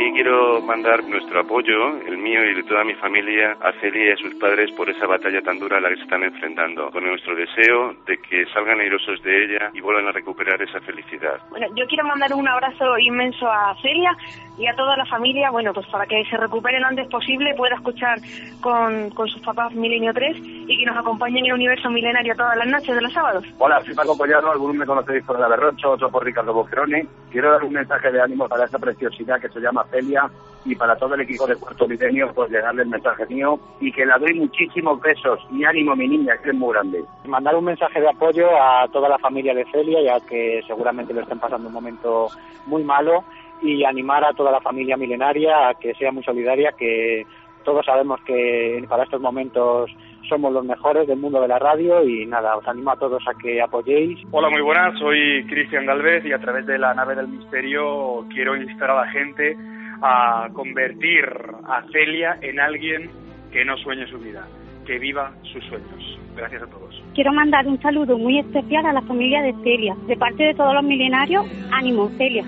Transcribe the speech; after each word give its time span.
Aquí 0.00 0.12
quiero 0.12 0.62
mandar 0.62 1.04
nuestro 1.04 1.40
apoyo, 1.40 1.98
el 2.06 2.16
mío 2.16 2.42
y 2.44 2.54
de 2.54 2.62
toda 2.62 2.84
mi 2.84 2.94
familia, 2.94 3.56
a 3.60 3.72
Celia 3.80 4.08
y 4.08 4.12
a 4.12 4.16
sus 4.16 4.34
padres 4.36 4.70
por 4.72 4.88
esa 4.88 5.06
batalla 5.06 5.42
tan 5.42 5.58
dura 5.58 5.76
a 5.76 5.80
la 5.80 5.90
que 5.90 5.96
se 5.96 6.02
están 6.02 6.22
enfrentando, 6.22 6.90
con 6.90 7.04
nuestro 7.04 7.34
deseo 7.34 7.94
de 8.06 8.16
que 8.18 8.46
salgan 8.46 8.80
airosos 8.80 9.22
de 9.22 9.44
ella 9.44 9.70
y 9.74 9.80
vuelvan 9.80 10.08
a 10.08 10.12
recuperar 10.12 10.60
esa 10.62 10.80
felicidad. 10.80 11.38
Bueno, 11.50 11.66
yo 11.76 11.84
quiero 11.86 12.06
mandar 12.06 12.32
un 12.32 12.48
abrazo 12.48 12.98
inmenso 12.98 13.46
a 13.46 13.74
Celia 13.82 14.16
y 14.58 14.66
a 14.66 14.74
toda 14.74 14.96
la 14.96 15.04
familia, 15.06 15.50
bueno, 15.50 15.72
pues 15.72 15.86
para 15.86 16.06
que 16.06 16.24
se 16.30 16.36
recuperen 16.36 16.80
lo 16.80 16.88
antes 16.88 17.08
posible, 17.08 17.54
pueda 17.54 17.74
escuchar 17.74 18.18
con, 18.60 19.10
con 19.10 19.28
sus 19.28 19.42
papás 19.42 19.72
Milenio 19.74 20.12
3 20.14 20.36
y 20.40 20.78
que 20.78 20.86
nos 20.86 20.96
acompañen 20.96 21.44
en 21.44 21.46
el 21.46 21.54
universo 21.54 21.90
milenario 21.90 22.34
todas 22.36 22.56
las 22.56 22.66
noches 22.66 22.94
de 22.94 23.00
los 23.00 23.12
sábados. 23.12 23.44
Hola, 23.58 23.80
soy 23.84 23.94
Paco 23.94 24.16
Collado, 24.16 24.50
algunos 24.50 24.76
me 24.76 24.86
conocéis 24.86 25.24
por 25.24 25.38
la 25.38 25.48
Berrocho, 25.48 25.92
otros 25.92 26.10
por 26.10 26.24
Ricardo 26.24 26.52
Boqueroni. 26.52 27.02
Quiero 27.30 27.52
dar 27.52 27.64
un 27.64 27.72
mensaje 27.72 28.10
de 28.10 28.20
ánimo 28.20 28.48
para 28.48 28.64
esta 28.64 28.78
preciosidad 28.78 29.40
que 29.40 29.48
se 29.48 29.60
llama 29.60 29.84
Celia 29.90 30.30
y 30.64 30.74
para 30.74 30.96
todo 30.96 31.14
el 31.14 31.22
equipo 31.22 31.46
de 31.46 31.56
Cuarto 31.56 31.88
Milenio, 31.88 32.30
pues 32.34 32.50
llegarle 32.50 32.82
el 32.82 32.88
mensaje 32.88 33.26
mío 33.26 33.58
y 33.80 33.90
que 33.92 34.04
la 34.04 34.18
doy 34.18 34.34
muchísimos 34.34 35.00
besos 35.00 35.40
y 35.50 35.64
ánimo 35.64 35.96
mi 35.96 36.06
niña, 36.06 36.36
que 36.42 36.50
es 36.50 36.54
muy 36.54 36.74
grande. 36.74 37.02
Mandar 37.26 37.56
un 37.56 37.64
mensaje 37.64 38.00
de 38.00 38.08
apoyo 38.08 38.46
a 38.60 38.86
toda 38.88 39.08
la 39.08 39.18
familia 39.18 39.54
de 39.54 39.64
Celia, 39.72 40.02
ya 40.02 40.26
que 40.26 40.60
seguramente 40.66 41.14
lo 41.14 41.22
estén 41.22 41.38
pasando 41.38 41.68
un 41.68 41.74
momento 41.74 42.28
muy 42.66 42.84
malo 42.84 43.24
y 43.62 43.84
animar 43.84 44.24
a 44.24 44.32
toda 44.32 44.50
la 44.50 44.60
familia 44.60 44.96
milenaria 44.96 45.68
a 45.68 45.74
que 45.74 45.94
sea 45.94 46.12
muy 46.12 46.22
solidaria, 46.24 46.72
que 46.72 47.26
todos 47.64 47.84
sabemos 47.84 48.20
que 48.22 48.84
para 48.88 49.04
estos 49.04 49.20
momentos 49.20 49.90
somos 50.28 50.52
los 50.52 50.64
mejores 50.64 51.08
del 51.08 51.18
mundo 51.18 51.40
de 51.40 51.48
la 51.48 51.58
radio 51.58 52.04
y 52.04 52.24
nada, 52.26 52.56
os 52.56 52.66
animo 52.68 52.92
a 52.92 52.96
todos 52.96 53.22
a 53.26 53.34
que 53.34 53.60
apoyéis. 53.60 54.20
Hola, 54.30 54.48
muy 54.48 54.62
buenas, 54.62 54.98
soy 54.98 55.44
Cristian 55.46 55.86
Galvez 55.86 56.24
y 56.24 56.32
a 56.32 56.38
través 56.38 56.66
de 56.66 56.78
la 56.78 56.94
nave 56.94 57.16
del 57.16 57.28
misterio 57.28 58.24
quiero 58.32 58.56
instar 58.56 58.90
a 58.90 59.04
la 59.04 59.08
gente 59.08 59.56
a 60.02 60.48
convertir 60.52 61.24
a 61.64 61.82
Celia 61.92 62.38
en 62.40 62.60
alguien 62.60 63.10
que 63.52 63.64
no 63.64 63.76
sueñe 63.78 64.06
su 64.06 64.18
vida, 64.18 64.46
que 64.86 64.98
viva 64.98 65.32
sus 65.52 65.64
sueños. 65.64 66.18
Gracias 66.36 66.62
a 66.62 66.66
todos. 66.66 67.02
Quiero 67.14 67.32
mandar 67.32 67.66
un 67.66 67.80
saludo 67.82 68.16
muy 68.16 68.38
especial 68.38 68.86
a 68.86 68.92
la 68.92 69.02
familia 69.02 69.42
de 69.42 69.52
Celia. 69.62 69.94
De 70.06 70.16
parte 70.16 70.44
de 70.44 70.54
todos 70.54 70.74
los 70.74 70.84
milenarios, 70.84 71.44
ánimo, 71.72 72.08
Celia. 72.16 72.44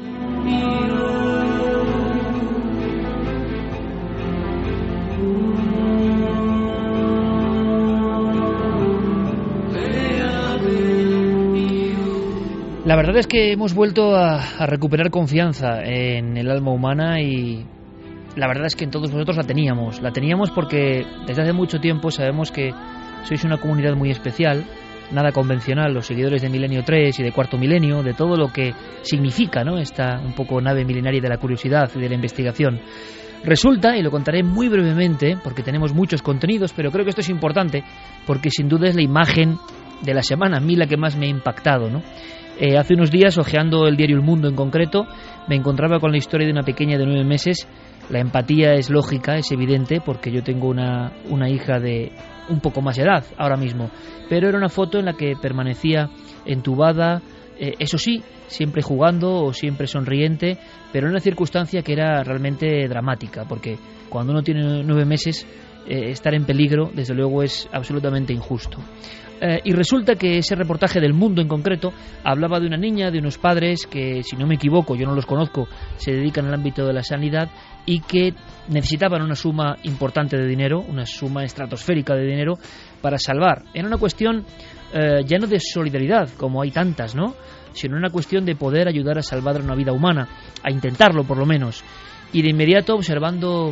La 12.84 12.97
verdad 12.97 13.16
es 13.16 13.28
que 13.28 13.53
hemos 13.53 13.75
vuelto 13.75 14.16
a, 14.16 14.66
recuperar 14.66 15.10
confianza 15.10 15.84
en 15.84 16.37
el 16.37 16.50
alma 16.50 16.72
humana 16.72 17.20
y 17.20 17.65
la 18.34 18.48
verdad 18.48 18.66
es 18.66 18.75
que 18.75 18.82
en 18.82 18.91
todos 18.91 19.12
nosotros 19.12 19.37
la 19.37 19.44
teníamos. 19.44 20.03
La 20.03 20.10
teníamos 20.10 20.50
porque 20.50 21.06
desde 21.25 21.43
hace 21.43 21.53
mucho 21.53 21.78
tiempo 21.78 22.10
sabemos 22.10 22.50
que 22.50 22.75
sois 23.22 23.44
una 23.44 23.59
comunidad 23.59 23.94
muy 23.94 24.10
especial, 24.10 24.65
nada 25.12 25.31
convencional, 25.31 25.94
los 25.94 26.06
seguidores 26.06 26.43
de 26.43 26.48
Milenio 26.48 26.82
3 26.82 27.20
y 27.20 27.22
de 27.22 27.31
Cuarto 27.31 27.56
Milenio, 27.56 28.03
de 28.03 28.15
todo 28.15 28.37
lo 28.37 28.48
que 28.48 28.75
significa 29.03 29.62
¿no? 29.62 29.78
esta 29.78 30.19
un 30.19 30.32
poco 30.32 30.60
nave 30.60 30.84
milenaria 30.84 31.20
de 31.20 31.28
la 31.28 31.38
curiosidad 31.38 31.88
y 31.94 32.00
de 32.00 32.09
la 32.09 32.16
investigación. 32.16 32.81
Resulta, 33.44 33.97
y 33.97 34.03
lo 34.03 34.10
contaré 34.10 34.43
muy 34.43 34.69
brevemente, 34.69 35.37
porque 35.43 35.62
tenemos 35.62 35.94
muchos 35.94 36.20
contenidos, 36.20 36.72
pero 36.72 36.91
creo 36.91 37.04
que 37.04 37.10
esto 37.10 37.22
es 37.22 37.28
importante, 37.28 37.84
porque 38.26 38.50
sin 38.50 38.69
duda 38.69 38.88
es 38.88 38.97
la 38.97 39.03
imagen 39.03 39.56
de 40.02 40.14
la 40.14 40.22
semana, 40.22 40.58
a 40.58 40.60
mí 40.60 40.76
la 40.76 40.86
que 40.86 40.96
más 40.96 41.16
me 41.16 41.26
ha 41.26 41.30
impactado, 41.30 41.88
¿no? 41.88 42.02
Eh, 42.60 42.76
hace 42.76 42.94
unos 42.94 43.10
días, 43.10 43.38
hojeando 43.38 43.86
el 43.86 43.96
diario 43.96 44.16
El 44.16 44.22
Mundo 44.22 44.48
en 44.48 44.54
concreto, 44.54 45.06
me 45.48 45.56
encontraba 45.56 45.98
con 45.98 46.12
la 46.12 46.18
historia 46.18 46.46
de 46.46 46.52
una 46.52 46.62
pequeña 46.62 46.98
de 46.98 47.06
nueve 47.06 47.24
meses. 47.24 47.66
La 48.10 48.20
empatía 48.20 48.74
es 48.74 48.90
lógica, 48.90 49.36
es 49.36 49.50
evidente, 49.52 50.00
porque 50.04 50.30
yo 50.30 50.42
tengo 50.42 50.68
una, 50.68 51.12
una 51.30 51.48
hija 51.48 51.78
de 51.78 52.12
un 52.48 52.60
poco 52.60 52.82
más 52.82 52.98
edad 52.98 53.24
ahora 53.38 53.56
mismo. 53.56 53.90
Pero 54.28 54.48
era 54.48 54.58
una 54.58 54.68
foto 54.68 54.98
en 54.98 55.06
la 55.06 55.14
que 55.14 55.34
permanecía 55.40 56.10
entubada, 56.44 57.22
eh, 57.58 57.74
eso 57.78 57.96
sí, 57.96 58.22
siempre 58.48 58.82
jugando 58.82 59.44
o 59.44 59.52
siempre 59.52 59.86
sonriente, 59.86 60.58
pero 60.92 61.06
en 61.06 61.12
una 61.12 61.20
circunstancia 61.20 61.82
que 61.82 61.92
era 61.92 62.22
realmente 62.22 62.86
dramática, 62.88 63.44
porque 63.48 63.78
cuando 64.08 64.32
uno 64.32 64.42
tiene 64.42 64.82
nueve 64.84 65.04
meses, 65.04 65.46
eh, 65.86 66.10
estar 66.10 66.34
en 66.34 66.44
peligro, 66.44 66.90
desde 66.94 67.14
luego, 67.14 67.42
es 67.42 67.69
absolutamente 67.72 68.32
injusto. 68.32 68.78
Eh, 69.44 69.60
y 69.64 69.72
resulta 69.72 70.14
que 70.14 70.38
ese 70.38 70.54
reportaje 70.54 71.00
del 71.00 71.14
mundo 71.14 71.42
en 71.42 71.48
concreto 71.48 71.92
hablaba 72.22 72.60
de 72.60 72.69
una 72.69 72.76
niña, 72.76 73.10
de 73.10 73.19
unos 73.19 73.38
padres 73.38 73.88
que, 73.88 74.22
si 74.22 74.36
no 74.36 74.47
me 74.47 74.54
equivoco, 74.54 74.94
yo 74.94 75.04
no 75.04 75.16
los 75.16 75.26
conozco, 75.26 75.66
se 75.97 76.12
dedican 76.12 76.47
al 76.47 76.54
ámbito 76.54 76.86
de 76.86 76.92
la 76.92 77.03
sanidad 77.03 77.50
y 77.84 77.98
que 78.02 78.34
necesitaban 78.69 79.20
una 79.20 79.34
suma 79.34 79.78
importante 79.82 80.36
de 80.36 80.47
dinero, 80.47 80.78
una 80.78 81.06
suma 81.06 81.42
estratosférica 81.42 82.14
de 82.14 82.25
dinero 82.25 82.56
para 83.00 83.19
salvar. 83.19 83.64
Era 83.75 83.88
una 83.88 83.99
cuestión 83.99 84.44
eh, 84.94 85.25
ya 85.26 85.38
no 85.38 85.49
de 85.49 85.58
solidaridad, 85.58 86.28
como 86.37 86.62
hay 86.62 86.70
tantas, 86.70 87.16
¿no? 87.16 87.34
Sino 87.72 87.96
una 87.96 88.11
cuestión 88.11 88.44
de 88.44 88.55
poder 88.55 88.87
ayudar 88.87 89.19
a 89.19 89.22
salvar 89.22 89.61
una 89.61 89.75
vida 89.75 89.93
humana, 89.93 90.28
a 90.62 90.70
intentarlo 90.70 91.25
por 91.25 91.37
lo 91.37 91.46
menos. 91.46 91.82
Y 92.32 92.43
de 92.43 92.50
inmediato, 92.50 92.94
observando 92.94 93.70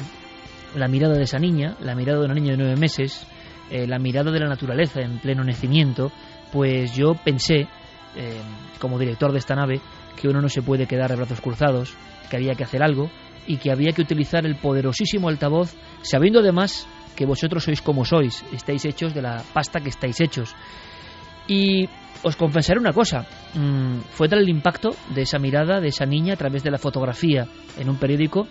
la 0.75 0.89
mirada 0.89 1.15
de 1.15 1.23
esa 1.23 1.39
niña, 1.39 1.77
la 1.81 1.95
mirada 1.95 2.19
de 2.19 2.25
una 2.25 2.35
niña 2.35 2.53
de 2.53 2.57
nueve 2.57 2.77
meses, 2.77 3.25
eh, 3.71 3.87
la 3.87 3.99
mirada 3.99 4.31
de 4.31 4.41
la 4.41 4.49
naturaleza 4.49 5.01
en 5.01 5.19
pleno 5.19 5.45
nacimiento, 5.45 6.11
pues 6.53 6.95
yo 6.95 7.15
pensé, 7.15 7.69
eh, 8.17 8.41
como 8.79 8.99
director 8.99 9.33
de 9.33 9.39
esta 9.39 9.55
nave, 9.55 9.81
que 10.17 10.29
uno 10.29 10.41
no 10.41 10.49
se 10.49 10.63
puede 10.63 10.87
quedar 10.87 11.11
de 11.11 11.17
brazos 11.17 11.41
cruzados, 11.41 11.95
que 12.29 12.37
había 12.37 12.55
que 12.55 12.65
hacer 12.65 12.83
algo 12.83 13.11
y 13.47 13.57
que 13.57 13.71
había 13.71 13.93
que 13.93 14.03
utilizar 14.03 14.45
el 14.45 14.57
poderosísimo 14.57 15.29
altavoz, 15.29 15.75
sabiendo 16.03 16.41
además 16.41 16.87
que 17.17 17.27
vosotros 17.27 17.65
sois 17.65 17.83
como 17.83 18.05
sois, 18.05 18.45
estáis 18.53 18.85
hechos 18.85 19.15
de 19.15 19.23
la 19.23 19.43
pasta 19.53 19.81
que 19.81 19.89
estáis 19.89 20.21
hechos. 20.21 20.55
Y 21.49 21.89
os 22.23 22.37
confesaré 22.37 22.79
una 22.79 22.93
cosa, 22.93 23.27
mmm, 23.55 24.01
fue 24.11 24.29
tal 24.29 24.41
el 24.41 24.49
impacto 24.49 24.91
de 25.15 25.23
esa 25.23 25.39
mirada, 25.39 25.81
de 25.81 25.89
esa 25.89 26.07
niña, 26.07 26.35
a 26.35 26.37
través 26.37 26.63
de 26.63 26.71
la 26.71 26.79
fotografía 26.79 27.47
en 27.79 27.89
un 27.89 27.97
periódico, 27.97 28.47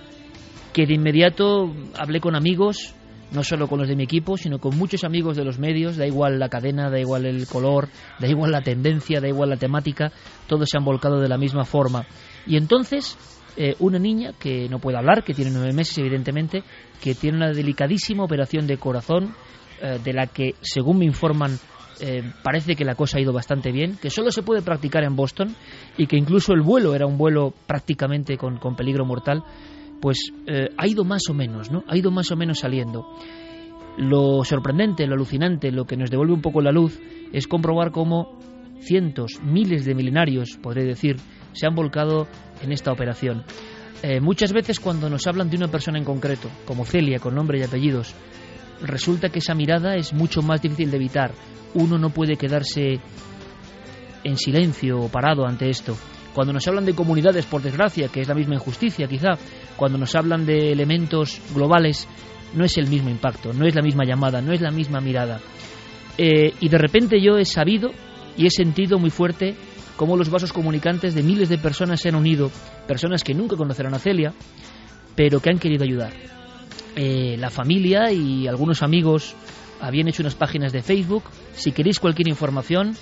que 0.73 0.85
de 0.85 0.95
inmediato 0.95 1.73
hablé 1.97 2.19
con 2.19 2.35
amigos, 2.35 2.93
no 3.31 3.43
solo 3.43 3.67
con 3.67 3.79
los 3.79 3.87
de 3.87 3.95
mi 3.95 4.03
equipo, 4.03 4.37
sino 4.37 4.59
con 4.59 4.77
muchos 4.77 5.03
amigos 5.03 5.37
de 5.37 5.43
los 5.43 5.59
medios, 5.59 5.97
da 5.97 6.07
igual 6.07 6.39
la 6.39 6.49
cadena, 6.49 6.89
da 6.89 6.99
igual 6.99 7.25
el 7.25 7.47
color, 7.47 7.89
da 8.19 8.27
igual 8.27 8.51
la 8.51 8.61
tendencia, 8.61 9.21
da 9.21 9.27
igual 9.27 9.49
la 9.49 9.57
temática, 9.57 10.11
todos 10.47 10.69
se 10.69 10.77
han 10.77 10.85
volcado 10.85 11.19
de 11.19 11.29
la 11.29 11.37
misma 11.37 11.65
forma. 11.65 12.05
Y 12.47 12.57
entonces, 12.57 13.17
eh, 13.57 13.75
una 13.79 13.99
niña 13.99 14.31
que 14.39 14.67
no 14.69 14.79
puede 14.79 14.97
hablar, 14.97 15.23
que 15.23 15.33
tiene 15.33 15.51
nueve 15.51 15.73
meses 15.73 15.97
evidentemente, 15.97 16.63
que 17.01 17.15
tiene 17.15 17.37
una 17.37 17.51
delicadísima 17.51 18.23
operación 18.23 18.67
de 18.67 18.77
corazón, 18.77 19.35
eh, 19.81 19.99
de 20.03 20.13
la 20.13 20.27
que, 20.27 20.55
según 20.61 20.99
me 20.99 21.05
informan, 21.05 21.57
eh, 22.01 22.23
parece 22.43 22.75
que 22.75 22.85
la 22.85 22.95
cosa 22.95 23.17
ha 23.17 23.21
ido 23.21 23.33
bastante 23.33 23.71
bien, 23.71 23.97
que 23.97 24.09
solo 24.09 24.31
se 24.31 24.41
puede 24.41 24.61
practicar 24.61 25.03
en 25.03 25.15
Boston 25.15 25.53
y 25.97 26.07
que 26.07 26.17
incluso 26.17 26.53
el 26.53 26.61
vuelo 26.61 26.95
era 26.95 27.05
un 27.05 27.17
vuelo 27.17 27.53
prácticamente 27.67 28.37
con, 28.37 28.57
con 28.57 28.75
peligro 28.75 29.05
mortal 29.05 29.43
pues 30.01 30.31
eh, 30.47 30.69
ha 30.77 30.87
ido 30.87 31.03
más 31.03 31.23
o 31.29 31.33
menos, 31.33 31.71
¿no? 31.71 31.83
Ha 31.87 31.97
ido 31.97 32.11
más 32.11 32.31
o 32.31 32.35
menos 32.35 32.59
saliendo. 32.59 33.05
Lo 33.97 34.43
sorprendente, 34.43 35.05
lo 35.07 35.15
alucinante, 35.15 35.71
lo 35.71 35.85
que 35.85 35.97
nos 35.97 36.09
devuelve 36.09 36.33
un 36.33 36.41
poco 36.41 36.61
la 36.61 36.71
luz 36.71 36.99
es 37.33 37.47
comprobar 37.47 37.91
cómo 37.91 38.39
cientos, 38.79 39.39
miles 39.43 39.85
de 39.85 39.93
milenarios, 39.93 40.57
podré 40.61 40.85
decir, 40.85 41.17
se 41.53 41.67
han 41.67 41.75
volcado 41.75 42.27
en 42.61 42.71
esta 42.71 42.91
operación. 42.91 43.43
Eh, 44.01 44.21
muchas 44.21 44.53
veces 44.53 44.79
cuando 44.79 45.09
nos 45.09 45.27
hablan 45.27 45.49
de 45.49 45.57
una 45.57 45.67
persona 45.67 45.97
en 45.97 46.05
concreto, 46.05 46.49
como 46.65 46.85
Celia, 46.85 47.19
con 47.19 47.35
nombre 47.35 47.59
y 47.59 47.63
apellidos, 47.63 48.15
resulta 48.81 49.29
que 49.29 49.39
esa 49.39 49.55
mirada 49.55 49.95
es 49.95 50.13
mucho 50.13 50.41
más 50.41 50.61
difícil 50.61 50.91
de 50.91 50.97
evitar. 50.97 51.33
Uno 51.73 51.97
no 51.97 52.09
puede 52.09 52.37
quedarse 52.37 52.99
en 54.23 54.37
silencio 54.37 54.99
o 55.01 55.09
parado 55.09 55.45
ante 55.45 55.69
esto. 55.69 55.97
Cuando 56.33 56.53
nos 56.53 56.67
hablan 56.67 56.85
de 56.85 56.93
comunidades, 56.93 57.45
por 57.45 57.61
desgracia, 57.61 58.07
que 58.07 58.21
es 58.21 58.27
la 58.27 58.35
misma 58.35 58.55
injusticia 58.55 59.07
quizá, 59.07 59.37
cuando 59.75 59.97
nos 59.97 60.15
hablan 60.15 60.45
de 60.45 60.71
elementos 60.71 61.41
globales, 61.53 62.07
no 62.53 62.65
es 62.65 62.77
el 62.77 62.87
mismo 62.87 63.09
impacto, 63.09 63.53
no 63.53 63.65
es 63.65 63.75
la 63.75 63.81
misma 63.81 64.05
llamada, 64.05 64.41
no 64.41 64.53
es 64.53 64.61
la 64.61 64.71
misma 64.71 64.99
mirada. 64.99 65.39
Eh, 66.17 66.53
y 66.59 66.69
de 66.69 66.77
repente 66.77 67.21
yo 67.21 67.37
he 67.37 67.45
sabido 67.45 67.91
y 68.37 68.45
he 68.45 68.49
sentido 68.49 68.99
muy 68.99 69.09
fuerte 69.09 69.55
cómo 69.95 70.17
los 70.17 70.29
vasos 70.29 70.53
comunicantes 70.53 71.15
de 71.15 71.23
miles 71.23 71.49
de 71.49 71.57
personas 71.57 72.01
se 72.01 72.09
han 72.09 72.15
unido, 72.15 72.51
personas 72.87 73.23
que 73.23 73.33
nunca 73.33 73.55
conocerán 73.55 73.93
a 73.93 73.99
Celia, 73.99 74.33
pero 75.15 75.39
que 75.39 75.49
han 75.49 75.59
querido 75.59 75.83
ayudar. 75.83 76.13
Eh, 76.95 77.37
la 77.37 77.49
familia 77.49 78.11
y 78.11 78.47
algunos 78.47 78.83
amigos 78.83 79.35
habían 79.81 80.07
hecho 80.07 80.23
unas 80.23 80.35
páginas 80.35 80.73
de 80.73 80.81
Facebook. 80.81 81.23
Si 81.53 81.71
queréis 81.71 81.99
cualquier 81.99 82.27
información, 82.27 82.95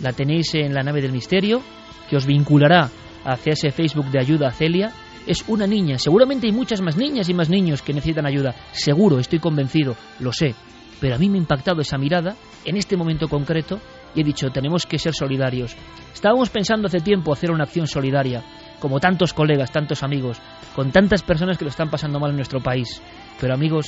la 0.00 0.12
tenéis 0.12 0.54
en 0.54 0.74
la 0.74 0.82
nave 0.82 1.00
del 1.00 1.12
misterio 1.12 1.62
que 2.12 2.16
os 2.18 2.26
vinculará 2.26 2.90
hacia 3.24 3.54
ese 3.54 3.70
Facebook 3.70 4.10
de 4.10 4.20
ayuda 4.20 4.48
a 4.48 4.52
Celia 4.52 4.92
es 5.26 5.48
una 5.48 5.66
niña. 5.66 5.98
Seguramente 5.98 6.46
hay 6.46 6.52
muchas 6.52 6.82
más 6.82 6.94
niñas 6.94 7.26
y 7.30 7.32
más 7.32 7.48
niños 7.48 7.80
que 7.80 7.94
necesitan 7.94 8.26
ayuda. 8.26 8.54
Seguro, 8.72 9.18
estoy 9.18 9.38
convencido, 9.38 9.96
lo 10.20 10.30
sé. 10.30 10.54
Pero 11.00 11.14
a 11.14 11.18
mí 11.18 11.30
me 11.30 11.38
ha 11.38 11.40
impactado 11.40 11.80
esa 11.80 11.96
mirada 11.96 12.36
en 12.66 12.76
este 12.76 12.98
momento 12.98 13.28
concreto 13.28 13.80
y 14.14 14.20
he 14.20 14.24
dicho, 14.24 14.50
tenemos 14.50 14.84
que 14.84 14.98
ser 14.98 15.14
solidarios. 15.14 15.74
Estábamos 16.12 16.50
pensando 16.50 16.88
hace 16.88 17.00
tiempo 17.00 17.32
hacer 17.32 17.50
una 17.50 17.64
acción 17.64 17.86
solidaria, 17.86 18.44
como 18.78 19.00
tantos 19.00 19.32
colegas, 19.32 19.72
tantos 19.72 20.02
amigos, 20.02 20.36
con 20.76 20.92
tantas 20.92 21.22
personas 21.22 21.56
que 21.56 21.64
lo 21.64 21.70
están 21.70 21.88
pasando 21.88 22.20
mal 22.20 22.32
en 22.32 22.36
nuestro 22.36 22.60
país. 22.60 23.00
Pero 23.40 23.54
amigos, 23.54 23.86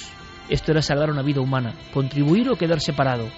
esto 0.48 0.72
era 0.72 0.80
salvar 0.80 1.10
una 1.10 1.20
vida 1.20 1.42
humana, 1.42 1.74
contribuir 1.92 2.48
o 2.48 2.56
quedar 2.56 2.80
separado. 2.80 3.28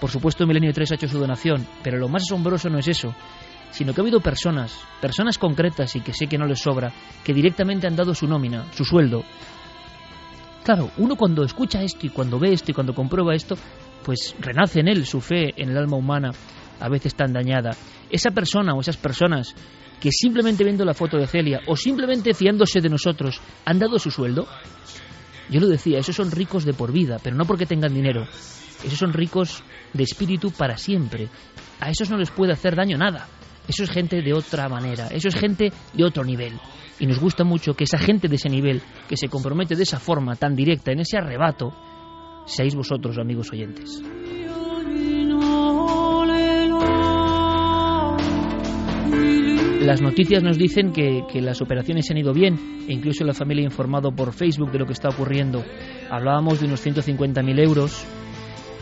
Por 0.00 0.08
supuesto, 0.08 0.46
Milenio 0.46 0.72
3 0.72 0.92
ha 0.92 0.94
hecho 0.94 1.08
su 1.08 1.18
donación, 1.18 1.66
pero 1.82 1.98
lo 1.98 2.08
más 2.08 2.22
asombroso 2.22 2.70
no 2.70 2.78
es 2.78 2.88
eso, 2.88 3.12
sino 3.70 3.92
que 3.92 4.00
ha 4.00 4.02
habido 4.02 4.20
personas, 4.20 4.78
personas 5.00 5.38
concretas 5.38 5.94
y 5.96 6.00
que 6.00 6.12
sé 6.12 6.26
que 6.26 6.38
no 6.38 6.46
les 6.46 6.60
sobra, 6.60 6.92
que 7.24 7.34
directamente 7.34 7.86
han 7.86 7.96
dado 7.96 8.14
su 8.14 8.26
nómina, 8.26 8.66
su 8.72 8.84
sueldo. 8.84 9.22
Claro, 10.64 10.90
uno 10.98 11.16
cuando 11.16 11.42
escucha 11.42 11.82
esto 11.82 12.06
y 12.06 12.10
cuando 12.10 12.38
ve 12.38 12.52
esto 12.52 12.70
y 12.70 12.74
cuando 12.74 12.94
comprueba 12.94 13.34
esto, 13.34 13.56
pues 14.04 14.34
renace 14.38 14.80
en 14.80 14.88
él 14.88 15.06
su 15.06 15.20
fe 15.20 15.52
en 15.56 15.70
el 15.70 15.76
alma 15.78 15.96
humana, 15.96 16.32
a 16.78 16.88
veces 16.88 17.14
tan 17.14 17.32
dañada. 17.32 17.70
Esa 18.10 18.30
persona 18.30 18.74
o 18.74 18.80
esas 18.80 18.96
personas 18.96 19.54
que 20.00 20.10
simplemente 20.10 20.64
viendo 20.64 20.84
la 20.84 20.94
foto 20.94 21.16
de 21.16 21.26
Celia 21.26 21.60
o 21.66 21.76
simplemente 21.76 22.34
fiándose 22.34 22.80
de 22.80 22.88
nosotros 22.88 23.40
han 23.64 23.78
dado 23.78 23.98
su 23.98 24.10
sueldo, 24.10 24.46
yo 25.50 25.60
lo 25.60 25.68
decía, 25.68 25.98
esos 25.98 26.16
son 26.16 26.30
ricos 26.30 26.64
de 26.64 26.72
por 26.72 26.92
vida, 26.92 27.18
pero 27.22 27.36
no 27.36 27.44
porque 27.44 27.66
tengan 27.66 27.92
dinero. 27.92 28.26
Esos 28.84 28.98
son 28.98 29.12
ricos 29.12 29.62
de 29.92 30.04
espíritu 30.04 30.50
para 30.52 30.76
siempre. 30.76 31.28
A 31.80 31.90
esos 31.90 32.08
no 32.10 32.16
les 32.16 32.30
puede 32.30 32.52
hacer 32.52 32.76
daño 32.76 32.96
nada. 32.96 33.26
Eso 33.70 33.84
es 33.84 33.90
gente 33.90 34.20
de 34.20 34.32
otra 34.32 34.68
manera, 34.68 35.06
eso 35.12 35.28
es 35.28 35.36
gente 35.36 35.72
de 35.94 36.04
otro 36.04 36.24
nivel. 36.24 36.54
Y 36.98 37.06
nos 37.06 37.20
gusta 37.20 37.44
mucho 37.44 37.74
que 37.74 37.84
esa 37.84 37.98
gente 37.98 38.26
de 38.26 38.34
ese 38.34 38.48
nivel, 38.48 38.82
que 39.08 39.16
se 39.16 39.28
compromete 39.28 39.76
de 39.76 39.84
esa 39.84 40.00
forma 40.00 40.34
tan 40.34 40.56
directa, 40.56 40.90
en 40.90 40.98
ese 40.98 41.16
arrebato, 41.16 41.72
seáis 42.46 42.74
vosotros, 42.74 43.16
amigos 43.16 43.52
oyentes. 43.52 44.02
Las 49.82 50.02
noticias 50.02 50.42
nos 50.42 50.58
dicen 50.58 50.90
que, 50.92 51.22
las 51.40 51.62
operaciones 51.62 52.06
se 52.06 52.12
han 52.12 52.18
ido 52.18 52.34
bien 52.34 52.58
e 52.88 52.92
incluso 52.92 53.22
la 53.22 53.34
familia 53.34 53.62
ha 53.62 53.70
informado 53.70 54.10
por 54.10 54.32
Facebook 54.32 54.72
de 54.72 54.80
lo 54.80 54.86
que 54.86 54.94
está 54.94 55.10
ocurriendo. 55.10 55.64
Hablábamos 56.10 56.58
de 56.58 56.66
unos 56.66 56.84
150.000 56.84 57.64
euros 57.64 58.04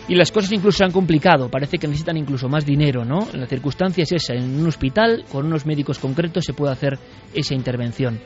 y 0.09 0.15
las 0.15 0.33
cosas 0.33 0.53
incluso 0.53 0.79
se 0.79 0.85
han 0.85 0.91
complicado, 0.91 1.51
parece 1.51 1.77
que 1.77 1.87
necesitan 1.87 2.17
incluso 2.17 2.49
más 2.49 2.65
dinero, 2.65 3.05
¿no? 3.05 3.29
La 3.35 3.47
circunstancia 3.47 4.05
es 4.05 4.13
esa, 4.13 4.33
en 4.33 4.59
un 4.59 4.67
hospital, 4.67 5.25
con 5.31 5.47
unos 5.47 5.67
médicos 5.67 5.99
concretos 5.99 6.47
se 6.47 6.55
puede 6.55 6.73
hacer 6.73 6.99
esa 7.35 7.55
intervención. 7.55 8.19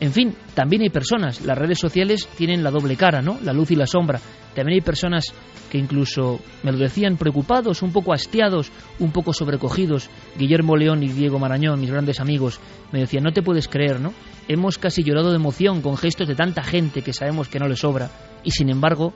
En 0.00 0.12
fin, 0.12 0.34
también 0.54 0.82
hay 0.82 0.90
personas, 0.90 1.42
las 1.42 1.56
redes 1.56 1.78
sociales 1.78 2.26
tienen 2.36 2.62
la 2.62 2.70
doble 2.70 2.96
cara, 2.96 3.22
¿no? 3.22 3.38
La 3.42 3.52
luz 3.52 3.70
y 3.70 3.76
la 3.76 3.86
sombra. 3.86 4.20
También 4.54 4.76
hay 4.76 4.80
personas 4.80 5.26
que 5.70 5.78
incluso 5.78 6.40
me 6.62 6.72
lo 6.72 6.78
decían 6.78 7.16
preocupados, 7.16 7.82
un 7.82 7.92
poco 7.92 8.12
hastiados, 8.12 8.70
un 8.98 9.12
poco 9.12 9.32
sobrecogidos. 9.32 10.08
Guillermo 10.38 10.76
León 10.76 11.02
y 11.02 11.08
Diego 11.08 11.38
Marañón, 11.38 11.80
mis 11.80 11.90
grandes 11.90 12.20
amigos, 12.20 12.60
me 12.92 13.00
decían, 13.00 13.24
no 13.24 13.32
te 13.32 13.42
puedes 13.42 13.68
creer, 13.68 14.00
¿no? 14.00 14.12
Hemos 14.48 14.78
casi 14.78 15.02
llorado 15.02 15.30
de 15.30 15.36
emoción 15.36 15.82
con 15.82 15.96
gestos 15.96 16.28
de 16.28 16.34
tanta 16.34 16.62
gente 16.62 17.02
que 17.02 17.12
sabemos 17.12 17.48
que 17.48 17.58
no 17.58 17.66
le 17.66 17.76
sobra. 17.76 18.10
Y 18.44 18.50
sin 18.50 18.70
embargo, 18.70 19.12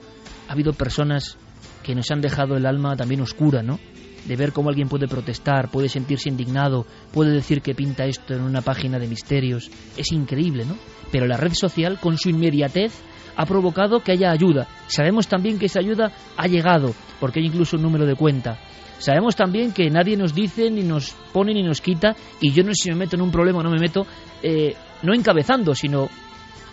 ha 0.47 0.53
habido 0.53 0.73
personas 0.73 1.37
que 1.83 1.95
nos 1.95 2.09
han 2.11 2.21
dejado 2.21 2.55
el 2.55 2.65
alma 2.65 2.95
también 2.95 3.21
oscura, 3.21 3.61
¿no? 3.61 3.79
De 4.25 4.35
ver 4.35 4.53
cómo 4.53 4.69
alguien 4.69 4.87
puede 4.87 5.07
protestar, 5.07 5.69
puede 5.69 5.89
sentirse 5.89 6.29
indignado, 6.29 6.85
puede 7.11 7.31
decir 7.31 7.61
que 7.61 7.73
pinta 7.73 8.05
esto 8.05 8.33
en 8.35 8.41
una 8.41 8.61
página 8.61 8.99
de 8.99 9.07
misterios. 9.07 9.69
Es 9.97 10.11
increíble, 10.11 10.65
¿no? 10.65 10.75
Pero 11.11 11.25
la 11.25 11.37
red 11.37 11.53
social, 11.53 11.99
con 11.99 12.17
su 12.17 12.29
inmediatez, 12.29 12.93
ha 13.35 13.45
provocado 13.45 14.01
que 14.01 14.11
haya 14.11 14.31
ayuda. 14.31 14.67
Sabemos 14.87 15.27
también 15.27 15.57
que 15.57 15.65
esa 15.65 15.79
ayuda 15.79 16.11
ha 16.37 16.47
llegado, 16.47 16.93
porque 17.19 17.39
hay 17.39 17.47
incluso 17.47 17.77
un 17.77 17.83
número 17.83 18.05
de 18.05 18.15
cuenta. 18.15 18.59
Sabemos 18.99 19.35
también 19.35 19.71
que 19.71 19.89
nadie 19.89 20.15
nos 20.15 20.35
dice, 20.35 20.69
ni 20.69 20.83
nos 20.83 21.15
pone, 21.33 21.53
ni 21.53 21.63
nos 21.63 21.81
quita, 21.81 22.15
y 22.39 22.51
yo 22.51 22.63
no 22.63 22.69
sé 22.73 22.83
si 22.83 22.89
me 22.91 22.97
meto 22.97 23.15
en 23.15 23.23
un 23.23 23.31
problema 23.31 23.59
o 23.59 23.63
no 23.63 23.71
me 23.71 23.79
meto, 23.79 24.05
eh, 24.43 24.75
no 25.01 25.15
encabezando, 25.15 25.73
sino 25.73 26.07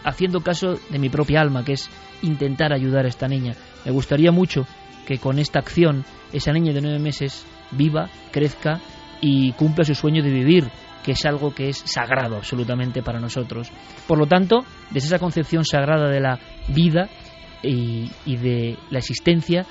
haciendo 0.04 0.42
caso 0.42 0.78
de 0.90 0.98
mi 0.98 1.08
propia 1.08 1.40
alma, 1.40 1.64
que 1.64 1.72
es 1.72 1.88
intentar 2.22 2.72
ayudar 2.74 3.06
a 3.06 3.08
esta 3.08 3.28
niña. 3.28 3.54
Me 3.84 3.92
gustaría 3.92 4.30
mucho 4.30 4.66
que 5.08 5.16
con 5.16 5.38
esta 5.38 5.58
acción 5.58 6.04
esa 6.34 6.52
niña 6.52 6.74
de 6.74 6.82
nueve 6.82 6.98
meses 6.98 7.46
viva, 7.70 8.10
crezca 8.30 8.78
y 9.22 9.52
cumpla 9.52 9.82
su 9.82 9.94
sueño 9.94 10.22
de 10.22 10.30
vivir, 10.30 10.70
que 11.02 11.12
es 11.12 11.24
algo 11.24 11.54
que 11.54 11.70
es 11.70 11.78
sagrado 11.78 12.36
absolutamente 12.36 13.02
para 13.02 13.18
nosotros. 13.18 13.70
Por 14.06 14.18
lo 14.18 14.26
tanto, 14.26 14.66
desde 14.90 15.06
esa 15.06 15.18
concepción 15.18 15.64
sagrada 15.64 16.10
de 16.10 16.20
la 16.20 16.38
vida 16.68 17.08
y, 17.62 18.10
de 18.26 18.76
la 18.90 18.98
existencia, 18.98 19.64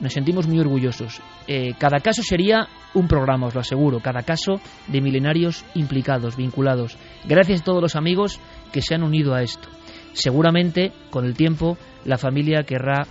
nos 0.00 0.12
sentimos 0.12 0.46
muy 0.46 0.60
orgullosos. 0.60 1.22
Eh, 1.46 1.72
cada 1.78 2.00
caso 2.00 2.22
sería 2.22 2.68
un 2.92 3.08
programa, 3.08 3.46
os 3.46 3.54
lo 3.54 3.62
aseguro, 3.62 4.00
cada 4.00 4.20
caso 4.20 4.60
de 4.86 5.00
milenarios 5.00 5.64
implicados, 5.76 6.36
vinculados. 6.36 6.98
Gracias 7.24 7.62
a 7.62 7.64
todos 7.64 7.80
los 7.80 7.96
amigos 7.96 8.38
que 8.70 8.82
se 8.82 8.94
han 8.94 9.02
unido 9.02 9.34
a 9.34 9.40
esto. 9.40 9.70
Seguramente, 10.12 10.92
con 11.08 11.24
el 11.24 11.32
tiempo, 11.32 11.78
la 12.04 12.18
familia 12.18 12.64
querrá 12.64 13.06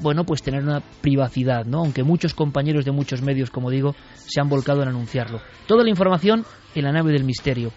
bueno, 0.00 0.24
pues 0.24 0.42
tener 0.42 0.62
una 0.62 0.80
privacidad, 0.80 1.64
¿no? 1.64 1.78
Aunque 1.78 2.02
muchos 2.02 2.34
compañeros 2.34 2.84
de 2.84 2.92
muchos 2.92 3.22
medios, 3.22 3.50
como 3.50 3.70
digo, 3.70 3.94
se 4.14 4.40
han 4.40 4.48
volcado 4.48 4.82
en 4.82 4.88
anunciarlo. 4.88 5.40
Toda 5.66 5.84
la 5.84 5.90
información 5.90 6.44
en 6.74 6.84
la 6.84 6.92
nave 6.92 7.12
del 7.12 7.24
misterio. 7.24 7.72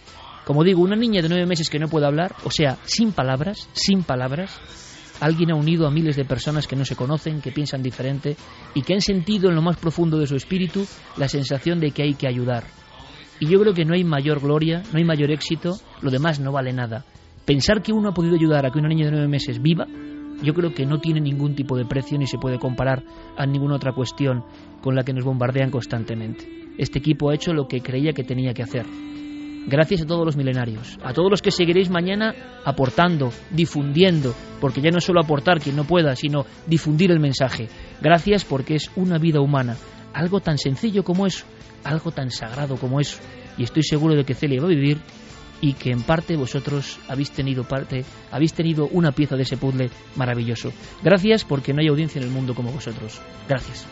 Como 0.46 0.64
digo, 0.64 0.82
una 0.82 0.96
niña 0.96 1.22
de 1.22 1.30
nueve 1.30 1.46
meses 1.46 1.70
que 1.70 1.80
no 1.80 1.88
puede 1.88 2.06
hablar, 2.06 2.36
o 2.44 2.52
sea, 2.52 2.78
sin 2.84 3.12
palabras, 3.14 3.70
sin 3.74 4.04
palabras, 4.04 4.60
alguien 5.22 5.52
ha 5.52 5.56
unido 5.56 5.88
a 5.88 5.92
miles 5.92 6.16
de 6.16 6.26
personas 6.26 6.68
que 6.68 6.76
no 6.76 6.84
se 6.84 6.96
conocen, 6.96 7.42
que 7.42 7.52
piensan 7.52 7.82
diferente 7.82 8.36
y 8.74 8.82
que 8.82 8.94
han 8.94 9.02
sentido 9.02 9.50
en 9.50 9.56
lo 9.56 9.62
más 9.62 9.78
profundo 9.78 10.18
de 10.18 10.28
su 10.28 10.36
espíritu 10.36 10.86
la 11.18 11.30
sensación 11.30 11.80
de 11.80 11.92
que 11.92 12.04
hay 12.04 12.16
que 12.16 12.28
ayudar. 12.28 12.66
Y 13.40 13.48
yo 13.48 13.60
creo 13.60 13.74
que 13.74 13.86
no 13.86 13.94
hay 13.94 14.04
mayor 14.04 14.42
gloria, 14.42 14.84
no 14.92 15.00
hay 15.00 15.06
mayor 15.06 15.32
éxito, 15.32 15.78
lo 16.02 16.12
demás 16.12 16.40
no 16.40 16.52
vale 16.52 16.74
nada. 16.74 17.06
Pensar 17.46 17.82
que 17.82 17.94
uno 17.94 18.10
ha 18.10 18.14
podido 18.14 18.36
ayudar 18.36 18.66
a 18.66 18.72
que 18.72 18.80
una 18.80 18.90
niña 18.90 19.06
de 19.06 19.12
nueve 19.12 19.28
meses 19.28 19.62
viva 19.62 19.86
yo 20.42 20.54
creo 20.54 20.74
que 20.74 20.86
no 20.86 21.00
tiene 21.00 21.22
ningún 21.22 21.56
tipo 21.56 21.78
de 21.78 21.86
precio 21.86 22.18
ni 22.18 22.28
se 22.28 22.38
puede 22.38 22.60
comparar 22.60 23.04
a 23.38 23.46
ninguna 23.46 23.76
otra 23.76 23.94
cuestión 23.94 24.44
con 24.82 24.96
la 24.96 25.04
que 25.04 25.14
nos 25.14 25.24
bombardean 25.24 25.72
constantemente. 25.72 26.48
Este 26.78 27.00
equipo 27.00 27.30
ha 27.30 27.36
hecho 27.36 27.54
lo 27.54 27.68
que 27.68 27.82
creía 27.82 28.14
que 28.14 28.24
tenía 28.24 28.54
que 28.54 28.64
hacer. 28.64 28.86
Gracias 29.66 30.02
a 30.02 30.06
todos 30.06 30.26
los 30.26 30.36
milenarios, 30.36 31.00
a 31.04 31.14
todos 31.14 31.32
los 31.32 31.42
que 31.42 31.52
seguiréis 31.52 31.90
mañana 31.90 32.36
aportando, 32.66 33.32
difundiendo, 33.50 34.34
porque 34.60 34.82
ya 34.82 34.90
no 34.90 34.98
es 34.98 35.06
solo 35.06 35.22
aportar 35.22 35.62
quien 35.62 35.78
no 35.78 35.86
pueda, 35.86 36.16
sino 36.18 36.46
difundir 36.68 37.12
el 37.12 37.20
mensaje. 37.20 37.70
Gracias 38.02 38.44
porque 38.44 38.76
es 38.76 38.92
una 38.98 39.18
vida 39.20 39.40
humana, 39.40 39.78
algo 40.14 40.42
tan 40.42 40.58
sencillo 40.58 41.04
como 41.04 41.26
eso, 41.26 41.46
algo 41.86 42.12
tan 42.12 42.30
sagrado 42.30 42.76
como 42.76 43.00
eso. 43.00 43.20
Y 43.58 43.64
estoy 43.64 43.84
seguro 43.84 44.16
de 44.16 44.26
que 44.26 44.34
Celia 44.34 44.60
va 44.60 44.68
a 44.68 44.70
vivir 44.70 44.98
y 45.64 45.76
que 45.76 45.92
en 45.92 46.02
parte 46.02 46.36
vosotros 46.36 47.00
habéis 47.08 47.32
tenido 47.32 47.64
parte, 47.64 48.04
habéis 48.32 48.54
tenido 48.54 48.90
una 48.92 49.14
pieza 49.14 49.38
de 49.38 49.44
ese 49.44 49.56
puzzle 49.56 49.90
maravilloso. 50.18 50.74
Gracias 51.02 51.46
porque 51.46 51.72
no 51.72 51.80
hay 51.80 51.88
audiencia 51.88 52.20
en 52.20 52.26
el 52.26 52.34
mundo 52.34 52.54
como 52.54 52.70
vosotros. 52.70 53.22
Gracias. 53.48 53.88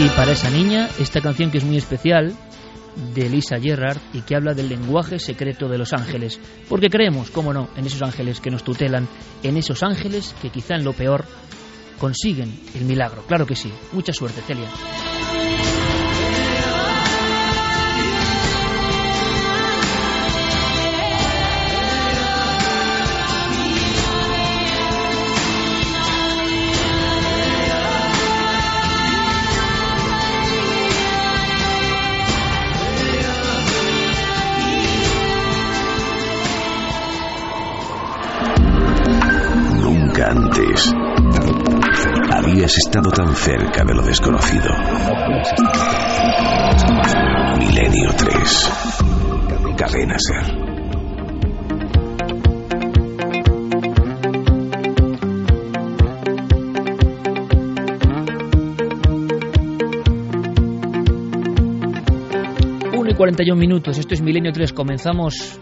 Y 0.00 0.08
para 0.16 0.32
esa 0.32 0.50
niña, 0.50 0.88
esta 0.98 1.20
canción 1.20 1.52
que 1.52 1.58
es 1.58 1.64
muy 1.64 1.76
especial, 1.76 2.34
de 3.14 3.28
Lisa 3.28 3.60
Gerrard, 3.60 3.98
y 4.12 4.22
que 4.22 4.34
habla 4.34 4.54
del 4.54 4.68
lenguaje 4.68 5.20
secreto 5.20 5.68
de 5.68 5.78
los 5.78 5.92
ángeles. 5.92 6.40
Porque 6.68 6.90
creemos, 6.90 7.30
cómo 7.30 7.52
no, 7.52 7.68
en 7.76 7.86
esos 7.86 8.02
ángeles 8.02 8.40
que 8.40 8.50
nos 8.50 8.64
tutelan, 8.64 9.06
en 9.44 9.56
esos 9.56 9.84
ángeles 9.84 10.34
que 10.42 10.50
quizá 10.50 10.74
en 10.74 10.82
lo 10.82 10.94
peor 10.94 11.24
consiguen 12.00 12.52
el 12.74 12.86
milagro. 12.86 13.22
Claro 13.28 13.46
que 13.46 13.54
sí. 13.54 13.72
Mucha 13.92 14.12
suerte, 14.12 14.40
Celia. 14.40 14.68
Habías 42.54 42.78
estado 42.78 43.10
tan 43.10 43.34
cerca 43.34 43.84
de 43.84 43.94
lo 43.94 44.02
desconocido. 44.02 44.70
Milenio 47.58 48.10
3. 48.16 48.72
Cadena 49.76 50.14
Ser. 50.16 50.54
Uno 62.96 63.10
y 63.10 63.14
41 63.14 63.60
minutos, 63.60 63.98
esto 63.98 64.14
es 64.14 64.22
Milenio 64.22 64.52
3, 64.52 64.72
comenzamos 64.72 65.58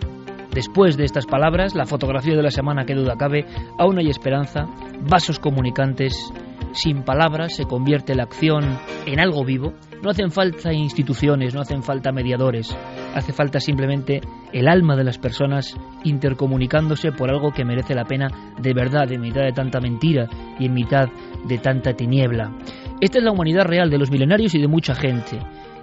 después 0.52 0.98
de 0.98 1.04
estas 1.04 1.24
palabras, 1.24 1.74
la 1.74 1.86
fotografía 1.86 2.36
de 2.36 2.42
la 2.42 2.50
semana 2.50 2.84
que 2.84 2.94
duda 2.94 3.16
cabe, 3.16 3.46
aún 3.78 3.98
hay 3.98 4.10
esperanza, 4.10 4.66
vasos 5.08 5.38
comunicantes, 5.38 6.30
sin 6.72 7.02
palabras 7.02 7.54
se 7.54 7.64
convierte 7.64 8.14
la 8.14 8.24
acción 8.24 8.78
en 9.06 9.20
algo 9.20 9.44
vivo, 9.44 9.74
no 10.02 10.10
hacen 10.10 10.30
falta 10.30 10.72
instituciones, 10.72 11.54
no 11.54 11.60
hacen 11.60 11.82
falta 11.82 12.12
mediadores, 12.12 12.76
hace 13.14 13.32
falta 13.32 13.60
simplemente 13.60 14.20
el 14.52 14.68
alma 14.68 14.96
de 14.96 15.04
las 15.04 15.18
personas 15.18 15.76
intercomunicándose 16.04 17.12
por 17.12 17.30
algo 17.30 17.52
que 17.52 17.64
merece 17.64 17.94
la 17.94 18.04
pena 18.04 18.54
de 18.60 18.74
verdad, 18.74 19.10
en 19.12 19.20
mitad 19.20 19.42
de 19.42 19.52
tanta 19.52 19.80
mentira 19.80 20.28
y 20.58 20.66
en 20.66 20.74
mitad 20.74 21.08
de 21.46 21.58
tanta 21.58 21.92
tiniebla. 21.92 22.52
Esta 23.00 23.18
es 23.18 23.24
la 23.24 23.32
humanidad 23.32 23.64
real 23.64 23.90
de 23.90 23.98
los 23.98 24.10
milenarios 24.10 24.54
y 24.54 24.60
de 24.60 24.68
mucha 24.68 24.94
gente, 24.94 25.38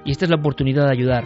y 0.05 0.11
esta 0.11 0.25
es 0.25 0.31
la 0.31 0.37
oportunidad 0.37 0.85
de 0.85 0.93
ayudar. 0.93 1.25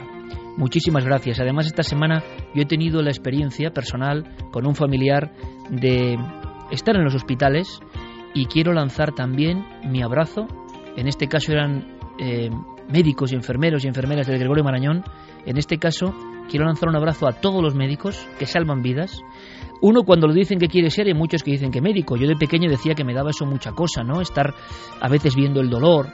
Muchísimas 0.58 1.04
gracias. 1.04 1.40
Además, 1.40 1.66
esta 1.66 1.82
semana 1.82 2.24
yo 2.54 2.62
he 2.62 2.66
tenido 2.66 3.02
la 3.02 3.10
experiencia 3.10 3.72
personal 3.72 4.36
con 4.52 4.68
un 4.68 4.76
familiar 4.76 5.32
de 5.70 6.18
estar 6.70 6.96
en 6.96 7.04
los 7.04 7.16
hospitales 7.16 7.82
y 8.34 8.46
quiero 8.46 8.74
lanzar 8.74 9.14
también 9.14 9.66
mi 9.84 10.02
abrazo. 10.02 10.48
En 10.96 11.08
este 11.08 11.28
caso 11.28 11.52
eran 11.52 11.98
eh, 12.20 12.50
médicos 12.92 13.32
y 13.32 13.36
enfermeros 13.36 13.84
y 13.84 13.88
enfermeras 13.88 14.28
del 14.28 14.40
Gregorio 14.40 14.64
Marañón. 14.64 15.04
En 15.46 15.58
este 15.58 15.78
caso 15.78 16.14
quiero 16.50 16.66
lanzar 16.66 16.90
un 16.90 16.96
abrazo 16.96 17.28
a 17.28 17.34
todos 17.34 17.62
los 17.62 17.76
médicos 17.76 18.28
que 18.40 18.46
salvan 18.46 18.82
vidas. 18.82 19.22
Uno 19.82 20.04
cuando 20.04 20.28
lo 20.28 20.34
dicen 20.34 20.60
que 20.60 20.68
quiere 20.68 20.90
ser, 20.90 21.08
hay 21.08 21.14
muchos 21.14 21.44
que 21.44 21.52
dicen 21.52 21.72
que 21.72 21.82
médico. 21.82 22.16
Yo 22.16 22.28
de 22.28 22.36
pequeño 22.36 22.70
decía 22.70 22.96
que 22.96 23.04
me 23.04 23.14
daba 23.14 23.32
eso 23.32 23.46
mucha 23.46 23.72
cosa, 23.72 24.04
¿no? 24.04 24.22
Estar 24.22 24.54
a 25.02 25.10
veces 25.10 25.36
viendo 25.36 25.60
el 25.60 25.70
dolor. 25.70 26.08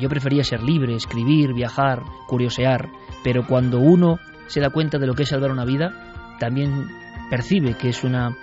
Yo 0.00 0.08
prefería 0.08 0.42
ser 0.42 0.62
libre, 0.62 0.96
escribir, 0.96 1.54
viajar, 1.54 2.02
curiosear. 2.26 2.88
Pero 3.22 3.46
cuando 3.46 3.78
uno 3.78 4.18
se 4.48 4.60
da 4.60 4.70
cuenta 4.70 4.98
de 4.98 5.06
lo 5.06 5.14
que 5.14 5.22
es 5.22 5.28
salvar 5.28 5.52
una 5.52 5.64
vida, 5.64 6.36
también 6.40 6.88
percibe 7.30 7.74
que 7.74 7.90
es 7.90 8.02
una 8.02 8.36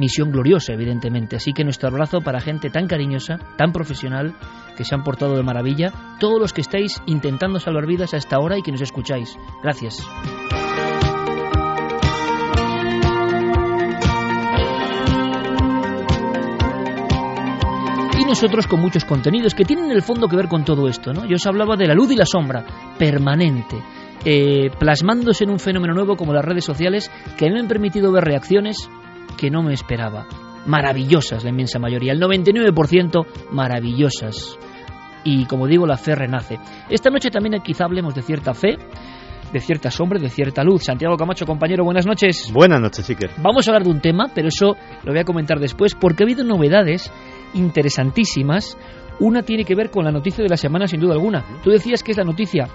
misión 0.00 0.32
gloriosa, 0.32 0.72
evidentemente. 0.72 1.36
Así 1.36 1.52
que 1.52 1.62
nuestro 1.62 1.88
abrazo 1.88 2.20
para 2.20 2.40
gente 2.40 2.70
tan 2.70 2.88
cariñosa, 2.88 3.38
tan 3.56 3.70
profesional, 3.72 4.34
que 4.76 4.84
se 4.84 4.94
han 4.94 5.04
portado 5.04 5.36
de 5.36 5.42
maravilla, 5.42 5.92
todos 6.18 6.40
los 6.40 6.52
que 6.52 6.62
estáis 6.62 7.00
intentando 7.06 7.60
salvar 7.60 7.86
vidas 7.86 8.14
hasta 8.14 8.36
ahora 8.36 8.58
y 8.58 8.62
que 8.62 8.72
nos 8.72 8.80
escucháis. 8.80 9.36
Gracias. 9.62 9.98
Y 18.18 18.24
nosotros 18.24 18.66
con 18.66 18.80
muchos 18.80 19.04
contenidos 19.04 19.54
que 19.54 19.64
tienen 19.64 19.86
en 19.86 19.92
el 19.92 20.02
fondo 20.02 20.28
que 20.28 20.36
ver 20.36 20.48
con 20.48 20.64
todo 20.64 20.88
esto. 20.88 21.12
¿no? 21.12 21.26
Yo 21.26 21.36
os 21.36 21.46
hablaba 21.46 21.76
de 21.76 21.86
la 21.86 21.94
luz 21.94 22.10
y 22.10 22.16
la 22.16 22.26
sombra, 22.26 22.64
permanente, 22.98 23.76
eh, 24.24 24.70
plasmándose 24.78 25.44
en 25.44 25.50
un 25.50 25.58
fenómeno 25.58 25.94
nuevo 25.94 26.16
como 26.16 26.32
las 26.32 26.44
redes 26.44 26.64
sociales 26.64 27.10
que 27.36 27.50
me 27.50 27.60
han 27.60 27.68
permitido 27.68 28.12
ver 28.12 28.24
reacciones 28.24 28.88
que 29.36 29.50
no 29.50 29.62
me 29.62 29.74
esperaba. 29.74 30.26
Maravillosas 30.66 31.42
la 31.44 31.50
inmensa 31.50 31.78
mayoría, 31.78 32.12
el 32.12 32.20
99% 32.20 33.26
maravillosas. 33.50 34.58
Y 35.24 35.46
como 35.46 35.66
digo, 35.66 35.86
la 35.86 35.96
fe 35.96 36.14
renace. 36.14 36.58
Esta 36.88 37.10
noche 37.10 37.30
también 37.30 37.60
quizá 37.62 37.84
hablemos 37.84 38.14
de 38.14 38.22
cierta 38.22 38.54
fe, 38.54 38.76
de 39.52 39.60
cierta 39.60 39.90
sombra, 39.90 40.18
de 40.18 40.28
cierta 40.28 40.62
luz. 40.62 40.84
Santiago 40.84 41.16
Camacho, 41.16 41.44
compañero, 41.44 41.84
buenas 41.84 42.06
noches. 42.06 42.50
Buenas 42.52 42.80
noches, 42.80 43.08
Iker. 43.08 43.30
Vamos 43.42 43.66
a 43.66 43.70
hablar 43.70 43.84
de 43.84 43.90
un 43.90 44.00
tema, 44.00 44.28
pero 44.34 44.48
eso 44.48 44.76
lo 45.04 45.12
voy 45.12 45.20
a 45.20 45.24
comentar 45.24 45.58
después, 45.58 45.94
porque 45.94 46.22
ha 46.22 46.26
habido 46.26 46.44
novedades 46.44 47.12
interesantísimas. 47.54 48.78
Una 49.18 49.42
tiene 49.42 49.64
que 49.64 49.74
ver 49.74 49.90
con 49.90 50.04
la 50.04 50.12
noticia 50.12 50.42
de 50.42 50.48
la 50.48 50.56
semana, 50.56 50.86
sin 50.86 51.00
duda 51.00 51.14
alguna. 51.14 51.44
Tú 51.62 51.70
decías 51.70 52.02
que 52.02 52.12
es 52.12 52.16
la 52.16 52.24
noticia 52.24 52.68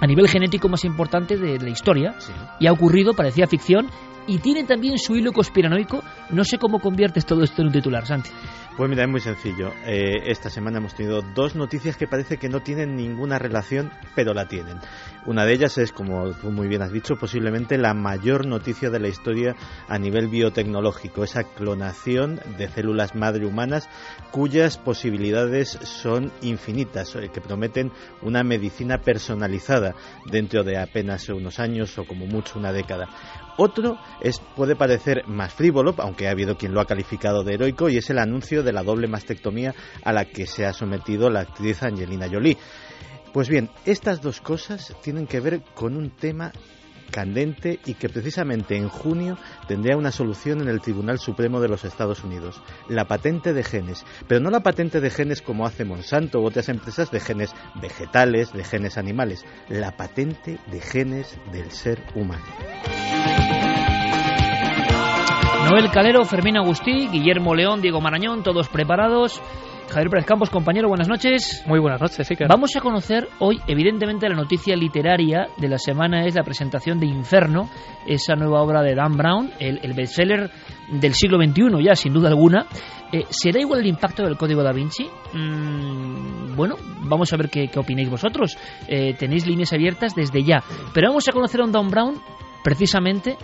a 0.00 0.06
nivel 0.06 0.28
genético 0.28 0.68
más 0.68 0.84
importante 0.84 1.36
de 1.36 1.58
la 1.58 1.68
historia 1.70 2.14
Sí. 2.18 2.32
y 2.60 2.66
ha 2.66 2.72
ocurrido, 2.72 3.14
parecía 3.14 3.46
ficción, 3.46 3.88
y 4.28 4.38
tiene 4.38 4.64
también 4.64 4.98
su 4.98 5.14
hilo 5.14 5.32
conspiranoico. 5.32 6.02
No 6.30 6.42
sé 6.44 6.58
cómo 6.58 6.80
conviertes 6.80 7.24
todo 7.24 7.44
esto 7.44 7.62
en 7.62 7.68
un 7.68 7.72
titular, 7.72 8.04
Santi. 8.06 8.30
Pues 8.76 8.90
mira, 8.90 9.04
es 9.04 9.08
muy 9.08 9.20
sencillo. 9.20 9.70
Eh, 9.86 10.14
esta 10.26 10.50
semana 10.50 10.78
hemos 10.78 10.94
tenido 10.94 11.22
dos 11.34 11.54
noticias 11.54 11.96
que 11.96 12.06
parece 12.06 12.36
que 12.36 12.48
no 12.48 12.60
tienen 12.60 12.94
ninguna 12.96 13.38
relación, 13.38 13.90
pero 14.14 14.34
la 14.34 14.46
tienen. 14.48 14.78
Una 15.26 15.44
de 15.44 15.54
ellas 15.54 15.76
es, 15.76 15.90
como 15.90 16.30
tú 16.34 16.52
muy 16.52 16.68
bien 16.68 16.82
has 16.82 16.92
dicho, 16.92 17.16
posiblemente 17.16 17.78
la 17.78 17.94
mayor 17.94 18.46
noticia 18.46 18.90
de 18.90 19.00
la 19.00 19.08
historia 19.08 19.56
a 19.88 19.98
nivel 19.98 20.28
biotecnológico, 20.28 21.24
esa 21.24 21.42
clonación 21.42 22.40
de 22.56 22.68
células 22.68 23.16
madre 23.16 23.44
humanas 23.44 23.88
cuyas 24.30 24.78
posibilidades 24.78 25.70
son 25.82 26.30
infinitas, 26.42 27.16
eh, 27.16 27.28
que 27.34 27.40
prometen 27.40 27.90
una 28.22 28.44
medicina 28.44 28.98
personalizada 28.98 29.96
dentro 30.30 30.62
de 30.62 30.78
apenas 30.78 31.28
unos 31.28 31.58
años 31.58 31.98
o 31.98 32.04
como 32.04 32.26
mucho 32.26 32.56
una 32.56 32.72
década. 32.72 33.08
Otro 33.56 33.98
es, 34.20 34.38
puede 34.54 34.76
parecer 34.76 35.26
más 35.26 35.52
frívolo, 35.52 35.92
aunque 35.98 36.28
ha 36.28 36.30
habido 36.30 36.56
quien 36.56 36.72
lo 36.72 36.80
ha 36.80 36.86
calificado 36.86 37.42
de 37.42 37.54
heroico, 37.54 37.88
y 37.88 37.96
es 37.96 38.10
el 38.10 38.20
anuncio 38.20 38.62
de 38.62 38.72
la 38.72 38.84
doble 38.84 39.08
mastectomía 39.08 39.74
a 40.04 40.12
la 40.12 40.26
que 40.26 40.46
se 40.46 40.66
ha 40.66 40.72
sometido 40.72 41.30
la 41.30 41.40
actriz 41.40 41.82
Angelina 41.82 42.28
Jolie. 42.30 42.58
Pues 43.36 43.50
bien, 43.50 43.68
estas 43.84 44.22
dos 44.22 44.40
cosas 44.40 44.96
tienen 45.02 45.26
que 45.26 45.40
ver 45.40 45.60
con 45.74 45.94
un 45.94 46.08
tema 46.08 46.52
candente 47.10 47.78
y 47.84 47.92
que 47.92 48.08
precisamente 48.08 48.78
en 48.78 48.88
junio 48.88 49.36
tendría 49.68 49.98
una 49.98 50.10
solución 50.10 50.62
en 50.62 50.68
el 50.68 50.80
Tribunal 50.80 51.18
Supremo 51.18 51.60
de 51.60 51.68
los 51.68 51.84
Estados 51.84 52.24
Unidos, 52.24 52.62
la 52.88 53.04
patente 53.04 53.52
de 53.52 53.62
genes, 53.62 54.06
pero 54.26 54.40
no 54.40 54.48
la 54.48 54.60
patente 54.60 55.02
de 55.02 55.10
genes 55.10 55.42
como 55.42 55.66
hace 55.66 55.84
Monsanto 55.84 56.40
u 56.40 56.46
otras 56.46 56.70
empresas 56.70 57.10
de 57.10 57.20
genes 57.20 57.54
vegetales, 57.74 58.54
de 58.54 58.64
genes 58.64 58.96
animales, 58.96 59.44
la 59.68 59.98
patente 59.98 60.58
de 60.72 60.80
genes 60.80 61.38
del 61.52 61.70
ser 61.72 62.02
humano. 62.14 62.46
Noel 65.68 65.90
Calero, 65.90 66.24
Fermín 66.24 66.56
Agustí, 66.56 67.08
Guillermo 67.08 67.54
León, 67.54 67.82
Diego 67.82 68.00
Marañón, 68.00 68.42
todos 68.42 68.70
preparados. 68.70 69.42
Javier 69.88 70.10
Pérez 70.10 70.26
Campos, 70.26 70.50
compañero, 70.50 70.88
buenas 70.88 71.08
noches. 71.08 71.62
Muy 71.66 71.78
buenas 71.78 72.00
noches, 72.00 72.28
Iker. 72.28 72.48
Vamos 72.48 72.74
a 72.76 72.80
conocer 72.80 73.28
hoy, 73.38 73.60
evidentemente, 73.66 74.28
la 74.28 74.34
noticia 74.34 74.76
literaria 74.76 75.48
de 75.56 75.68
la 75.68 75.78
semana 75.78 76.26
es 76.26 76.34
la 76.34 76.42
presentación 76.42 76.98
de 76.98 77.06
Inferno, 77.06 77.68
esa 78.06 78.34
nueva 78.34 78.62
obra 78.62 78.82
de 78.82 78.94
Dan 78.94 79.16
Brown, 79.16 79.52
el, 79.58 79.78
el 79.82 79.92
bestseller 79.94 80.50
del 80.90 81.14
siglo 81.14 81.38
XXI 81.38 81.84
ya, 81.84 81.94
sin 81.94 82.12
duda 82.12 82.28
alguna. 82.28 82.66
Eh, 83.12 83.24
¿Será 83.30 83.60
igual 83.60 83.80
el 83.80 83.86
impacto 83.86 84.24
del 84.24 84.36
Código 84.36 84.62
da 84.62 84.72
Vinci? 84.72 85.08
Mm, 85.32 86.56
bueno, 86.56 86.74
vamos 87.02 87.32
a 87.32 87.36
ver 87.36 87.48
qué, 87.48 87.68
qué 87.68 87.78
opináis 87.78 88.10
vosotros. 88.10 88.58
Eh, 88.88 89.14
tenéis 89.14 89.46
líneas 89.46 89.72
abiertas 89.72 90.14
desde 90.14 90.42
ya. 90.42 90.62
Pero 90.92 91.08
vamos 91.08 91.28
a 91.28 91.32
conocer 91.32 91.60
a 91.60 91.64
un 91.64 91.72
Dan 91.72 91.88
Brown 91.88 92.20
precisamente 92.64 93.36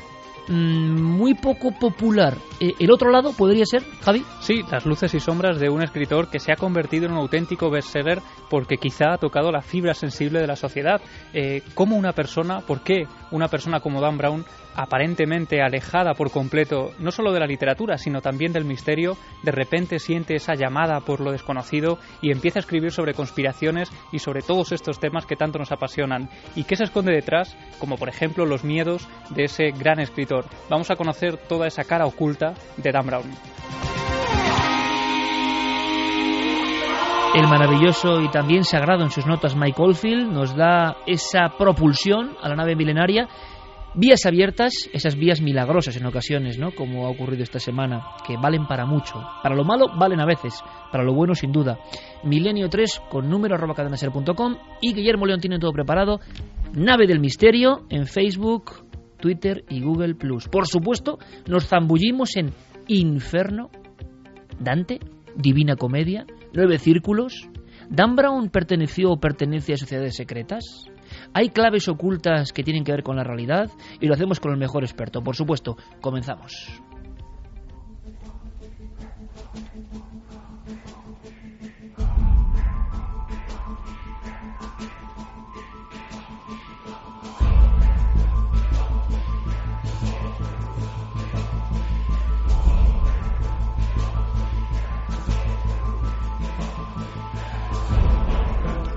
muy 0.48 1.34
poco 1.34 1.72
popular. 1.72 2.36
Eh, 2.60 2.72
¿El 2.78 2.90
otro 2.90 3.10
lado 3.10 3.32
podría 3.32 3.64
ser, 3.64 3.82
Javi? 4.00 4.24
Sí, 4.40 4.62
las 4.70 4.86
luces 4.86 5.14
y 5.14 5.20
sombras 5.20 5.58
de 5.58 5.68
un 5.68 5.82
escritor 5.82 6.28
que 6.28 6.38
se 6.38 6.52
ha 6.52 6.56
convertido 6.56 7.06
en 7.06 7.12
un 7.12 7.18
auténtico 7.18 7.70
bestseller 7.70 8.20
porque 8.50 8.76
quizá 8.76 9.14
ha 9.14 9.18
tocado 9.18 9.50
la 9.50 9.62
fibra 9.62 9.94
sensible 9.94 10.40
de 10.40 10.46
la 10.46 10.56
sociedad. 10.56 11.00
Eh, 11.32 11.62
¿Cómo 11.74 11.96
una 11.96 12.12
persona, 12.12 12.60
por 12.60 12.82
qué 12.82 13.06
una 13.30 13.48
persona 13.48 13.80
como 13.80 14.00
Dan 14.00 14.18
Brown 14.18 14.44
aparentemente 14.74 15.62
alejada 15.62 16.14
por 16.14 16.30
completo, 16.30 16.92
no 16.98 17.10
solo 17.10 17.32
de 17.32 17.40
la 17.40 17.46
literatura, 17.46 17.98
sino 17.98 18.20
también 18.20 18.52
del 18.52 18.64
misterio, 18.64 19.16
de 19.42 19.52
repente 19.52 19.98
siente 19.98 20.34
esa 20.34 20.54
llamada 20.54 21.00
por 21.00 21.20
lo 21.20 21.32
desconocido 21.32 21.98
y 22.20 22.32
empieza 22.32 22.58
a 22.58 22.60
escribir 22.60 22.92
sobre 22.92 23.14
conspiraciones 23.14 23.90
y 24.12 24.18
sobre 24.18 24.42
todos 24.42 24.72
estos 24.72 24.98
temas 24.98 25.26
que 25.26 25.36
tanto 25.36 25.58
nos 25.58 25.72
apasionan. 25.72 26.28
¿Y 26.54 26.64
qué 26.64 26.76
se 26.76 26.84
esconde 26.84 27.12
detrás? 27.12 27.56
Como 27.78 27.96
por 27.96 28.08
ejemplo 28.08 28.46
los 28.46 28.64
miedos 28.64 29.08
de 29.30 29.44
ese 29.44 29.70
gran 29.70 30.00
escritor. 30.00 30.46
Vamos 30.68 30.90
a 30.90 30.96
conocer 30.96 31.36
toda 31.36 31.66
esa 31.66 31.84
cara 31.84 32.06
oculta 32.06 32.54
de 32.76 32.92
Dan 32.92 33.06
Brown. 33.06 33.30
El 37.34 37.48
maravilloso 37.48 38.20
y 38.20 38.28
también 38.28 38.62
sagrado 38.62 39.04
en 39.04 39.10
sus 39.10 39.26
notas 39.26 39.56
Mike 39.56 39.80
Oldfield 39.80 40.30
nos 40.30 40.54
da 40.54 40.98
esa 41.06 41.48
propulsión 41.56 42.36
a 42.42 42.48
la 42.50 42.56
nave 42.56 42.76
milenaria 42.76 43.26
Vías 43.94 44.24
abiertas, 44.24 44.72
esas 44.94 45.16
vías 45.16 45.42
milagrosas 45.42 45.98
en 45.98 46.06
ocasiones, 46.06 46.58
¿no? 46.58 46.74
Como 46.74 47.06
ha 47.06 47.10
ocurrido 47.10 47.42
esta 47.42 47.58
semana, 47.58 48.02
que 48.26 48.38
valen 48.38 48.66
para 48.66 48.86
mucho. 48.86 49.22
Para 49.42 49.54
lo 49.54 49.64
malo 49.64 49.86
valen 49.98 50.18
a 50.18 50.24
veces, 50.24 50.62
para 50.90 51.04
lo 51.04 51.12
bueno 51.12 51.34
sin 51.34 51.52
duda. 51.52 51.78
Milenio 52.24 52.70
3 52.70 53.02
con 53.10 53.28
número 53.28 53.54
arroba 53.54 53.74
cadenaser.com 53.74 54.56
y 54.80 54.94
Guillermo 54.94 55.26
León 55.26 55.40
tiene 55.40 55.58
todo 55.58 55.72
preparado. 55.72 56.20
Nave 56.72 57.06
del 57.06 57.20
Misterio 57.20 57.84
en 57.90 58.06
Facebook, 58.06 58.86
Twitter 59.20 59.62
y 59.68 59.82
Google 59.82 60.14
Plus. 60.14 60.48
Por 60.48 60.66
supuesto, 60.66 61.18
nos 61.46 61.68
zambullimos 61.68 62.34
en 62.36 62.54
Inferno, 62.88 63.70
Dante, 64.58 65.00
Divina 65.36 65.76
Comedia, 65.76 66.24
Nueve 66.54 66.78
Círculos. 66.78 67.46
¿Dan 67.90 68.16
Brown 68.16 68.48
perteneció 68.48 69.10
o 69.10 69.20
pertenece 69.20 69.74
a 69.74 69.76
sociedades 69.76 70.16
secretas? 70.16 70.86
Hay 71.34 71.48
claves 71.48 71.88
ocultas 71.88 72.52
que 72.52 72.62
tienen 72.62 72.84
que 72.84 72.92
ver 72.92 73.02
con 73.02 73.16
la 73.16 73.24
realidad 73.24 73.70
y 74.00 74.06
lo 74.06 74.14
hacemos 74.14 74.38
con 74.38 74.52
el 74.52 74.58
mejor 74.58 74.84
experto. 74.84 75.22
Por 75.22 75.34
supuesto, 75.34 75.76
comenzamos. 76.00 76.52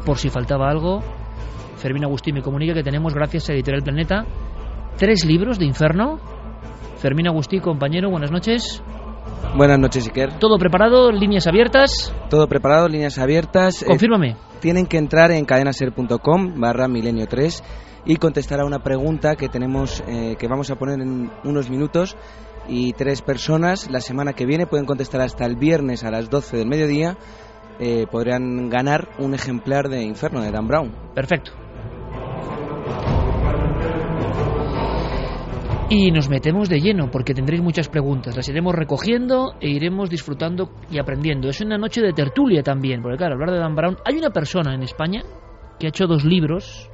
Por 0.06 0.20
si 0.20 0.30
faltaba 0.30 0.70
algo, 0.70 1.01
Fermín 1.77 2.03
Agustín 2.03 2.36
me 2.36 2.41
comunica 2.41 2.74
que 2.74 2.84
tenemos, 2.84 3.13
gracias 3.13 3.50
a 3.50 3.53
Editorial 3.53 3.84
Planeta, 3.84 4.25
tres 4.98 5.25
libros 5.25 5.60
de 5.60 5.65
Inferno. 5.65 6.20
Fermín 6.98 7.27
Agustín, 7.27 7.60
compañero, 7.62 8.10
buenas 8.10 8.32
noches. 8.32 8.82
Buenas 9.55 9.79
noches, 9.79 10.08
Iker. 10.08 10.39
¿Todo 10.39 10.58
preparado? 10.58 11.12
¿Líneas 11.12 11.48
abiertas? 11.48 12.13
Todo 12.29 12.48
preparado, 12.48 12.88
líneas 12.88 13.17
abiertas. 13.17 13.84
Eh, 13.84 13.86
Confírmame. 13.86 14.32
Eh, 14.32 14.38
tienen 14.60 14.86
que 14.86 14.98
entrar 14.98 15.32
en 15.32 15.46
cadenaser.com 15.46 16.60
barra 16.60 16.88
milenio 16.88 17.27
3 17.27 17.63
y 18.05 18.17
contestar 18.17 18.60
a 18.60 18.65
una 18.65 18.79
pregunta 18.79 19.36
que 19.36 19.50
tenemos, 19.50 20.03
eh, 20.08 20.36
que 20.38 20.48
vamos 20.48 20.72
a 20.72 20.75
poner 20.75 21.00
en 21.01 21.32
unos 21.44 21.70
minutos 21.70 22.15
y 22.67 22.94
tres 22.94 23.22
personas 23.22 23.89
la 23.91 24.01
semana 24.01 24.34
que 24.34 24.46
viene 24.46 24.65
pueden 24.65 24.86
contestar 24.86 25.22
hasta 25.22 25.46
el 25.46 25.55
viernes 25.55 26.03
a 26.03 26.12
las 26.12 26.29
12 26.29 26.58
del 26.58 26.67
mediodía 26.67 27.17
eh, 27.80 28.08
podrían 28.10 28.69
ganar 28.69 29.10
un 29.19 29.34
ejemplar 29.34 29.89
de 29.89 30.02
Inferno 30.04 30.41
de 30.41 30.52
Dan 30.52 30.67
Brown. 30.67 30.91
Perfecto. 31.13 31.52
Y 35.88 36.10
nos 36.10 36.30
metemos 36.30 36.67
de 36.67 36.80
lleno 36.80 37.12
porque 37.12 37.36
tendréis 37.36 37.62
muchas 37.62 37.89
preguntas. 37.89 38.36
Las 38.36 38.50
iremos 38.50 38.74
recogiendo 38.74 39.54
e 39.62 39.69
iremos 39.69 40.10
disfrutando 40.10 40.71
y 40.89 40.98
aprendiendo. 40.98 41.48
Es 41.48 41.62
una 41.62 41.78
noche 41.78 42.02
de 42.02 42.12
tertulia 42.12 42.63
también, 42.63 43.04
porque 43.04 43.17
claro, 43.17 43.36
hablar 43.36 43.52
de 43.52 43.60
Dan 43.60 43.76
Brown. 43.76 43.98
Hay 44.04 44.17
una 44.17 44.32
persona 44.32 44.74
en 44.74 44.82
España 44.82 45.21
que 45.80 45.86
ha 45.86 45.89
hecho 45.89 46.08
dos 46.08 46.26
libros 46.26 46.89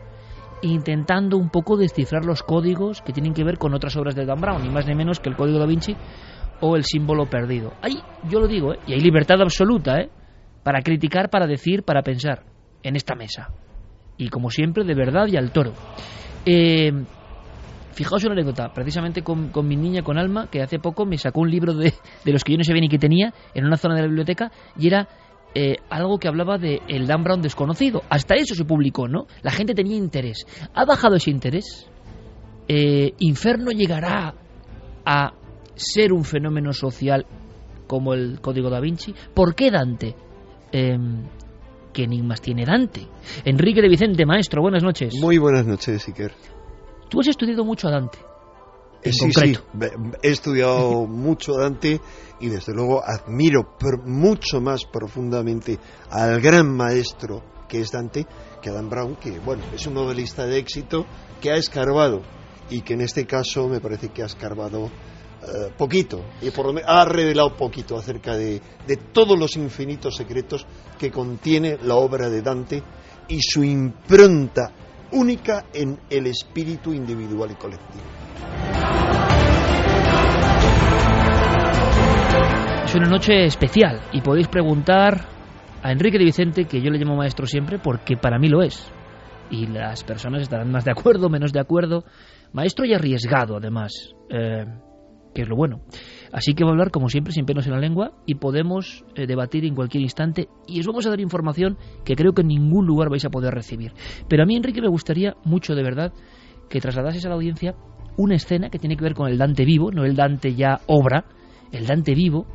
intentando 0.62 1.38
un 1.38 1.50
poco 1.50 1.78
descifrar 1.78 2.26
los 2.26 2.44
códigos 2.44 3.02
que 3.02 3.14
tienen 3.14 3.34
que 3.34 3.46
ver 3.46 3.58
con 3.58 3.74
otras 3.74 3.96
obras 3.96 4.14
de 4.14 4.26
Dan 4.26 4.42
Brown, 4.42 4.62
ni 4.62 4.70
más 4.70 4.86
ni 4.86 4.94
menos 4.94 5.22
que 5.22 5.30
el 5.30 5.38
Código 5.38 5.58
da 5.58 5.66
Vinci 5.66 5.96
o 6.60 6.76
el 6.76 6.84
símbolo 6.84 7.28
perdido. 7.28 7.74
Hay, 7.82 7.98
yo 8.30 8.42
lo 8.42 8.48
digo, 8.48 8.74
¿eh? 8.74 8.80
y 8.88 8.94
hay 8.94 9.00
libertad 9.00 9.42
absoluta, 9.42 10.02
¿eh? 10.02 10.10
para 10.64 10.82
criticar, 10.82 11.30
para 11.30 11.48
decir, 11.48 11.84
para 11.84 12.04
pensar 12.04 12.44
en 12.84 12.98
esta 12.98 13.16
mesa. 13.16 13.50
Y 14.18 14.28
como 14.28 14.52
siempre, 14.52 14.84
de 14.84 14.94
verdad 14.94 15.28
y 15.28 15.38
al 15.38 15.52
toro. 15.52 15.74
Eh, 16.46 16.92
fijaos 17.94 18.24
una 18.24 18.34
anécdota, 18.34 18.72
precisamente 18.74 19.24
con, 19.24 19.52
mi 19.68 19.76
niña, 19.76 20.02
con 20.02 20.18
Alma, 20.18 20.48
que 20.50 20.62
hace 20.62 20.80
poco 20.80 21.06
me 21.06 21.18
sacó 21.18 21.42
un 21.42 21.52
libro 21.52 21.74
de, 21.74 21.94
de, 22.26 22.32
los 22.32 22.44
que 22.44 22.54
yo 22.54 22.58
no 22.58 22.64
sabía 22.64 22.82
ni 22.82 22.90
que 22.90 22.98
tenía 22.98 23.34
en 23.54 23.66
una 23.66 23.78
zona 23.78 23.96
de 23.96 24.02
la 24.02 24.08
biblioteca 24.08 24.52
y 24.78 24.88
era 24.88 25.08
eh, 25.54 25.76
algo 25.90 26.18
que 26.18 26.30
hablaba 26.30 26.58
de 26.58 26.82
el 26.88 27.08
Dan 27.08 27.24
Brown 27.24 27.42
desconocido. 27.42 28.04
Hasta 28.10 28.36
eso 28.36 28.56
se 28.56 28.64
publicó, 28.64 29.08
¿no? 29.08 29.28
La 29.42 29.52
gente 29.52 29.74
tenía 29.74 29.98
interés. 29.98 30.46
¿Ha 30.74 30.86
bajado 30.86 31.16
ese 31.16 31.30
interés? 31.30 31.90
Eh, 32.68 33.14
¿Inferno 33.20 33.72
llegará 33.72 34.34
a 35.06 35.34
ser 35.76 36.14
un 36.14 36.24
fenómeno 36.24 36.72
social 36.72 37.26
como 37.88 38.14
el 38.14 38.40
Código 38.40 38.70
da 38.70 38.80
Vinci? 38.80 39.14
¿Por 39.34 39.54
qué 39.54 39.72
Dante? 39.72 40.16
Eh, 40.72 40.98
¿Qué 41.92 42.04
enigmas 42.04 42.40
tiene 42.42 42.64
Dante? 42.64 43.06
Enrique 43.44 43.82
de 43.82 43.90
Vicente, 43.90 44.26
maestro, 44.26 44.62
buenas 44.62 44.84
noches. 44.84 45.14
Muy 45.20 45.38
buenas 45.38 45.66
noches, 45.66 46.08
Iker. 46.08 46.32
Tú 47.12 47.20
has 47.20 47.28
estudiado 47.28 47.66
mucho 47.66 47.90
a 47.90 47.92
Dante. 47.92 48.20
En 49.04 49.12
sí, 49.12 49.20
concreto. 49.20 49.66
sí, 49.74 49.88
he 50.24 50.30
estudiado 50.30 51.06
mucho 51.08 51.58
a 51.58 51.64
Dante 51.64 52.00
y 52.40 52.48
desde 52.48 52.74
luego 52.74 53.04
admiro 53.04 53.76
mucho 54.06 54.62
más 54.62 54.86
profundamente 54.86 55.78
al 56.10 56.40
gran 56.40 56.74
maestro 56.74 57.44
que 57.68 57.82
es 57.82 57.92
Dante 57.92 58.26
que 58.62 58.70
a 58.70 58.74
Dan 58.74 58.90
Brown, 58.90 59.18
que 59.18 59.40
bueno, 59.40 59.64
es 59.76 59.86
un 59.88 59.96
novelista 59.96 60.46
de 60.46 60.58
éxito 60.58 61.06
que 61.42 61.52
ha 61.52 61.56
escarbado 61.56 62.22
y 62.70 62.82
que 62.82 62.94
en 62.94 63.02
este 63.02 63.26
caso 63.26 63.68
me 63.68 63.82
parece 63.82 64.10
que 64.10 64.24
ha 64.24 64.28
escarbado 64.28 64.90
Uh, 65.42 65.72
poquito, 65.76 66.24
y 66.40 66.52
por 66.52 66.68
lo 66.68 66.74
menos 66.74 66.88
ha 66.88 67.04
revelado 67.04 67.58
poquito 67.58 67.98
acerca 67.98 68.38
de, 68.38 68.62
de, 68.86 68.98
todos 69.12 69.40
los 69.40 69.56
infinitos 69.56 70.16
secretos 70.16 70.68
que 71.00 71.10
contiene 71.10 71.80
la 71.82 71.96
obra 71.96 72.30
de 72.30 72.44
Dante 72.44 72.84
y 73.28 73.40
su 73.42 73.64
impronta 73.64 74.72
única 75.12 75.66
en 75.74 75.98
el 76.10 76.28
espíritu 76.28 76.94
individual 76.94 77.52
y 77.52 77.56
colectivo. 77.56 78.04
Es 82.86 82.96
una 82.96 83.08
noche 83.08 83.46
especial 83.46 84.02
y 84.12 84.22
podéis 84.22 84.48
preguntar 84.48 85.26
a 85.82 85.92
Enrique 85.92 86.18
de 86.18 86.26
Vicente, 86.26 86.66
que 86.66 86.82
yo 86.82 86.92
le 86.92 87.00
llamo 87.00 87.16
maestro 87.16 87.46
siempre, 87.46 87.80
porque 87.80 88.18
para 88.18 88.38
mí 88.38 88.50
lo 88.50 88.62
es. 88.62 88.92
Y 89.50 89.68
las 89.68 90.04
personas 90.04 90.42
estarán 90.42 90.72
más 90.72 90.86
de 90.86 90.92
acuerdo, 90.92 91.30
menos 91.30 91.52
de 91.54 91.60
acuerdo. 91.60 92.04
Maestro 92.54 92.86
y 92.86 92.94
arriesgado, 92.94 93.58
además. 93.58 94.14
Eh, 94.30 94.66
que 95.34 95.44
es 95.44 95.48
lo 95.48 95.56
bueno. 95.56 95.82
Así 96.34 96.54
que 96.54 96.64
va 96.64 96.70
a 96.70 96.74
hablar, 96.74 96.92
como 96.92 97.10
siempre, 97.10 97.34
sin 97.34 97.46
pelos 97.46 97.66
en 97.68 97.74
la 97.74 97.80
lengua 97.80 98.14
y 98.26 98.36
podemos 98.36 99.04
eh, 99.16 99.28
debatir 99.28 99.66
en 99.66 99.76
cualquier 99.76 100.04
instante 100.04 100.48
y 100.68 100.80
os 100.80 100.88
vamos 100.88 101.06
a 101.06 101.10
dar 101.10 101.20
información 101.20 101.78
que 102.06 102.16
creo 102.16 102.34
que 102.34 102.42
en 102.42 102.48
ningún 102.48 102.86
lugar 102.86 103.10
vais 103.10 103.26
a 103.26 103.30
poder 103.30 103.54
recibir. 103.54 103.94
Pero 104.28 104.44
a 104.44 104.46
mí, 104.46 104.56
Enrique, 104.56 104.82
me 104.82 104.88
gustaría 104.88 105.36
mucho, 105.44 105.76
de 105.76 105.84
verdad, 105.84 106.14
que 106.70 106.80
trasladases 106.80 107.26
a 107.26 107.30
la 107.30 107.36
audiencia 107.36 107.76
una 108.18 108.36
escena 108.36 108.70
que 108.70 108.80
tiene 108.80 108.96
que 108.96 109.04
ver 109.04 109.14
con 109.14 109.30
el 109.30 109.38
Dante 109.38 109.66
vivo, 109.66 109.92
no 109.92 110.06
el 110.06 110.16
Dante 110.16 110.54
ya 110.56 110.80
obra, 110.88 111.26
el 111.72 111.86
Dante 111.86 112.14
vivo, 112.14 112.46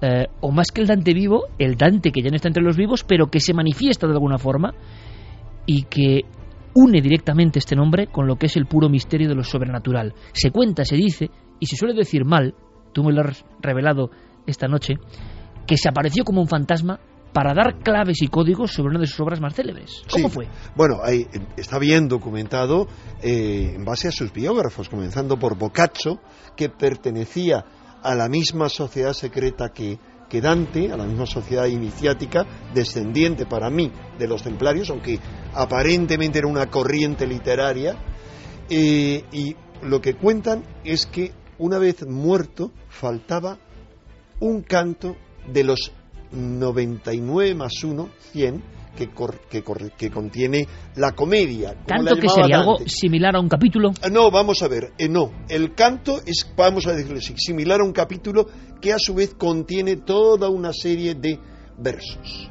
eh, 0.00 0.26
o 0.40 0.50
más 0.50 0.68
que 0.72 0.82
el 0.82 0.86
Dante 0.86 1.14
vivo, 1.14 1.44
el 1.58 1.76
Dante 1.76 2.12
que 2.12 2.22
ya 2.22 2.30
no 2.30 2.36
está 2.36 2.48
entre 2.48 2.62
los 2.62 2.76
vivos, 2.76 3.04
pero 3.04 3.28
que 3.28 3.40
se 3.40 3.54
manifiesta 3.54 4.06
de 4.06 4.12
alguna 4.12 4.38
forma 4.38 4.74
y 5.64 5.84
que 5.84 6.22
une 6.74 7.00
directamente 7.00 7.58
este 7.58 7.74
nombre 7.74 8.06
con 8.08 8.26
lo 8.26 8.36
que 8.36 8.46
es 8.46 8.56
el 8.56 8.66
puro 8.66 8.88
misterio 8.88 9.28
de 9.28 9.34
lo 9.34 9.42
sobrenatural. 9.42 10.12
Se 10.32 10.50
cuenta, 10.50 10.84
se 10.84 10.96
dice, 10.96 11.30
y 11.58 11.66
se 11.66 11.76
suele 11.76 11.94
decir 11.94 12.24
mal, 12.24 12.54
tú 12.96 13.04
me 13.04 13.12
lo 13.12 13.20
has 13.20 13.44
revelado 13.60 14.10
esta 14.46 14.68
noche, 14.68 14.94
que 15.66 15.76
se 15.76 15.86
apareció 15.90 16.24
como 16.24 16.40
un 16.40 16.48
fantasma 16.48 16.98
para 17.34 17.52
dar 17.52 17.80
claves 17.80 18.22
y 18.22 18.28
códigos 18.28 18.72
sobre 18.72 18.92
una 18.92 19.00
de 19.00 19.06
sus 19.06 19.20
obras 19.20 19.38
más 19.38 19.54
célebres. 19.54 20.02
¿Cómo 20.10 20.28
Sí. 20.28 20.34
fue? 20.34 20.48
Bueno, 20.74 21.00
ahí 21.04 21.26
está 21.58 21.78
bien 21.78 22.08
documentado 22.08 22.86
eh, 23.22 23.74
en 23.76 23.84
base 23.84 24.08
a 24.08 24.12
sus 24.12 24.32
biógrafos, 24.32 24.88
comenzando 24.88 25.38
por 25.38 25.58
Boccaccio, 25.58 26.18
que 26.56 26.70
pertenecía 26.70 27.66
a 28.02 28.14
la 28.14 28.30
misma 28.30 28.70
sociedad 28.70 29.12
secreta 29.12 29.68
que 29.68 29.98
que 30.28 30.40
Dante, 30.40 30.90
a 30.90 30.96
la 30.96 31.04
misma 31.04 31.24
sociedad 31.24 31.66
iniciática, 31.66 32.44
descendiente 32.74 33.46
para 33.46 33.70
mí 33.70 33.92
de 34.18 34.26
los 34.26 34.42
templarios, 34.42 34.90
aunque 34.90 35.20
aparentemente 35.54 36.40
era 36.40 36.48
una 36.48 36.66
corriente 36.66 37.28
literaria, 37.28 37.94
eh, 38.68 39.22
y 39.30 39.54
lo 39.82 40.00
que 40.00 40.14
cuentan 40.14 40.64
es 40.82 41.06
que 41.06 41.30
una 41.58 41.78
vez 41.78 42.06
muerto 42.06 42.72
faltaba 42.88 43.58
un 44.40 44.62
canto 44.62 45.16
de 45.52 45.64
los 45.64 45.92
99 46.32 47.54
más 47.54 47.82
1, 47.82 48.08
100, 48.32 48.62
que, 48.96 49.10
que, 49.50 49.62
que, 49.96 50.10
contiene 50.10 50.66
la 50.96 51.12
comedia. 51.12 51.76
¿Canto 51.86 52.16
que 52.16 52.28
sería 52.28 52.58
algo 52.58 52.78
similar 52.86 53.36
a 53.36 53.40
un 53.40 53.48
capítulo? 53.48 53.90
Ah, 54.02 54.08
no, 54.08 54.30
vamos 54.30 54.62
a 54.62 54.68
ver, 54.68 54.92
eh, 54.98 55.08
no. 55.08 55.32
El 55.48 55.74
canto 55.74 56.20
es, 56.24 56.50
vamos 56.56 56.86
a 56.86 56.94
decirlo 56.94 57.18
así, 57.18 57.34
similar 57.36 57.80
a 57.80 57.84
un 57.84 57.92
capítulo 57.92 58.46
que 58.80 58.92
a 58.92 58.98
su 58.98 59.14
vez 59.14 59.34
contiene 59.34 59.96
toda 59.96 60.48
una 60.48 60.72
serie 60.72 61.14
de 61.14 61.38
versos. 61.78 62.50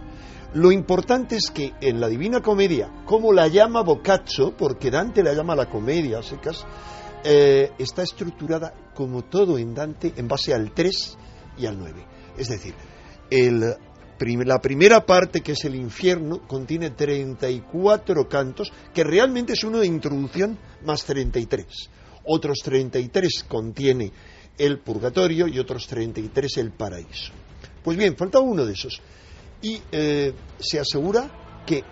Lo 0.54 0.72
importante 0.72 1.36
es 1.36 1.52
que 1.52 1.74
en 1.82 2.00
la 2.00 2.08
Divina 2.08 2.42
Comedia, 2.42 2.90
como 3.06 3.34
la 3.34 3.48
llama 3.48 3.82
Boccaccio, 3.82 4.56
porque 4.56 4.90
Dante 4.90 5.22
la 5.22 5.34
llama 5.34 5.56
la 5.56 5.66
comedia, 5.66 6.24
secas, 6.24 6.66
eh, 7.26 7.72
está 7.78 8.04
estructurada 8.04 8.74
como 8.96 9.26
todo 9.26 9.60
en 9.60 9.76
Dante 9.76 10.14
en 10.16 10.28
base 10.28 10.54
al 10.54 10.74
3 10.74 11.18
y 11.60 11.66
al 11.68 11.78
9. 11.78 12.06
Es 12.38 12.50
decir, 12.50 12.74
la 14.20 14.60
primera 14.60 15.06
parte, 15.06 15.42
que 15.42 15.52
es 15.52 15.66
el 15.66 15.76
infierno, 15.76 16.48
contiene 16.48 16.92
34 16.92 18.28
cantos, 18.28 18.72
que 18.94 19.04
realmente 19.04 19.54
es 19.54 19.64
uno 19.64 19.80
de 19.80 19.88
introducción 19.88 20.58
más 20.84 21.04
33. 21.06 21.66
Otros 22.26 22.60
33 22.64 23.46
contiene 23.48 24.12
el 24.58 24.80
purgatorio 24.80 25.48
y 25.48 25.60
otros 25.60 25.86
33 25.88 26.58
el 26.58 26.72
paraíso. 26.72 27.34
Pues 27.84 27.98
bien, 27.98 28.16
falta 28.16 28.40
uno 28.40 28.66
de 28.66 28.74
esos. 28.74 29.00
Y 29.62 29.80
eh, 29.92 30.34
se 30.60 30.80
asegura 30.80 31.64
que 31.66 31.84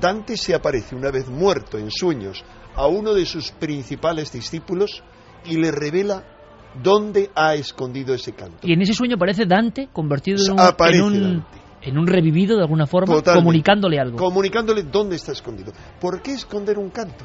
Dante 0.00 0.36
se 0.36 0.54
aparece 0.54 0.94
una 0.94 1.10
vez 1.10 1.28
muerto 1.28 1.78
en 1.78 1.90
sueños 1.90 2.42
a 2.74 2.86
uno 2.86 3.12
de 3.12 3.26
sus 3.26 3.50
principales 3.50 4.32
discípulos 4.32 5.02
y 5.44 5.56
le 5.56 5.70
revela 5.70 6.31
dónde 6.82 7.30
ha 7.34 7.54
escondido 7.54 8.14
ese 8.14 8.32
canto. 8.32 8.66
Y 8.66 8.72
en 8.72 8.82
ese 8.82 8.94
sueño 8.94 9.16
aparece 9.16 9.46
Dante 9.46 9.88
convertido 9.92 10.38
en 10.38 11.02
un, 11.02 11.44
en 11.82 11.98
un 11.98 12.06
revivido 12.06 12.56
de 12.56 12.62
alguna 12.62 12.86
forma, 12.86 13.20
comunicándole 13.22 13.98
algo. 13.98 14.18
Comunicándole 14.18 14.84
dónde 14.84 15.16
está 15.16 15.32
escondido. 15.32 15.72
¿Por 16.00 16.22
qué 16.22 16.32
esconder 16.32 16.78
un 16.78 16.90
canto? 16.90 17.24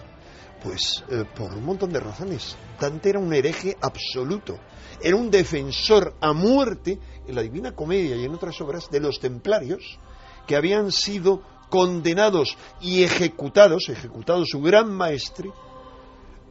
Pues 0.64 1.04
eh, 1.10 1.24
por 1.36 1.54
un 1.54 1.64
montón 1.64 1.92
de 1.92 2.00
razones. 2.00 2.58
Dante 2.80 3.10
era 3.10 3.20
un 3.20 3.34
hereje 3.34 3.78
absoluto. 3.82 4.58
Era 5.02 5.16
un 5.16 5.30
defensor 5.30 6.16
a 6.20 6.34
muerte 6.34 7.00
en 7.28 7.36
la 7.36 7.44
Divina 7.44 7.74
Comedia 7.74 8.16
y 8.16 8.26
en 8.26 8.34
otras 8.34 8.60
obras 8.62 8.90
de 8.90 9.00
los 9.00 9.20
templarios 9.20 10.00
que 10.48 10.56
habían 10.56 10.92
sido 10.92 11.42
condenados 11.70 12.58
y 12.82 13.04
ejecutados, 13.04 13.90
ejecutado 13.90 14.44
su 14.46 14.62
gran 14.62 14.90
maestre, 14.92 15.50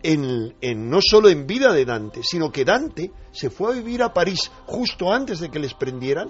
en, 0.07 0.91
no 0.91 1.01
solo 1.03 1.29
en 1.29 1.47
vida 1.47 1.73
de 1.73 1.85
Dante, 1.85 2.23
sino 2.23 2.53
que 2.53 2.65
Dante 2.65 3.11
se 3.33 3.51
fue 3.51 3.73
a 3.73 3.75
vivir 3.75 4.03
a 4.03 4.15
París 4.15 4.51
justo 4.67 5.13
antes 5.13 5.41
de 5.41 5.51
que 5.51 5.59
les 5.59 5.75
prendieran 5.75 6.29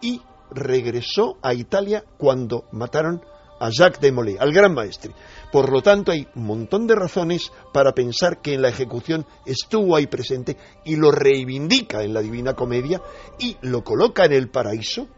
y 0.00 0.20
regresó 0.50 1.36
a 1.42 1.52
Italia 1.52 2.04
cuando 2.16 2.64
mataron 2.70 3.22
a 3.58 3.70
Jacques 3.70 4.00
de 4.00 4.12
Molay, 4.12 4.36
al 4.38 4.52
gran 4.52 4.74
maestre. 4.74 5.12
Por 5.52 5.70
lo 5.70 5.82
tanto, 5.82 6.12
hay 6.12 6.26
un 6.34 6.44
montón 6.44 6.86
de 6.86 6.94
razones 6.94 7.52
para 7.72 7.92
pensar 7.92 8.40
que 8.40 8.54
en 8.54 8.62
la 8.62 8.68
ejecución 8.68 9.26
estuvo 9.46 9.96
ahí 9.96 10.06
presente 10.06 10.56
y 10.84 10.96
lo 10.96 11.10
reivindica 11.10 12.02
en 12.02 12.14
la 12.14 12.22
Divina 12.22 12.54
Comedia 12.54 13.00
y 13.38 13.56
lo 13.62 13.82
coloca 13.84 14.24
en 14.24 14.32
el 14.32 14.48
paraíso 14.48 15.08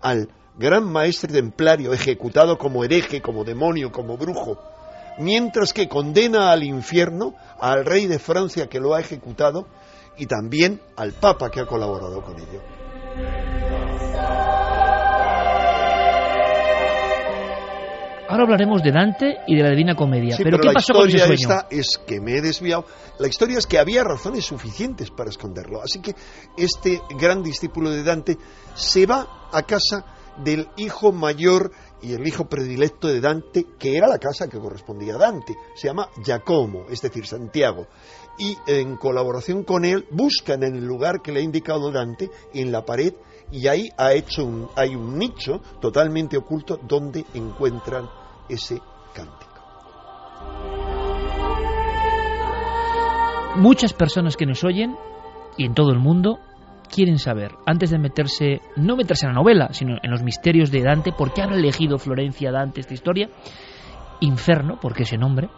al 0.00 0.28
gran 0.56 0.90
maestre 0.90 1.32
templario 1.32 1.92
ejecutado 1.92 2.56
como 2.58 2.84
hereje, 2.84 3.20
como 3.20 3.44
demonio, 3.44 3.90
como 3.90 4.16
brujo, 4.16 4.58
mientras 5.18 5.72
que 5.72 5.88
condena 5.88 6.50
al 6.52 6.64
infierno 6.64 7.34
al 7.60 7.84
rey 7.84 8.06
de 8.06 8.18
Francia 8.18 8.68
que 8.68 8.80
lo 8.80 8.94
ha 8.94 9.00
ejecutado 9.00 9.66
y 10.16 10.26
también 10.26 10.80
al 10.96 11.12
papa 11.12 11.50
que 11.50 11.60
ha 11.60 11.66
colaborado 11.66 12.22
con 12.22 12.36
ello. 12.36 12.62
Ahora 18.30 18.42
hablaremos 18.42 18.82
de 18.82 18.92
Dante 18.92 19.36
y 19.46 19.56
de 19.56 19.62
la 19.62 19.70
Divina 19.70 19.94
Comedia. 19.94 20.36
pero, 20.42 20.58
¿qué 20.58 20.70
pasó 20.70 20.92
con 20.92 21.08
ese 21.08 21.18
sueño? 21.18 21.32
Esta 21.32 21.66
es 21.70 21.98
que 22.06 22.20
me 22.20 22.36
he 22.36 22.42
desviado. 22.42 22.84
La 23.18 23.26
historia 23.26 23.56
es 23.56 23.66
que 23.66 23.78
había 23.78 24.04
razones 24.04 24.44
suficientes 24.44 25.10
para 25.10 25.30
esconderlo. 25.30 25.80
Así 25.80 26.00
que 26.02 26.14
este 26.54 27.00
gran 27.18 27.42
discípulo 27.42 27.90
de 27.90 28.02
Dante 28.02 28.36
se 28.74 29.06
va 29.06 29.48
a 29.50 29.62
casa 29.62 30.04
del 30.44 30.68
hijo 30.76 31.10
mayor 31.10 31.72
y 32.02 32.12
el 32.12 32.26
hijo 32.26 32.48
predilecto 32.48 33.08
de 33.08 33.20
Dante, 33.20 33.66
que 33.78 33.96
era 33.96 34.06
la 34.06 34.18
casa 34.18 34.48
que 34.48 34.58
correspondía 34.58 35.14
a 35.14 35.18
Dante. 35.18 35.56
Se 35.74 35.88
llama 35.88 36.08
Giacomo, 36.24 36.86
es 36.90 37.00
decir, 37.00 37.26
Santiago. 37.26 37.86
Y 38.38 38.56
en 38.66 38.96
colaboración 38.96 39.64
con 39.64 39.84
él 39.84 40.06
buscan 40.10 40.62
en 40.62 40.76
el 40.76 40.84
lugar 40.84 41.22
que 41.22 41.32
le 41.32 41.40
ha 41.40 41.42
indicado 41.42 41.90
Dante, 41.90 42.30
en 42.54 42.70
la 42.70 42.84
pared, 42.84 43.14
y 43.50 43.66
ahí 43.66 43.88
ha 43.96 44.12
hecho 44.12 44.44
un, 44.44 44.68
hay 44.76 44.94
un 44.94 45.18
nicho 45.18 45.60
totalmente 45.80 46.36
oculto 46.36 46.78
donde 46.86 47.24
encuentran 47.34 48.08
ese 48.48 48.80
cántico. 49.14 49.48
Muchas 53.56 53.92
personas 53.92 54.36
que 54.36 54.46
nos 54.46 54.62
oyen, 54.62 54.94
y 55.56 55.64
en 55.64 55.74
todo 55.74 55.90
el 55.90 55.98
mundo, 55.98 56.38
quieren 56.88 57.18
saber, 57.18 57.52
antes 57.66 57.90
de 57.90 57.98
meterse, 57.98 58.60
no 58.76 58.96
meterse 58.96 59.26
en 59.26 59.32
la 59.32 59.40
novela, 59.40 59.72
sino 59.72 59.96
en 60.02 60.10
los 60.10 60.22
misterios 60.22 60.70
de 60.70 60.82
Dante, 60.82 61.12
por 61.12 61.32
qué 61.32 61.42
habrá 61.42 61.56
elegido 61.56 61.98
Florencia 61.98 62.50
Dante 62.50 62.80
esta 62.80 62.94
historia, 62.94 63.30
Inferno, 64.20 64.78
porque 64.80 65.04
ese 65.04 65.16
nombre, 65.16 65.48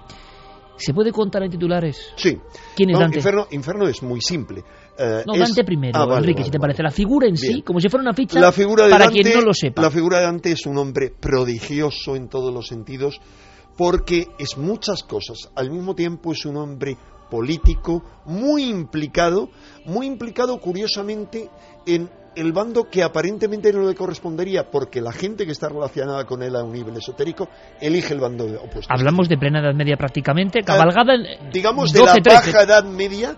¿se 0.76 0.92
puede 0.92 1.12
contar 1.12 1.42
en 1.42 1.50
titulares? 1.50 2.12
Sí. 2.16 2.38
¿Quién 2.76 2.90
es 2.90 2.98
Dante? 2.98 3.18
Inferno, 3.18 3.46
Inferno 3.50 3.88
es 3.88 4.02
muy 4.02 4.20
simple. 4.20 4.62
Eh, 4.98 5.24
no, 5.26 5.38
Dante 5.38 5.64
primero, 5.64 5.98
ah, 5.98 6.18
Enrique, 6.18 6.44
si 6.44 6.50
te 6.50 6.58
parece. 6.58 6.82
La 6.82 6.90
figura 6.90 7.26
en 7.26 7.36
sí, 7.36 7.62
como 7.62 7.80
si 7.80 7.88
fuera 7.88 8.02
una 8.02 8.12
ficha, 8.12 8.40
para 8.90 9.08
quien 9.08 9.32
no 9.32 9.40
lo 9.40 9.54
sepa. 9.54 9.80
La 9.80 9.90
figura 9.90 10.18
de 10.18 10.24
Dante 10.24 10.52
es 10.52 10.66
un 10.66 10.76
hombre 10.76 11.10
prodigioso 11.18 12.16
en 12.16 12.28
todos 12.28 12.52
los 12.52 12.66
sentidos, 12.66 13.20
porque 13.78 14.26
es 14.38 14.58
muchas 14.58 15.02
cosas. 15.02 15.50
Al 15.54 15.70
mismo 15.70 15.94
tiempo 15.94 16.32
es 16.32 16.44
un 16.44 16.58
hombre 16.58 16.98
político 17.30 18.02
muy 18.26 18.64
implicado, 18.64 19.48
muy 19.86 20.06
implicado 20.06 20.60
curiosamente 20.60 21.48
en 21.86 22.10
el 22.36 22.52
bando 22.52 22.88
que 22.88 23.02
aparentemente 23.02 23.72
no 23.72 23.86
le 23.86 23.94
correspondería 23.94 24.70
porque 24.70 25.00
la 25.00 25.12
gente 25.12 25.46
que 25.46 25.52
está 25.52 25.68
relacionada 25.68 26.24
con 26.24 26.42
él 26.42 26.54
a 26.54 26.62
un 26.62 26.72
nivel 26.72 26.96
esotérico 26.96 27.48
elige 27.80 28.14
el 28.14 28.20
bando 28.20 28.44
opuesto. 28.44 28.92
Hablamos 28.92 29.28
de 29.28 29.36
plena 29.36 29.60
Edad 29.60 29.74
Media 29.74 29.96
prácticamente, 29.96 30.62
cabalgada 30.62 31.14
en 31.14 31.50
digamos 31.50 31.92
de 31.92 32.00
la 32.00 32.16
baja 32.24 32.62
Edad 32.62 32.84
Media 32.84 33.36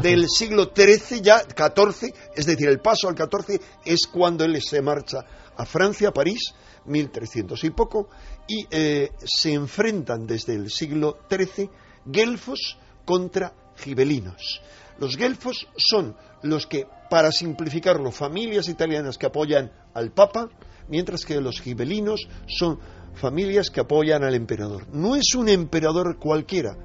del 0.00 0.28
siglo 0.28 0.70
XIII 0.74 1.22
ya 1.22 1.42
14, 1.42 2.14
es 2.34 2.46
decir, 2.46 2.68
el 2.68 2.78
paso 2.78 3.08
al 3.08 3.14
14 3.14 3.60
es 3.84 4.06
cuando 4.06 4.44
él 4.44 4.60
se 4.62 4.80
marcha 4.80 5.24
a 5.56 5.64
Francia, 5.66 6.08
a 6.08 6.12
París, 6.12 6.54
1300 6.86 7.62
y 7.64 7.70
poco, 7.70 8.08
y 8.46 8.66
eh, 8.70 9.10
se 9.24 9.52
enfrentan 9.52 10.26
desde 10.26 10.54
el 10.54 10.70
siglo 10.70 11.18
XIII 11.28 11.70
guelfos 12.06 12.78
contra 13.04 13.54
gibelinos. 13.76 14.60
Los 14.98 15.16
guelfos 15.16 15.66
son 15.76 16.16
los 16.42 16.66
que, 16.66 16.86
para 17.10 17.32
simplificarlo, 17.32 18.10
familias 18.10 18.68
italianas 18.68 19.18
que 19.18 19.26
apoyan 19.26 19.72
al 19.94 20.12
Papa, 20.12 20.48
mientras 20.88 21.24
que 21.24 21.40
los 21.40 21.60
gibelinos 21.60 22.28
son 22.46 22.78
familias 23.14 23.70
que 23.70 23.80
apoyan 23.80 24.22
al 24.24 24.34
emperador. 24.34 24.86
No 24.92 25.16
es 25.16 25.34
un 25.34 25.48
emperador 25.48 26.18
cualquiera, 26.18 26.76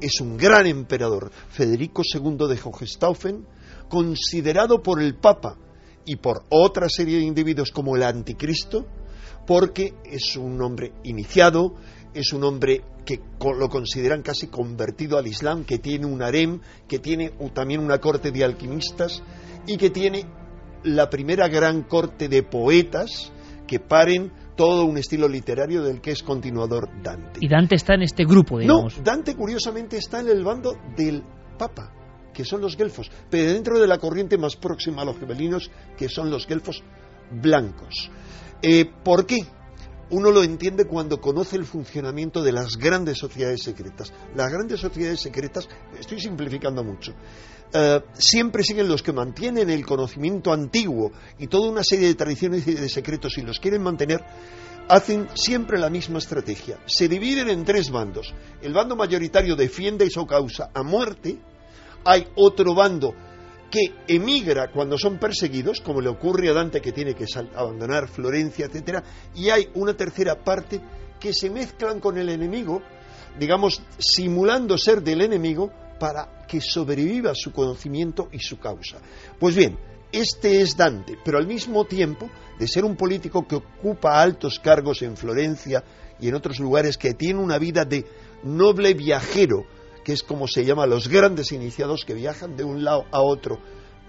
es 0.00 0.20
un 0.20 0.36
gran 0.36 0.66
emperador, 0.66 1.30
Federico 1.48 2.02
II 2.02 2.48
de 2.48 2.60
Hohenstaufen, 2.62 3.46
considerado 3.88 4.82
por 4.82 5.02
el 5.02 5.16
Papa 5.16 5.56
y 6.04 6.16
por 6.16 6.44
otra 6.48 6.88
serie 6.88 7.18
de 7.18 7.24
individuos 7.24 7.70
como 7.70 7.96
el 7.96 8.02
Anticristo, 8.02 8.86
porque 9.46 9.94
es 10.04 10.36
un 10.36 10.60
hombre 10.62 10.92
iniciado, 11.04 11.74
es 12.14 12.32
un 12.32 12.44
hombre 12.44 12.82
que 13.04 13.20
lo 13.40 13.68
consideran 13.68 14.22
casi 14.22 14.48
convertido 14.48 15.18
al 15.18 15.26
Islam, 15.26 15.64
que 15.64 15.78
tiene 15.78 16.06
un 16.06 16.22
harem, 16.22 16.60
que 16.88 16.98
tiene 16.98 17.32
también 17.54 17.80
una 17.80 17.98
corte 17.98 18.30
de 18.30 18.44
alquimistas 18.44 19.22
y 19.66 19.76
que 19.76 19.90
tiene 19.90 20.24
la 20.84 21.10
primera 21.10 21.48
gran 21.48 21.82
corte 21.82 22.28
de 22.28 22.42
poetas 22.42 23.32
que 23.66 23.80
paren 23.80 24.32
todo 24.56 24.84
un 24.84 24.98
estilo 24.98 25.28
literario 25.28 25.82
del 25.82 26.00
que 26.00 26.10
es 26.10 26.22
continuador 26.22 26.88
Dante. 27.02 27.40
Y 27.40 27.48
Dante 27.48 27.76
está 27.76 27.94
en 27.94 28.02
este 28.02 28.24
grupo, 28.24 28.58
digamos. 28.58 28.98
No, 28.98 29.02
Dante 29.02 29.34
curiosamente 29.34 29.96
está 29.96 30.20
en 30.20 30.28
el 30.28 30.44
bando 30.44 30.76
del 30.96 31.22
Papa, 31.58 31.92
que 32.34 32.44
son 32.44 32.60
los 32.60 32.76
gelfos, 32.76 33.10
pero 33.30 33.52
dentro 33.52 33.78
de 33.78 33.86
la 33.86 33.98
corriente 33.98 34.36
más 34.38 34.56
próxima 34.56 35.02
a 35.02 35.04
los 35.04 35.18
gibelinos, 35.18 35.70
que 35.96 36.08
son 36.08 36.30
los 36.30 36.46
gelfos 36.46 36.82
blancos. 37.30 38.10
Eh, 38.62 38.86
¿Por 39.04 39.24
qué? 39.24 39.38
Uno 40.10 40.30
lo 40.30 40.42
entiende 40.42 40.86
cuando 40.86 41.20
conoce 41.20 41.56
el 41.56 41.64
funcionamiento 41.64 42.42
de 42.42 42.52
las 42.52 42.76
grandes 42.76 43.18
sociedades 43.18 43.62
secretas. 43.62 44.12
Las 44.34 44.50
grandes 44.50 44.80
sociedades 44.80 45.20
secretas, 45.20 45.68
estoy 45.98 46.20
simplificando 46.20 46.82
mucho, 46.82 47.12
eh, 47.72 48.00
siempre 48.14 48.64
siguen 48.64 48.88
los 48.88 49.02
que 49.02 49.12
mantienen 49.12 49.70
el 49.70 49.86
conocimiento 49.86 50.52
antiguo 50.52 51.12
y 51.38 51.46
toda 51.46 51.70
una 51.70 51.84
serie 51.84 52.08
de 52.08 52.14
tradiciones 52.14 52.66
y 52.66 52.74
de 52.74 52.88
secretos 52.88 53.38
y 53.38 53.42
los 53.42 53.60
quieren 53.60 53.82
mantener, 53.82 54.24
hacen 54.88 55.28
siempre 55.34 55.78
la 55.78 55.88
misma 55.88 56.18
estrategia. 56.18 56.78
Se 56.86 57.08
dividen 57.08 57.48
en 57.48 57.64
tres 57.64 57.90
bandos. 57.90 58.34
El 58.60 58.72
bando 58.72 58.96
mayoritario 58.96 59.54
defiende 59.54 60.10
su 60.10 60.26
causa 60.26 60.70
a 60.74 60.82
muerte. 60.82 61.38
Hay 62.04 62.26
otro 62.34 62.74
bando 62.74 63.14
que 63.70 63.94
emigra 64.08 64.70
cuando 64.70 64.98
son 64.98 65.18
perseguidos, 65.18 65.80
como 65.80 66.00
le 66.00 66.08
ocurre 66.08 66.48
a 66.48 66.52
Dante 66.52 66.80
que 66.80 66.92
tiene 66.92 67.14
que 67.14 67.26
abandonar 67.54 68.08
Florencia, 68.08 68.66
etcétera, 68.66 69.02
y 69.34 69.48
hay 69.50 69.68
una 69.74 69.94
tercera 69.94 70.42
parte 70.42 70.80
que 71.18 71.32
se 71.32 71.50
mezclan 71.50 72.00
con 72.00 72.18
el 72.18 72.28
enemigo, 72.28 72.82
digamos, 73.38 73.82
simulando 73.98 74.76
ser 74.76 75.02
del 75.02 75.20
enemigo 75.22 75.70
para 75.98 76.46
que 76.48 76.60
sobreviva 76.60 77.32
su 77.34 77.52
conocimiento 77.52 78.28
y 78.32 78.38
su 78.40 78.58
causa. 78.58 78.98
Pues 79.38 79.54
bien, 79.54 79.78
este 80.10 80.62
es 80.62 80.76
Dante, 80.76 81.16
pero 81.24 81.38
al 81.38 81.46
mismo 81.46 81.84
tiempo 81.84 82.28
de 82.58 82.66
ser 82.66 82.84
un 82.84 82.96
político 82.96 83.46
que 83.46 83.56
ocupa 83.56 84.20
altos 84.20 84.58
cargos 84.58 85.02
en 85.02 85.16
Florencia 85.16 85.84
y 86.18 86.28
en 86.28 86.34
otros 86.34 86.58
lugares, 86.58 86.98
que 86.98 87.14
tiene 87.14 87.38
una 87.38 87.58
vida 87.58 87.84
de 87.84 88.04
noble 88.42 88.94
viajero, 88.94 89.64
que 90.04 90.12
es 90.12 90.22
como 90.22 90.46
se 90.48 90.64
llama 90.64 90.86
los 90.86 91.08
grandes 91.08 91.52
iniciados 91.52 92.04
que 92.04 92.14
viajan 92.14 92.56
de 92.56 92.64
un 92.64 92.84
lado 92.84 93.04
a 93.10 93.20
otro 93.20 93.58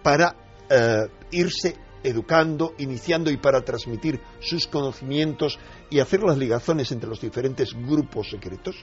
para 0.04 0.36
eh, 0.70 1.08
irse 1.32 1.76
educando, 2.04 2.74
iniciando 2.80 3.30
y 3.30 3.38
para 3.38 3.62
transmitir 3.62 4.20
sus 4.40 4.68
conocimientos 4.68 5.60
y 5.90 6.00
hacer 6.00 6.24
las 6.24 6.38
ligazones 6.38 6.92
entre 6.92 7.10
los 7.10 7.22
diferentes 7.22 7.74
grupos 7.74 8.30
secretos. 8.30 8.76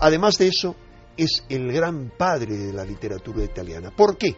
Además 0.00 0.38
de 0.38 0.48
eso, 0.48 0.74
es 1.16 1.44
el 1.48 1.72
gran 1.72 2.12
padre 2.16 2.56
de 2.56 2.72
la 2.72 2.84
literatura 2.84 3.44
italiana. 3.44 3.90
¿Por 3.94 4.16
qué? 4.16 4.36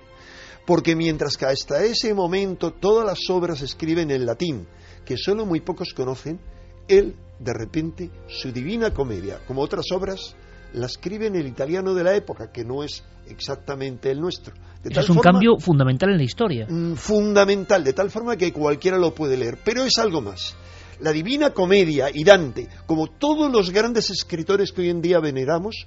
Porque 0.66 0.94
mientras 0.94 1.36
que 1.36 1.46
hasta 1.46 1.82
ese 1.82 2.12
momento 2.12 2.72
todas 2.72 3.06
las 3.06 3.30
obras 3.30 3.60
se 3.60 3.64
escriben 3.64 4.10
en 4.10 4.26
latín, 4.26 4.68
que 5.04 5.16
solo 5.16 5.46
muy 5.46 5.60
pocos 5.60 5.94
conocen, 5.94 6.38
él, 6.86 7.16
de 7.38 7.52
repente, 7.52 8.10
su 8.28 8.52
Divina 8.52 8.92
Comedia, 8.92 9.40
como 9.46 9.62
otras 9.62 9.86
obras, 9.92 10.36
la 10.74 10.86
escribe 10.86 11.26
en 11.26 11.36
el 11.36 11.46
italiano 11.46 11.94
de 11.94 12.04
la 12.04 12.14
época, 12.14 12.50
que 12.52 12.64
no 12.64 12.82
es 12.82 13.02
exactamente 13.28 14.10
el 14.10 14.20
nuestro. 14.20 14.54
es 14.84 15.10
un 15.10 15.18
cambio 15.18 15.58
fundamental 15.58 16.10
en 16.10 16.18
la 16.18 16.22
historia. 16.22 16.66
Mm, 16.68 16.94
fundamental, 16.94 17.84
de 17.84 17.92
tal 17.92 18.10
forma 18.10 18.36
que 18.36 18.52
cualquiera 18.52 18.98
lo 18.98 19.14
puede 19.14 19.36
leer. 19.36 19.58
Pero 19.64 19.84
es 19.84 19.98
algo 19.98 20.20
más. 20.20 20.56
La 21.00 21.12
Divina 21.12 21.50
Comedia 21.50 22.10
y 22.12 22.24
Dante, 22.24 22.68
como 22.86 23.06
todos 23.06 23.52
los 23.52 23.70
grandes 23.70 24.10
escritores 24.10 24.72
que 24.72 24.82
hoy 24.82 24.90
en 24.90 25.00
día 25.00 25.20
veneramos, 25.20 25.86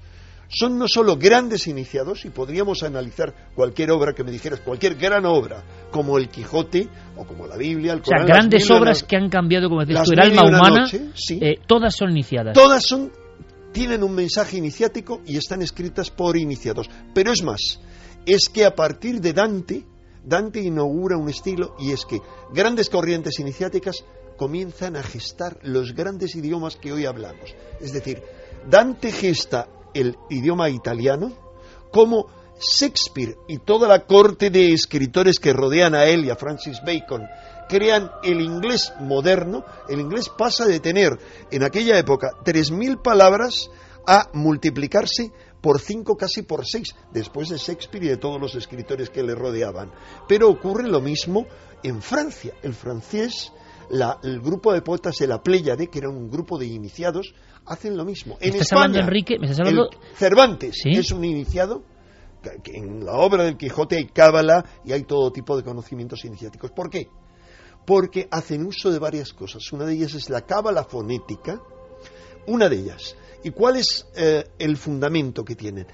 son 0.54 0.78
no 0.78 0.88
solo 0.88 1.16
grandes 1.16 1.68
iniciados, 1.68 2.26
y 2.26 2.30
podríamos 2.30 2.84
analizar 2.84 3.34
cualquier 3.56 3.92
obra 3.92 4.14
que 4.14 4.24
me 4.24 4.32
dijeras, 4.32 4.60
cualquier 4.60 4.96
gran 4.96 5.26
obra, 5.26 5.64
como 5.92 6.18
el 6.18 6.28
Quijote 6.28 6.88
o 7.16 7.26
como 7.26 7.48
la 7.48 7.56
Biblia, 7.56 7.94
el 7.94 8.02
Corán, 8.02 8.24
O 8.24 8.28
sea, 8.28 8.36
grandes 8.36 8.70
obras 8.70 9.04
que 9.04 9.16
han 9.16 9.30
cambiado, 9.30 9.70
como 9.70 9.82
decías 9.82 10.04
tú, 10.04 10.12
el 10.12 10.20
alma 10.20 10.44
humana, 10.44 10.90
eh, 10.92 11.56
todas 11.66 11.96
son 11.96 12.12
iniciadas. 12.12 12.54
Todas 12.54 12.86
son 12.86 13.12
tienen 13.72 14.04
un 14.04 14.14
mensaje 14.14 14.58
iniciático 14.58 15.22
y 15.26 15.38
están 15.38 15.62
escritas 15.62 16.10
por 16.10 16.38
iniciados. 16.38 16.90
Pero 17.14 17.32
es 17.32 17.44
más, 17.44 17.80
es 18.26 18.50
que 18.50 18.66
a 18.66 18.76
partir 18.76 19.22
de 19.22 19.34
Dante, 19.34 19.86
Dante 20.24 20.62
inaugura 20.62 21.18
un 21.18 21.30
estilo 21.30 21.76
y 21.80 21.92
es 21.92 22.06
que 22.06 22.22
grandes 22.54 22.90
corrientes 22.90 23.40
iniciáticas 23.40 24.04
comienzan 24.38 24.96
a 24.96 25.04
gestar 25.04 25.60
los 25.64 25.94
grandes 25.94 26.36
idiomas 26.36 26.76
que 26.76 26.92
hoy 26.92 27.06
hablamos. 27.06 27.56
Es 27.80 27.94
decir, 27.94 28.22
Dante 28.70 29.12
gesta 29.12 29.68
el 29.94 30.16
idioma 30.30 30.70
italiano 30.70 31.32
como 31.92 32.28
Shakespeare 32.60 33.36
y 33.48 33.58
toda 33.60 33.88
la 33.88 34.06
corte 34.06 34.50
de 34.50 34.74
escritores 34.74 35.40
que 35.40 35.54
rodean 35.54 35.96
a 35.96 36.06
él 36.06 36.26
y 36.26 36.30
a 36.30 36.36
Francis 36.36 36.80
Bacon 36.86 37.24
crean 37.72 38.12
el 38.22 38.42
inglés 38.42 38.92
moderno, 39.00 39.64
el 39.88 40.02
inglés 40.02 40.28
pasa 40.38 40.66
de 40.66 40.82
tener 40.82 41.18
en 41.50 41.64
aquella 41.64 41.98
época 41.98 42.32
3.000 42.44 43.02
palabras 43.02 43.72
a 44.06 44.30
multiplicarse 44.34 45.32
por 45.62 45.80
cinco, 45.80 46.18
casi 46.18 46.42
por 46.42 46.66
seis, 46.66 46.94
después 47.14 47.48
de 47.48 47.58
Shakespeare 47.58 48.04
y 48.04 48.10
de 48.10 48.18
todos 48.18 48.42
los 48.42 48.56
escritores 48.56 49.10
que 49.10 49.24
le 49.24 49.36
rodeaban. 49.36 49.92
Pero 50.28 50.50
ocurre 50.50 50.90
lo 50.90 51.00
mismo 51.00 51.46
en 51.82 52.02
Francia. 52.02 52.54
El 52.62 52.74
francés, 52.74 53.54
el 54.24 54.42
grupo 54.42 54.74
de 54.74 54.82
poetas 54.82 55.16
de 55.18 55.28
la 55.28 55.42
Pléyade, 55.42 55.88
que 55.88 56.00
era 56.00 56.10
un 56.10 56.30
grupo 56.30 56.58
de 56.58 56.66
iniciados, 56.66 57.34
hacen 57.68 57.96
lo 57.96 58.04
mismo. 58.04 58.38
En 58.42 58.54
¿Estás 58.54 58.74
hablando, 58.74 59.00
Enrique? 59.00 59.38
¿Me 59.40 59.46
estás 59.46 59.60
hablando? 59.60 59.90
Cervantes 60.16 60.82
es 60.84 61.12
un 61.12 61.24
iniciado. 61.24 61.84
En 62.66 63.06
la 63.06 63.14
obra 63.14 63.44
del 63.44 63.56
Quijote 63.56 63.98
hay 63.98 64.08
cábala 64.08 64.66
y 64.84 64.94
hay 64.94 65.04
todo 65.04 65.32
tipo 65.32 65.56
de 65.56 65.64
conocimientos 65.64 66.26
iniciáticos. 66.26 66.72
¿Por 66.72 66.90
qué? 66.90 67.08
Porque 67.86 68.28
hacen 68.32 68.66
uso 68.66 68.92
de 68.92 69.00
varias 69.00 69.34
cosas. 69.34 69.72
Una 69.72 69.86
de 69.86 69.94
ellas 69.94 70.14
es 70.14 70.30
la 70.30 70.42
cábala 70.42 70.84
fonética, 70.84 71.62
una 72.48 72.70
de 72.70 72.78
ellas. 72.78 73.16
¿Y 73.44 73.52
cuál 73.52 73.78
es 73.78 74.08
eh, 74.16 74.44
el 74.60 74.78
fundamento 74.78 75.44
que 75.44 75.56
tienen? 75.56 75.88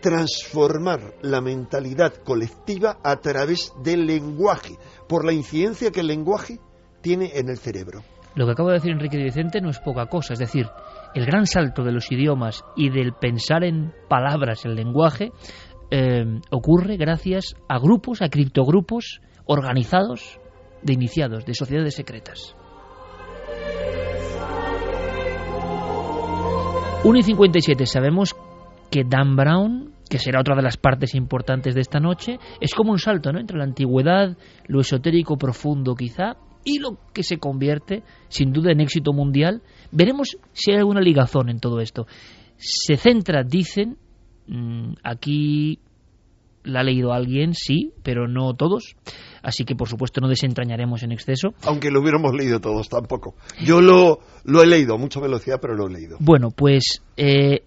Transformar 0.00 1.14
la 1.22 1.40
mentalidad 1.40 2.14
colectiva 2.24 2.98
a 3.02 3.16
través 3.16 3.72
del 3.82 4.06
lenguaje, 4.06 4.76
por 5.08 5.24
la 5.24 5.32
incidencia 5.32 5.90
que 5.90 6.00
el 6.00 6.08
lenguaje 6.08 6.58
tiene 7.00 7.32
en 7.34 7.48
el 7.48 7.58
cerebro. 7.58 8.02
Lo 8.34 8.46
que 8.46 8.52
acabo 8.52 8.68
de 8.68 8.76
decir 8.76 8.92
Enrique 8.92 9.18
Vicente 9.18 9.60
no 9.60 9.70
es 9.70 9.78
poca 9.80 10.06
cosa, 10.06 10.34
es 10.34 10.38
decir, 10.38 10.66
el 11.14 11.26
gran 11.26 11.46
salto 11.46 11.82
de 11.82 11.92
los 11.92 12.10
idiomas 12.12 12.64
y 12.76 12.90
del 12.90 13.12
pensar 13.12 13.64
en 13.64 13.92
palabras, 14.08 14.64
el 14.64 14.76
lenguaje, 14.76 15.32
eh, 15.90 16.24
ocurre 16.50 16.96
gracias 16.96 17.56
a 17.68 17.78
grupos, 17.78 18.22
a 18.22 18.28
criptogrupos 18.28 19.20
organizados 19.46 20.39
de 20.82 20.92
iniciados, 20.92 21.44
de 21.44 21.54
sociedades 21.54 21.94
secretas. 21.94 22.54
1 27.02 27.18
y 27.18 27.22
57 27.22 27.86
sabemos 27.86 28.36
que 28.90 29.04
Dan 29.04 29.34
Brown, 29.34 29.94
que 30.08 30.18
será 30.18 30.40
otra 30.40 30.54
de 30.54 30.62
las 30.62 30.76
partes 30.76 31.14
importantes 31.14 31.74
de 31.74 31.80
esta 31.80 31.98
noche, 31.98 32.38
es 32.60 32.74
como 32.74 32.92
un 32.92 32.98
salto 32.98 33.32
¿no? 33.32 33.40
entre 33.40 33.56
la 33.56 33.64
antigüedad, 33.64 34.36
lo 34.66 34.80
esotérico 34.80 35.38
profundo 35.38 35.94
quizá, 35.94 36.36
y 36.64 36.78
lo 36.78 36.98
que 37.14 37.22
se 37.22 37.38
convierte 37.38 38.02
sin 38.28 38.52
duda 38.52 38.72
en 38.72 38.80
éxito 38.80 39.12
mundial. 39.12 39.62
Veremos 39.92 40.36
si 40.52 40.72
hay 40.72 40.78
alguna 40.78 41.00
ligazón 41.00 41.48
en 41.48 41.58
todo 41.58 41.80
esto. 41.80 42.06
Se 42.58 42.96
centra, 42.96 43.42
dicen, 43.44 43.96
mm, 44.46 44.92
aquí 45.02 45.78
la 46.70 46.80
ha 46.80 46.82
leído 46.82 47.12
alguien, 47.12 47.54
sí, 47.54 47.92
pero 48.02 48.28
no 48.28 48.54
todos. 48.54 48.96
Así 49.42 49.64
que, 49.64 49.74
por 49.74 49.88
supuesto, 49.88 50.20
no 50.20 50.28
desentrañaremos 50.28 51.02
en 51.02 51.12
exceso. 51.12 51.54
Aunque 51.64 51.90
lo 51.90 52.00
hubiéramos 52.00 52.34
leído 52.34 52.60
todos, 52.60 52.88
tampoco. 52.88 53.34
Yo 53.62 53.80
lo, 53.80 54.20
lo 54.44 54.62
he 54.62 54.66
leído 54.66 54.94
a 54.94 54.98
mucha 54.98 55.20
velocidad, 55.20 55.58
pero 55.60 55.74
lo 55.74 55.86
he 55.86 55.92
leído. 55.92 56.16
Bueno, 56.20 56.50
pues 56.50 57.02
eh, 57.16 57.62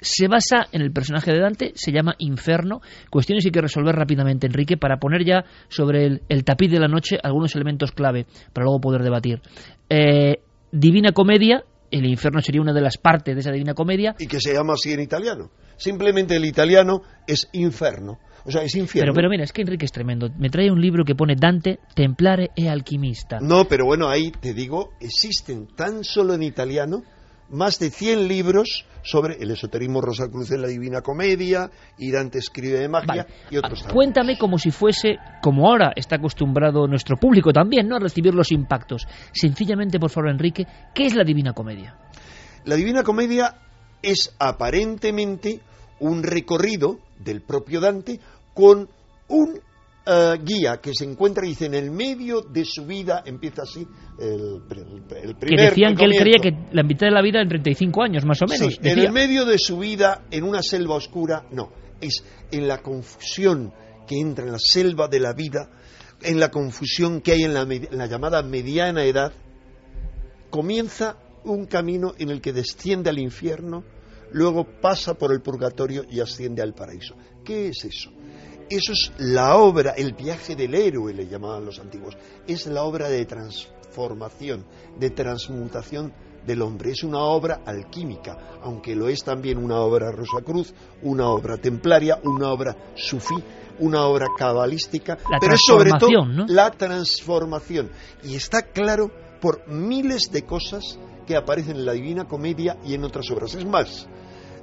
se 0.00 0.28
basa 0.28 0.66
en 0.72 0.82
el 0.82 0.92
personaje 0.92 1.32
de 1.32 1.40
Dante, 1.40 1.72
se 1.74 1.92
llama 1.92 2.14
Inferno. 2.18 2.80
Cuestiones 3.10 3.44
que 3.44 3.48
hay 3.48 3.52
que 3.52 3.60
resolver 3.60 3.94
rápidamente, 3.94 4.46
Enrique, 4.46 4.76
para 4.76 4.98
poner 4.98 5.24
ya 5.24 5.44
sobre 5.68 6.20
el, 6.28 6.44
tapiz 6.44 6.70
de 6.70 6.78
la 6.78 6.88
noche 6.88 7.18
algunos 7.22 7.54
elementos 7.54 7.92
clave 7.92 8.26
para 8.52 8.64
luego 8.64 8.80
poder 8.80 9.02
debatir. 9.02 9.40
Eh, 9.88 10.36
Divina 10.70 11.12
Comedia, 11.12 11.64
el 11.90 12.06
infierno 12.06 12.40
sería 12.40 12.60
una 12.60 12.72
de 12.72 12.80
las 12.80 12.98
partes 12.98 13.34
de 13.34 13.40
esa 13.40 13.50
Divina 13.50 13.74
Comedia. 13.74 14.14
Y 14.18 14.26
que 14.26 14.40
se 14.40 14.52
llama 14.52 14.74
así 14.74 14.92
en 14.92 15.00
italiano. 15.00 15.50
Simplemente 15.76 16.36
el 16.36 16.44
italiano 16.44 17.02
es 17.26 17.48
inferno. 17.52 18.18
O 18.46 18.50
sea, 18.50 18.62
es 18.62 18.74
infierno. 18.76 19.12
Pero, 19.12 19.14
pero 19.14 19.30
mira, 19.30 19.44
es 19.44 19.52
que 19.52 19.62
Enrique 19.62 19.84
es 19.84 19.92
tremendo. 19.92 20.30
Me 20.38 20.50
trae 20.50 20.70
un 20.70 20.80
libro 20.80 21.04
que 21.04 21.14
pone 21.14 21.34
Dante, 21.34 21.80
Templare 21.94 22.50
e 22.54 22.68
Alquimista. 22.68 23.38
No, 23.40 23.66
pero 23.66 23.86
bueno, 23.86 24.08
ahí 24.08 24.30
te 24.30 24.54
digo, 24.54 24.92
existen 25.00 25.66
tan 25.74 26.04
solo 26.04 26.34
en 26.34 26.42
italiano 26.42 27.02
más 27.50 27.78
de 27.78 27.90
100 27.90 28.28
libros 28.28 28.86
sobre 29.02 29.36
el 29.40 29.50
esoterismo 29.52 30.00
Cruz 30.00 30.50
en 30.50 30.62
la 30.62 30.68
Divina 30.68 31.00
Comedia, 31.00 31.70
y 31.98 32.10
Dante 32.10 32.38
escribe 32.38 32.80
de 32.80 32.88
magia 32.88 33.26
y 33.50 33.56
otros 33.56 33.84
ah, 33.86 33.92
Cuéntame 33.92 34.36
como 34.36 34.58
si 34.58 34.70
fuese, 34.70 35.16
como 35.42 35.68
ahora 35.68 35.92
está 35.94 36.16
acostumbrado 36.16 36.88
nuestro 36.88 37.16
público 37.16 37.52
también, 37.52 37.88
¿no? 37.88 37.96
A 37.96 38.00
recibir 38.00 38.34
los 38.34 38.50
impactos. 38.50 39.06
Sencillamente, 39.32 40.00
por 40.00 40.10
favor, 40.10 40.30
Enrique, 40.30 40.66
¿qué 40.92 41.06
es 41.06 41.14
la 41.14 41.24
Divina 41.24 41.52
Comedia? 41.52 41.96
La 42.64 42.74
Divina 42.74 43.04
Comedia 43.04 43.54
es 44.02 44.34
aparentemente 44.38 45.60
un 46.00 46.22
recorrido 46.22 46.98
del 47.18 47.42
propio 47.42 47.80
Dante 47.80 48.20
con 48.56 48.88
un 49.28 49.60
eh, 50.06 50.38
guía 50.42 50.78
que 50.78 50.94
se 50.94 51.04
encuentra, 51.04 51.44
dice, 51.44 51.66
en 51.66 51.74
el 51.74 51.90
medio 51.90 52.40
de 52.40 52.64
su 52.64 52.86
vida, 52.86 53.22
empieza 53.26 53.62
así, 53.62 53.86
el, 54.18 54.62
primer 54.66 55.36
Que 55.36 55.62
decían 55.62 55.94
que 55.94 56.04
él 56.06 56.12
creía 56.18 56.38
que 56.40 56.52
la 56.72 56.82
mitad 56.82 57.06
de 57.06 57.12
la 57.12 57.20
vida 57.20 57.42
en 57.42 57.48
35 57.48 58.02
años, 58.02 58.24
más 58.24 58.40
o 58.40 58.46
menos. 58.46 58.72
Sí, 58.72 58.78
en 58.82 58.98
el 58.98 59.12
medio 59.12 59.44
de 59.44 59.58
su 59.58 59.78
vida, 59.78 60.24
en 60.30 60.44
una 60.44 60.62
selva 60.62 60.94
oscura, 60.94 61.44
no, 61.50 61.70
es 62.00 62.24
en 62.50 62.66
la 62.66 62.78
confusión 62.78 63.74
que 64.06 64.18
entra 64.18 64.46
en 64.46 64.52
la 64.52 64.58
selva 64.58 65.06
de 65.06 65.20
la 65.20 65.34
vida, 65.34 65.68
en 66.22 66.40
la 66.40 66.50
confusión 66.50 67.20
que 67.20 67.32
hay 67.32 67.42
en 67.42 67.52
la, 67.52 67.62
en 67.62 67.98
la 67.98 68.06
llamada 68.06 68.42
mediana 68.42 69.04
edad, 69.04 69.32
comienza 70.48 71.18
un 71.44 71.66
camino 71.66 72.14
en 72.18 72.30
el 72.30 72.40
que 72.40 72.54
desciende 72.54 73.10
al 73.10 73.18
infierno, 73.18 73.84
luego 74.32 74.64
pasa 74.80 75.12
por 75.14 75.32
el 75.32 75.42
purgatorio 75.42 76.04
y 76.08 76.20
asciende 76.20 76.62
al 76.62 76.72
paraíso. 76.72 77.16
¿Qué 77.44 77.68
es 77.68 77.84
eso? 77.84 78.15
Eso 78.68 78.92
es 78.92 79.12
la 79.18 79.56
obra, 79.56 79.92
el 79.96 80.12
viaje 80.14 80.56
del 80.56 80.74
héroe, 80.74 81.14
le 81.14 81.28
llamaban 81.28 81.64
los 81.64 81.78
antiguos. 81.78 82.16
Es 82.46 82.66
la 82.66 82.82
obra 82.82 83.08
de 83.08 83.24
transformación, 83.24 84.64
de 84.98 85.10
transmutación 85.10 86.12
del 86.44 86.62
hombre. 86.62 86.90
Es 86.90 87.04
una 87.04 87.20
obra 87.20 87.62
alquímica, 87.64 88.58
aunque 88.62 88.96
lo 88.96 89.08
es 89.08 89.22
también 89.22 89.58
una 89.58 89.78
obra 89.80 90.10
Rosacruz, 90.10 90.74
una 91.02 91.28
obra 91.28 91.58
templaria, 91.58 92.18
una 92.24 92.50
obra 92.50 92.76
sufí, 92.94 93.36
una 93.78 94.06
obra 94.06 94.26
cabalística, 94.36 95.18
pero 95.40 95.54
es 95.54 95.60
sobre 95.66 95.92
todo 95.98 96.24
la 96.48 96.70
transformación. 96.70 97.90
Y 98.24 98.34
está 98.34 98.62
claro 98.62 99.10
por 99.40 99.68
miles 99.68 100.30
de 100.32 100.42
cosas 100.42 100.98
que 101.26 101.36
aparecen 101.36 101.76
en 101.76 101.86
la 101.86 101.92
Divina 101.92 102.24
Comedia 102.24 102.78
y 102.84 102.94
en 102.94 103.04
otras 103.04 103.30
obras. 103.30 103.54
Es 103.54 103.66
más, 103.66 104.08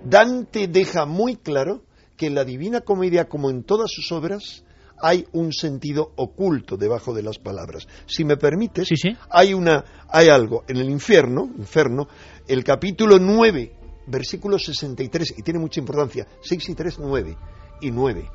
Dante 0.04 0.68
deja 0.68 1.06
muy 1.06 1.36
claro 1.36 1.84
que 2.24 2.28
en 2.28 2.36
la 2.36 2.46
Divina 2.46 2.80
Comedia, 2.80 3.28
como 3.28 3.50
en 3.50 3.64
todas 3.64 3.92
sus 3.92 4.10
obras, 4.14 4.64
hay 5.02 5.28
un 5.34 5.52
sentido 5.52 6.14
oculto 6.16 6.78
debajo 6.78 7.14
de 7.14 7.22
las 7.22 7.38
palabras. 7.38 7.86
Si 8.06 8.24
me 8.24 8.38
permites, 8.38 8.88
hay 9.30 9.54
una 9.54 9.84
hay 10.08 10.30
algo 10.30 10.64
en 10.70 10.78
el 10.78 10.90
infierno, 10.90 11.52
infierno, 11.58 12.08
el 12.48 12.64
capítulo 12.64 13.20
9, 13.20 13.74
versículo 14.08 14.58
63 14.58 15.36
y 15.38 15.42
tiene 15.42 15.60
mucha 15.60 15.82
importancia, 15.82 16.26
6 16.42 16.70
y 16.70 16.76
3 16.76 17.00
9 17.00 17.38
y 17.82 17.92
9. 17.92 18.30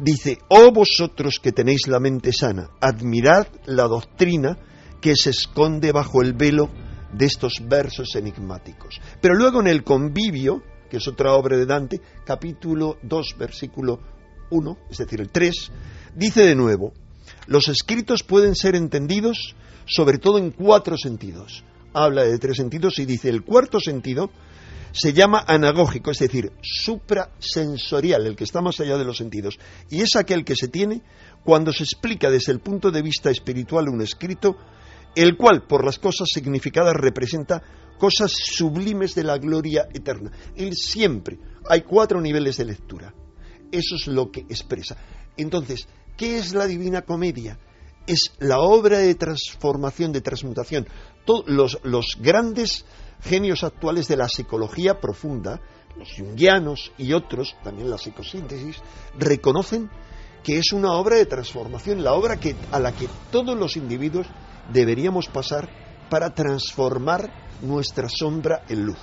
Dice, 0.00 0.38
"Oh 0.48 0.72
vosotros 0.72 1.38
que 1.40 1.52
tenéis 1.52 1.86
la 1.86 2.00
mente 2.00 2.32
sana, 2.32 2.70
admirad 2.80 3.46
la 3.66 3.84
doctrina 3.84 4.58
que 5.00 5.14
se 5.14 5.30
esconde 5.30 5.92
bajo 5.92 6.22
el 6.22 6.32
velo 6.32 6.70
de 7.12 7.26
estos 7.26 7.62
versos 7.68 8.16
enigmáticos." 8.16 9.00
Pero 9.20 9.36
luego 9.36 9.60
en 9.60 9.68
el 9.68 9.84
convivio, 9.84 10.60
que 10.88 10.98
es 10.98 11.08
otra 11.08 11.34
obra 11.34 11.56
de 11.56 11.66
Dante, 11.66 12.00
capítulo 12.24 12.98
2, 13.02 13.36
versículo 13.38 14.00
1, 14.50 14.78
es 14.90 14.98
decir, 14.98 15.20
el 15.20 15.30
3, 15.30 15.70
dice 16.14 16.42
de 16.42 16.54
nuevo, 16.54 16.92
los 17.46 17.68
escritos 17.68 18.22
pueden 18.22 18.54
ser 18.54 18.74
entendidos 18.74 19.54
sobre 19.88 20.18
todo 20.18 20.38
en 20.38 20.50
cuatro 20.50 20.96
sentidos. 20.96 21.64
Habla 21.94 22.24
de 22.24 22.38
tres 22.38 22.58
sentidos 22.58 22.98
y 22.98 23.06
dice, 23.06 23.28
el 23.30 23.42
cuarto 23.42 23.80
sentido 23.80 24.30
se 24.92 25.12
llama 25.12 25.44
anagógico, 25.46 26.10
es 26.10 26.18
decir, 26.18 26.52
suprasensorial, 26.62 28.26
el 28.26 28.36
que 28.36 28.44
está 28.44 28.60
más 28.60 28.80
allá 28.80 28.96
de 28.96 29.04
los 29.04 29.16
sentidos, 29.16 29.58
y 29.90 30.00
es 30.00 30.16
aquel 30.16 30.44
que 30.44 30.56
se 30.56 30.68
tiene 30.68 31.02
cuando 31.44 31.72
se 31.72 31.84
explica 31.84 32.30
desde 32.30 32.52
el 32.52 32.60
punto 32.60 32.90
de 32.90 33.02
vista 33.02 33.30
espiritual 33.30 33.88
un 33.88 34.02
escrito, 34.02 34.56
el 35.18 35.36
cual, 35.36 35.66
por 35.66 35.84
las 35.84 35.98
cosas 35.98 36.28
significadas, 36.32 36.94
representa 36.94 37.60
cosas 37.98 38.30
sublimes 38.32 39.16
de 39.16 39.24
la 39.24 39.36
gloria 39.36 39.88
eterna. 39.92 40.30
Él 40.54 40.76
siempre, 40.76 41.40
hay 41.68 41.82
cuatro 41.82 42.20
niveles 42.20 42.56
de 42.58 42.66
lectura. 42.66 43.12
Eso 43.72 43.96
es 43.96 44.06
lo 44.06 44.30
que 44.30 44.42
expresa. 44.42 44.96
Entonces, 45.36 45.88
¿qué 46.16 46.38
es 46.38 46.54
la 46.54 46.66
Divina 46.66 47.02
Comedia? 47.02 47.58
Es 48.06 48.30
la 48.38 48.60
obra 48.60 48.98
de 48.98 49.16
transformación, 49.16 50.12
de 50.12 50.20
transmutación. 50.20 50.86
Todos 51.24 51.80
los, 51.82 52.16
grandes 52.20 52.84
genios 53.20 53.64
actuales 53.64 54.06
de 54.06 54.18
la 54.18 54.28
psicología 54.28 55.00
profunda, 55.00 55.60
los 55.96 56.12
jungianos 56.16 56.92
y 56.96 57.12
otros, 57.12 57.56
también 57.64 57.90
la 57.90 57.98
psicosíntesis, 57.98 58.76
reconocen 59.18 59.90
que 60.44 60.58
es 60.58 60.72
una 60.72 60.92
obra 60.92 61.16
de 61.16 61.26
transformación, 61.26 62.04
la 62.04 62.12
obra 62.12 62.38
que, 62.38 62.54
a 62.70 62.78
la 62.78 62.92
que 62.92 63.08
todos 63.32 63.58
los 63.58 63.76
individuos 63.76 64.28
deberíamos 64.72 65.28
pasar 65.28 65.68
para 66.08 66.30
transformar 66.30 67.30
nuestra 67.62 68.08
sombra 68.08 68.62
en 68.68 68.86
luz. 68.86 68.98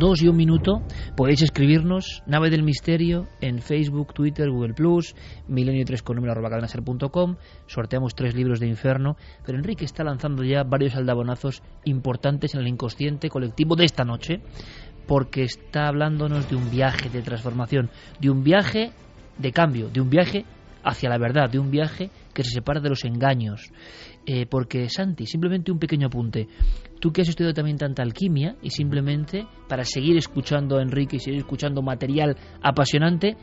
dos 0.00 0.22
y 0.22 0.28
un 0.28 0.36
minuto, 0.36 0.80
podéis 1.14 1.42
escribirnos 1.42 2.22
Nave 2.26 2.48
del 2.48 2.62
Misterio 2.62 3.28
en 3.42 3.58
Facebook, 3.58 4.14
Twitter, 4.14 4.48
Google 4.48 4.72
Plus, 4.72 5.14
milenio 5.46 5.84
3 5.84 6.02
con 6.02 6.16
número 6.16 6.32
arroba 6.32 6.48
cadenaser.com. 6.48 7.36
Sorteamos 7.66 8.14
tres 8.14 8.34
libros 8.34 8.60
de 8.60 8.66
Inferno, 8.66 9.16
pero 9.44 9.58
Enrique 9.58 9.84
está 9.84 10.02
lanzando 10.02 10.42
ya 10.42 10.64
varios 10.64 10.96
aldabonazos 10.96 11.62
importantes 11.84 12.54
en 12.54 12.60
el 12.60 12.68
inconsciente 12.68 13.28
colectivo 13.28 13.76
de 13.76 13.84
esta 13.84 14.04
noche, 14.04 14.40
porque 15.10 15.42
está 15.42 15.88
hablándonos 15.88 16.48
de 16.48 16.54
un 16.54 16.70
viaje 16.70 17.10
de 17.10 17.20
transformación, 17.20 17.90
de 18.20 18.30
un 18.30 18.44
viaje 18.44 18.92
de 19.38 19.50
cambio, 19.50 19.88
de 19.88 20.00
un 20.00 20.08
viaje 20.08 20.44
hacia 20.84 21.10
la 21.10 21.18
verdad, 21.18 21.50
de 21.50 21.58
un 21.58 21.68
viaje 21.68 22.10
que 22.32 22.44
se 22.44 22.50
separa 22.50 22.78
de 22.78 22.90
los 22.90 23.04
engaños. 23.04 23.72
Eh, 24.24 24.46
porque, 24.46 24.88
Santi, 24.88 25.26
simplemente 25.26 25.72
un 25.72 25.80
pequeño 25.80 26.06
apunte. 26.06 26.46
Tú 27.00 27.10
que 27.10 27.22
has 27.22 27.28
estudiado 27.28 27.54
también 27.54 27.76
tanta 27.76 28.04
alquimia 28.04 28.54
y 28.62 28.70
simplemente 28.70 29.48
para 29.68 29.82
seguir 29.82 30.16
escuchando 30.16 30.78
a 30.78 30.82
Enrique 30.82 31.16
y 31.16 31.18
seguir 31.18 31.40
escuchando 31.40 31.82
material 31.82 32.36
apasionante, 32.62 33.36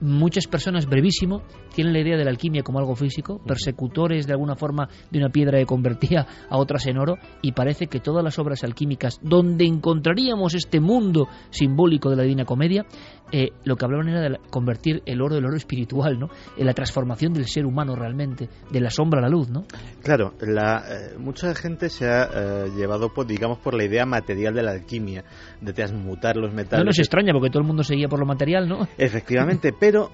muchas 0.00 0.46
personas, 0.46 0.86
brevísimo, 0.86 1.42
tienen 1.74 1.92
la 1.92 2.00
idea 2.00 2.16
de 2.16 2.24
la 2.24 2.30
alquimia 2.30 2.62
como 2.62 2.78
algo 2.78 2.94
físico, 2.94 3.40
persecutores 3.46 4.26
de 4.26 4.32
alguna 4.32 4.56
forma 4.56 4.88
de 5.10 5.18
una 5.18 5.30
piedra 5.30 5.58
que 5.58 5.66
convertía 5.66 6.26
a 6.48 6.56
otras 6.56 6.86
en 6.86 6.98
oro, 6.98 7.18
y 7.42 7.52
parece 7.52 7.86
que 7.86 8.00
todas 8.00 8.24
las 8.24 8.38
obras 8.38 8.64
alquímicas 8.64 9.20
donde 9.22 9.64
encontraríamos 9.64 10.54
este 10.54 10.80
mundo 10.80 11.28
simbólico 11.50 12.10
de 12.10 12.16
la 12.16 12.22
Divina 12.22 12.44
Comedia, 12.44 12.86
eh, 13.32 13.50
lo 13.64 13.76
que 13.76 13.84
hablaban 13.84 14.08
era 14.08 14.20
de 14.20 14.38
convertir 14.50 15.02
el 15.06 15.20
oro 15.20 15.34
del 15.34 15.44
oro 15.44 15.56
espiritual, 15.56 16.18
¿no? 16.18 16.28
En 16.56 16.66
la 16.66 16.72
transformación 16.72 17.32
del 17.32 17.46
ser 17.46 17.66
humano 17.66 17.94
realmente, 17.94 18.48
de 18.70 18.80
la 18.80 18.90
sombra 18.90 19.20
a 19.20 19.22
la 19.22 19.28
luz, 19.28 19.48
¿no? 19.50 19.64
Claro, 20.02 20.34
la, 20.40 20.84
eh, 20.88 21.18
mucha 21.18 21.54
gente 21.54 21.88
se 21.88 22.06
ha 22.06 22.24
eh, 22.24 22.70
llevado, 22.76 23.12
por, 23.12 23.26
digamos, 23.26 23.58
por 23.58 23.74
la 23.74 23.84
idea 23.84 24.06
material 24.06 24.54
de 24.54 24.62
la 24.62 24.72
alquimia, 24.72 25.24
de 25.60 25.72
transmutar 25.72 26.36
los 26.36 26.52
metales. 26.52 26.84
No 26.84 26.88
nos 26.88 26.98
extraña 26.98 27.32
porque 27.32 27.50
todo 27.50 27.60
el 27.60 27.66
mundo 27.66 27.82
seguía 27.82 28.08
por 28.08 28.18
lo 28.18 28.26
material, 28.26 28.68
¿no? 28.68 28.88
Efectivamente, 28.96 29.72
pero 29.78 30.10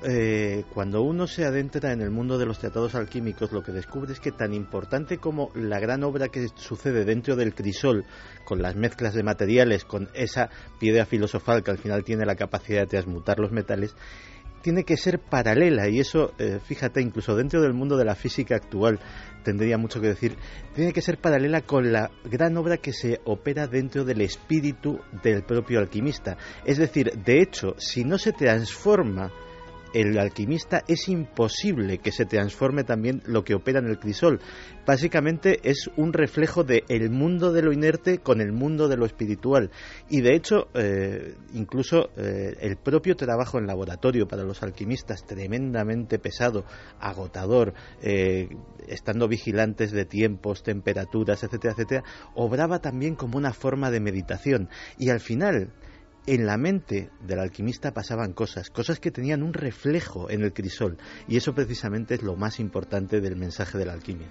cuando 0.73 1.03
uno 1.03 1.27
se 1.27 1.45
adentra 1.45 1.93
en 1.93 2.01
el 2.01 2.11
mundo 2.11 2.39
de 2.39 2.47
los 2.47 2.59
tratados 2.59 2.95
alquímicos, 2.95 3.53
lo 3.53 3.63
que 3.63 3.73
descubre 3.73 4.13
es 4.13 4.21
que 4.21 4.33
tan 4.33 4.53
importante 4.53 5.19
como 5.19 5.51
la 5.55 5.79
gran 5.79 6.03
obra 6.03 6.29
que 6.29 6.49
sucede 6.57 7.05
dentro 7.05 7.37
del 7.37 7.55
crisol, 7.55 8.05
con 8.45 8.61
las 8.63 8.77
mezclas 8.77 9.15
de 9.15 9.23
materiales, 9.23 9.85
con 9.85 10.09
esa 10.15 10.51
piedra 10.79 11.07
filosofal 11.07 11.63
que 11.63 11.71
al 11.71 11.79
final 11.79 12.05
tiene 12.05 12.25
la 12.25 12.35
capacidad 12.35 12.87
de 12.89 12.99
transmutar 13.05 13.39
los 13.39 13.53
metales, 13.53 13.95
tiene 14.63 14.85
que 14.85 14.97
ser 14.97 15.19
paralela 15.19 15.89
y 15.91 16.01
eso, 16.01 16.33
eh, 16.39 16.59
fíjate, 16.65 17.03
incluso 17.03 17.37
dentro 17.37 17.61
del 17.61 17.75
mundo 17.75 17.99
de 17.99 18.07
la 18.07 18.15
física 18.15 18.57
actual 18.57 18.99
tendría 19.43 19.77
mucho 19.77 20.01
que 20.01 20.07
decir, 20.07 20.37
tiene 20.75 20.95
que 20.95 21.03
ser 21.03 21.19
paralela 21.19 21.61
con 21.61 21.93
la 21.93 22.11
gran 22.25 22.57
obra 22.57 22.79
que 22.79 22.95
se 22.95 23.21
opera 23.25 23.67
dentro 23.67 24.05
del 24.05 24.23
espíritu 24.23 24.99
del 25.23 25.43
propio 25.43 25.81
alquimista. 25.81 26.39
Es 26.65 26.79
decir, 26.79 27.13
de 27.13 27.43
hecho, 27.43 27.75
si 27.77 28.05
no 28.05 28.17
se 28.17 28.33
transforma 28.33 29.31
el 29.95 30.19
alquimista 30.19 30.83
es 30.89 31.09
imposible 31.09 31.99
que 31.99 32.11
se 32.11 32.27
transforme 32.27 32.83
también 32.83 33.23
lo 33.27 33.45
que 33.45 33.55
opera 33.55 33.79
en 33.79 33.87
el 33.87 33.99
crisol. 33.99 34.41
Básicamente 34.85 35.61
es 35.63 35.89
un 35.97 36.13
reflejo 36.13 36.65
del 36.65 36.83
el 36.89 37.11
mundo 37.11 37.53
de 37.53 37.63
lo 37.63 37.73
inerte 37.73 38.19
con 38.19 38.41
el 38.41 38.53
mundo 38.53 38.89
de 38.89 38.97
lo 38.97 39.07
espiritual. 39.07 39.71
Y 40.11 40.21
de 40.21 40.35
hecho, 40.35 40.69
eh, 40.75 41.37
incluso 41.55 42.11
eh, 42.17 42.57
el 42.61 42.77
propio 42.77 43.15
trabajo 43.15 43.59
en 43.59 43.67
laboratorio 43.67 44.27
para 44.27 44.43
los 44.43 44.63
alquimistas, 44.63 45.25
tremendamente 45.25 46.19
pesado, 46.19 46.65
agotador, 46.99 47.73
eh, 48.03 48.49
estando 48.89 49.29
vigilantes 49.29 49.93
de 49.93 50.05
tiempos, 50.05 50.65
temperaturas, 50.65 51.45
etcétera, 51.45 51.73
etcétera, 51.73 52.05
obraba 52.35 52.81
también 52.81 53.15
como 53.15 53.39
una 53.39 53.53
forma 53.53 53.93
de 53.93 54.01
meditación. 54.01 54.69
Y 54.99 55.11
al 55.11 55.21
final, 55.21 55.73
en 56.27 56.47
la 56.47 56.57
mente 56.57 57.11
del 57.27 57.39
alquimista 57.39 57.93
pasaban 57.93 58.33
cosas, 58.33 58.71
cosas 58.71 58.99
que 58.99 59.11
tenían 59.11 59.43
un 59.43 59.53
reflejo 59.53 60.31
en 60.31 60.43
el 60.43 60.53
crisol, 60.53 60.97
y 61.29 61.37
eso 61.37 61.55
precisamente 61.55 62.15
es 62.15 62.23
lo 62.23 62.37
más 62.37 62.61
importante 62.61 63.21
del 63.21 63.37
mensaje 63.37 63.77
de 63.79 63.87
la 63.87 63.93
alquimia. 63.93 64.29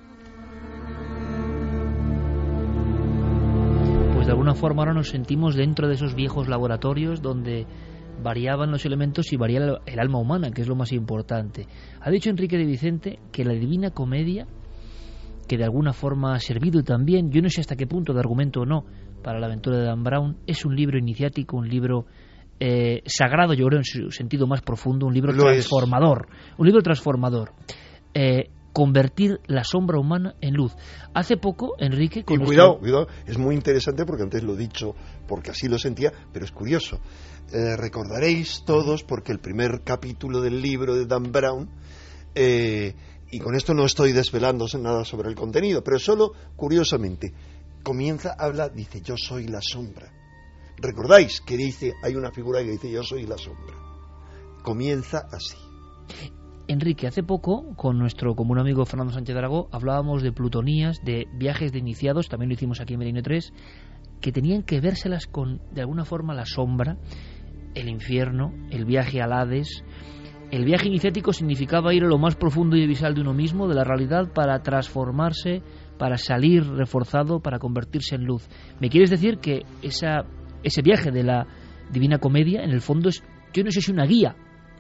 Pues 4.14 4.26
de 4.26 4.32
alguna 4.32 4.56
forma 4.56 4.82
ahora 4.82 4.94
nos 4.94 5.10
sentimos 5.10 5.56
dentro 5.56 5.88
de 5.88 5.96
esos 5.96 6.16
viejos 6.16 6.48
laboratorios 6.48 7.22
donde 7.22 7.68
variaban 8.22 8.72
los 8.72 8.86
elementos 8.86 9.34
y 9.34 9.38
variaba 9.38 9.82
el 9.86 10.00
alma 10.00 10.20
humana, 10.20 10.52
que 10.52 10.62
es 10.62 10.68
lo 10.68 10.76
más 10.76 10.92
importante. 10.94 11.68
Ha 12.00 12.10
dicho 12.10 12.30
Enrique 12.30 12.58
de 12.58 12.66
Vicente 12.66 13.20
que 13.32 13.44
la 13.44 13.54
Divina 13.54 13.92
Comedia, 13.92 14.48
que 15.48 15.58
de 15.58 15.66
alguna 15.66 15.94
forma 15.94 16.34
ha 16.34 16.40
servido 16.40 16.84
también, 16.84 17.32
yo 17.32 17.42
no 17.42 17.50
sé 17.50 17.62
hasta 17.62 17.76
qué 17.76 17.86
punto 17.86 18.14
de 18.14 18.20
argumento 18.20 18.62
o 18.62 18.66
no, 18.66 18.86
para 19.24 19.40
la 19.40 19.48
aventura 19.48 19.78
de 19.78 19.86
Dan 19.86 20.04
Brown. 20.04 20.38
Es 20.46 20.66
un 20.66 20.76
libro 20.76 21.00
iniciático, 21.00 21.58
un 21.58 21.68
libro 21.68 22.06
eh, 22.60 23.02
sagrado, 23.06 23.54
yo 23.54 23.66
creo, 23.66 23.80
en 23.80 23.86
su 23.86 24.12
sentido 24.12 24.46
más 24.46 24.62
profundo, 24.62 25.08
un 25.08 25.14
libro 25.14 25.34
transformador. 25.34 26.28
Un 26.58 26.68
libro 26.68 26.82
transformador. 26.82 27.54
Eh, 28.14 28.50
convertir 28.72 29.40
la 29.48 29.64
sombra 29.64 30.00
humana 30.00 30.36
en 30.42 30.54
luz. 30.54 30.74
Hace 31.14 31.38
poco, 31.38 31.76
Enrique... 31.80 32.24
Con 32.24 32.40
cuidado, 32.40 32.80
cuidado, 32.80 33.08
es 33.26 33.38
muy 33.38 33.56
interesante 33.56 34.06
porque 34.06 34.24
antes 34.24 34.44
lo 34.44 34.54
he 34.54 34.58
dicho, 34.58 34.96
porque 35.28 35.52
así 35.52 35.68
lo 35.68 35.78
sentía, 35.78 36.12
pero 36.32 36.46
es 36.46 36.52
curioso. 36.52 37.00
Eh, 37.52 37.76
recordaréis 37.78 38.64
todos, 38.66 39.04
porque 39.04 39.32
el 39.32 39.40
primer 39.40 39.82
capítulo 39.84 40.42
del 40.42 40.62
libro 40.62 40.96
de 40.96 41.06
Dan 41.06 41.32
Brown, 41.32 41.70
y 42.36 43.40
con 43.40 43.56
esto 43.56 43.74
no 43.74 43.86
estoy 43.86 44.12
desvelándose 44.12 44.78
nada 44.80 45.06
sobre 45.06 45.30
el 45.30 45.36
contenido, 45.36 45.84
pero 45.84 46.00
solo 46.00 46.34
curiosamente, 46.56 47.34
comienza, 47.84 48.36
habla, 48.38 48.70
dice, 48.70 49.02
yo 49.02 49.16
soy 49.18 49.48
la 49.48 49.60
sombra. 49.62 50.12
Recordáis 50.78 51.42
que 51.42 51.58
dice, 51.58 51.94
hay 52.02 52.16
una 52.16 52.32
figura 52.32 52.62
que 52.64 52.72
dice 52.72 52.92
yo 52.92 53.04
soy 53.04 53.26
la 53.28 53.38
sombra. 53.38 53.76
Comienza 54.64 55.28
así. 55.32 55.58
Enrique, 56.68 57.08
hace 57.08 57.24
poco, 57.24 57.76
con 57.76 58.00
nuestro 58.00 58.36
común 58.36 58.58
amigo 58.58 58.86
Fernando 58.86 59.14
Sánchez 59.14 59.36
Aragó, 59.36 59.68
hablábamos 59.72 60.24
de 60.24 60.32
plutonías, 60.32 61.04
de 61.04 61.28
viajes 61.34 61.74
de 61.74 61.80
iniciados, 61.80 62.30
también 62.30 62.50
lo 62.50 62.54
hicimos 62.54 62.80
aquí 62.80 62.94
en 62.94 63.00
Merino 63.00 63.22
3, 63.22 63.54
que 64.22 64.32
tenían 64.32 64.64
que 64.64 64.80
vérselas 64.80 65.28
con, 65.28 65.62
de 65.72 65.82
alguna 65.82 66.06
forma, 66.06 66.34
la 66.34 66.46
sombra, 66.46 66.98
el 67.76 67.90
infierno, 67.90 68.54
el 68.72 68.86
viaje 68.86 69.22
al 69.22 69.34
Hades. 69.34 69.84
El 70.52 70.66
viaje 70.66 70.88
iniciático 70.88 71.34
significaba 71.34 71.94
ir 71.94 72.04
a 72.04 72.08
lo 72.08 72.18
más 72.18 72.36
profundo 72.36 72.78
y 72.78 72.88
visal 72.88 73.14
de 73.14 73.22
uno 73.22 73.34
mismo, 73.34 73.68
de 73.68 73.76
la 73.76 73.84
realidad, 73.84 74.32
para 74.34 74.62
transformarse, 74.62 75.62
para 75.98 76.18
salir 76.18 76.64
reforzado, 76.66 77.40
para 77.40 77.60
convertirse 77.60 78.16
en 78.16 78.26
luz. 78.26 78.48
¿Me 78.80 78.90
quieres 78.90 79.10
decir 79.10 79.38
que 79.38 79.62
esa, 79.82 80.26
ese 80.64 80.82
viaje 80.82 81.12
de 81.12 81.24
la 81.24 81.48
Divina 81.92 82.20
Comedia, 82.20 82.64
en 82.64 82.72
el 82.72 82.82
fondo, 82.82 83.10
es, 83.10 83.24
yo 83.54 83.64
no 83.64 83.72
sé 83.72 83.82
si 83.82 83.92
una 83.92 84.06
guía 84.06 84.36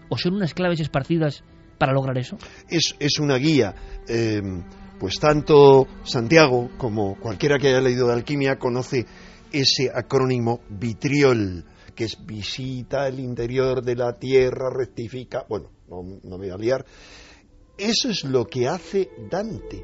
o 0.09 0.17
son 0.17 0.35
unas 0.35 0.53
claves 0.53 0.79
esparcidas 0.79 1.43
para 1.77 1.93
lograr 1.93 2.17
eso? 2.17 2.37
Es, 2.69 2.95
es 2.99 3.19
una 3.19 3.37
guía. 3.37 3.75
Eh, 4.07 4.41
pues 4.99 5.19
tanto 5.19 5.87
Santiago 6.03 6.69
como 6.77 7.19
cualquiera 7.19 7.57
que 7.57 7.67
haya 7.67 7.81
leído 7.81 8.07
de 8.07 8.13
alquimia 8.13 8.57
conoce 8.57 9.05
ese 9.51 9.91
acrónimo 9.93 10.61
vitriol, 10.69 11.65
que 11.93 12.05
es 12.05 12.25
visita 12.25 13.07
el 13.07 13.19
interior 13.19 13.83
de 13.83 13.95
la 13.95 14.17
tierra, 14.17 14.69
rectifica. 14.73 15.45
Bueno, 15.47 15.69
no, 15.89 16.03
no 16.23 16.37
me 16.37 16.47
voy 16.47 16.49
a 16.49 16.57
liar. 16.57 16.85
Eso 17.77 18.09
es 18.09 18.23
lo 18.23 18.45
que 18.45 18.67
hace 18.67 19.09
Dante. 19.29 19.83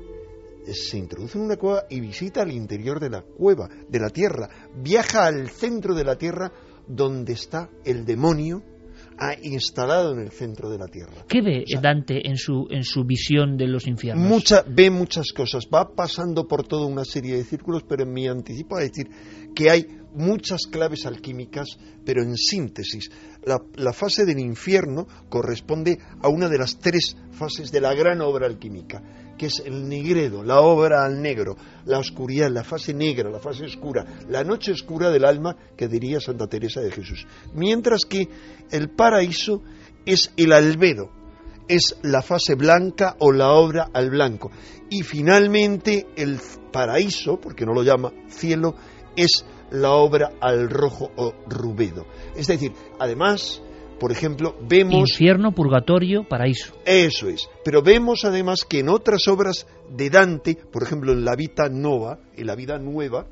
Se 0.66 0.98
introduce 0.98 1.38
en 1.38 1.46
una 1.46 1.58
cueva 1.58 1.86
y 1.90 2.00
visita 2.00 2.44
el 2.44 2.52
interior 2.52 3.00
de 3.00 3.10
la 3.10 3.22
cueva, 3.22 3.70
de 3.88 4.00
la 4.00 4.10
tierra. 4.10 4.50
Viaja 4.76 5.26
al 5.26 5.50
centro 5.50 5.96
de 5.96 6.04
la 6.04 6.18
tierra 6.18 6.52
donde 6.88 7.34
está 7.34 7.70
el 7.86 8.06
demonio 8.06 8.64
ha 9.20 9.36
instalado 9.42 10.14
en 10.14 10.22
el 10.22 10.32
centro 10.32 10.70
de 10.70 10.78
la 10.78 10.88
tierra. 10.88 11.26
¿Qué 11.28 11.42
ve 11.42 11.66
Dante 11.82 12.28
en 12.28 12.38
su, 12.38 12.68
en 12.70 12.84
su 12.84 13.04
visión 13.04 13.58
de 13.58 13.68
los 13.68 13.86
infiernos? 13.86 14.26
Mucha, 14.26 14.64
ve 14.68 14.90
muchas 14.90 15.34
cosas, 15.34 15.68
va 15.74 15.94
pasando 15.94 16.48
por 16.48 16.66
toda 16.66 16.86
una 16.86 17.04
serie 17.04 17.36
de 17.36 17.44
círculos, 17.44 17.84
pero 17.84 18.04
en 18.04 18.14
mi 18.14 18.28
anticipo 18.28 18.78
a 18.78 18.82
decir 18.82 19.10
que 19.54 19.70
hay 19.70 19.86
muchas 20.14 20.62
claves 20.72 21.06
alquímicas, 21.06 21.78
pero 22.06 22.24
en 22.24 22.36
síntesis. 22.36 23.12
La, 23.44 23.62
la, 23.76 23.94
fase 23.94 24.26
del 24.26 24.40
infierno 24.40 25.08
corresponde 25.30 26.00
a 26.22 26.30
una 26.30 26.48
de 26.48 26.58
las 26.58 26.80
tres 26.80 27.18
fases 27.32 27.72
de 27.72 27.82
la 27.82 27.94
gran 27.94 28.22
obra 28.22 28.48
alquímica, 28.48 29.04
que 29.40 29.46
es 29.46 29.64
el 29.66 29.88
negredo, 29.88 30.44
la 30.44 30.60
obra 30.60 31.06
al 31.06 31.22
negro, 31.22 31.56
la 31.86 31.98
oscuridad, 31.98 32.52
la 32.52 32.64
fase 32.64 32.94
negra, 32.94 33.30
la 33.30 33.40
fase 33.40 33.64
oscura, 33.64 34.06
la 34.28 34.44
noche 34.44 34.74
oscura 34.74 35.10
del 35.10 35.24
alma, 35.24 35.56
que 35.78 35.88
diría 35.88 36.20
Santa 36.20 36.48
Teresa 36.48 36.82
de 36.82 36.92
Jesús. 36.92 37.26
Mientras 37.54 38.02
que 38.04 38.28
el 38.70 38.90
paraíso 38.90 39.64
es 40.06 40.32
el 40.36 40.52
albedo, 40.52 41.10
es 41.70 41.98
la 42.02 42.22
fase 42.22 42.56
blanca 42.56 43.16
o 43.20 43.32
la 43.32 43.54
obra 43.54 43.90
al 43.94 44.10
blanco. 44.10 44.52
Y 44.90 45.04
finalmente 45.04 46.08
el 46.18 46.38
paraíso, 46.72 47.40
porque 47.40 47.66
no 47.66 47.74
lo 47.74 47.84
llama 47.84 48.12
cielo, 48.28 48.76
es 49.16 49.46
la 49.72 49.92
obra 49.92 50.34
al 50.42 50.70
rojo 50.70 51.12
o 51.16 51.34
rubedo. 51.48 52.06
Es 52.36 52.48
decir, 52.48 52.74
además, 53.00 53.62
por 54.00 54.12
ejemplo, 54.12 54.58
vemos... 54.68 55.12
Infierno, 55.12 55.54
purgatorio, 55.54 56.28
paraíso. 56.28 56.74
Eso 56.86 57.28
es. 57.28 57.48
Pero 57.64 57.84
vemos 57.84 58.26
además 58.26 58.66
que 58.68 58.80
en 58.80 58.90
otras 58.90 59.28
obras 59.28 59.68
de 59.90 60.10
Dante, 60.10 60.56
por 60.56 60.84
ejemplo 60.84 61.12
en 61.12 61.26
la 61.26 61.36
Vita 61.36 61.70
Nova, 61.70 62.20
en 62.36 62.48
la 62.48 62.56
vida 62.56 62.80
nueva, 62.80 63.28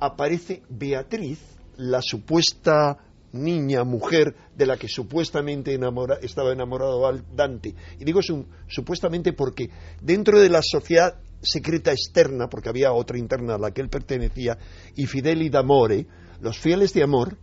aparece 0.00 0.62
Beatriz, 0.68 1.38
la 1.76 2.00
supuesta 2.00 2.98
niña, 3.32 3.84
mujer, 3.84 4.34
de 4.56 4.66
la 4.66 4.78
que 4.78 4.88
supuestamente 4.88 5.74
enamora, 5.74 6.18
estaba 6.22 6.52
enamorado 6.52 7.02
Dante. 7.34 7.74
Y 8.00 8.04
digo 8.04 8.20
supuestamente 8.66 9.34
porque 9.34 9.68
dentro 10.00 10.40
de 10.40 10.48
la 10.48 10.62
sociedad 10.62 11.16
secreta 11.42 11.92
externa, 11.92 12.48
porque 12.48 12.70
había 12.70 12.92
otra 12.92 13.18
interna 13.18 13.56
a 13.56 13.58
la 13.58 13.72
que 13.72 13.82
él 13.82 13.90
pertenecía, 13.90 14.56
y 14.94 15.06
fideli 15.06 15.50
d'amore, 15.50 16.06
los 16.40 16.58
fieles 16.58 16.94
de 16.94 17.02
amor, 17.02 17.36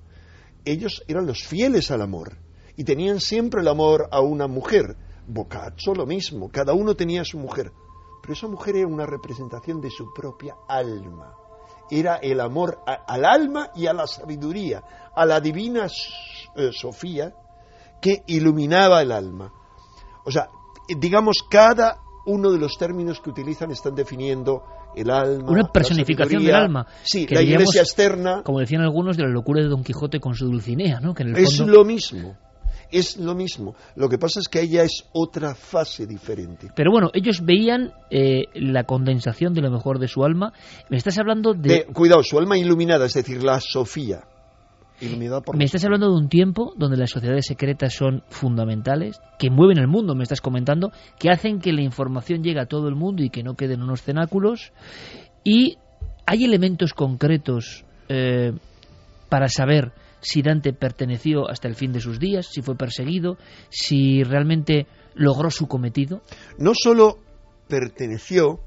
ellos 0.66 1.04
eran 1.08 1.28
los 1.28 1.44
fieles 1.44 1.92
al 1.92 2.02
amor 2.02 2.43
y 2.76 2.84
tenían 2.84 3.20
siempre 3.20 3.62
el 3.62 3.68
amor 3.68 4.08
a 4.12 4.22
una 4.22 4.48
mujer. 4.48 4.96
Boccaccio 5.26 5.94
lo 5.94 6.06
mismo, 6.06 6.50
cada 6.52 6.74
uno 6.74 6.96
tenía 6.96 7.24
su 7.24 7.38
mujer, 7.38 7.72
pero 8.22 8.34
esa 8.34 8.48
mujer 8.48 8.76
era 8.76 8.88
una 8.88 9.06
representación 9.06 9.80
de 9.80 9.90
su 9.90 10.14
propia 10.14 10.56
alma. 10.68 11.34
Era 11.90 12.16
el 12.18 12.40
amor 12.40 12.80
a, 12.86 13.06
al 13.08 13.26
alma 13.26 13.70
y 13.76 13.88
a 13.88 13.94
la 13.94 14.08
sabiduría, 14.08 14.84
a 15.16 15.26
la 15.26 15.40
divina 15.40 15.88
eh, 16.56 16.70
Sofía 16.72 17.34
que 18.02 18.24
iluminaba 18.28 19.02
el 19.02 19.12
alma. 19.12 19.54
O 20.26 20.32
sea, 20.32 20.50
digamos, 21.00 21.38
cada 21.50 22.00
uno 22.26 22.52
de 22.52 22.58
los 22.58 22.78
términos 22.78 23.20
que 23.22 23.30
utilizan 23.30 23.72
están 23.72 23.96
definiendo 23.96 24.64
el 24.96 25.10
alma. 25.10 25.50
Una 25.50 25.64
personificación 25.72 26.44
del 26.44 26.56
alma. 26.56 26.86
Sí, 27.04 27.28
la 27.30 27.42
iglesia 27.42 27.82
externa. 27.82 28.44
Como 28.44 28.60
decían 28.60 28.82
algunos, 28.82 29.18
de 29.18 29.24
la 29.24 29.30
locura 29.30 29.62
de 29.62 29.70
Don 29.70 29.84
Quijote 29.84 30.20
con 30.20 30.36
su 30.36 30.46
Dulcinea, 30.46 31.00
¿no? 31.00 31.14
Que 31.14 31.24
en 31.24 31.30
el 31.30 31.38
es 31.38 31.60
lo 31.60 31.84
mismo. 31.84 32.38
Es 32.92 33.18
lo 33.18 33.36
mismo. 33.36 33.76
Lo 33.96 34.10
que 34.10 34.18
pasa 34.18 34.40
es 34.40 34.48
que 34.48 34.62
ella 34.62 34.84
es 34.84 35.06
otra 35.14 35.56
fase 35.56 36.06
diferente. 36.06 36.70
Pero 36.76 36.92
bueno, 36.92 37.10
ellos 37.14 37.42
veían 37.44 37.92
eh, 38.10 38.46
la 38.54 38.84
condensación 38.84 39.54
de 39.54 39.62
lo 39.62 39.72
mejor 39.72 40.00
de 40.00 40.08
su 40.08 40.24
alma. 40.24 40.54
Me 40.90 40.98
estás 40.98 41.18
hablando 41.18 41.54
de... 41.54 41.70
de 41.70 41.86
cuidado, 41.86 42.24
su 42.24 42.38
alma 42.38 42.58
iluminada, 42.58 43.06
es 43.06 43.14
decir, 43.14 43.44
la 43.44 43.60
Sofía. 43.60 44.24
Me 45.54 45.66
estás 45.66 45.84
hablando 45.84 46.10
de 46.10 46.18
un 46.18 46.30
tiempo 46.30 46.74
donde 46.78 46.98
las 46.98 47.10
sociedades 47.10 47.46
secretas 47.46 47.94
son 47.94 48.24
fundamentales, 48.30 49.20
que 49.38 49.50
mueven 49.50 49.78
el 49.78 49.88
mundo, 49.88 50.16
me 50.16 50.24
estás 50.24 50.40
comentando, 50.40 50.92
que 51.20 51.30
hacen 51.30 51.60
que 51.60 51.74
la 51.74 51.82
información 51.82 52.44
llegue 52.44 52.62
a 52.62 52.68
todo 52.68 52.88
el 52.88 52.96
mundo 52.96 53.24
y 53.24 53.30
que 53.30 53.44
no 53.44 53.56
queden 53.56 53.82
unos 53.82 54.02
cenáculos. 54.02 54.72
Y 55.44 55.78
hay 56.26 56.46
elementos 56.46 56.94
concretos 56.94 57.84
eh, 58.08 58.54
para 59.30 59.50
saber 59.50 59.92
si 60.24 60.42
Dante 60.42 60.74
perteneció 60.74 61.50
hasta 61.50 61.68
el 61.68 61.76
fin 61.76 61.92
de 61.92 62.00
sus 62.00 62.20
días, 62.20 62.48
si 62.52 62.62
fue 62.62 62.76
perseguido, 62.76 63.38
si 63.70 64.24
realmente 64.24 64.88
logró 65.14 65.52
su 65.52 65.68
cometido. 65.68 66.22
No 66.58 66.72
solo 66.74 67.20
perteneció, 67.68 68.62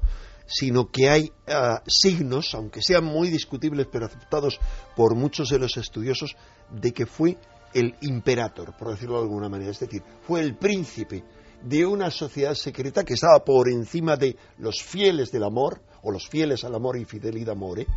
sino 0.45 0.89
que 0.89 1.09
hay 1.09 1.31
uh, 1.47 1.79
signos, 1.85 2.55
aunque 2.55 2.81
sean 2.81 3.03
muy 3.03 3.29
discutibles 3.29 3.87
pero 3.91 4.05
aceptados 4.05 4.59
por 4.95 5.15
muchos 5.15 5.49
de 5.49 5.59
los 5.59 5.75
estudiosos, 5.77 6.35
de 6.71 6.93
que 6.93 7.05
fue 7.05 7.37
el 7.73 7.95
imperator, 8.01 8.75
por 8.77 8.91
decirlo 8.91 9.17
de 9.17 9.23
alguna 9.23 9.49
manera, 9.49 9.71
es 9.71 9.79
decir, 9.79 10.01
fue 10.25 10.41
el 10.41 10.55
príncipe 10.55 11.23
de 11.61 11.85
una 11.85 12.11
sociedad 12.11 12.53
secreta 12.53 13.03
que 13.03 13.15
estaba 13.15 13.43
por 13.43 13.69
encima 13.69 14.15
de 14.15 14.37
los 14.59 14.81
fieles 14.81 15.31
del 15.31 15.43
amor, 15.43 15.81
o 16.03 16.11
los 16.11 16.27
fieles 16.29 16.63
al 16.63 16.75
amor 16.75 16.97
y 16.97 17.05
fidelidad 17.05 17.51
amore, 17.51 17.87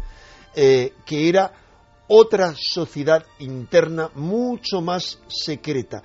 eh, 0.54 0.94
que 1.06 1.28
era 1.28 1.52
otra 2.12 2.54
sociedad 2.56 3.24
interna 3.38 4.10
mucho 4.16 4.80
más 4.80 5.20
secreta. 5.28 6.02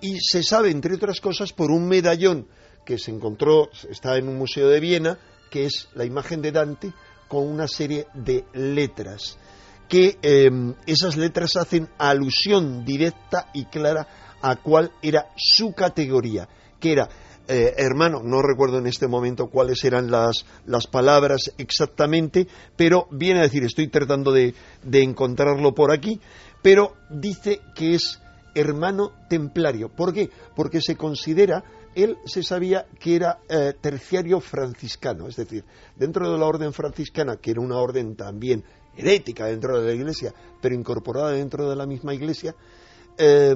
Y 0.00 0.20
se 0.20 0.44
sabe, 0.44 0.70
entre 0.70 0.94
otras 0.94 1.20
cosas, 1.20 1.52
por 1.52 1.72
un 1.72 1.88
medallón 1.88 2.46
que 2.86 2.96
se 2.96 3.10
encontró, 3.10 3.68
está 3.90 4.16
en 4.16 4.28
un 4.28 4.38
museo 4.38 4.68
de 4.68 4.78
Viena, 4.78 5.18
que 5.50 5.64
es 5.66 5.88
la 5.94 6.04
imagen 6.04 6.40
de 6.42 6.52
Dante 6.52 6.92
con 7.26 7.44
una 7.44 7.66
serie 7.66 8.06
de 8.14 8.44
letras, 8.54 9.36
que 9.88 10.16
eh, 10.22 10.48
esas 10.86 11.16
letras 11.16 11.56
hacen 11.56 11.88
alusión 11.98 12.84
directa 12.84 13.50
y 13.52 13.64
clara 13.64 14.36
a 14.40 14.54
cuál 14.56 14.92
era 15.02 15.32
su 15.36 15.72
categoría, 15.72 16.48
que 16.78 16.92
era, 16.92 17.08
eh, 17.48 17.74
hermano, 17.78 18.22
no 18.22 18.42
recuerdo 18.42 18.78
en 18.78 18.86
este 18.86 19.08
momento 19.08 19.48
cuáles 19.48 19.82
eran 19.84 20.10
las, 20.10 20.44
las 20.66 20.86
palabras 20.86 21.52
exactamente, 21.58 22.46
pero 22.76 23.08
viene 23.10 23.40
a 23.40 23.44
decir, 23.44 23.64
estoy 23.64 23.88
tratando 23.88 24.32
de, 24.32 24.54
de 24.84 25.02
encontrarlo 25.02 25.74
por 25.74 25.90
aquí, 25.90 26.20
pero 26.62 26.94
dice 27.10 27.60
que 27.74 27.94
es 27.94 28.20
hermano 28.54 29.12
templario. 29.28 29.88
¿Por 29.88 30.12
qué? 30.12 30.30
Porque 30.54 30.80
se 30.80 30.96
considera 30.96 31.64
él 31.94 32.16
se 32.26 32.42
sabía 32.42 32.86
que 33.00 33.16
era 33.16 33.40
eh, 33.48 33.72
terciario 33.80 34.40
franciscano, 34.40 35.26
es 35.26 35.36
decir, 35.36 35.64
dentro 35.96 36.30
de 36.30 36.38
la 36.38 36.46
orden 36.46 36.72
franciscana, 36.72 37.36
que 37.36 37.50
era 37.50 37.60
una 37.60 37.76
orden 37.76 38.14
también 38.14 38.64
herética 38.96 39.46
dentro 39.46 39.80
de 39.80 39.88
la 39.88 39.94
iglesia, 39.94 40.32
pero 40.60 40.74
incorporada 40.74 41.32
dentro 41.32 41.68
de 41.68 41.76
la 41.76 41.86
misma 41.86 42.14
iglesia, 42.14 42.54
eh, 43.16 43.54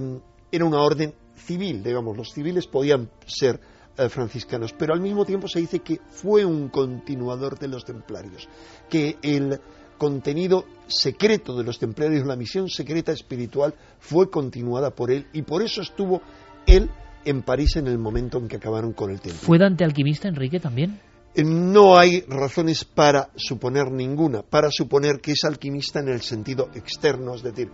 era 0.51 0.64
una 0.64 0.80
orden 0.80 1.14
civil, 1.36 1.82
digamos, 1.82 2.16
los 2.16 2.32
civiles 2.32 2.66
podían 2.66 3.11
ser 3.26 3.61
franciscanos, 4.09 4.72
pero 4.72 4.95
al 4.95 5.01
mismo 5.01 5.24
tiempo 5.24 5.49
se 5.49 5.61
dice 5.61 5.80
que 5.80 6.01
fue 6.09 6.45
un 6.45 6.68
continuador 6.68 7.59
de 7.59 7.68
los 7.68 7.84
templarios, 7.84 8.49
que 8.88 9.16
el 9.22 9.61
contenido 9.99 10.64
secreto 10.88 11.57
de 11.57 11.64
los 11.64 11.78
templarios, 11.78 12.26
la 12.26 12.36
misión 12.36 12.68
secreta 12.68 13.12
espiritual, 13.12 13.74
fue 14.01 14.30
continuada 14.30 14.90
por 14.90 15.12
él 15.12 15.26
y 15.32 15.43
por 15.43 15.62
eso 15.62 15.80
estuvo 15.80 16.20
él 16.66 16.90
en 17.24 17.43
París 17.43 17.76
en 17.76 17.86
el 17.86 17.99
momento 17.99 18.38
en 18.38 18.49
que 18.49 18.57
acabaron 18.57 18.93
con 18.95 19.11
el 19.11 19.20
templo. 19.20 19.40
¿Fue 19.40 19.59
Dante 19.59 19.84
alquimista, 19.84 20.28
Enrique, 20.28 20.59
también? 20.59 21.01
Eh, 21.34 21.45
no 21.45 21.97
hay 21.97 22.22
razones 22.28 22.84
para 22.84 23.30
suponer 23.36 23.90
ninguna, 23.90 24.43
para 24.43 24.70
suponer 24.70 25.20
que 25.20 25.32
es 25.32 25.45
alquimista 25.45 26.01
en 26.01 26.09
el 26.09 26.20
sentido 26.20 26.68
externo, 26.74 27.34
es 27.34 27.43
decir, 27.43 27.70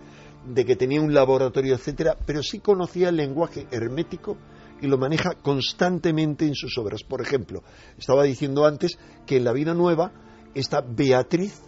de 0.47 0.65
que 0.65 0.75
tenía 0.75 1.01
un 1.01 1.13
laboratorio, 1.13 1.75
etcétera, 1.75 2.15
pero 2.25 2.41
sí 2.43 2.59
conocía 2.59 3.09
el 3.09 3.17
lenguaje 3.17 3.67
hermético 3.71 4.37
y 4.81 4.87
lo 4.87 4.97
maneja 4.97 5.35
constantemente 5.41 6.45
en 6.45 6.55
sus 6.55 6.77
obras. 6.77 7.03
Por 7.03 7.21
ejemplo, 7.21 7.63
estaba 7.97 8.23
diciendo 8.23 8.65
antes 8.65 8.97
que 9.25 9.37
en 9.37 9.43
La 9.43 9.53
Vida 9.53 9.73
Nueva 9.73 10.11
esta 10.53 10.81
Beatriz 10.81 11.61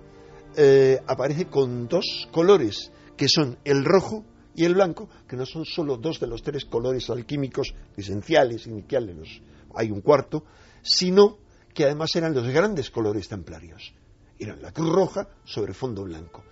eh, 0.56 1.00
aparece 1.08 1.46
con 1.46 1.88
dos 1.88 2.28
colores, 2.32 2.92
que 3.16 3.28
son 3.28 3.58
el 3.64 3.86
rojo 3.86 4.26
y 4.56 4.66
el 4.66 4.74
blanco, 4.74 5.10
que 5.28 5.38
no 5.38 5.46
son 5.46 5.66
solo 5.66 5.98
dos 5.98 6.20
de 6.20 6.28
los 6.28 6.42
tres 6.44 6.66
colores 6.66 7.10
alquímicos 7.10 7.74
esenciales, 7.96 8.68
iniciales, 8.68 9.42
hay 9.76 9.92
un 9.92 10.02
cuarto, 10.02 10.44
sino 10.82 11.38
que 11.74 11.86
además 11.86 12.16
eran 12.16 12.34
los 12.34 12.48
grandes 12.48 12.90
colores 12.90 13.30
templarios. 13.30 13.94
Eran 14.38 14.62
la 14.62 14.72
cruz 14.72 14.90
roja 14.90 15.30
sobre 15.46 15.74
fondo 15.74 16.04
blanco. 16.04 16.44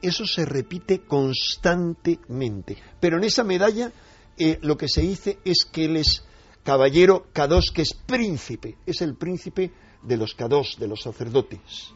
Eso 0.00 0.24
se 0.26 0.44
repite 0.44 1.00
constantemente. 1.00 2.76
Pero 3.00 3.18
en 3.18 3.24
esa 3.24 3.44
medalla 3.44 3.92
eh, 4.38 4.58
lo 4.62 4.76
que 4.76 4.88
se 4.88 5.02
dice 5.02 5.38
es 5.44 5.64
que 5.70 5.84
él 5.84 5.96
es 5.96 6.24
caballero 6.62 7.26
K2, 7.32 7.72
que 7.72 7.82
es 7.82 7.94
príncipe, 7.94 8.78
es 8.86 9.02
el 9.02 9.16
príncipe 9.16 9.72
de 10.02 10.16
los 10.16 10.36
K2, 10.36 10.78
de 10.78 10.88
los 10.88 11.02
sacerdotes. 11.02 11.92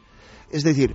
Es 0.51 0.63
decir, 0.63 0.95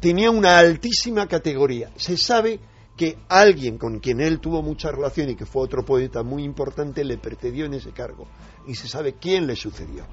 tenía 0.00 0.30
una 0.30 0.58
altísima 0.58 1.26
categoría. 1.26 1.90
Se 1.96 2.16
sabe 2.16 2.60
que 2.96 3.18
alguien 3.28 3.78
con 3.78 4.00
quien 4.00 4.20
él 4.20 4.40
tuvo 4.40 4.62
mucha 4.62 4.90
relación 4.90 5.30
y 5.30 5.36
que 5.36 5.46
fue 5.46 5.62
otro 5.62 5.84
poeta 5.84 6.22
muy 6.22 6.44
importante 6.44 7.04
le 7.04 7.18
precedió 7.18 7.64
en 7.66 7.74
ese 7.74 7.92
cargo. 7.92 8.26
Y 8.66 8.74
se 8.74 8.88
sabe 8.88 9.14
quién 9.14 9.46
le 9.46 9.56
sucedió. 9.56 10.06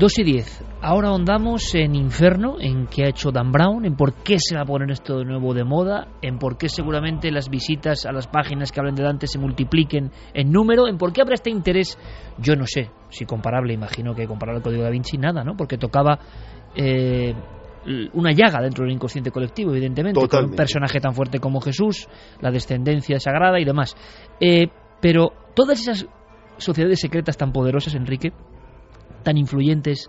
2 0.00 0.18
y 0.20 0.24
10. 0.24 0.64
Ahora 0.80 1.08
ahondamos 1.08 1.74
en 1.74 1.94
Inferno, 1.94 2.56
en 2.58 2.86
qué 2.86 3.04
ha 3.04 3.08
hecho 3.10 3.30
Dan 3.32 3.52
Brown, 3.52 3.84
en 3.84 3.96
por 3.96 4.14
qué 4.14 4.38
se 4.38 4.56
va 4.56 4.62
a 4.62 4.64
poner 4.64 4.90
esto 4.90 5.18
de 5.18 5.26
nuevo 5.26 5.52
de 5.52 5.62
moda, 5.62 6.08
en 6.22 6.38
por 6.38 6.56
qué 6.56 6.70
seguramente 6.70 7.30
las 7.30 7.50
visitas 7.50 8.06
a 8.06 8.12
las 8.12 8.26
páginas 8.26 8.72
que 8.72 8.80
hablan 8.80 8.94
de 8.94 9.02
Dante 9.02 9.26
se 9.26 9.38
multipliquen 9.38 10.10
en 10.32 10.50
número, 10.50 10.88
en 10.88 10.96
por 10.96 11.12
qué 11.12 11.20
habrá 11.20 11.34
este 11.34 11.50
interés, 11.50 11.98
yo 12.38 12.56
no 12.56 12.64
sé, 12.66 12.90
si 13.10 13.26
comparable, 13.26 13.74
imagino 13.74 14.14
que 14.14 14.26
comparable 14.26 14.60
al 14.60 14.62
Código 14.62 14.82
da 14.82 14.88
Vinci, 14.88 15.18
nada, 15.18 15.44
¿no? 15.44 15.54
Porque 15.54 15.76
tocaba 15.76 16.18
eh, 16.74 17.34
una 18.14 18.32
llaga 18.32 18.62
dentro 18.62 18.84
del 18.84 18.94
inconsciente 18.94 19.30
colectivo, 19.30 19.72
evidentemente, 19.72 20.18
con 20.28 20.44
un 20.46 20.56
personaje 20.56 20.98
tan 20.98 21.12
fuerte 21.12 21.40
como 21.40 21.60
Jesús, 21.60 22.08
la 22.40 22.50
descendencia 22.50 23.20
sagrada 23.20 23.60
y 23.60 23.66
demás. 23.66 23.94
Eh, 24.40 24.68
pero 25.02 25.32
todas 25.54 25.78
esas 25.78 26.06
sociedades 26.56 27.00
secretas 27.00 27.36
tan 27.36 27.52
poderosas, 27.52 27.94
Enrique, 27.94 28.32
tan 29.22 29.36
influyentes, 29.36 30.08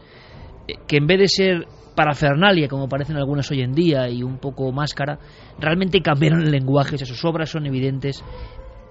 eh, 0.68 0.74
que 0.88 0.98
en 0.98 1.08
vez 1.08 1.20
de 1.20 1.28
ser 1.28 1.68
parafernalia, 1.96 2.68
como 2.68 2.88
parecen 2.88 3.18
algunas 3.18 3.50
hoy 3.52 3.62
en 3.62 3.74
día, 3.74 4.10
y 4.10 4.24
un 4.24 4.38
poco 4.38 4.72
máscara, 4.72 5.20
realmente 5.60 6.02
cambiaron 6.02 6.42
el 6.44 6.52
lenguaje, 6.52 6.98
sus 6.98 7.24
obras 7.26 7.50
son 7.50 7.66
evidentes. 7.66 8.24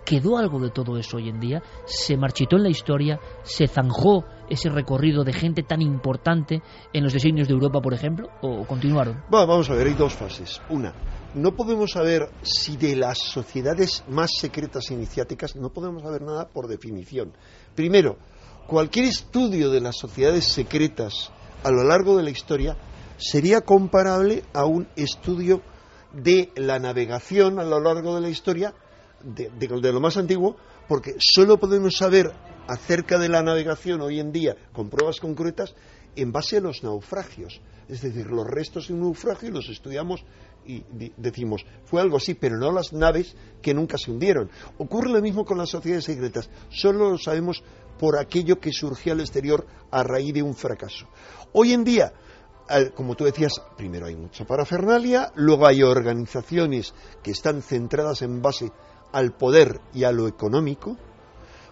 ¿Quedó 0.05 0.39
algo 0.39 0.59
de 0.59 0.71
todo 0.71 0.97
eso 0.97 1.19
hoy 1.19 1.29
en 1.29 1.39
día? 1.39 1.63
¿Se 1.85 2.17
marchitó 2.17 2.57
en 2.57 2.65
la 2.65 2.71
historia? 2.71 3.21
¿Se 3.43 3.69
zanjó 3.69 4.25
ese 4.49 4.69
recorrido 4.69 5.23
de 5.25 5.33
gente 5.33 5.63
tan 5.63 5.83
importante 5.83 6.63
en 6.93 7.05
los 7.05 7.13
designios 7.13 7.47
de 7.47 7.55
Europa, 7.55 7.81
por 7.81 7.95
ejemplo? 7.95 8.29
¿O 8.41 8.67
continuaron? 8.67 9.23
vamos 9.31 9.71
a 9.71 9.75
ver, 9.75 9.87
hay 9.87 9.95
dos 9.95 10.15
fases. 10.15 10.61
Una, 10.69 10.95
no 11.35 11.55
podemos 11.55 11.93
saber 11.93 12.29
si 12.43 12.77
de 12.77 12.97
las 12.97 13.19
sociedades 13.19 14.03
más 14.09 14.33
secretas 14.37 14.91
iniciáticas 14.91 15.55
no 15.55 15.71
podemos 15.71 16.03
saber 16.03 16.23
nada 16.23 16.49
por 16.49 16.67
definición. 16.67 17.33
Primero, 17.77 18.17
cualquier 18.71 19.07
estudio 19.07 19.69
de 19.69 19.81
las 19.81 19.97
sociedades 19.97 20.45
secretas 20.45 21.33
a 21.65 21.73
lo 21.73 21.83
largo 21.83 22.17
de 22.17 22.23
la 22.23 22.31
historia 22.31 22.77
sería 23.17 23.63
comparable 23.63 24.45
a 24.53 24.65
un 24.65 24.87
estudio 24.95 25.61
de 26.13 26.53
la 26.55 26.79
navegación 26.79 27.59
a 27.59 27.65
lo 27.65 27.81
largo 27.81 28.15
de 28.15 28.21
la 28.21 28.29
historia, 28.29 28.73
de, 29.25 29.93
lo 29.93 30.01
más 30.01 30.17
antiguo, 30.17 30.57
porque 30.87 31.17
solo 31.19 31.59
podemos 31.59 31.97
saber 31.97 32.31
acerca 32.69 33.19
de 33.19 33.29
la 33.29 33.43
navegación 33.43 34.03
hoy 34.03 34.21
en 34.21 34.31
día 34.31 34.55
con 34.73 34.89
pruebas 34.89 35.19
concretas 35.19 35.75
en 36.15 36.31
base 36.31 36.59
a 36.59 36.61
los 36.61 36.85
naufragios. 36.85 37.61
Es 37.89 38.03
decir, 38.03 38.31
los 38.31 38.47
restos 38.47 38.87
de 38.87 38.95
un 38.95 39.01
naufragio 39.01 39.51
los 39.51 39.69
estudiamos 39.69 40.25
y 40.65 40.85
decimos, 41.17 41.65
fue 41.85 42.01
algo 42.01 42.19
así, 42.19 42.35
pero 42.35 42.57
no 42.57 42.71
las 42.71 42.93
naves 42.93 43.35
que 43.63 43.75
nunca 43.75 43.99
se 43.99 44.13
hundieron. 44.13 44.49
Ocurre 44.79 45.11
lo 45.11 45.21
mismo 45.21 45.45
con 45.45 45.59
las 45.59 45.71
sociedades 45.71 46.05
secretas, 46.05 46.49
solo 46.69 47.11
lo 47.11 47.19
sabemos 47.19 47.65
por 48.01 48.19
aquello 48.19 48.59
que 48.59 48.73
surgió 48.73 49.13
al 49.13 49.21
exterior 49.21 49.67
a 49.91 50.03
raíz 50.03 50.33
de 50.33 50.43
un 50.43 50.55
fracaso. 50.55 51.07
Hoy 51.53 51.75
en 51.75 51.85
día, 51.85 52.11
como 52.95 53.15
tú 53.15 53.25
decías, 53.25 53.61
primero 53.77 54.07
hay 54.07 54.17
mucha 54.17 54.47
parafernalia, 54.47 55.31
luego 55.35 55.67
hay 55.67 55.83
organizaciones 55.83 56.95
que 57.23 57.33
están 57.33 57.61
centradas 57.61 58.23
en 58.23 58.41
base 58.41 58.73
al 59.13 59.33
poder 59.33 59.83
y 59.93 60.05
a 60.05 60.13
lo 60.13 60.29
económico. 60.29 60.97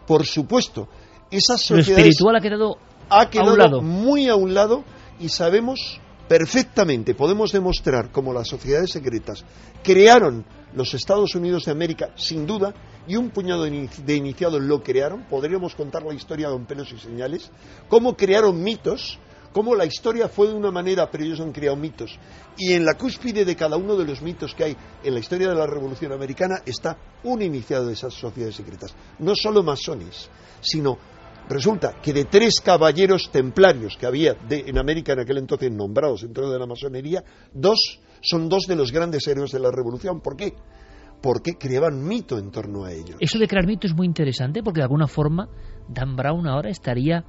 Por 0.06 0.26
supuesto, 0.26 0.86
esas 1.30 1.62
sociedades... 1.62 1.88
Lo 1.88 2.10
espiritual 2.10 2.36
ha 2.36 2.40
quedado, 2.42 2.76
ha 3.08 3.30
quedado 3.30 3.48
a 3.48 3.52
un 3.52 3.58
lado. 3.58 3.80
muy 3.80 4.28
a 4.28 4.36
un 4.36 4.52
lado 4.52 4.84
y 5.18 5.30
sabemos 5.30 5.98
perfectamente, 6.28 7.14
podemos 7.14 7.52
demostrar 7.52 8.12
cómo 8.12 8.32
las 8.32 8.48
sociedades 8.48 8.90
secretas 8.90 9.44
crearon 9.82 10.44
los 10.74 10.92
Estados 10.94 11.34
Unidos 11.34 11.64
de 11.64 11.72
América, 11.72 12.10
sin 12.14 12.46
duda, 12.46 12.74
y 13.06 13.16
un 13.16 13.30
puñado 13.30 13.64
de 13.64 14.14
iniciados 14.14 14.60
lo 14.60 14.82
crearon. 14.82 15.24
Podríamos 15.24 15.74
contar 15.74 16.02
la 16.02 16.14
historia 16.14 16.50
con 16.50 16.66
pelos 16.66 16.92
y 16.92 16.98
señales, 16.98 17.50
cómo 17.88 18.14
crearon 18.16 18.62
mitos, 18.62 19.18
cómo 19.52 19.74
la 19.74 19.86
historia 19.86 20.28
fue 20.28 20.48
de 20.48 20.54
una 20.54 20.70
manera, 20.70 21.10
pero 21.10 21.24
ellos 21.24 21.40
han 21.40 21.52
creado 21.52 21.76
mitos. 21.76 22.18
Y 22.58 22.74
en 22.74 22.84
la 22.84 22.94
cúspide 22.94 23.44
de 23.44 23.56
cada 23.56 23.76
uno 23.76 23.96
de 23.96 24.04
los 24.04 24.20
mitos 24.20 24.54
que 24.54 24.64
hay 24.64 24.76
en 25.02 25.14
la 25.14 25.20
historia 25.20 25.48
de 25.48 25.54
la 25.54 25.66
Revolución 25.66 26.12
Americana 26.12 26.62
está 26.66 26.98
un 27.24 27.40
iniciado 27.40 27.86
de 27.86 27.94
esas 27.94 28.12
sociedades 28.12 28.56
secretas. 28.56 28.94
No 29.18 29.34
solo 29.34 29.62
masones, 29.62 30.28
sino 30.60 30.98
resulta 31.48 32.00
que 32.02 32.12
de 32.12 32.24
tres 32.24 32.60
caballeros 32.60 33.30
templarios 33.30 33.96
que 33.96 34.06
había 34.06 34.36
en 34.50 34.78
América 34.78 35.12
en 35.12 35.20
aquel 35.20 35.38
entonces 35.38 35.70
nombrados 35.70 36.22
dentro 36.22 36.50
de 36.50 36.58
la 36.58 36.66
masonería, 36.66 37.24
dos 37.52 38.00
son 38.20 38.48
dos 38.48 38.64
de 38.66 38.76
los 38.76 38.92
grandes 38.92 39.26
héroes 39.26 39.52
de 39.52 39.60
la 39.60 39.70
Revolución. 39.70 40.20
¿Por 40.20 40.36
qué? 40.36 40.54
Porque 41.22 41.52
creaban 41.58 42.02
mito 42.06 42.38
en 42.38 42.50
torno 42.50 42.84
a 42.84 42.92
ellos. 42.92 43.16
Eso 43.20 43.38
de 43.38 43.48
crear 43.48 43.66
mito 43.66 43.86
es 43.86 43.94
muy 43.94 44.06
interesante 44.06 44.62
porque 44.62 44.80
de 44.80 44.84
alguna 44.84 45.06
forma 45.06 45.48
Dan 45.88 46.16
Brown 46.16 46.46
ahora 46.46 46.70
estaría 46.70 47.24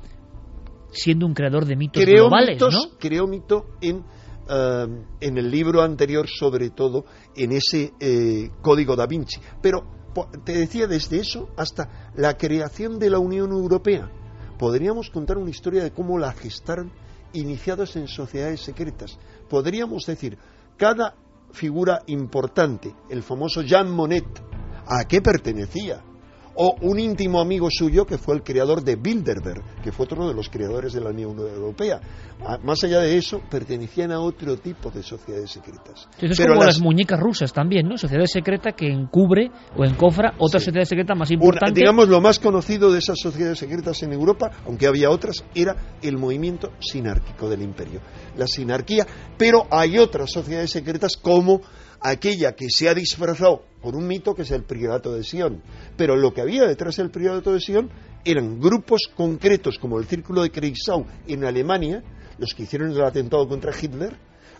siendo 0.91 1.25
un 1.25 1.33
creador 1.33 1.65
de 1.65 1.75
mitos 1.75 2.03
globales, 2.03 2.59
¿no? 2.59 2.97
Creó 2.99 3.27
mito 3.27 3.65
en, 3.81 4.03
eh, 4.49 4.85
en 5.21 5.37
el 5.37 5.49
libro 5.49 5.81
anterior, 5.81 6.27
sobre 6.27 6.71
todo 6.71 7.05
en 7.35 7.51
ese 7.51 7.93
eh, 7.99 8.49
Código 8.61 8.95
da 8.95 9.05
Vinci. 9.05 9.39
Pero 9.61 9.98
te 10.43 10.53
decía 10.53 10.87
desde 10.87 11.19
eso 11.19 11.49
hasta 11.57 12.11
la 12.15 12.37
creación 12.37 12.99
de 12.99 13.09
la 13.09 13.19
Unión 13.19 13.51
Europea. 13.51 14.09
Podríamos 14.57 15.09
contar 15.09 15.37
una 15.37 15.49
historia 15.49 15.83
de 15.83 15.91
cómo 15.91 16.17
la 16.17 16.31
gestaron 16.33 16.91
iniciados 17.33 17.95
en 17.95 18.07
sociedades 18.07 18.61
secretas. 18.61 19.17
Podríamos 19.49 20.05
decir, 20.05 20.37
cada 20.77 21.15
figura 21.51 22.01
importante, 22.07 22.93
el 23.09 23.23
famoso 23.23 23.61
Jean 23.61 23.89
Monnet, 23.91 24.27
¿a 24.85 25.05
qué 25.05 25.21
pertenecía? 25.21 26.03
O 26.61 26.75
un 26.81 26.99
íntimo 26.99 27.39
amigo 27.39 27.69
suyo 27.71 28.05
que 28.05 28.17
fue 28.17 28.35
el 28.35 28.43
creador 28.43 28.83
de 28.83 28.97
Bilderberg, 28.97 29.81
que 29.81 29.93
fue 29.93 30.03
otro 30.03 30.27
de 30.27 30.33
los 30.33 30.49
creadores 30.49 30.91
de 30.91 30.99
la 30.99 31.11
Unión 31.11 31.39
Europea. 31.39 32.01
Ah, 32.45 32.57
más 32.61 32.83
allá 32.83 32.99
de 32.99 33.17
eso, 33.17 33.41
pertenecían 33.49 34.11
a 34.11 34.19
otro 34.19 34.57
tipo 34.57 34.91
de 34.91 35.01
sociedades 35.01 35.51
secretas. 35.51 36.09
es 36.19 36.37
como 36.37 36.61
las... 36.61 36.81
muñecas 36.81 37.17
rusas 37.17 37.53
también, 37.53 37.87
¿no? 37.87 37.97
Sociedad 37.97 38.25
secreta 38.25 38.73
que 38.73 38.87
encubre 38.91 39.49
o 39.77 39.85
encofra 39.85 40.33
otra 40.37 40.59
sociedad 40.59 40.83
secreta 40.83 41.15
más 41.15 41.31
importante. 41.31 41.79
digamos, 41.79 42.09
lo 42.09 42.19
más 42.19 42.39
conocido 42.39 42.91
de 42.91 42.99
esas 42.99 43.17
sociedades 43.17 43.59
secretas 43.59 44.03
en 44.03 44.11
Europa, 44.11 44.51
aunque 44.65 44.85
había 44.85 45.09
otras, 45.09 45.45
era 45.55 45.77
el 46.01 46.17
movimiento 46.17 46.71
sinárquico 46.79 47.49
del 47.49 47.61
imperio. 47.61 48.01
La 48.35 48.47
sinarquía, 48.47 49.07
pero 49.37 49.65
hay 49.71 49.97
otras 49.97 50.29
sociedades 50.29 50.71
secretas 50.71 51.15
como 51.15 51.61
aquella 52.01 52.53
que 52.53 52.67
se 52.69 52.89
ha 52.89 52.93
disfrazado 52.93 53.63
por 53.81 53.95
un 53.95 54.07
mito 54.07 54.35
que 54.35 54.43
es 54.43 54.51
el 54.51 54.63
priorato 54.63 55.13
de 55.13 55.23
Sion. 55.23 55.61
Pero 55.97 56.15
lo 56.15 56.33
que 56.33 56.41
había 56.41 56.65
detrás 56.65 56.97
del 56.97 57.09
priorato 57.09 57.53
de 57.53 57.59
Sion 57.59 57.89
eran 58.25 58.59
grupos 58.59 59.09
concretos 59.15 59.77
como 59.79 59.99
el 59.99 60.05
Círculo 60.05 60.43
de 60.43 60.51
Kreisau 60.51 61.05
en 61.27 61.45
Alemania, 61.45 62.03
los 62.37 62.53
que 62.53 62.63
hicieron 62.63 62.91
el 62.91 63.03
atentado 63.03 63.47
contra 63.47 63.71
Hitler, 63.71 64.15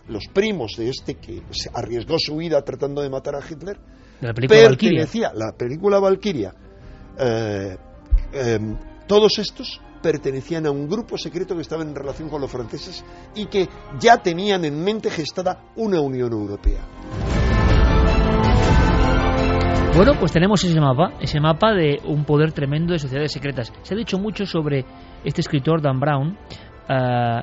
los 0.08 0.26
primos 0.28 0.76
de 0.76 0.88
este 0.88 1.14
que 1.14 1.42
se 1.50 1.70
arriesgó 1.72 2.16
su 2.18 2.36
vida 2.36 2.62
tratando 2.62 3.02
de 3.02 3.10
matar 3.10 3.36
a 3.36 3.40
Hitler, 3.48 3.78
la 4.20 4.34
película 4.34 4.68
pertenecía, 4.68 5.32
la 5.34 5.52
película 5.52 5.98
Valkyria, 5.98 6.52
eh, 7.18 7.76
em, 8.32 8.76
todos 9.06 9.38
estos 9.38 9.80
pertenecían 10.02 10.66
a 10.66 10.70
un 10.70 10.88
grupo 10.88 11.16
secreto 11.16 11.54
que 11.54 11.62
estaba 11.62 11.82
en 11.82 11.94
relación 11.94 12.28
con 12.28 12.40
los 12.40 12.50
franceses 12.50 13.04
y 13.34 13.46
que 13.46 13.68
ya 13.98 14.18
tenían 14.18 14.64
en 14.64 14.82
mente 14.82 15.10
gestada 15.10 15.72
una 15.76 16.00
Unión 16.00 16.32
Europea. 16.32 16.80
Bueno, 19.96 20.12
pues 20.18 20.32
tenemos 20.32 20.62
ese 20.64 20.80
mapa, 20.80 21.14
ese 21.20 21.40
mapa 21.40 21.72
de 21.72 22.00
un 22.04 22.24
poder 22.24 22.52
tremendo 22.52 22.92
de 22.92 22.98
sociedades 22.98 23.32
secretas. 23.32 23.72
Se 23.82 23.94
ha 23.94 23.96
dicho 23.96 24.18
mucho 24.18 24.46
sobre 24.46 24.84
este 25.24 25.40
escritor 25.40 25.82
Dan 25.82 25.98
Brown 25.98 26.38
ah, 26.88 27.42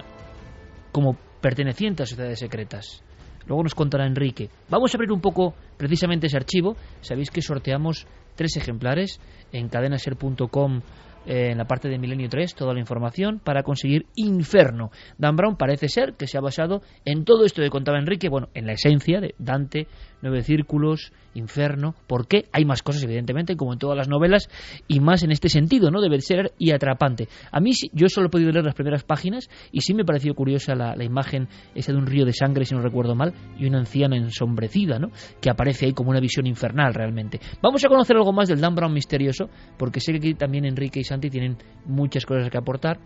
como 0.92 1.18
perteneciente 1.42 2.04
a 2.04 2.06
sociedades 2.06 2.40
secretas. 2.40 3.04
Luego 3.48 3.64
nos 3.64 3.76
contará 3.76 4.06
Enrique. 4.06 4.50
Vamos 4.70 4.94
a 4.94 4.98
abrir 4.98 5.12
un 5.12 5.22
poco 5.22 5.56
precisamente 5.78 6.28
ese 6.28 6.38
archivo. 6.38 6.76
Sabéis 7.02 7.32
que 7.32 7.42
sorteamos 7.42 8.08
tres 8.36 8.58
ejemplares 8.58 9.20
en 9.52 9.70
cadenaser.com 9.70 10.82
eh, 11.28 11.52
en 11.52 11.58
la 11.58 11.66
parte 11.66 11.90
de 11.90 12.00
Milenio 12.00 12.30
3 12.30 12.56
toda 12.56 12.74
la 12.74 12.80
información 12.80 13.40
para 13.44 13.64
conseguir 13.64 14.06
Inferno. 14.16 14.92
Dan 15.18 15.36
Brown 15.36 15.58
parece 15.58 15.90
ser 15.90 16.14
que 16.14 16.26
se 16.26 16.38
ha 16.38 16.42
basado 16.42 16.82
en 17.06 17.26
todo 17.26 17.46
esto 17.46 17.62
que 17.62 17.70
contaba 17.70 18.00
Enrique, 18.00 18.30
bueno, 18.30 18.48
en 18.54 18.66
la 18.66 18.74
esencia 18.74 19.20
de 19.20 19.36
Dante, 19.38 19.88
Nueve 20.22 20.44
Círculos, 20.44 21.12
Inferno. 21.34 21.96
¿Por 22.08 22.28
qué? 22.28 22.46
Hay 22.52 22.66
más 22.66 22.82
cosas, 22.82 23.04
evidentemente, 23.04 23.56
como 23.56 23.74
en 23.74 23.80
todas 23.80 23.98
las 23.98 24.08
novelas, 24.08 24.50
y 24.88 25.00
más 25.00 25.24
en 25.24 25.32
este 25.32 25.50
sentido, 25.50 25.92
¿no? 25.92 26.02
De 26.02 26.18
ser 26.22 26.54
y 26.58 26.72
atrapante. 26.72 27.28
A 27.52 27.60
mí, 27.60 27.72
yo 27.94 28.08
solo 28.10 28.28
he 28.28 28.30
podido 28.30 28.52
leer 28.52 28.66
las 28.66 28.74
primeras 28.74 29.04
páginas 29.04 29.50
y 29.72 29.82
sí 29.82 29.94
me 29.94 30.04
pareció 30.04 30.34
curiosa 30.34 30.74
la, 30.74 30.96
la 30.96 31.04
imagen 31.04 31.48
esa 31.76 31.92
de 31.92 32.00
un 32.00 32.08
río 32.08 32.26
de 32.26 32.34
sangre, 32.34 32.66
si 32.66 32.74
no 32.74 32.82
recuerdo 32.82 33.16
mal, 33.16 33.34
y 33.60 33.68
una 33.68 33.80
anciana 33.80 34.18
ensombrecida, 34.18 34.98
¿no? 35.00 35.10
Que 35.40 35.50
aparece 35.50 35.86
ahí 35.86 35.94
como 35.94 36.10
una 36.10 36.20
visión 36.20 36.48
infernal 36.48 36.94
realmente. 36.94 37.40
Vamos 37.62 37.86
a 37.86 37.88
conocer 37.88 38.16
algo 38.16 38.34
más 38.34 38.50
del 38.50 38.60
Dan 38.60 38.76
Brown 38.76 38.94
misterioso, 38.94 39.50
porque 39.78 40.00
sé 40.00 40.14
que 40.14 40.18
aquí 40.18 40.34
también 40.34 40.66
Enrique 40.66 41.00
y 41.00 41.04
Santi 41.04 41.30
tienen 41.30 41.58
muchas 41.86 42.26
cosas 42.26 42.50
que 42.50 42.58
aportar. 42.58 43.00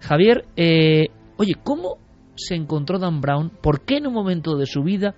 Javier, 0.00 0.44
eh, 0.56 1.08
oye, 1.36 1.54
¿cómo 1.62 1.98
se 2.34 2.54
encontró 2.54 2.98
Dan 2.98 3.20
Brown? 3.20 3.50
¿Por 3.62 3.84
qué 3.84 3.96
en 3.96 4.06
un 4.06 4.14
momento 4.14 4.56
de 4.56 4.66
su 4.66 4.82
vida 4.82 5.14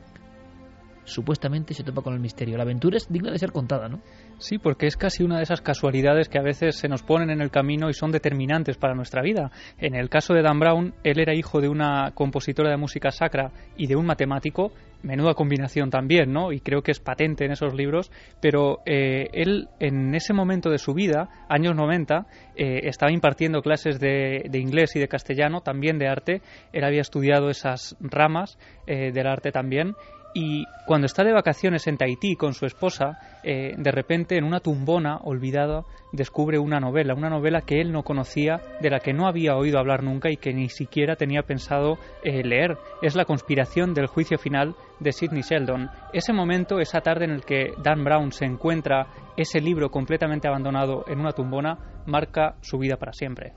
supuestamente 1.09 1.75
se 1.75 1.83
topa 1.83 2.03
con 2.03 2.15
el 2.15 2.21
misterio. 2.21 2.57
La 2.57 2.63
aventura 2.63 2.97
es 2.97 3.11
digna 3.11 3.31
de 3.31 3.39
ser 3.39 3.53
contada, 3.53 3.89
¿no? 3.89 4.01
Sí, 4.39 4.59
porque 4.59 4.87
es 4.87 4.97
casi 4.97 5.25
una 5.25 5.39
de 5.39 5.43
esas 5.43 5.61
casualidades 5.61 6.29
que 6.29 6.39
a 6.39 6.43
veces 6.43 6.77
se 6.77 6.89
nos 6.89 7.03
ponen 7.03 7.31
en 7.31 7.41
el 7.41 7.51
camino 7.51 7.91
y 7.91 7.95
son 7.95 8.13
determinantes 8.13 8.77
para 8.77 8.95
nuestra 8.95 9.23
vida. 9.23 9.51
En 9.79 9.95
el 9.95 10.09
caso 10.09 10.35
de 10.35 10.43
Dan 10.43 10.61
Brown, 10.61 10.95
él 11.03 11.19
era 11.19 11.35
hijo 11.35 11.61
de 11.61 11.69
una 11.69 12.13
compositora 12.15 12.71
de 12.71 12.77
música 12.77 13.11
sacra 13.11 13.51
y 13.77 13.87
de 13.87 13.97
un 13.97 14.07
matemático, 14.07 14.73
menuda 15.03 15.35
combinación 15.35 15.91
también, 15.91 16.33
¿no? 16.33 16.53
Y 16.53 16.61
creo 16.61 16.83
que 16.83 16.93
es 16.93 17.01
patente 17.01 17.45
en 17.45 17.53
esos 17.53 17.75
libros, 17.75 18.11
pero 18.41 18.81
eh, 18.87 19.29
él 19.33 19.69
en 19.81 20.15
ese 20.15 20.33
momento 20.33 20.71
de 20.71 20.79
su 20.79 20.95
vida, 20.95 21.29
años 21.49 21.75
90, 21.75 22.27
eh, 22.57 22.81
estaba 22.85 23.13
impartiendo 23.13 23.63
clases 23.63 24.01
de, 24.01 24.49
inglés 24.55 24.97
y 24.97 25.01
de 25.01 25.09
castellano, 25.09 25.61
también 25.61 25.99
de 25.99 26.09
arte, 26.09 26.43
él 26.73 26.85
había 26.85 27.01
estudiado 27.01 27.49
esas 27.49 27.97
ramas 28.01 28.59
eh, 28.87 29.13
del 29.13 29.27
arte 29.27 29.53
también 29.53 29.95
y 30.41 30.69
cuando 30.87 31.07
está 31.07 31.25
de 31.25 31.33
vacaciones 31.33 31.89
en 31.89 31.97
Tahití 31.97 32.37
con 32.37 32.55
su 32.55 32.65
esposa, 32.65 33.19
eh, 33.43 33.75
de 33.77 33.91
repente 33.91 34.39
en 34.39 34.45
una 34.45 34.61
tumbona 34.61 35.19
olvidada 35.25 35.83
descubre 36.13 36.61
una 36.61 36.79
novela, 36.79 37.15
una 37.15 37.29
novela 37.29 37.63
que 37.63 37.81
él 37.81 37.91
no 37.91 38.05
conocía, 38.05 38.61
de 38.81 38.89
la 38.89 39.01
que 39.01 39.13
no 39.13 39.27
había 39.27 39.57
oído 39.57 39.81
hablar 39.81 40.05
nunca 40.05 40.31
y 40.31 40.37
que 40.37 40.55
ni 40.55 40.69
siquiera 40.69 41.17
tenía 41.17 41.43
pensado 41.43 41.99
eh, 42.23 42.45
leer. 42.45 42.79
Es 43.03 43.17
La 43.17 43.25
conspiración 43.25 43.95
del 43.95 44.07
juicio 44.07 44.39
final 44.39 44.77
de 45.01 45.11
Sidney 45.11 45.43
Sheldon. 45.43 45.91
Ese 46.13 46.33
momento, 46.33 46.79
esa 46.79 47.01
tarde 47.01 47.25
en 47.25 47.33
el 47.33 47.45
que 47.45 47.73
Dan 47.83 48.05
Brown 48.05 48.31
se 48.31 48.45
encuentra 48.45 49.09
ese 49.37 49.61
libro 49.61 49.91
completamente 49.91 50.47
abandonado 50.47 51.05
en 51.09 51.19
una 51.19 51.33
tumbona, 51.33 51.79
marca 52.07 52.55
su 52.61 52.79
vida 52.79 52.97
para 52.97 53.13
siempre. 53.13 53.55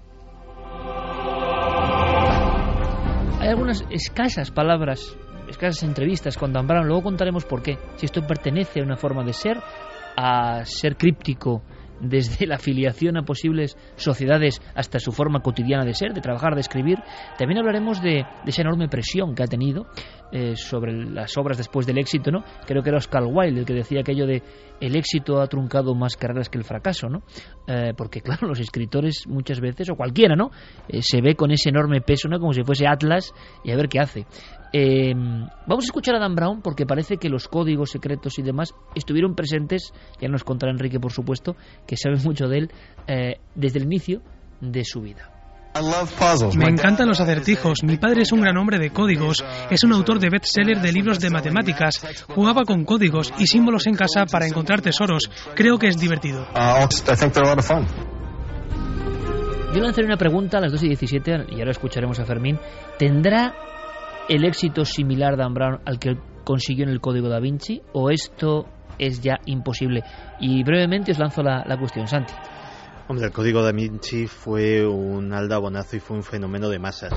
Hay 3.40 3.50
algunas 3.50 3.86
escasas 3.92 4.50
palabras 4.50 5.16
escasas 5.52 5.84
entrevistas 5.84 6.38
con 6.38 6.52
Dan. 6.54 6.68
Luego 6.68 7.04
contaremos 7.04 7.46
por 7.46 7.62
qué. 7.62 7.78
Si 7.96 8.06
esto 8.06 8.22
pertenece 8.26 8.82
a 8.82 8.84
una 8.84 8.98
forma 8.98 9.24
de 9.24 9.34
ser, 9.34 9.58
a 10.16 10.64
ser 10.66 10.96
críptico 10.98 11.64
desde 12.02 12.48
la 12.48 12.56
afiliación 12.56 13.18
a 13.18 13.24
posibles 13.24 13.78
sociedades 13.96 14.62
hasta 14.76 15.00
su 15.00 15.12
forma 15.12 15.42
cotidiana 15.42 15.86
de 15.86 15.94
ser, 15.94 16.14
de 16.14 16.22
trabajar, 16.22 16.56
de 16.56 16.62
escribir. 16.62 16.98
También 17.38 17.60
hablaremos 17.60 18.02
de, 18.02 18.26
esa 18.46 18.62
enorme 18.62 18.88
presión 18.90 19.36
que 19.36 19.44
ha 19.44 19.48
tenido 19.48 19.86
eh, 20.32 20.56
sobre 20.56 20.94
las 20.94 21.38
obras 21.38 21.58
después 21.58 21.86
del 21.86 22.00
éxito, 22.00 22.32
¿no? 22.32 22.44
Creo 22.66 22.82
que 22.82 22.90
era 22.90 22.98
Oscar 22.98 23.24
Wilde 23.26 23.60
el 23.60 23.66
que 23.66 23.74
decía 23.74 24.02
aquello 24.02 24.26
de 24.26 24.42
el 24.80 24.96
éxito 24.96 25.42
ha 25.42 25.48
truncado 25.48 25.94
más 25.94 26.18
carreras 26.18 26.50
que 26.50 26.58
el 26.58 26.64
fracaso, 26.64 27.08
¿no? 27.08 27.24
Eh, 27.68 27.94
porque 27.96 28.22
claro, 28.22 28.48
los 28.48 28.60
escritores 28.60 29.28
muchas 29.28 29.60
veces, 29.60 29.90
o 29.90 29.96
cualquiera, 29.96 30.36
¿no? 30.36 30.50
Eh, 30.88 31.02
se 31.02 31.22
ve 31.22 31.36
con 31.36 31.52
ese 31.52 31.70
enorme 31.70 32.02
peso, 32.02 32.28
¿no? 32.28 32.40
Como 32.40 32.54
si 32.54 32.64
fuese 32.64 32.88
Atlas 32.88 33.34
y 33.64 33.72
a 33.72 33.76
ver 33.76 33.88
qué 33.88 34.00
hace. 34.00 34.26
Eh, 34.74 35.14
vamos 35.14 35.84
a 35.84 35.88
escuchar 35.88 36.16
a 36.16 36.20
Dan 36.20 36.36
Brown 36.36 36.62
porque 36.62 36.86
parece 36.86 37.18
que 37.18 37.30
los 37.30 37.48
códigos 37.48 37.92
secretos 37.92 38.40
y 38.40 38.42
demás 38.42 38.74
estuvieron 38.96 39.36
presentes, 39.36 39.94
ya 40.20 40.30
nos 40.30 40.44
contará 40.44 40.72
Enrique 40.72 41.00
por 41.00 41.12
supuesto, 41.12 41.56
que 41.86 41.98
sabe 41.98 42.18
mucho 42.24 42.48
de 42.48 42.58
él, 42.58 42.72
eh, 43.08 43.36
desde 43.56 43.80
el 43.80 43.86
inicio 43.86 44.22
de 44.62 44.84
su 44.86 45.02
vida. 45.02 45.32
Me 46.58 46.68
encantan 46.68 47.08
los 47.08 47.22
acertijos. 47.22 47.84
Mi 47.84 47.96
padre 47.96 48.24
es 48.24 48.34
un 48.34 48.42
gran 48.42 48.58
hombre 48.58 48.78
de 48.78 48.90
códigos. 48.90 49.38
Es 49.70 49.84
un 49.86 49.94
autor 49.94 50.20
de 50.20 50.30
bestseller 50.30 50.82
de 50.82 50.92
libros 50.92 51.20
de 51.20 51.30
matemáticas. 51.30 52.26
Jugaba 52.28 52.64
con 52.66 52.84
códigos 52.84 53.34
y 53.38 53.48
símbolos 53.48 53.88
en 53.88 53.96
casa 53.96 54.26
para 54.26 54.48
encontrar 54.48 54.82
tesoros. 54.82 55.30
Creo 55.56 55.78
que 55.78 55.88
es 55.88 55.98
divertido. 55.98 56.46
Uh, 56.54 56.88
Yo 59.74 59.80
lanzaré 59.80 60.08
una 60.08 60.18
pregunta 60.18 60.58
a 60.58 60.62
las 60.62 60.74
2 60.74 60.84
y 60.84 60.88
17 60.90 61.46
y 61.52 61.60
ahora 61.60 61.72
escucharemos 61.72 62.20
a 62.20 62.26
Fermín. 62.26 62.60
¿Tendrá 63.00 63.56
el 64.30 64.46
éxito 64.46 64.86
similar 64.86 65.38
Dan 65.38 65.54
Brown 65.54 65.80
al 65.86 66.00
que 66.00 66.18
consiguió 66.44 66.86
en 66.86 66.92
el 66.92 67.02
Código 67.02 67.30
da 67.30 67.40
Vinci 67.40 67.82
o 67.94 68.10
esto 68.10 68.66
es 68.98 69.22
ya 69.22 69.40
imposible? 69.46 70.04
Y 70.40 70.64
brevemente 70.64 71.12
os 71.12 71.20
lanzo 71.20 71.42
la, 71.44 71.78
cuestión, 71.78 72.08
Santi. 72.08 72.34
Hombre, 73.08 73.26
el 73.26 73.32
Código 73.32 73.62
da 73.62 73.72
Vinci 73.72 74.28
fue 74.28 74.86
un 74.86 75.34
aldabonazo 75.34 75.98
y 75.98 76.00
fue 76.00 76.18
un 76.18 76.24
fenómeno 76.24 76.70
de 76.70 76.80
masas. 76.80 77.14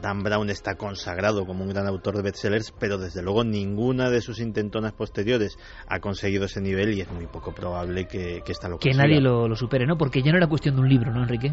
Dan 0.00 0.22
Brown 0.22 0.50
está 0.50 0.76
consagrado 0.76 1.44
como 1.44 1.64
un 1.64 1.70
gran 1.70 1.86
autor 1.86 2.16
de 2.16 2.22
bestsellers, 2.22 2.72
pero 2.78 2.98
desde 2.98 3.22
luego 3.22 3.42
ninguna 3.44 4.10
de 4.10 4.20
sus 4.20 4.38
intentonas 4.40 4.92
posteriores 4.92 5.58
ha 5.88 6.00
conseguido 6.00 6.44
ese 6.44 6.60
nivel 6.60 6.94
y 6.94 7.00
es 7.00 7.10
muy 7.10 7.26
poco 7.26 7.52
probable 7.52 8.06
que, 8.06 8.42
que 8.44 8.52
esta 8.52 8.68
lo 8.68 8.78
Que 8.78 8.92
nadie 8.92 9.20
lo, 9.20 9.48
lo 9.48 9.56
supere, 9.56 9.86
¿no? 9.86 9.96
Porque 9.96 10.22
ya 10.22 10.30
no 10.30 10.38
era 10.38 10.46
cuestión 10.46 10.76
de 10.76 10.82
un 10.82 10.88
libro, 10.88 11.12
¿no, 11.12 11.22
Enrique? 11.22 11.52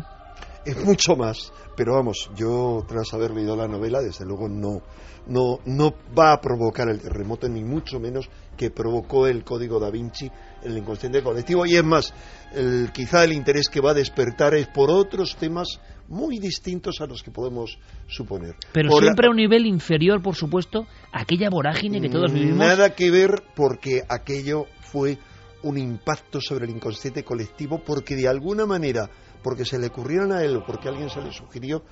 Es 0.72 0.86
mucho 0.86 1.16
más. 1.16 1.52
Pero 1.76 1.94
vamos, 1.94 2.30
yo 2.36 2.84
tras 2.88 3.14
haber 3.14 3.32
leído 3.32 3.56
la 3.56 3.68
novela, 3.68 4.02
desde 4.02 4.26
luego 4.26 4.50
no, 4.50 4.82
no, 5.28 5.60
no 5.66 5.94
va 6.18 6.34
a 6.34 6.42
provocar 6.42 6.90
el 6.90 7.00
terremoto, 7.02 7.48
ni 7.48 7.64
mucho 7.64 8.00
menos 8.00 8.30
que 8.58 8.70
provocó 8.70 9.28
el 9.28 9.44
código 9.44 9.80
da 9.80 9.90
Vinci 9.90 10.30
en 10.62 10.72
el 10.72 10.78
inconsciente 10.80 11.24
colectivo. 11.24 11.66
Y 11.66 11.78
es 11.78 11.84
más, 11.84 12.14
el, 12.54 12.92
quizá 12.94 13.24
el 13.24 13.32
interés 13.32 13.70
que 13.70 13.80
va 13.80 13.92
a 13.92 13.94
despertar 13.94 14.54
es 14.56 14.68
por 14.68 14.92
otros 14.92 15.38
temas 15.38 15.80
muy 16.10 16.40
distintos 16.40 17.00
a 17.00 17.06
los 17.06 17.24
que 17.24 17.32
podemos 17.32 17.78
suponer. 18.08 18.56
Pero 18.74 18.92
siempre 18.98 19.28
a 19.28 19.30
un 19.30 19.38
nivel 19.38 19.66
inferior, 19.66 20.22
por 20.22 20.36
supuesto, 20.36 20.88
aquella 21.14 21.50
vorágine 21.50 22.02
que 22.02 22.10
todos 22.10 22.34
vivimos. 22.34 22.58
Nada 22.58 22.96
que 22.96 23.12
ver 23.12 23.44
porque 23.56 24.04
aquello 24.10 24.66
fue 24.82 25.18
un 25.64 25.78
impacto 25.78 26.42
sobre 26.42 26.66
el 26.66 26.72
inconsciente 26.72 27.24
colectivo 27.24 27.82
porque 27.86 28.16
de 28.16 28.28
alguna 28.28 28.66
manera 28.66 29.10
porque 29.42 29.66
se 29.66 29.80
le 29.80 29.88
ocurrieron 29.88 30.32
a 30.32 30.44
él 30.44 30.56
o 30.58 30.66
porque 30.66 30.90
alguien 30.90 31.10
se 31.10 31.22
le 31.22 31.32
sugirió, 31.32 31.84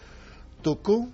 tocó 0.62 1.10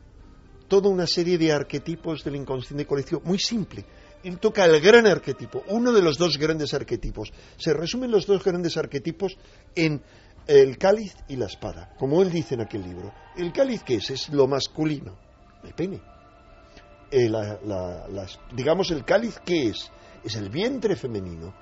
toda 0.67 0.89
una 0.89 1.07
serie 1.07 1.37
de 1.37 1.51
arquetipos 1.51 2.23
del 2.23 2.35
inconsciente 2.35 2.85
colectivo, 2.85 3.21
muy 3.23 3.39
simple. 3.39 3.85
Él 4.23 4.39
toca 4.39 4.65
el 4.65 4.79
gran 4.79 5.05
arquetipo, 5.05 5.63
uno 5.67 5.91
de 5.91 6.01
los 6.01 6.17
dos 6.17 6.37
grandes 6.37 6.73
arquetipos. 6.73 7.31
Se 7.57 7.73
resumen 7.73 8.09
los 8.09 8.25
dos 8.25 8.43
grandes 8.43 8.77
arquetipos 8.77 9.37
en 9.75 10.01
el 10.47 10.77
cáliz 10.77 11.13
y 11.27 11.35
la 11.35 11.45
espada, 11.45 11.93
como 11.97 12.21
él 12.21 12.31
dice 12.31 12.55
en 12.55 12.61
aquel 12.61 12.83
libro. 12.83 13.13
¿El 13.35 13.51
cáliz 13.51 13.83
qué 13.83 13.95
es? 13.95 14.09
Es 14.09 14.29
lo 14.29 14.47
masculino, 14.47 15.17
el 15.63 15.73
pene. 15.73 16.01
Eh, 17.11 17.29
digamos, 18.53 18.89
el 18.91 19.03
cáliz 19.03 19.39
qué 19.45 19.67
es? 19.67 19.91
Es 20.23 20.35
el 20.35 20.49
vientre 20.49 20.95
femenino. 20.95 21.53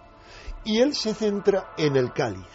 Y 0.63 0.79
él 0.79 0.95
se 0.95 1.15
centra 1.15 1.73
en 1.77 1.97
el 1.97 2.13
cáliz 2.13 2.47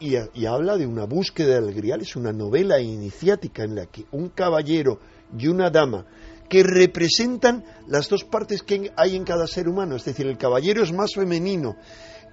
y, 0.00 0.46
habla 0.46 0.76
de 0.76 0.86
una 0.86 1.04
búsqueda 1.04 1.60
del 1.60 1.74
grial, 1.74 2.00
es 2.00 2.16
una 2.16 2.32
novela 2.32 2.80
iniciática 2.80 3.64
en 3.64 3.74
la 3.74 3.86
que 3.86 4.06
un 4.12 4.28
caballero 4.30 5.00
y 5.36 5.48
una 5.48 5.70
dama 5.70 6.06
que 6.48 6.62
representan 6.62 7.64
las 7.86 8.08
dos 8.08 8.24
partes 8.24 8.62
que 8.62 8.90
hay 8.96 9.16
en 9.16 9.24
cada 9.24 9.46
ser 9.46 9.68
humano, 9.68 9.96
es 9.96 10.04
decir, 10.04 10.26
el 10.26 10.38
caballero 10.38 10.82
es 10.82 10.92
más 10.92 11.14
femenino, 11.14 11.76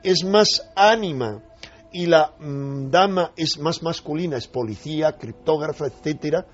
es 0.04 0.24
más 0.24 0.70
ánima 0.76 1.44
y 1.92 2.06
la 2.06 2.34
mm, 2.40 2.90
dama 2.90 3.32
es 3.36 3.60
más 3.60 3.84
masculina, 3.84 4.38
es 4.38 4.48
policía, 4.48 5.14
criptógrafa, 5.14 5.88
etcétera. 5.88 6.46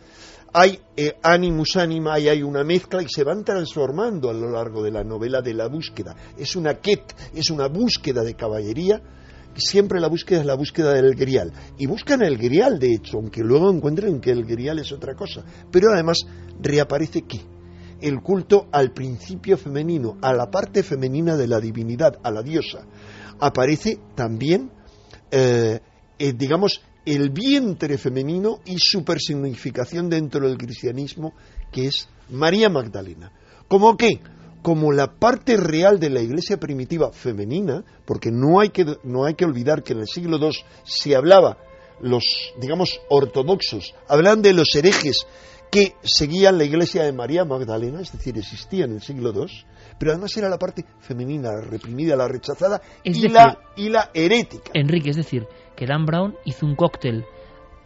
Hay 0.54 0.80
eh, 0.98 1.18
animus 1.24 1.78
anima 1.78 2.20
y 2.20 2.28
hay 2.28 2.44
una 2.44 2.64
mezcla 2.64 3.02
y 3.02 3.08
se 3.08 3.24
van 3.24 3.44
transformando 3.46 4.30
a 4.30 4.34
lo 4.34 4.52
largo 4.52 4.84
de 4.84 4.92
la 4.92 5.04
novela 5.04 5.42
de 5.42 5.54
la 5.54 5.68
búsqueda. 5.68 6.16
Es 6.38 6.56
una 6.56 6.80
quet, 6.80 7.16
es 7.34 7.50
una 7.50 7.68
búsqueda 7.68 8.22
de 8.24 8.36
caballería 8.36 9.02
siempre 9.56 10.00
la 10.00 10.08
búsqueda 10.08 10.40
es 10.40 10.46
la 10.46 10.56
búsqueda 10.56 10.94
del 10.94 11.16
grial. 11.16 11.52
Y 11.78 11.88
buscan 11.88 12.22
el 12.24 12.38
grial, 12.38 12.80
de 12.80 12.94
hecho, 12.94 13.18
aunque 13.18 13.42
luego 13.42 13.72
encuentren 13.72 14.20
que 14.20 14.32
el 14.32 14.46
grial 14.46 14.80
es 14.80 14.92
otra 14.92 15.16
cosa. 15.16 15.44
Pero 15.72 15.92
además 15.94 16.20
reaparece 16.62 17.24
qué? 17.24 17.42
El 18.02 18.22
culto 18.22 18.68
al 18.72 18.92
principio 18.94 19.58
femenino, 19.58 20.18
a 20.22 20.34
la 20.34 20.50
parte 20.50 20.84
femenina 20.84 21.36
de 21.36 21.48
la 21.48 21.60
divinidad, 21.60 22.18
a 22.24 22.32
la 22.32 22.42
diosa. 22.42 22.86
Aparece 23.40 24.00
también, 24.16 24.72
eh, 25.30 25.80
eh, 26.18 26.34
digamos, 26.34 26.82
el 27.06 27.30
vientre 27.32 27.98
femenino 27.98 28.60
y 28.66 28.78
su 28.78 29.04
personificación 29.04 30.10
dentro 30.10 30.48
del 30.48 30.58
cristianismo, 30.58 31.34
que 31.72 31.88
es 31.88 32.08
María 32.30 32.70
Magdalena. 32.70 33.32
¿Cómo 33.68 33.98
qué? 33.98 34.20
Como 34.62 34.92
la 34.92 35.08
parte 35.08 35.58
real 35.58 36.00
de 36.00 36.10
la 36.10 36.22
iglesia 36.22 36.58
primitiva 36.58 37.12
femenina, 37.12 37.84
porque 38.06 38.32
no 38.32 38.60
hay 38.60 38.70
que, 38.70 38.86
no 39.04 39.26
hay 39.26 39.34
que 39.34 39.46
olvidar 39.46 39.84
que 39.84 39.94
en 39.94 40.00
el 40.00 40.08
siglo 40.08 40.38
II 40.38 40.52
se 40.84 41.16
hablaba, 41.16 41.58
los, 42.00 42.24
digamos, 42.60 43.00
ortodoxos, 43.10 43.94
hablan 44.08 44.42
de 44.42 44.54
los 44.54 44.76
herejes 44.76 45.26
que 45.72 45.96
seguían 46.04 46.58
la 46.58 46.66
iglesia 46.66 47.04
de 47.04 47.14
María 47.14 47.46
Magdalena, 47.46 48.02
es 48.02 48.12
decir, 48.12 48.38
existía 48.38 48.86
en 48.86 48.94
el 48.94 49.02
siglo 49.02 49.32
II, 49.34 49.48
pero 49.98 50.12
además 50.12 50.36
era 50.36 50.50
la 50.50 50.58
parte 50.58 50.86
femenina, 51.00 51.52
la 51.54 51.62
reprimida, 51.62 52.16
la 52.16 52.28
rechazada 52.28 52.82
y, 53.04 53.30
la, 53.30 53.58
y 53.78 53.90
la 53.90 54.12
herética. 54.14 54.72
Enrique, 54.74 55.12
es 55.12 55.16
decir, 55.16 55.48
que 55.76 55.86
Dan 55.86 56.06
Brown 56.06 56.36
hizo 56.44 56.66
un 56.66 56.76
cóctel 56.76 57.24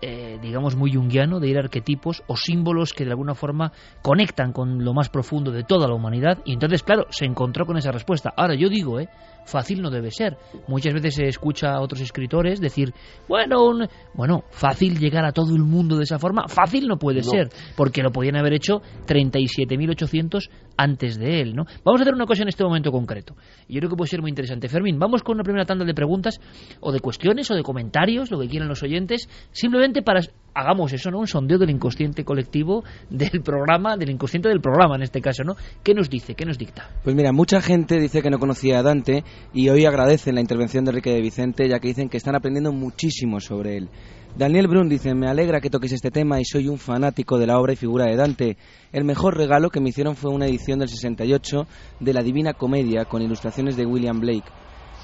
eh, 0.02 0.40
digamos, 0.42 0.76
muy 0.76 0.94
junguiano 0.94 1.40
de 1.40 1.48
ir 1.48 1.58
a 1.58 1.62
arquetipos 1.62 2.24
o 2.28 2.36
símbolos 2.36 2.94
que 2.94 3.06
de 3.06 3.12
alguna 3.12 3.36
forma 3.36 3.72
conectan 4.02 4.52
con 4.52 4.84
lo 4.84 4.94
más 4.94 5.10
profundo 5.10 5.52
de 5.52 5.64
toda 5.64 5.88
la 5.88 5.96
humanidad 5.96 6.40
y 6.46 6.54
entonces, 6.54 6.84
claro, 6.84 7.08
se 7.10 7.26
encontró 7.26 7.66
con 7.66 7.78
esa 7.78 7.92
respuesta. 7.92 8.34
Ahora, 8.36 8.56
yo 8.56 8.70
digo, 8.70 9.00
¿eh? 9.00 9.10
Fácil 9.46 9.82
no 9.82 9.90
debe 9.90 10.12
ser. 10.12 10.38
Muchas 10.68 10.94
veces 10.94 11.16
se 11.16 11.28
escucha 11.28 11.74
a 11.74 11.82
otros 11.82 12.02
escritores 12.02 12.60
decir, 12.60 12.94
bueno, 13.28 13.88
bueno, 14.14 14.44
fácil 14.52 15.00
llegar 15.00 15.26
a 15.26 15.32
todo 15.32 15.56
el 15.56 15.64
mundo 15.64 15.98
de 15.98 16.04
esa 16.04 16.20
forma, 16.20 16.48
fácil 16.48 16.88
no 16.88 16.98
puede 16.98 17.24
ser, 17.24 17.50
porque 17.76 18.04
lo 18.04 18.12
podían 18.12 18.36
haber 18.36 18.54
hecho 18.54 18.82
37.800 19.08 20.50
antes 20.78 21.18
de 21.18 21.42
él, 21.42 21.56
¿no? 21.56 21.66
Vamos 21.84 22.02
a 22.02 22.04
hacer 22.04 22.14
una 22.14 22.26
cosa 22.26 22.44
en 22.44 22.50
este 22.50 22.64
momento 22.64 22.92
concreto. 22.92 23.36
Y 23.68 23.76
yo 23.76 23.80
creo 23.80 23.92
que 23.92 23.96
puede 23.96 24.10
ser 24.10 24.22
muy 24.22 24.30
interesante. 24.30 24.68
Fermín, 24.68 25.00
vamos 25.00 25.24
con 25.24 25.36
una 25.36 25.44
primera 25.44 25.66
tanda 25.66 25.86
de 25.86 25.94
preguntas 25.94 26.40
o 26.82 26.92
de 26.92 27.00
cuestiones 27.00 27.50
o 27.52 27.56
de 27.56 27.64
comentarios, 27.64 28.32
lo 28.32 28.40
que 28.40 28.48
quieran 28.48 28.68
los 28.68 28.84
oyentes, 28.84 29.30
simplemente 29.52 30.02
para 30.02 30.22
hagamos 30.56 30.94
eso, 30.94 31.12
¿no? 31.12 31.20
Un 31.20 31.28
sondeo 31.28 31.58
del 31.60 31.70
inconsciente 31.70 32.24
colectivo 32.24 32.84
del 33.10 33.42
programa, 33.44 33.98
del 33.98 34.10
inconsciente 34.10 34.50
del 34.50 34.62
programa 34.62 34.96
en 34.96 35.04
este 35.04 35.22
caso, 35.22 35.44
¿no? 35.44 35.56
¿Qué 35.84 35.94
nos 35.94 36.10
dice? 36.10 36.34
¿Qué 36.34 36.46
nos 36.46 36.58
dicta? 36.58 36.90
Pues 37.04 37.16
mira, 37.16 37.32
mucha 37.32 37.62
gente 37.62 38.00
dice 38.00 38.22
que 38.22 38.30
no 38.30 38.40
conocía 38.40 38.80
a 38.80 38.84
Dante 38.84 39.24
y 39.54 39.70
hoy 39.70 39.86
agradecen 39.86 40.36
la 40.36 40.42
intervención 40.42 40.86
de 40.86 40.92
Enrique 40.92 41.12
de 41.12 41.22
Vicente, 41.22 41.68
ya 41.68 41.80
que 41.80 41.90
dicen 41.90 42.10
que 42.10 42.18
están 42.18 42.36
aprendiendo 42.36 42.72
muchísimo 42.72 43.40
sobre 43.40 43.78
él. 43.78 43.90
Daniel 44.38 44.68
Brun 44.68 44.90
dice, 44.90 45.14
me 45.14 45.30
alegra 45.30 45.62
que 45.62 45.70
toques 45.70 45.94
este 45.94 46.12
tema 46.12 46.42
y 46.42 46.46
soy 46.46 46.68
un 46.68 46.78
fanático 46.78 47.38
de 47.38 47.48
la 47.48 47.58
obra 47.58 47.72
y 47.72 47.78
figura 47.78 48.06
de 48.06 48.18
Dante. 48.18 48.58
El 48.92 49.06
mejor 49.06 49.38
regalo 49.38 49.70
que 49.70 49.80
me 49.80 49.90
hicieron 49.90 50.18
fue 50.18 50.30
una 50.30 50.46
edición 50.46 50.80
del 50.80 50.90
68 50.90 51.66
de 52.02 52.14
la 52.14 52.22
Divina 52.22 52.54
Comedia 52.54 53.06
con 53.06 53.22
ilustraciones 53.22 53.78
de 53.78 53.86
William 53.86 54.20
Blake. 54.20 54.52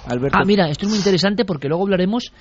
Ah, 0.06 0.44
mira, 0.46 0.70
esto 0.70 0.86
es 0.86 0.90
muy 0.90 0.98
interesante 0.98 1.46
porque 1.46 1.68
luego 1.68 1.84
hablaremos, 1.84 2.34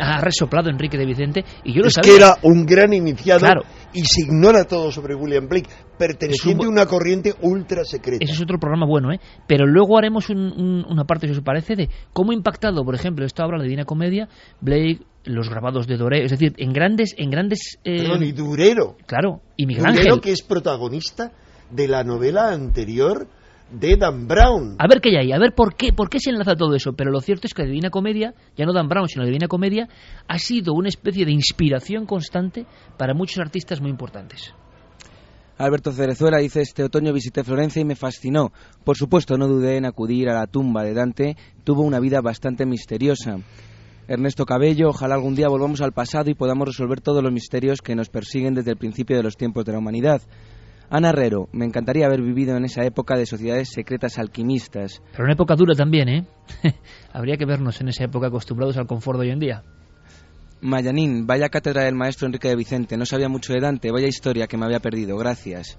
ha 0.00 0.20
resoplado 0.20 0.70
Enrique 0.70 0.96
de 0.96 1.04
Vicente, 1.04 1.44
y 1.64 1.74
yo 1.74 1.82
lo 1.82 1.88
es 1.88 1.98
que 2.02 2.16
era 2.16 2.36
un 2.42 2.64
gran 2.64 2.92
iniciado 2.92 3.46
y 3.92 4.04
se 4.04 4.22
ignora 4.22 4.64
todo 4.64 4.90
sobre 4.90 5.14
William 5.14 5.46
Blake, 5.46 5.68
perteneciente 5.98 6.64
a 6.64 6.68
una 6.68 6.86
corriente 6.86 7.34
ultra 7.42 7.84
secreta. 7.84 8.24
Ese 8.24 8.32
es 8.32 8.40
otro 8.40 8.58
programa 8.58 8.86
bueno, 8.86 9.12
¿eh? 9.12 9.20
Pero 9.46 9.66
luego 9.66 9.98
haremos 9.98 10.30
una 10.30 11.04
parte, 11.04 11.26
si 11.26 11.32
os 11.32 11.40
parece, 11.40 11.76
de 11.76 11.90
cómo 12.12 12.32
ha 12.32 12.34
impactado, 12.34 12.82
por 12.84 12.94
ejemplo, 12.94 13.26
esta 13.26 13.44
obra, 13.44 13.58
la 13.58 13.64
Divina 13.64 13.84
Comedia, 13.84 14.28
Blake, 14.60 15.00
los 15.24 15.50
grabados 15.50 15.86
de 15.86 15.96
Doré, 15.98 16.24
es 16.24 16.30
decir, 16.30 16.54
en 16.56 16.72
grandes... 16.72 17.14
En 17.18 17.30
grandes 17.30 17.78
eh... 17.84 18.06
y 18.20 18.32
Durero. 18.32 18.96
Claro, 19.06 19.40
y 19.56 19.66
Miguel 19.66 19.84
Durero, 19.94 20.20
que 20.20 20.32
es 20.32 20.42
protagonista 20.42 21.32
de 21.70 21.88
la 21.88 22.04
novela 22.04 22.50
anterior 22.50 23.28
de 23.72 23.96
Dan 23.96 24.26
Brown. 24.26 24.76
A 24.78 24.86
ver 24.86 25.00
qué 25.00 25.16
hay, 25.18 25.32
a 25.32 25.38
ver 25.38 25.54
por 25.54 25.74
qué, 25.74 25.92
por 25.92 26.08
qué 26.08 26.20
se 26.20 26.30
enlaza 26.30 26.54
todo 26.54 26.74
eso. 26.74 26.92
Pero 26.92 27.10
lo 27.10 27.20
cierto 27.20 27.46
es 27.46 27.54
que 27.54 27.62
la 27.62 27.68
Divina 27.68 27.90
Comedia, 27.90 28.34
ya 28.56 28.66
no 28.66 28.72
Dan 28.72 28.88
Brown, 28.88 29.08
sino 29.08 29.22
la 29.22 29.28
Divina 29.28 29.48
Comedia, 29.48 29.88
ha 30.28 30.38
sido 30.38 30.74
una 30.74 30.88
especie 30.88 31.24
de 31.24 31.32
inspiración 31.32 32.06
constante 32.06 32.66
para 32.98 33.14
muchos 33.14 33.38
artistas 33.38 33.80
muy 33.80 33.90
importantes. 33.90 34.54
Alberto 35.58 35.92
Cerezuela 35.92 36.38
dice, 36.38 36.60
este 36.60 36.82
otoño 36.82 37.12
visité 37.12 37.44
Florencia 37.44 37.80
y 37.80 37.84
me 37.84 37.94
fascinó. 37.94 38.52
Por 38.84 38.96
supuesto, 38.96 39.36
no 39.36 39.46
dudé 39.46 39.76
en 39.76 39.86
acudir 39.86 40.28
a 40.28 40.34
la 40.34 40.46
tumba 40.46 40.82
de 40.82 40.94
Dante. 40.94 41.36
Tuvo 41.62 41.82
una 41.82 42.00
vida 42.00 42.20
bastante 42.20 42.66
misteriosa. 42.66 43.38
Ernesto 44.08 44.44
Cabello, 44.44 44.88
ojalá 44.88 45.14
algún 45.14 45.36
día 45.36 45.48
volvamos 45.48 45.80
al 45.80 45.92
pasado 45.92 46.30
y 46.30 46.34
podamos 46.34 46.66
resolver 46.66 47.00
todos 47.00 47.22
los 47.22 47.32
misterios 47.32 47.80
que 47.80 47.94
nos 47.94 48.08
persiguen 48.08 48.54
desde 48.54 48.72
el 48.72 48.76
principio 48.76 49.16
de 49.16 49.22
los 49.22 49.36
tiempos 49.36 49.64
de 49.64 49.72
la 49.72 49.78
humanidad. 49.78 50.20
Ana 50.90 51.10
Herrero, 51.10 51.48
me 51.52 51.64
encantaría 51.64 52.06
haber 52.06 52.22
vivido 52.22 52.56
en 52.56 52.64
esa 52.64 52.84
época 52.84 53.16
de 53.16 53.26
sociedades 53.26 53.70
secretas 53.70 54.18
alquimistas. 54.18 55.02
Pero 55.12 55.24
una 55.24 55.34
época 55.34 55.54
dura 55.54 55.74
también, 55.74 56.08
¿eh? 56.08 56.26
Habría 57.12 57.36
que 57.36 57.46
vernos 57.46 57.80
en 57.80 57.88
esa 57.88 58.04
época 58.04 58.28
acostumbrados 58.28 58.76
al 58.76 58.86
confort 58.86 59.18
de 59.18 59.26
hoy 59.26 59.32
en 59.32 59.38
día. 59.38 59.62
Mayanín, 60.60 61.26
vaya 61.26 61.48
cátedra 61.48 61.84
del 61.84 61.96
maestro 61.96 62.26
Enrique 62.26 62.48
de 62.48 62.56
Vicente, 62.56 62.96
no 62.96 63.04
sabía 63.04 63.28
mucho 63.28 63.52
de 63.52 63.60
Dante, 63.60 63.90
vaya 63.90 64.06
historia 64.06 64.46
que 64.46 64.56
me 64.56 64.64
había 64.64 64.78
perdido, 64.78 65.16
gracias. 65.16 65.76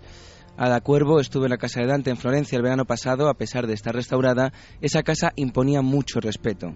Ada 0.57 0.81
Cuervo, 0.81 1.19
estuve 1.19 1.45
en 1.45 1.51
la 1.51 1.57
casa 1.57 1.79
de 1.79 1.87
Dante 1.87 2.09
en 2.09 2.17
Florencia 2.17 2.57
el 2.57 2.63
verano 2.63 2.85
pasado, 2.85 3.29
a 3.29 3.33
pesar 3.35 3.65
de 3.65 3.73
estar 3.73 3.95
restaurada, 3.95 4.51
esa 4.81 5.01
casa 5.01 5.31
imponía 5.35 5.81
mucho 5.81 6.19
respeto. 6.19 6.75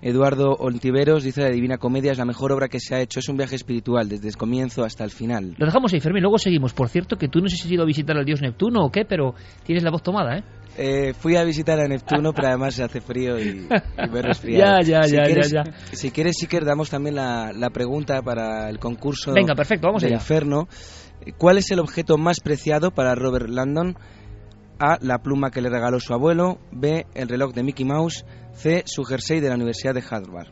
Eduardo 0.00 0.52
Ontiveros 0.52 1.24
dice 1.24 1.42
la 1.42 1.50
Divina 1.50 1.78
Comedia 1.78 2.12
es 2.12 2.18
la 2.18 2.24
mejor 2.24 2.52
obra 2.52 2.68
que 2.68 2.78
se 2.78 2.94
ha 2.94 3.00
hecho. 3.00 3.18
Es 3.18 3.28
un 3.28 3.36
viaje 3.36 3.56
espiritual 3.56 4.08
desde 4.08 4.28
el 4.28 4.36
comienzo 4.36 4.84
hasta 4.84 5.04
el 5.04 5.10
final. 5.10 5.54
Lo 5.58 5.66
dejamos 5.66 5.92
ahí, 5.92 6.00
Fermín. 6.00 6.22
Luego 6.22 6.38
seguimos. 6.38 6.72
Por 6.72 6.88
cierto, 6.88 7.16
que 7.16 7.28
tú 7.28 7.40
no 7.40 7.48
sé 7.48 7.56
si 7.56 7.66
has 7.66 7.72
ido 7.72 7.82
a 7.82 7.86
visitar 7.86 8.16
al 8.16 8.24
dios 8.24 8.40
Neptuno 8.40 8.84
o 8.84 8.90
qué, 8.90 9.04
pero 9.04 9.34
tienes 9.64 9.82
la 9.82 9.90
voz 9.90 10.02
tomada, 10.02 10.38
¿eh? 10.38 10.44
eh 10.76 11.14
fui 11.14 11.36
a 11.36 11.42
visitar 11.42 11.80
a 11.80 11.88
Neptuno, 11.88 12.32
pero 12.32 12.48
además 12.48 12.74
se 12.74 12.84
hace 12.84 13.00
frío 13.00 13.40
y, 13.40 13.66
me 14.10 14.18
he 14.18 14.22
resfriado. 14.22 14.80
ya, 14.82 15.00
ya, 15.02 15.24
ya, 15.26 15.42
ya, 15.42 15.64
Si 15.92 16.12
quieres, 16.12 16.36
sí 16.38 16.46
que 16.46 16.60
damos 16.60 16.90
también 16.90 17.16
la, 17.16 17.52
la, 17.52 17.70
pregunta 17.70 18.22
para 18.22 18.70
el 18.70 18.78
concurso 18.78 19.32
Venga, 19.32 19.54
perfecto, 19.54 19.88
vamos 19.88 20.02
de 20.02 20.08
allá. 20.08 20.16
Inferno. 20.16 20.68
¿Cuál 21.36 21.58
es 21.58 21.70
el 21.72 21.80
objeto 21.80 22.16
más 22.16 22.38
preciado 22.40 22.92
para 22.92 23.14
Robert 23.16 23.48
Landon? 23.48 23.96
A. 24.78 24.98
La 25.00 25.18
pluma 25.18 25.50
que 25.50 25.60
le 25.60 25.70
regaló 25.70 26.00
su 26.00 26.12
abuelo. 26.14 26.58
B. 26.72 27.06
El 27.14 27.28
reloj 27.28 27.52
de 27.52 27.62
Mickey 27.62 27.84
Mouse. 27.84 28.24
C. 28.52 28.82
Su 28.86 29.04
jersey 29.04 29.40
de 29.40 29.48
la 29.48 29.54
Universidad 29.54 29.94
de 29.94 30.02
Harvard. 30.08 30.48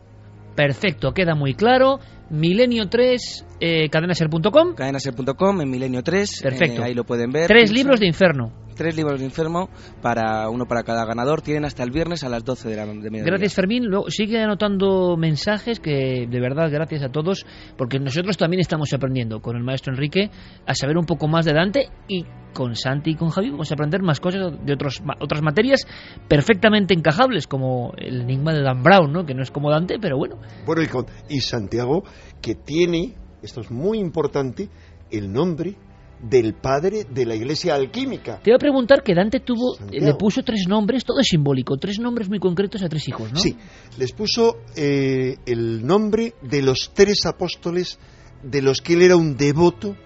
Perfecto, 0.55 1.13
queda 1.13 1.35
muy 1.35 1.55
claro. 1.55 2.01
Milenio 2.31 2.89
3, 2.89 3.47
eh, 3.61 3.89
cadenaser.com. 3.89 4.75
Cadenaser.com, 4.75 5.61
en 5.61 5.71
Milenio 5.71 6.03
3. 6.03 6.41
Perfecto. 6.43 6.83
Eh, 6.83 6.87
ahí 6.87 6.95
lo 6.95 7.05
pueden 7.05 7.31
ver. 7.31 7.47
Tres 7.47 7.73
libros 7.73 8.01
de 8.01 8.07
Inferno. 8.07 8.53
Tres 8.75 8.95
libros 8.95 9.19
de 9.21 9.25
Inferno, 9.25 9.71
para 10.03 10.51
uno 10.51 10.67
para 10.67 10.83
cada 10.83 11.07
ganador. 11.07 11.41
Tienen 11.41 11.65
hasta 11.65 11.83
el 11.83 11.91
viernes 11.91 12.25
a 12.25 12.29
las 12.29 12.45
12 12.45 12.69
de 12.69 12.77
la 12.77 12.85
de 12.85 13.23
Gracias, 13.23 13.55
Fermín. 13.55 13.87
Luego, 13.87 14.11
sigue 14.11 14.43
anotando 14.43 15.17
mensajes 15.17 15.81
que, 15.81 16.27
de 16.29 16.41
verdad, 16.41 16.71
gracias 16.71 17.03
a 17.03 17.09
todos, 17.09 17.47
porque 17.79 17.99
nosotros 17.99 18.37
también 18.37 18.61
estamos 18.61 18.93
aprendiendo 18.93 19.41
con 19.41 19.57
el 19.57 19.65
maestro 19.65 19.95
Enrique 19.95 20.31
a 20.67 20.75
saber 20.75 20.99
un 20.99 21.07
poco 21.07 21.27
más 21.27 21.47
de 21.47 21.55
Dante 21.55 21.89
y 22.07 22.27
con 22.57 22.75
Santi 22.75 23.11
y 23.11 23.15
con 23.17 23.29
Javi 23.29 23.51
vamos 23.51 23.71
a 23.71 23.75
aprender 23.75 24.03
más 24.03 24.19
cosas 24.19 24.53
de 24.65 24.73
otros, 24.73 25.03
otras 25.21 25.43
materias 25.43 25.87
perfectamente 26.27 26.95
encajables, 26.95 27.47
como 27.47 27.93
el 27.99 28.23
enigma 28.23 28.55
de 28.55 28.63
Dan 28.63 28.83
Brown, 28.83 29.13
¿no? 29.13 29.27
que 29.27 29.35
no 29.35 29.43
es 29.43 29.51
como 29.51 29.71
Dante, 29.71 29.99
pero 30.01 30.17
bueno. 30.17 30.37
Bueno, 30.65 30.83
y, 30.83 31.37
y 31.37 31.41
Santiago, 31.41 32.03
que 32.41 32.55
tiene, 32.55 33.15
esto 33.43 33.61
es 33.61 33.71
muy 33.71 33.99
importante, 33.99 34.69
el 35.11 35.33
nombre 35.33 35.77
del 36.21 36.55
padre 36.55 37.05
de 37.05 37.27
la 37.27 37.35
iglesia 37.35 37.75
alquímica. 37.75 38.41
Te 38.43 38.51
voy 38.51 38.57
a 38.57 38.59
preguntar 38.59 39.03
que 39.03 39.15
Dante 39.15 39.41
tuvo, 39.41 39.77
le 39.91 40.15
puso 40.15 40.43
tres 40.43 40.67
nombres, 40.69 41.05
todo 41.05 41.21
es 41.21 41.29
simbólico, 41.29 41.77
tres 41.77 41.99
nombres 41.99 42.29
muy 42.29 42.39
concretos 42.39 42.83
a 42.83 42.89
tres 42.89 43.07
hijos, 43.09 43.33
¿no? 43.33 43.39
Sí, 43.39 43.57
les 43.99 44.13
puso 44.13 44.59
eh, 44.75 45.37
el 45.45 45.87
nombre 45.87 46.35
de 46.43 46.63
los 46.63 46.93
tres 46.95 47.27
apóstoles 47.27 47.99
de 48.43 48.63
los 48.63 48.81
que 48.81 48.95
él 48.95 49.03
era 49.03 49.17
un 49.17 49.37
devoto 49.37 49.97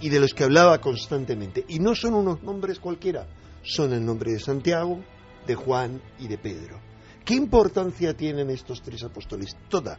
y 0.00 0.08
de 0.08 0.20
los 0.20 0.34
que 0.34 0.44
hablaba 0.44 0.80
constantemente. 0.80 1.64
Y 1.68 1.78
no 1.78 1.94
son 1.94 2.14
unos 2.14 2.42
nombres 2.42 2.80
cualquiera, 2.80 3.28
son 3.62 3.92
el 3.92 4.04
nombre 4.04 4.32
de 4.32 4.40
Santiago, 4.40 5.00
de 5.46 5.54
Juan 5.54 6.00
y 6.18 6.28
de 6.28 6.38
Pedro. 6.38 6.80
¿Qué 7.24 7.34
importancia 7.34 8.14
tienen 8.14 8.50
estos 8.50 8.82
tres 8.82 9.04
apóstoles? 9.04 9.56
Toda. 9.68 9.98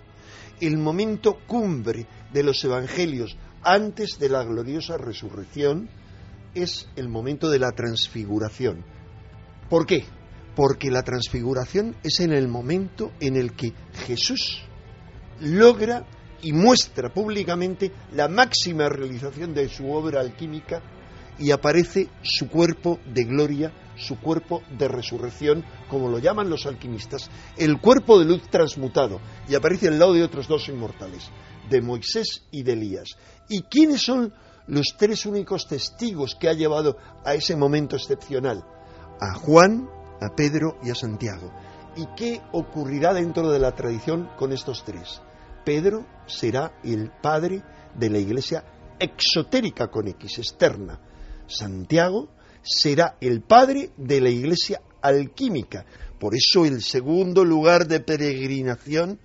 El 0.59 0.77
momento 0.77 1.39
cumbre 1.47 2.05
de 2.31 2.43
los 2.43 2.63
evangelios 2.63 3.35
antes 3.63 4.17
de 4.19 4.29
la 4.29 4.43
gloriosa 4.43 4.97
resurrección 4.97 5.89
es 6.53 6.89
el 6.95 7.09
momento 7.09 7.49
de 7.49 7.59
la 7.59 7.71
transfiguración. 7.71 8.83
¿Por 9.69 9.85
qué? 9.85 10.03
Porque 10.55 10.91
la 10.91 11.03
transfiguración 11.03 11.95
es 12.03 12.19
en 12.19 12.33
el 12.33 12.47
momento 12.47 13.11
en 13.19 13.37
el 13.37 13.53
que 13.53 13.73
Jesús 14.05 14.61
logra 15.39 16.05
y 16.41 16.53
muestra 16.53 17.13
públicamente 17.13 17.91
la 18.13 18.27
máxima 18.27 18.89
realización 18.89 19.53
de 19.53 19.69
su 19.69 19.91
obra 19.91 20.19
alquímica 20.19 20.81
y 21.39 21.51
aparece 21.51 22.09
su 22.21 22.49
cuerpo 22.49 22.99
de 23.05 23.23
gloria, 23.23 23.71
su 24.01 24.19
cuerpo 24.19 24.61
de 24.77 24.87
resurrección, 24.87 25.63
como 25.89 26.09
lo 26.09 26.19
llaman 26.19 26.49
los 26.49 26.65
alquimistas, 26.65 27.29
el 27.57 27.79
cuerpo 27.79 28.19
de 28.19 28.25
luz 28.25 28.41
transmutado, 28.49 29.19
y 29.47 29.55
aparece 29.55 29.87
al 29.87 29.99
lado 29.99 30.13
de 30.13 30.23
otros 30.23 30.47
dos 30.47 30.67
inmortales, 30.67 31.29
de 31.69 31.81
Moisés 31.81 32.43
y 32.51 32.63
de 32.63 32.73
Elías. 32.73 33.09
¿Y 33.47 33.63
quiénes 33.63 34.01
son 34.01 34.33
los 34.67 34.95
tres 34.97 35.25
únicos 35.25 35.67
testigos 35.67 36.35
que 36.35 36.49
ha 36.49 36.53
llevado 36.53 36.97
a 37.23 37.33
ese 37.33 37.55
momento 37.55 37.95
excepcional? 37.95 38.65
A 39.19 39.33
Juan, 39.35 39.87
a 40.19 40.35
Pedro 40.35 40.77
y 40.83 40.89
a 40.89 40.95
Santiago. 40.95 41.51
¿Y 41.95 42.07
qué 42.15 42.41
ocurrirá 42.51 43.13
dentro 43.13 43.51
de 43.51 43.59
la 43.59 43.75
tradición 43.75 44.29
con 44.37 44.51
estos 44.51 44.83
tres? 44.83 45.21
Pedro 45.65 46.05
será 46.25 46.73
el 46.83 47.11
padre 47.21 47.63
de 47.95 48.09
la 48.09 48.17
iglesia 48.17 48.63
exotérica 48.99 49.87
con 49.89 50.07
X, 50.07 50.39
externa. 50.39 50.99
Santiago 51.47 52.29
será 52.63 53.17
el 53.21 53.41
padre 53.41 53.91
de 53.97 54.21
la 54.21 54.29
iglesia 54.29 54.81
alquímica. 55.01 55.85
Por 56.19 56.35
eso 56.35 56.65
el 56.65 56.81
segundo 56.81 57.43
lugar 57.43 57.87
de 57.87 57.99
peregrinación 57.99 59.19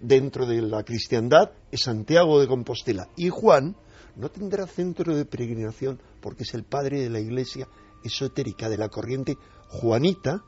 dentro 0.00 0.46
de 0.46 0.60
la 0.60 0.82
cristiandad 0.82 1.52
es 1.70 1.82
Santiago 1.82 2.40
de 2.40 2.46
Compostela. 2.46 3.08
Y 3.16 3.28
Juan 3.28 3.76
no 4.16 4.30
tendrá 4.30 4.66
centro 4.66 5.16
de 5.16 5.24
peregrinación 5.24 6.00
porque 6.20 6.42
es 6.42 6.54
el 6.54 6.64
padre 6.64 7.00
de 7.00 7.10
la 7.10 7.20
iglesia 7.20 7.68
esotérica 8.04 8.68
de 8.68 8.76
la 8.76 8.88
corriente 8.88 9.38
juanita, 9.68 10.44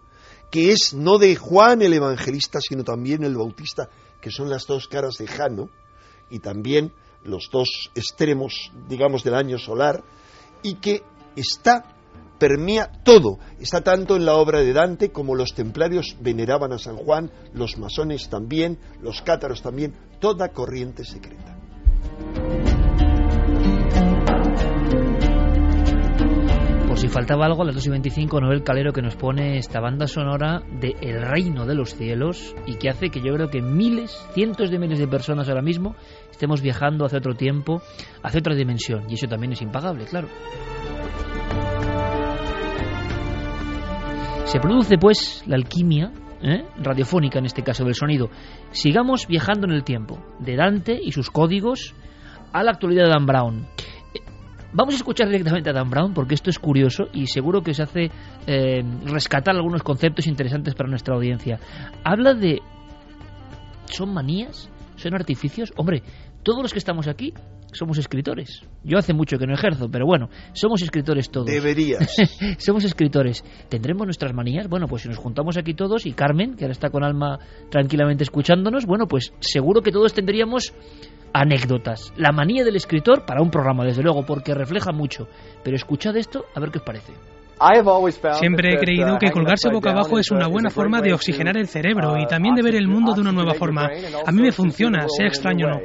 que 0.51 0.73
es 0.73 0.95
no 0.95 1.19
de 1.19 1.37
Juan 1.37 1.83
el 1.83 1.95
evangelista, 1.95 2.61
sino 2.61 2.85
también 2.85 3.25
el 3.25 3.37
bautista, 3.37 3.89
que 4.21 4.31
son 4.31 4.51
las 4.51 4.67
dos 4.67 4.89
caras 4.89 5.17
de 5.19 5.27
Jano, 5.27 5.71
y 6.31 6.41
también 6.41 6.93
los 7.25 7.49
dos 7.51 7.91
extremos, 7.95 8.71
digamos, 8.89 9.25
del 9.25 9.35
año 9.35 9.59
solar, 9.59 10.05
y 10.63 10.75
que 10.77 11.03
está 11.37 11.94
permea 12.39 12.91
todo. 13.03 13.39
Está 13.61 13.83
tanto 13.83 14.17
en 14.17 14.25
la 14.25 14.35
obra 14.35 14.61
de 14.61 14.73
Dante 14.73 15.11
como 15.11 15.35
los 15.35 15.55
templarios 15.55 16.17
veneraban 16.21 16.73
a 16.73 16.79
San 16.79 16.97
Juan, 16.97 17.31
los 17.53 17.79
masones 17.79 18.29
también, 18.29 18.79
los 19.01 19.23
cátaros 19.23 19.63
también, 19.63 19.95
toda 20.21 20.49
corriente 20.49 21.05
secreta. 21.05 21.57
Por 26.95 27.01
si 27.01 27.09
faltaba 27.09 27.47
algo, 27.47 27.63
a 27.63 27.67
las 27.67 27.75
2 27.75 27.89
y 27.89 27.91
25, 27.91 28.41
Noel 28.41 28.63
Calero 28.63 28.93
que 28.93 29.03
nos 29.03 29.17
pone 29.17 29.59
esta 29.59 29.81
banda 29.81 30.07
sonora 30.07 30.63
de 30.81 30.95
El 31.01 31.23
Reino 31.23 31.67
de 31.67 31.75
los 31.75 31.97
Cielos 31.97 32.55
y 32.67 32.77
que 32.77 32.89
hace 32.89 33.11
que 33.11 33.21
yo 33.21 33.35
creo 33.35 33.49
que 33.49 33.61
miles, 33.61 34.13
cientos 34.33 34.71
de 34.71 34.79
miles 34.79 35.01
de 35.01 35.09
personas 35.09 35.49
ahora 35.49 35.61
mismo 35.61 35.97
estemos 36.31 36.63
viajando 36.63 37.05
hacia 37.05 37.19
otro 37.19 37.35
tiempo, 37.35 37.83
hacia 38.23 38.39
otra 38.39 38.55
dimensión. 38.55 39.11
Y 39.11 39.15
eso 39.15 39.27
también 39.27 39.55
es 39.55 39.63
impagable, 39.63 40.05
claro. 40.05 40.29
Se 44.45 44.61
produce 44.61 44.99
pues 44.99 45.43
la 45.47 45.57
alquimia 45.57 46.13
¿eh? 46.43 46.65
radiofónica 46.77 47.39
en 47.39 47.47
este 47.47 47.63
caso 47.63 47.85
del 47.85 47.95
sonido. 47.95 48.29
Sigamos 48.71 49.27
viajando 49.27 49.67
en 49.67 49.73
el 49.73 49.85
tiempo, 49.85 50.19
de 50.39 50.55
Dante 50.55 50.99
y 51.03 51.13
sus 51.13 51.31
códigos 51.31 51.95
a 52.53 52.63
la 52.63 52.73
actualidad 52.73 53.05
de 53.05 53.11
Dan 53.11 53.27
Brown. 53.27 53.67
Eh, 54.15 54.21
vamos 54.73 54.95
a 54.95 54.99
escuchar 54.99 55.29
directamente 55.29 55.71
a 55.71 55.73
Dan 55.73 55.91
Brown 55.91 56.15
porque 56.15 56.35
esto 56.35 56.51
es 56.51 56.59
curioso 56.59 57.05
y 57.13 57.27
seguro 57.27 57.63
que 57.63 57.73
os 57.73 57.81
hace 57.81 58.11
eh, 58.47 58.85
rescatar 59.07 59.57
algunos 59.57 59.83
conceptos 59.83 60.27
interesantes 60.27 60.75
para 60.75 60.89
nuestra 60.89 61.15
audiencia. 61.15 61.59
Habla 62.05 62.35
de... 62.35 62.61
¿Son 63.87 64.13
manías? 64.13 64.71
¿Son 64.97 65.15
artificios? 65.15 65.73
Hombre, 65.77 66.03
todos 66.43 66.63
los 66.63 66.73
que 66.73 66.79
estamos 66.79 67.09
aquí 67.09 67.33
somos 67.75 67.99
escritores. 67.99 68.63
Yo 68.83 68.99
hace 68.99 69.13
mucho 69.13 69.39
que 69.39 69.47
no 69.47 69.55
ejerzo, 69.55 69.89
pero 69.91 70.07
bueno, 70.07 70.29
somos 70.53 70.83
escritores 70.83 71.31
todos. 71.31 71.47
Deberías. 71.47 72.15
somos 72.59 72.85
escritores. 72.85 73.45
¿Tendremos 73.69 74.07
nuestras 74.07 74.33
manías? 74.33 74.69
Bueno, 74.69 74.87
pues 74.87 75.03
si 75.03 75.09
nos 75.09 75.19
juntamos 75.19 75.57
aquí 75.57 75.75
todos 75.75 76.07
y 76.07 76.13
Carmen, 76.13 76.57
que 76.57 76.65
ahora 76.65 76.73
está 76.73 76.91
con 76.91 77.05
Alma 77.05 77.39
tranquilamente 77.71 78.25
escuchándonos, 78.25 78.87
bueno, 78.87 79.07
pues 79.07 79.33
seguro 79.41 79.83
que 79.83 79.93
todos 79.93 80.15
tendríamos 80.15 80.73
anécdotas. 81.33 82.13
La 82.17 82.33
manía 82.33 82.65
del 82.65 82.77
escritor 82.77 83.27
para 83.27 83.43
un 83.43 83.51
programa, 83.51 83.85
desde 83.85 84.03
luego, 84.03 84.25
porque 84.25 84.55
refleja 84.55 84.93
mucho. 84.93 85.29
Pero 85.63 85.77
escuchad 85.77 86.17
esto, 86.17 86.45
a 86.55 86.61
ver 86.61 86.71
qué 86.71 86.79
os 86.79 86.85
parece. 86.85 87.13
Siempre 88.39 88.75
he 88.75 88.79
creído 88.79 89.19
que 89.19 89.31
colgarse 89.31 89.71
boca 89.71 89.91
abajo 89.91 90.19
es 90.19 90.31
una 90.31 90.49
buena 90.49 90.71
forma 90.71 91.01
de 91.01 91.13
oxigenar 91.13 91.57
el 91.57 91.69
cerebro 91.69 92.17
y 92.19 92.27
también 92.27 92.55
de 92.55 92.63
ver 92.63 92.75
el 92.75 92.89
mundo 92.89 93.15
de 93.15 93.21
una 93.21 93.33
nueva 93.33 93.55
forma. 93.55 93.89
A 94.27 94.33
mí 94.33 94.43
me 94.43 94.53
funciona, 94.53 95.07
sea 95.09 95.27
extraño 95.27 95.67
o 95.67 95.71
no. 95.71 95.81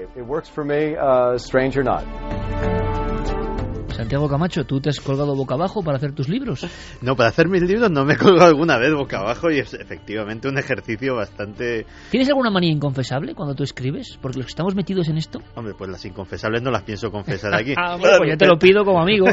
Santiago 4.00 4.30
Camacho, 4.30 4.64
¿tú 4.64 4.80
te 4.80 4.88
has 4.88 5.02
colgado 5.02 5.36
boca 5.36 5.56
abajo 5.56 5.84
para 5.84 5.98
hacer 5.98 6.14
tus 6.14 6.30
libros? 6.30 6.66
No, 7.02 7.16
para 7.16 7.30
hacer 7.30 7.50
mis 7.50 7.62
libros 7.62 7.92
no 7.92 8.06
me 8.06 8.14
he 8.14 8.18
colgado 8.18 8.48
alguna 8.48 8.78
vez 8.78 8.94
boca 8.94 9.20
abajo 9.20 9.52
y 9.52 9.60
es 9.60 9.74
efectivamente 9.74 10.48
un 10.48 10.58
ejercicio 10.58 11.16
bastante... 11.16 11.86
¿Tienes 12.10 12.30
alguna 12.30 12.50
manía 12.50 12.72
inconfesable 12.72 13.36
cuando 13.36 13.56
tú 13.56 13.64
escribes? 13.64 14.18
Porque 14.22 14.38
los 14.38 14.46
que 14.46 14.52
estamos 14.52 14.76
metidos 14.76 15.10
en 15.10 15.18
esto... 15.18 15.40
Hombre, 15.56 15.74
pues 15.78 15.90
las 15.90 16.04
inconfesables 16.06 16.62
no 16.62 16.72
las 16.72 16.84
pienso 16.84 17.12
confesar 17.12 17.54
aquí. 17.54 17.74
ah, 17.78 17.98
bueno, 17.98 18.18
pues 18.20 18.30
yo 18.32 18.38
te 18.38 18.48
lo 18.48 18.58
pido 18.58 18.86
como 18.86 19.02
amigo. 19.02 19.26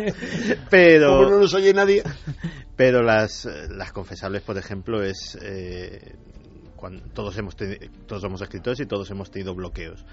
pero... 0.70 1.16
Como 1.18 1.30
no 1.30 1.38
los 1.40 1.52
oye 1.54 1.74
nadie. 1.74 2.02
Pero 2.76 3.02
las, 3.02 3.46
las 3.70 3.92
confesables, 3.92 4.42
por 4.42 4.56
ejemplo, 4.56 5.02
es... 5.02 5.38
Eh, 5.42 6.16
cuando 6.76 7.02
todos 7.12 7.36
hemos 7.36 7.56
todos 8.06 8.22
somos 8.22 8.40
escritores 8.40 8.80
y 8.80 8.86
todos 8.86 9.10
hemos 9.10 9.30
tenido 9.30 9.54
bloqueos. 9.54 10.04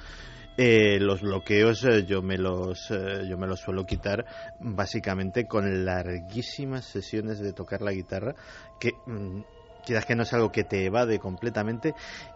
Eh, 0.58 1.00
los 1.02 1.22
bloqueos 1.22 1.84
eh, 1.84 2.06
yo 2.06 2.22
me 2.22 2.38
los 2.38 2.90
eh, 2.90 3.28
yo 3.28 3.38
me 3.38 3.46
los 3.46 3.60
suelo 3.60 3.86
quitar 3.86 4.26
básicamente 4.60 5.46
con 5.48 5.84
larguísimas 5.84 6.86
sesiones 6.86 7.40
de 7.40 7.52
tocar 7.52 7.82
la 7.82 7.92
guitarra 7.92 8.34
que 8.80 8.94
mm, 9.06 9.42
quizás 9.86 10.06
que 10.06 10.16
no 10.16 10.24
es 10.24 10.34
algo 10.34 10.52
que 10.52 10.64
te 10.64 10.86
evade 10.86 11.20
completamente. 11.20 11.94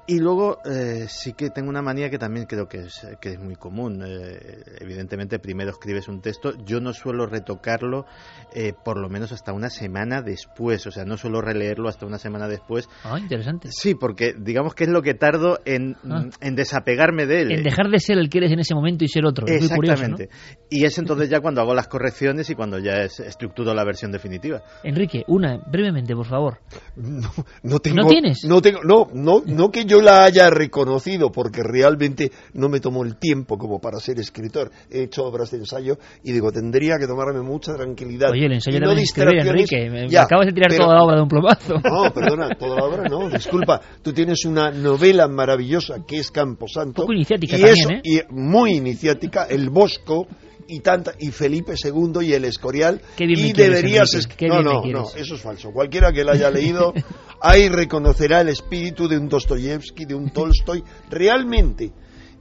Y 0.09 0.17
luego 0.17 0.57
eh, 0.65 1.05
sí 1.07 1.33
que 1.33 1.51
tengo 1.51 1.69
una 1.69 1.83
manía 1.83 2.09
que 2.09 2.17
también 2.17 2.47
creo 2.47 2.67
que 2.67 2.79
es, 2.79 3.05
que 3.21 3.33
es 3.33 3.39
muy 3.39 3.55
común. 3.55 4.03
Eh, 4.03 4.63
evidentemente, 4.79 5.37
primero 5.37 5.69
escribes 5.69 6.07
un 6.07 6.19
texto. 6.19 6.53
Yo 6.65 6.79
no 6.79 6.93
suelo 6.93 7.27
retocarlo 7.27 8.07
eh, 8.55 8.73
por 8.73 8.99
lo 8.99 9.07
menos 9.07 9.31
hasta 9.31 9.53
una 9.53 9.69
semana 9.69 10.23
después. 10.23 10.87
O 10.87 10.91
sea, 10.91 11.05
no 11.05 11.15
suelo 11.15 11.41
releerlo 11.41 11.89
hasta 11.89 12.07
una 12.07 12.17
semana 12.17 12.47
después. 12.47 12.89
Ah, 13.03 13.19
interesante. 13.19 13.69
Sí, 13.71 13.93
porque 13.93 14.33
digamos 14.35 14.73
que 14.73 14.85
es 14.85 14.89
lo 14.89 15.03
que 15.03 15.13
tardo 15.13 15.59
en, 15.63 15.95
ah. 16.09 16.25
en 16.41 16.55
desapegarme 16.55 17.27
de 17.27 17.41
él. 17.43 17.51
En 17.51 17.61
dejar 17.61 17.91
de 17.91 17.99
ser 17.99 18.17
el 18.17 18.31
que 18.31 18.39
eres 18.39 18.51
en 18.51 18.61
ese 18.61 18.73
momento 18.73 19.05
y 19.05 19.09
ser 19.09 19.27
otro. 19.27 19.45
Exactamente. 19.45 20.29
Y 20.71 20.85
es 20.85 20.97
entonces 20.97 21.29
ya 21.29 21.39
cuando 21.39 21.61
hago 21.61 21.75
las 21.75 21.87
correcciones 21.87 22.49
y 22.49 22.55
cuando 22.55 22.79
ya 22.79 23.03
es, 23.03 23.19
estructuro 23.19 23.75
la 23.75 23.83
versión 23.83 24.11
definitiva. 24.11 24.63
Enrique, 24.83 25.23
una, 25.27 25.59
brevemente, 25.71 26.15
por 26.15 26.25
favor. 26.25 26.57
No, 27.19 27.31
no, 27.63 27.79
tengo, 27.79 28.03
¿No 28.03 28.07
tienes? 28.07 28.45
No, 28.45 28.61
tengo, 28.61 28.79
no, 28.83 29.07
no, 29.13 29.41
no 29.45 29.71
que 29.71 29.85
yo 29.85 29.98
la 30.01 30.23
haya 30.23 30.49
reconocido, 30.49 31.31
porque 31.31 31.61
realmente 31.63 32.31
no 32.53 32.69
me 32.69 32.79
tomó 32.79 33.03
el 33.03 33.17
tiempo 33.17 33.57
como 33.57 33.79
para 33.79 33.99
ser 33.99 34.19
escritor. 34.19 34.71
He 34.89 35.03
hecho 35.03 35.25
obras 35.25 35.51
de 35.51 35.57
ensayo 35.57 35.97
y 36.23 36.31
digo, 36.31 36.51
tendría 36.51 36.97
que 36.99 37.07
tomarme 37.07 37.41
mucha 37.41 37.75
tranquilidad. 37.75 38.31
Oye, 38.31 38.45
el 38.45 38.53
ensayo 38.53 38.79
no 38.79 38.91
escribir, 38.91 39.39
Enrique. 39.39 39.89
Me, 39.89 40.17
acabas 40.17 40.47
de 40.47 40.53
tirar 40.53 40.75
toda 40.75 40.95
la 40.95 41.03
obra 41.03 41.15
de 41.15 41.21
un 41.23 41.29
plomazo. 41.29 41.75
No, 41.89 42.13
perdona, 42.13 42.49
toda 42.55 42.75
la 42.77 42.85
obra 42.85 43.03
no, 43.09 43.29
disculpa. 43.29 43.81
Tú 44.01 44.13
tienes 44.13 44.45
una 44.45 44.69
novela 44.69 45.27
maravillosa 45.27 46.05
que 46.07 46.17
es 46.17 46.31
Camposanto. 46.31 47.01
Poco 47.01 47.13
iniciática 47.13 47.57
y 47.57 47.61
también, 47.61 47.91
¿eh? 47.91 48.01
Y 48.03 48.21
muy 48.29 48.75
iniciática, 48.75 49.45
El 49.45 49.69
Bosco 49.69 50.27
y 50.69 50.81
tanta 50.81 51.13
y 51.19 51.31
Felipe 51.31 51.73
II 51.83 52.21
y 52.21 52.33
el 52.33 52.45
Escorial 52.45 53.01
y 53.17 53.53
deberías 53.53 54.11
no 54.41 54.61
no 54.61 54.83
no 54.85 55.07
eso 55.15 55.35
es 55.35 55.41
falso. 55.41 55.71
Cualquiera 55.71 56.13
que 56.13 56.23
la 56.23 56.33
haya 56.33 56.51
leído 56.51 56.93
ahí 57.41 57.67
reconocerá 57.69 58.41
el 58.41 58.49
espíritu 58.49 59.07
de 59.07 59.17
un 59.17 59.27
Dostoyevsky 59.27 60.05
de 60.05 60.13
un 60.13 60.29
Tolstoy 60.31 60.83
realmente. 61.09 61.91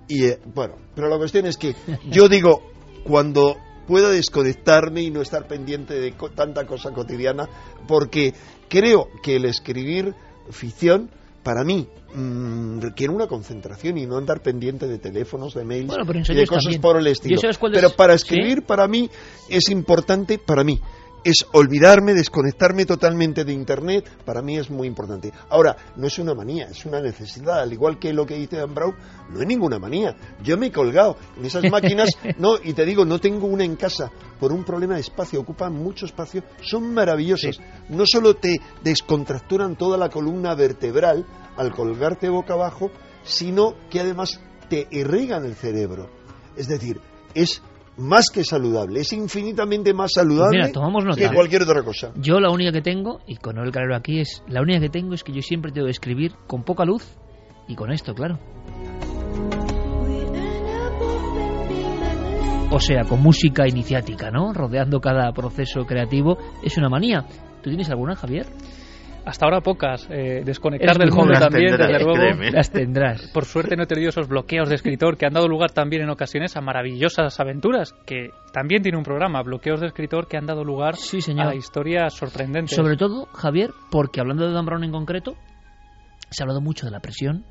Y 0.06 0.26
eh, 0.26 0.38
bueno 0.54 0.76
pero 0.94 1.08
la 1.08 1.16
cuestión 1.16 1.46
es 1.46 1.56
que 1.56 1.74
yo 2.10 2.28
digo 2.28 2.62
cuando 3.02 3.56
puedo 3.86 4.10
desconectarme 4.10 5.02
y 5.02 5.10
no 5.10 5.22
estar 5.22 5.48
pendiente 5.48 5.98
de 5.98 6.14
tanta 6.34 6.66
cosa 6.66 6.92
cotidiana 6.92 7.48
porque 7.86 8.34
creo 8.68 9.08
que 9.22 9.36
el 9.36 9.46
escribir 9.46 10.14
ficción 10.50 11.10
para 11.48 11.64
mí 11.64 11.88
mmm, 12.14 12.78
requiere 12.78 13.10
una 13.10 13.26
concentración 13.26 13.96
y 13.96 14.04
no 14.04 14.18
andar 14.18 14.42
pendiente 14.42 14.86
de 14.86 14.98
teléfonos, 14.98 15.54
de 15.54 15.64
mails 15.64 15.94
y 16.28 16.34
de 16.34 16.46
cosas 16.46 16.64
también. 16.64 16.82
por 16.82 16.98
el 16.98 17.06
estilo. 17.06 17.40
Pero 17.72 17.88
para 17.88 18.12
escribir, 18.12 18.58
¿Sí? 18.58 18.64
para 18.66 18.86
mí, 18.86 19.08
es 19.48 19.70
importante, 19.70 20.38
para 20.38 20.62
mí, 20.62 20.78
es 21.28 21.46
olvidarme, 21.52 22.14
desconectarme 22.14 22.86
totalmente 22.86 23.44
de 23.44 23.52
Internet, 23.52 24.08
para 24.24 24.40
mí 24.40 24.56
es 24.56 24.70
muy 24.70 24.88
importante. 24.88 25.30
Ahora, 25.50 25.76
no 25.96 26.06
es 26.06 26.18
una 26.18 26.32
manía, 26.32 26.68
es 26.70 26.86
una 26.86 27.02
necesidad, 27.02 27.60
al 27.60 27.70
igual 27.70 27.98
que 27.98 28.14
lo 28.14 28.24
que 28.24 28.36
dice 28.36 28.56
Dan 28.56 28.74
Brown, 28.74 28.94
no 29.28 29.40
es 29.42 29.46
ninguna 29.46 29.78
manía. 29.78 30.16
Yo 30.42 30.56
me 30.56 30.68
he 30.68 30.72
colgado 30.72 31.18
en 31.36 31.44
esas 31.44 31.64
máquinas, 31.70 32.08
no, 32.38 32.54
y 32.62 32.72
te 32.72 32.86
digo, 32.86 33.04
no 33.04 33.20
tengo 33.20 33.46
una 33.46 33.62
en 33.62 33.76
casa, 33.76 34.10
por 34.40 34.52
un 34.52 34.64
problema 34.64 34.94
de 34.94 35.00
espacio, 35.00 35.40
ocupan 35.40 35.74
mucho 35.74 36.06
espacio, 36.06 36.42
son 36.62 36.94
maravillosos. 36.94 37.56
Sí. 37.56 37.62
No 37.90 38.04
solo 38.06 38.36
te 38.36 38.60
descontracturan 38.82 39.76
toda 39.76 39.98
la 39.98 40.08
columna 40.08 40.54
vertebral 40.54 41.26
al 41.58 41.74
colgarte 41.74 42.30
boca 42.30 42.54
abajo, 42.54 42.90
sino 43.22 43.74
que 43.90 44.00
además 44.00 44.40
te 44.70 44.88
irrigan 44.90 45.44
el 45.44 45.56
cerebro. 45.56 46.08
Es 46.56 46.68
decir, 46.68 47.02
es 47.34 47.62
más 47.98 48.26
que 48.32 48.44
saludable, 48.44 49.00
es 49.00 49.12
infinitamente 49.12 49.92
más 49.92 50.12
saludable 50.12 50.58
mira, 50.58 50.72
tomamos 50.72 51.04
nota. 51.04 51.16
que 51.20 51.34
cualquier 51.34 51.62
otra 51.62 51.82
cosa. 51.82 52.12
Yo 52.16 52.40
la 52.40 52.50
única 52.50 52.72
que 52.72 52.80
tengo, 52.80 53.20
y 53.26 53.36
con 53.36 53.58
el 53.58 53.70
calero 53.70 53.96
aquí, 53.96 54.20
es 54.20 54.42
la 54.48 54.62
única 54.62 54.80
que 54.80 54.88
tengo 54.88 55.14
es 55.14 55.24
que 55.24 55.32
yo 55.32 55.42
siempre 55.42 55.72
tengo 55.72 55.86
que 55.86 55.92
escribir 55.92 56.32
con 56.46 56.62
poca 56.62 56.84
luz 56.84 57.04
y 57.66 57.74
con 57.74 57.92
esto, 57.92 58.14
claro. 58.14 58.38
O 62.70 62.80
sea, 62.80 63.04
con 63.04 63.22
música 63.22 63.66
iniciática, 63.66 64.30
¿no? 64.30 64.52
Rodeando 64.52 65.00
cada 65.00 65.32
proceso 65.32 65.86
creativo. 65.86 66.36
Es 66.62 66.76
una 66.76 66.90
manía. 66.90 67.24
¿Tú 67.62 67.70
tienes 67.70 67.88
alguna, 67.88 68.14
Javier? 68.14 68.46
Hasta 69.28 69.44
ahora 69.44 69.60
pocas. 69.60 70.08
Eh, 70.10 70.42
desconectar 70.42 70.96
del 70.96 71.12
mundo 71.12 71.34
también, 71.38 71.76
desde 71.76 72.02
luego. 72.02 72.16
Las 72.50 72.70
tendrás. 72.70 73.30
Por 73.32 73.44
suerte 73.44 73.76
no 73.76 73.82
he 73.82 73.86
tenido 73.86 74.08
esos 74.08 74.26
bloqueos 74.26 74.70
de 74.70 74.74
escritor 74.74 75.18
que 75.18 75.26
han 75.26 75.34
dado 75.34 75.46
lugar 75.48 75.70
también 75.72 76.02
en 76.02 76.08
ocasiones 76.08 76.56
a 76.56 76.62
maravillosas 76.62 77.38
aventuras, 77.38 77.92
que 78.06 78.30
también 78.52 78.82
tiene 78.82 78.96
un 78.96 79.04
programa, 79.04 79.42
bloqueos 79.42 79.80
de 79.80 79.88
escritor, 79.88 80.28
que 80.28 80.38
han 80.38 80.46
dado 80.46 80.64
lugar 80.64 80.96
sí, 80.96 81.20
señor. 81.20 81.48
a 81.48 81.54
historias 81.54 82.14
sorprendentes. 82.14 82.74
Sobre 82.74 82.96
todo, 82.96 83.26
Javier, 83.26 83.70
porque 83.90 84.20
hablando 84.20 84.46
de 84.46 84.54
Dan 84.54 84.64
Brown 84.64 84.84
en 84.84 84.92
concreto, 84.92 85.34
se 86.30 86.42
ha 86.42 86.44
hablado 86.44 86.62
mucho 86.62 86.86
de 86.86 86.92
la 86.92 87.00
presión. 87.00 87.44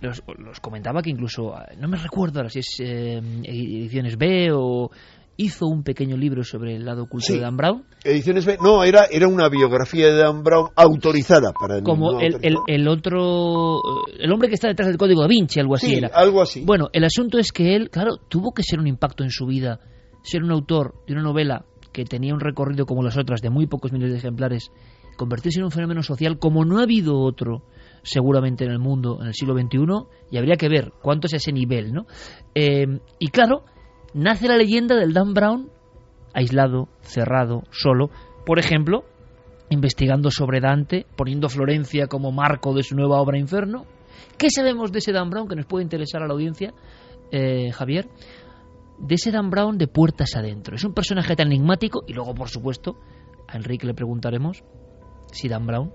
Los, 0.00 0.20
los 0.38 0.58
comentaba 0.58 1.00
que 1.00 1.10
incluso, 1.10 1.54
no 1.78 1.88
me 1.88 1.96
recuerdo 1.96 2.40
ahora 2.40 2.50
si 2.50 2.58
es 2.58 2.80
eh, 2.80 3.18
Ediciones 3.44 4.18
B 4.18 4.50
o 4.52 4.90
hizo 5.36 5.66
un 5.66 5.82
pequeño 5.82 6.16
libro 6.16 6.44
sobre 6.44 6.76
el 6.76 6.84
lado 6.84 7.04
oculto 7.04 7.26
Sí. 7.26 7.34
de 7.34 7.40
Dan 7.40 7.56
Brown. 7.56 7.84
Ediciones 8.04 8.44
B, 8.46 8.58
no, 8.62 8.84
era, 8.84 9.06
era 9.10 9.26
una 9.28 9.48
biografía 9.48 10.06
de 10.06 10.16
Dan 10.16 10.42
Brown 10.42 10.68
autorizada 10.76 11.52
para 11.52 11.78
el 11.78 11.82
Como 11.82 12.12
no 12.12 12.20
el, 12.20 12.36
el, 12.66 12.88
otro. 12.88 13.80
El 14.18 14.32
hombre 14.32 14.48
que 14.48 14.54
está 14.54 14.68
detrás 14.68 14.88
del 14.88 14.98
código 14.98 15.22
da 15.22 15.28
Vinci, 15.28 15.60
algo 15.60 15.74
así 15.74 15.88
Sí, 15.88 15.94
era. 15.96 16.08
algo 16.14 16.40
así. 16.42 16.62
Bueno, 16.64 16.88
el 16.92 17.04
asunto 17.04 17.38
es 17.38 17.52
que 17.52 17.74
él, 17.76 17.90
claro, 17.90 18.16
tuvo 18.28 18.52
que 18.52 18.62
ser 18.62 18.78
un 18.78 18.86
impacto 18.86 19.24
en 19.24 19.30
su 19.30 19.46
vida. 19.46 19.80
Ser 20.22 20.42
un 20.42 20.50
autor 20.52 20.94
de 21.06 21.12
una 21.14 21.22
novela 21.22 21.64
que 21.92 22.04
tenía 22.04 22.34
un 22.34 22.40
recorrido 22.40 22.86
como 22.86 23.02
las 23.02 23.16
otras, 23.16 23.40
de 23.40 23.50
muy 23.50 23.66
pocos 23.66 23.92
miles 23.92 24.10
de 24.10 24.18
ejemplares, 24.18 24.70
convertirse 25.16 25.60
en 25.60 25.64
un 25.66 25.70
fenómeno 25.70 26.02
social 26.02 26.38
como 26.38 26.64
no 26.64 26.78
ha 26.80 26.82
habido 26.82 27.20
otro 27.20 27.62
seguramente 28.02 28.64
en 28.64 28.70
el 28.72 28.78
mundo 28.78 29.18
en 29.20 29.28
el 29.28 29.34
siglo 29.34 29.54
XXI, 29.54 29.78
y 30.30 30.36
habría 30.38 30.56
que 30.56 30.68
ver 30.68 30.92
cuánto 31.02 31.26
es 31.26 31.34
ese 31.34 31.52
nivel, 31.52 31.92
¿no? 31.92 32.06
Eh, 32.54 32.84
y 33.18 33.28
claro, 33.28 33.64
nace 34.14 34.48
la 34.48 34.56
leyenda 34.56 34.96
del 34.96 35.12
Dan 35.12 35.34
Brown 35.34 35.70
aislado, 36.34 36.88
cerrado, 37.00 37.62
solo, 37.70 38.10
por 38.44 38.58
ejemplo, 38.58 39.04
investigando 39.70 40.30
sobre 40.30 40.60
Dante, 40.60 41.06
poniendo 41.16 41.48
Florencia 41.48 42.06
como 42.06 42.32
marco 42.32 42.74
de 42.74 42.82
su 42.82 42.96
nueva 42.96 43.20
obra 43.20 43.38
Inferno. 43.38 43.86
¿Qué 44.36 44.50
sabemos 44.50 44.92
de 44.92 44.98
ese 44.98 45.12
Dan 45.12 45.30
Brown 45.30 45.48
que 45.48 45.56
nos 45.56 45.66
puede 45.66 45.84
interesar 45.84 46.22
a 46.22 46.26
la 46.26 46.34
audiencia, 46.34 46.74
eh, 47.30 47.70
Javier? 47.72 48.08
De 48.98 49.14
ese 49.14 49.30
Dan 49.30 49.50
Brown 49.50 49.78
de 49.78 49.86
puertas 49.86 50.34
adentro. 50.36 50.74
Es 50.74 50.84
un 50.84 50.92
personaje 50.92 51.34
tan 51.36 51.48
enigmático 51.48 52.04
y 52.06 52.12
luego, 52.12 52.34
por 52.34 52.48
supuesto, 52.48 52.96
a 53.48 53.56
Enrique 53.56 53.86
le 53.86 53.94
preguntaremos 53.94 54.64
si 55.32 55.48
Dan 55.48 55.66
Brown, 55.66 55.92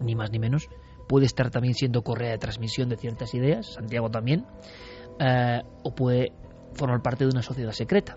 ni 0.00 0.14
más 0.14 0.30
ni 0.30 0.38
menos, 0.38 0.68
puede 1.08 1.26
estar 1.26 1.50
también 1.50 1.74
siendo 1.74 2.02
correa 2.02 2.30
de 2.30 2.38
transmisión 2.38 2.88
de 2.88 2.96
ciertas 2.96 3.34
ideas, 3.34 3.74
Santiago 3.74 4.10
también, 4.10 4.46
eh, 5.18 5.62
o 5.82 5.94
puede 5.94 6.32
formar 6.78 7.02
parte 7.02 7.24
de 7.24 7.30
una 7.30 7.42
sociedad 7.42 7.72
secreta. 7.72 8.16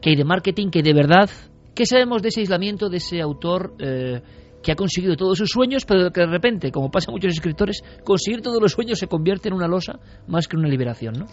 ¿Qué 0.00 0.10
hay 0.10 0.16
de 0.16 0.24
marketing? 0.24 0.70
¿Qué 0.70 0.82
de 0.82 0.94
verdad? 0.94 1.28
¿Qué 1.74 1.84
sabemos 1.84 2.22
de 2.22 2.28
ese 2.28 2.40
aislamiento, 2.40 2.88
de 2.88 2.96
ese 2.96 3.20
autor 3.20 3.74
eh, 3.78 4.22
que 4.62 4.72
ha 4.72 4.76
conseguido 4.76 5.16
todos 5.16 5.38
sus 5.38 5.50
sueños, 5.50 5.84
pero 5.84 6.10
que 6.10 6.20
de 6.20 6.26
repente, 6.26 6.70
como 6.70 6.90
pasa 6.90 7.10
a 7.10 7.12
muchos 7.12 7.32
escritores, 7.32 7.82
conseguir 8.04 8.42
todos 8.42 8.60
los 8.60 8.72
sueños 8.72 8.98
se 8.98 9.06
convierte 9.06 9.48
en 9.48 9.54
una 9.54 9.68
losa 9.68 9.98
más 10.26 10.48
que 10.48 10.56
en 10.56 10.60
una 10.60 10.68
liberación, 10.68 11.14
¿no? 11.18 11.26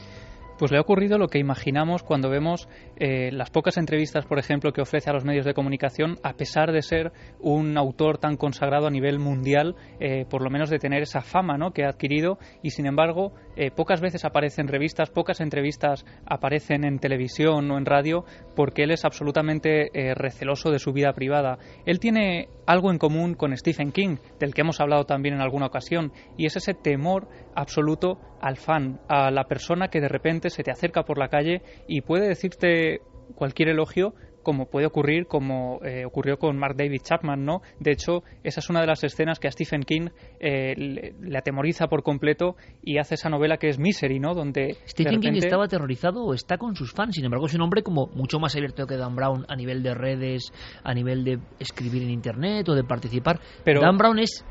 Pues 0.57 0.71
le 0.71 0.79
ha 0.79 0.81
ocurrido 0.81 1.19
lo 1.19 1.27
que 1.27 1.37
imaginamos 1.37 2.01
cuando 2.01 2.31
vemos 2.31 2.67
eh, 2.95 3.31
las 3.31 3.51
pocas 3.51 3.77
entrevistas, 3.77 4.25
por 4.25 4.39
ejemplo, 4.39 4.73
que 4.73 4.81
ofrece 4.81 5.07
a 5.07 5.13
los 5.13 5.23
medios 5.23 5.45
de 5.45 5.53
comunicación, 5.53 6.17
a 6.23 6.33
pesar 6.33 6.71
de 6.71 6.81
ser 6.81 7.11
un 7.39 7.77
autor 7.77 8.17
tan 8.17 8.37
consagrado 8.37 8.87
a 8.87 8.89
nivel 8.89 9.19
mundial, 9.19 9.75
eh, 9.99 10.25
por 10.27 10.41
lo 10.41 10.49
menos 10.49 10.71
de 10.71 10.79
tener 10.79 11.03
esa 11.03 11.21
fama 11.21 11.59
¿no? 11.59 11.73
que 11.73 11.85
ha 11.85 11.89
adquirido, 11.89 12.39
y 12.63 12.71
sin 12.71 12.87
embargo, 12.87 13.33
eh, 13.55 13.69
pocas 13.69 14.01
veces 14.01 14.25
aparece 14.25 14.61
en 14.61 14.67
revistas, 14.67 15.11
pocas 15.11 15.41
entrevistas 15.41 16.05
aparecen 16.25 16.85
en 16.85 16.97
televisión 16.97 17.69
o 17.69 17.77
en 17.77 17.85
radio, 17.85 18.25
porque 18.55 18.83
él 18.83 18.91
es 18.91 19.05
absolutamente 19.05 19.91
receloso 20.15 20.71
de 20.71 20.79
su 20.79 20.91
vida 20.91 21.13
privada. 21.13 21.59
Él 21.85 21.99
tiene 21.99 22.49
algo 22.65 22.89
en 22.89 22.97
común 22.97 23.35
con 23.35 23.55
Stephen 23.55 23.91
King, 23.91 24.17
del 24.39 24.55
que 24.55 24.61
hemos 24.61 24.79
hablado 24.79 25.05
también 25.05 25.35
en 25.35 25.41
alguna 25.41 25.67
ocasión, 25.67 26.11
y 26.35 26.47
es 26.47 26.55
ese 26.55 26.73
temor 26.73 27.27
absoluto 27.57 28.19
al 28.39 28.55
fan, 28.55 29.01
a 29.09 29.31
la 29.31 29.45
persona 29.45 29.89
que 29.89 29.99
de 29.99 30.07
repente 30.07 30.49
se 30.49 30.63
te 30.63 30.71
acerca 30.71 31.03
por 31.03 31.17
la 31.17 31.27
calle 31.27 31.61
y 31.87 32.01
puede 32.01 32.27
decirte 32.27 33.01
cualquier 33.35 33.69
elogio 33.69 34.13
como 34.47 34.67
puede 34.67 34.85
ocurrir, 34.85 35.27
como 35.27 35.81
eh, 35.83 36.05
ocurrió 36.05 36.37
con 36.37 36.57
Mark 36.57 36.77
David 36.77 37.01
Chapman, 37.03 37.43
¿no? 37.43 37.59
De 37.81 37.91
hecho, 37.91 38.23
esa 38.45 38.61
es 38.61 38.69
una 38.69 38.79
de 38.79 38.87
las 38.87 39.03
escenas 39.03 39.39
que 39.39 39.49
a 39.49 39.51
Stephen 39.51 39.81
King 39.81 40.07
eh, 40.39 40.73
le, 40.77 41.15
le, 41.19 41.37
atemoriza 41.37 41.87
por 41.87 42.01
completo 42.01 42.55
y 42.81 42.97
hace 42.97 43.15
esa 43.15 43.27
novela 43.27 43.57
que 43.57 43.67
es 43.67 43.77
Misery, 43.77 44.21
¿no? 44.21 44.33
Donde 44.33 44.77
Stephen 44.87 45.15
repente... 45.15 45.31
King 45.31 45.43
estaba 45.43 45.65
aterrorizado 45.65 46.23
o 46.23 46.33
está 46.33 46.57
con 46.57 46.77
sus 46.77 46.93
fans, 46.93 47.15
sin 47.15 47.25
embargo 47.25 47.47
es 47.47 47.55
un 47.55 47.61
hombre 47.61 47.83
como 47.83 48.07
mucho 48.15 48.39
más 48.39 48.55
abierto 48.55 48.87
que 48.87 48.95
Dan 48.95 49.17
Brown 49.17 49.45
a 49.49 49.55
nivel 49.57 49.83
de 49.83 49.93
redes, 49.93 50.53
a 50.81 50.93
nivel 50.93 51.25
de 51.25 51.39
escribir 51.59 52.03
en 52.03 52.11
internet 52.11 52.69
o 52.69 52.73
de 52.73 52.85
participar. 52.85 53.41
Pero 53.65 53.81
Dan 53.81 53.97
Brown 53.97 54.17
es 54.17 54.45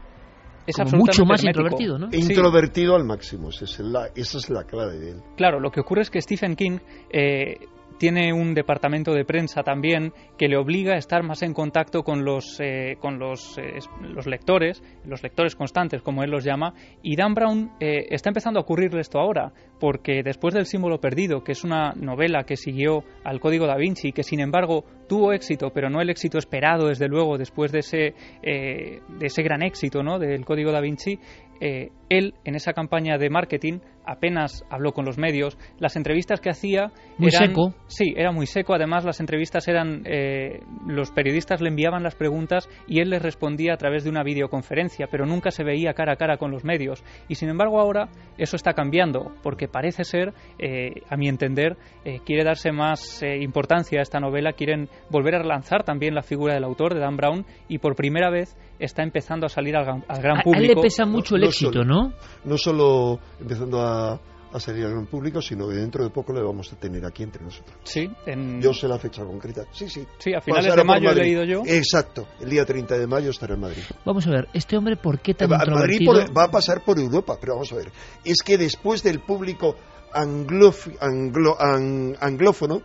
es 0.67 0.77
como 0.77 0.99
mucho 0.99 1.25
más 1.25 1.41
hermético. 1.43 1.49
introvertido, 1.49 1.99
¿no? 1.99 2.09
Introvertido 2.13 2.95
sí. 2.95 3.01
al 3.01 3.07
máximo, 3.07 3.49
esa 3.51 3.65
es, 3.65 3.79
la, 3.81 4.11
esa 4.15 4.39
es 4.39 4.51
la 4.51 4.65
clave 4.65 4.99
de 4.99 5.11
él. 5.13 5.23
Claro, 5.37 5.61
lo 5.61 5.71
que 5.71 5.81
ocurre 5.81 6.03
es 6.03 6.11
que 6.11 6.21
Stephen 6.21 6.57
King 6.57 6.79
eh, 7.11 7.59
tiene 7.99 8.33
un 8.33 8.55
departamento 8.55 9.13
de 9.13 9.25
prensa 9.25 9.63
también 9.63 10.13
que 10.39 10.49
le 10.49 10.57
obliga 10.57 10.95
a 10.95 10.99
estar 10.99 11.23
más 11.23 11.43
en 11.43 11.55
contacto 11.55 12.03
con 12.03 12.25
los, 12.25 12.59
eh, 12.61 12.97
con 13.01 13.19
los, 13.19 13.59
eh, 13.59 13.79
los 14.01 14.27
lectores, 14.27 14.83
los 15.05 15.23
lectores 15.23 15.57
constantes, 15.57 16.03
como 16.03 16.23
él 16.23 16.31
los 16.31 16.45
llama, 16.45 16.75
y 17.03 17.17
Dan 17.17 17.35
Brown 17.35 17.73
eh, 17.81 18.07
está 18.11 18.31
empezando 18.31 18.61
a 18.61 18.63
ocurrirle 18.63 19.01
esto 19.01 19.19
ahora, 19.19 19.53
porque 19.81 20.23
después 20.23 20.55
del 20.55 20.67
símbolo 20.67 21.01
perdido, 21.01 21.43
que 21.43 21.53
es 21.53 21.65
una 21.65 21.93
novela 21.93 22.45
que 22.45 22.57
siguió 22.57 23.05
al 23.25 23.41
Código 23.41 23.67
da 23.67 23.77
Vinci, 23.77 24.13
que 24.13 24.23
sin 24.23 24.41
embargo 24.41 24.85
tuvo 25.09 25.33
éxito, 25.33 25.71
pero 25.71 25.91
no 25.91 26.01
el 26.01 26.11
éxito 26.11 26.39
esperado, 26.39 26.89
desde 26.89 27.09
luego, 27.09 27.39
después 27.39 27.73
de 27.73 27.79
ese, 27.79 28.15
de 28.43 29.01
ese 29.21 29.43
gran 29.43 29.63
éxito 29.63 30.03
¿no? 30.03 30.19
del 30.19 30.45
Código 30.45 30.73
da 30.73 30.81
Vinci, 30.81 31.19
eh, 31.61 31.91
él 32.09 32.35
en 32.45 32.55
esa 32.55 32.73
campaña 32.73 33.19
de 33.19 33.31
marketing 33.31 33.79
apenas 34.07 34.65
habló 34.71 34.93
con 34.93 35.05
los 35.05 35.19
medios. 35.19 35.59
Las 35.79 35.97
entrevistas 35.97 36.41
que 36.41 36.51
hacía 36.51 36.93
muy 37.19 37.29
eran, 37.29 37.49
seco. 37.49 37.75
Sí, 37.87 38.15
era 38.17 38.33
muy 38.33 38.47
seco. 38.47 38.75
Además, 38.75 39.05
las 39.05 39.21
entrevistas 39.21 39.67
eran 39.69 40.03
eh, 40.05 40.61
los 40.87 41.11
periodistas 41.11 41.61
le 41.61 41.69
enviaban 41.69 42.03
las 42.03 42.15
preguntas 42.15 42.69
y 42.87 43.01
él 43.01 43.11
les 43.11 43.23
respondía 43.23 43.75
a 43.75 43.77
través 43.77 44.05
de 44.05 44.11
una 44.11 44.23
videoconferencia, 44.23 45.09
pero 45.11 45.27
nunca 45.27 45.51
se 45.51 45.65
veía 45.65 45.95
cara 45.95 46.13
a 46.13 46.17
cara 46.17 46.37
con 46.37 46.51
los 46.51 46.65
medios. 46.65 47.05
Y 47.29 47.35
sin 47.35 47.49
embargo, 47.49 47.81
ahora 47.81 48.09
eso 48.39 48.57
está 48.57 48.73
cambiando 48.73 49.33
porque 49.43 49.69
parece 49.69 50.05
ser, 50.05 50.33
eh, 50.59 51.03
a 51.09 51.17
mi 51.17 51.29
entender, 51.29 51.77
eh, 52.05 52.21
quiere 52.25 52.45
darse 52.45 52.73
más 52.73 53.23
importancia 53.23 54.01
a 54.01 54.03
esta 54.03 54.21
novela, 54.21 54.53
quieren 54.53 54.89
volver 55.11 55.35
a 55.35 55.39
relanzar 55.39 55.85
también 55.85 56.15
la 56.15 56.23
figura 56.23 56.55
del 56.55 56.65
autor 56.65 56.95
de 56.95 57.01
Dan 57.01 57.17
Brown 57.17 57.47
y 57.69 57.79
por 57.79 57.97
primera 57.97 58.31
vez 58.31 58.57
está 58.79 59.03
empezando 59.03 59.47
a 59.47 59.49
salir 59.49 59.77
al, 59.77 60.05
al 60.07 60.23
gran 60.23 60.43
público. 60.43 60.57
A 60.57 60.71
él 60.71 60.77
le 60.77 60.83
pesa 60.83 61.07
mucho 61.07 61.37
el 61.37 61.45
éxito, 61.45 61.73
solo, 61.73 61.85
¿no? 61.85 62.13
No 62.45 62.59
solo 62.59 63.19
empezando 63.41 63.81
a, 63.81 63.96
a, 64.05 64.21
salir 64.59 64.87
al 64.87 64.93
gran 64.93 65.07
público, 65.07 65.43
sino 65.43 65.69
que 65.69 65.75
dentro 65.75 66.03
de 66.03 66.09
poco 66.09 66.33
le 66.33 66.41
vamos 66.41 66.73
a 66.73 66.77
tener 66.77 67.05
aquí 67.05 67.23
entre 67.23 67.45
nosotros. 67.45 67.77
Sí, 67.85 68.09
en... 68.25 68.61
Yo 68.63 68.73
sé 68.73 68.89
la 68.89 68.99
fecha 68.99 69.23
concreta. 69.23 69.65
Sí, 69.71 69.89
sí. 69.89 70.07
Sí, 70.19 70.33
a 70.33 70.41
finales 70.41 70.67
Pasará 70.69 70.83
de 70.83 70.87
mayo 70.87 71.11
he 71.11 71.15
leído 71.15 71.45
yo. 71.45 71.63
Exacto, 71.67 72.27
el 72.41 72.49
día 72.49 72.65
30 72.65 72.97
de 72.97 73.07
mayo 73.07 73.31
estará 73.31 73.55
en 73.55 73.61
Madrid. 73.61 73.83
Vamos 74.07 74.27
a 74.27 74.31
ver, 74.31 74.49
este 74.55 74.77
hombre, 74.79 74.97
¿por 74.97 75.21
qué 75.21 75.35
tan 75.35 75.51
va, 75.51 75.57
introvertido? 75.57 76.13
Madrid 76.13 76.27
por, 76.29 76.39
va 76.39 76.45
a 76.45 76.51
pasar 76.51 76.83
por 76.85 76.99
Europa, 76.99 77.37
pero 77.39 77.55
vamos 77.55 77.71
a 77.73 77.77
ver. 77.77 77.93
Es 78.25 78.43
que 78.43 78.57
después 78.57 79.03
del 79.03 79.21
público 79.21 79.77
anglof, 80.15 80.89
anglo, 81.01 81.57
ang, 81.61 82.17
anglófono, 82.21 82.81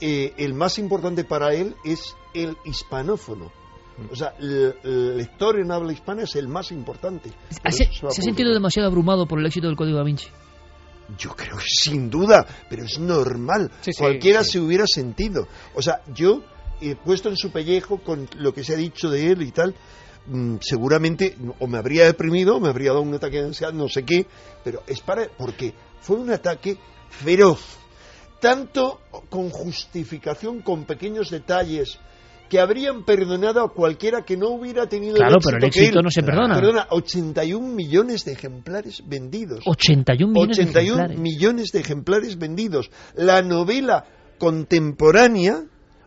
eh, 0.00 0.34
el 0.36 0.54
más 0.54 0.78
importante 0.78 1.24
para 1.24 1.54
él 1.54 1.74
es 1.84 2.14
el 2.34 2.56
hispanófono. 2.64 3.50
O 4.10 4.16
sea, 4.16 4.34
el, 4.40 4.74
el, 4.82 5.16
lector 5.18 5.58
en 5.60 5.70
habla 5.70 5.92
hispana 5.92 6.24
es 6.24 6.34
el 6.34 6.48
más 6.48 6.72
importante. 6.72 7.30
¿Se, 7.48 7.70
se, 7.70 7.92
se 7.92 8.06
ha 8.06 8.10
sentido 8.10 8.52
demasiado 8.52 8.88
abrumado 8.88 9.26
por 9.26 9.38
el 9.38 9.46
éxito 9.46 9.68
del 9.68 9.76
Código 9.76 9.98
da 9.98 10.04
Vinci? 10.04 10.26
Yo 11.18 11.34
creo 11.36 11.56
que 11.56 11.64
sin 11.66 12.08
duda, 12.08 12.46
pero 12.68 12.84
es 12.84 12.98
normal. 12.98 13.70
Sí, 13.82 13.92
sí, 13.92 13.98
Cualquiera 13.98 14.42
sí. 14.42 14.52
se 14.52 14.60
hubiera 14.60 14.86
sentido. 14.86 15.46
O 15.74 15.82
sea, 15.82 16.02
yo 16.14 16.42
he 16.80 16.96
puesto 16.96 17.28
en 17.28 17.36
su 17.36 17.50
pellejo 17.50 17.98
con 17.98 18.28
lo 18.36 18.52
que 18.54 18.64
se 18.64 18.74
ha 18.74 18.76
dicho 18.76 19.10
de 19.10 19.30
él 19.30 19.42
y 19.42 19.50
tal. 19.50 19.74
Mmm, 20.26 20.56
seguramente 20.60 21.36
o 21.58 21.66
me 21.66 21.76
habría 21.78 22.06
deprimido, 22.06 22.56
o 22.56 22.60
me 22.60 22.68
habría 22.68 22.90
dado 22.90 23.02
un 23.02 23.14
ataque 23.14 23.38
de 23.38 23.48
ansiedad, 23.48 23.72
no 23.72 23.88
sé 23.88 24.04
qué, 24.04 24.26
pero 24.62 24.82
es 24.86 25.00
para 25.00 25.28
porque 25.28 25.74
fue 26.00 26.16
un 26.16 26.30
ataque 26.30 26.78
feroz, 27.10 27.60
tanto 28.40 29.00
con 29.28 29.50
justificación, 29.50 30.62
con 30.62 30.84
pequeños 30.84 31.30
detalles, 31.30 31.98
que 32.48 32.60
habrían 32.60 33.04
perdonado 33.04 33.62
a 33.62 33.72
cualquiera 33.72 34.22
que 34.22 34.36
no 34.36 34.50
hubiera 34.50 34.86
tenido 34.86 35.16
claro, 35.16 35.32
el 35.32 35.36
éxito 35.36 35.50
pero 35.50 35.58
el 35.58 35.64
éxito 35.64 35.98
él. 35.98 36.04
no 36.04 36.10
se 36.10 36.22
perdona. 36.22 36.54
Perdona, 36.54 36.86
81 36.90 37.68
millones 37.74 38.24
de 38.24 38.32
ejemplares 38.32 39.02
vendidos. 39.06 39.64
81 39.66 40.32
millones 40.32 40.58
81 40.58 40.74
de 40.74 40.80
ejemplares. 40.80 41.18
millones 41.18 41.72
de 41.72 41.80
ejemplares 41.80 42.38
vendidos. 42.38 42.90
La 43.14 43.42
novela 43.42 44.04
contemporánea 44.38 45.64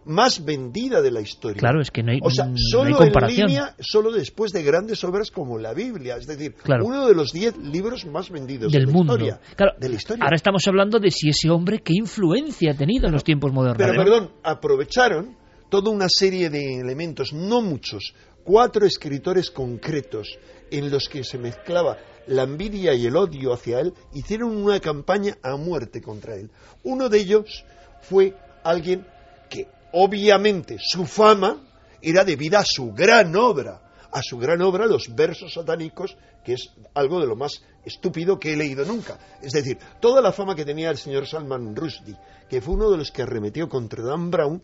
más 0.07 0.43
vendida 0.43 1.01
de 1.01 1.11
la 1.11 1.21
historia. 1.21 1.59
Claro, 1.59 1.81
es 1.81 1.91
que 1.91 2.01
no 2.01 2.11
hay, 2.11 2.19
o 2.21 2.29
sea, 2.29 2.45
no 2.45 2.55
solo 2.57 2.97
hay 2.97 3.05
comparación. 3.05 3.41
en 3.41 3.47
línea, 3.47 3.75
solo 3.79 4.11
después 4.11 4.51
de 4.53 4.63
grandes 4.63 5.03
obras 5.03 5.31
como 5.31 5.57
la 5.57 5.73
Biblia, 5.73 6.15
es 6.15 6.27
decir, 6.27 6.53
claro. 6.53 6.85
uno 6.85 7.07
de 7.07 7.13
los 7.13 7.31
10 7.33 7.57
libros 7.57 8.05
más 8.05 8.29
vendidos 8.29 8.71
del 8.71 8.85
de 8.85 8.87
la 8.87 8.93
mundo. 8.93 9.13
Historia, 9.13 9.39
claro, 9.55 9.73
de 9.77 9.89
la 9.89 9.95
historia. 9.95 10.23
Ahora 10.23 10.35
estamos 10.35 10.65
hablando 10.67 10.99
de 10.99 11.11
si 11.11 11.29
ese 11.29 11.49
hombre 11.49 11.79
qué 11.79 11.93
influencia 11.93 12.71
ha 12.71 12.75
tenido 12.75 13.07
en 13.07 13.13
los 13.13 13.23
tiempos 13.23 13.51
modernos. 13.51 13.77
Pero 13.77 14.01
perdón, 14.01 14.31
aprovecharon 14.43 15.35
toda 15.69 15.91
una 15.91 16.09
serie 16.09 16.49
de 16.49 16.79
elementos, 16.79 17.33
no 17.33 17.61
muchos, 17.61 18.13
cuatro 18.43 18.85
escritores 18.85 19.51
concretos 19.51 20.37
en 20.71 20.89
los 20.89 21.09
que 21.09 21.23
se 21.23 21.37
mezclaba 21.37 21.97
la 22.27 22.43
envidia 22.43 22.93
y 22.93 23.05
el 23.05 23.15
odio 23.15 23.53
hacia 23.53 23.79
él, 23.79 23.93
hicieron 24.13 24.55
una 24.55 24.79
campaña 24.79 25.37
a 25.41 25.55
muerte 25.55 26.01
contra 26.01 26.35
él. 26.35 26.49
Uno 26.83 27.09
de 27.09 27.19
ellos 27.19 27.65
fue 28.01 28.35
alguien 28.63 29.05
que 29.49 29.67
obviamente 29.93 30.77
su 30.79 31.05
fama 31.05 31.63
era 32.01 32.23
debida 32.23 32.59
a 32.59 32.65
su 32.65 32.91
gran 32.91 33.35
obra, 33.35 33.81
a 34.11 34.21
su 34.21 34.37
gran 34.37 34.61
obra, 34.61 34.85
los 34.85 35.13
versos 35.13 35.53
satánicos, 35.53 36.17
que 36.43 36.53
es 36.53 36.69
algo 36.93 37.19
de 37.19 37.27
lo 37.27 37.35
más 37.35 37.61
estúpido 37.83 38.39
que 38.39 38.53
he 38.53 38.57
leído 38.57 38.85
nunca. 38.85 39.17
Es 39.41 39.51
decir, 39.51 39.77
toda 39.99 40.21
la 40.21 40.31
fama 40.31 40.55
que 40.55 40.65
tenía 40.65 40.89
el 40.89 40.97
señor 40.97 41.27
Salman 41.27 41.75
Rushdie, 41.75 42.17
que 42.49 42.61
fue 42.61 42.75
uno 42.75 42.89
de 42.89 42.97
los 42.97 43.11
que 43.11 43.23
arremetió 43.23 43.67
contra 43.67 44.03
Dan 44.03 44.31
Brown, 44.31 44.61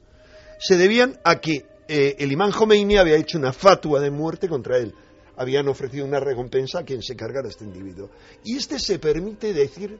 se 0.59 0.77
debían 0.77 1.19
a 1.23 1.39
que 1.39 1.65
eh, 1.87 2.15
el 2.19 2.31
imán 2.31 2.51
Khomeini 2.51 2.97
había 2.97 3.15
hecho 3.15 3.37
una 3.37 3.53
fatua 3.53 3.99
de 3.99 4.11
muerte 4.11 4.47
contra 4.47 4.77
él. 4.77 4.93
Habían 5.35 5.67
ofrecido 5.67 6.05
una 6.05 6.19
recompensa 6.19 6.79
a 6.79 6.83
quien 6.83 7.01
se 7.01 7.15
cargara 7.15 7.49
este 7.49 7.65
individuo. 7.65 8.09
Y 8.43 8.57
este 8.57 8.79
se 8.79 8.99
permite 8.99 9.53
decir 9.53 9.99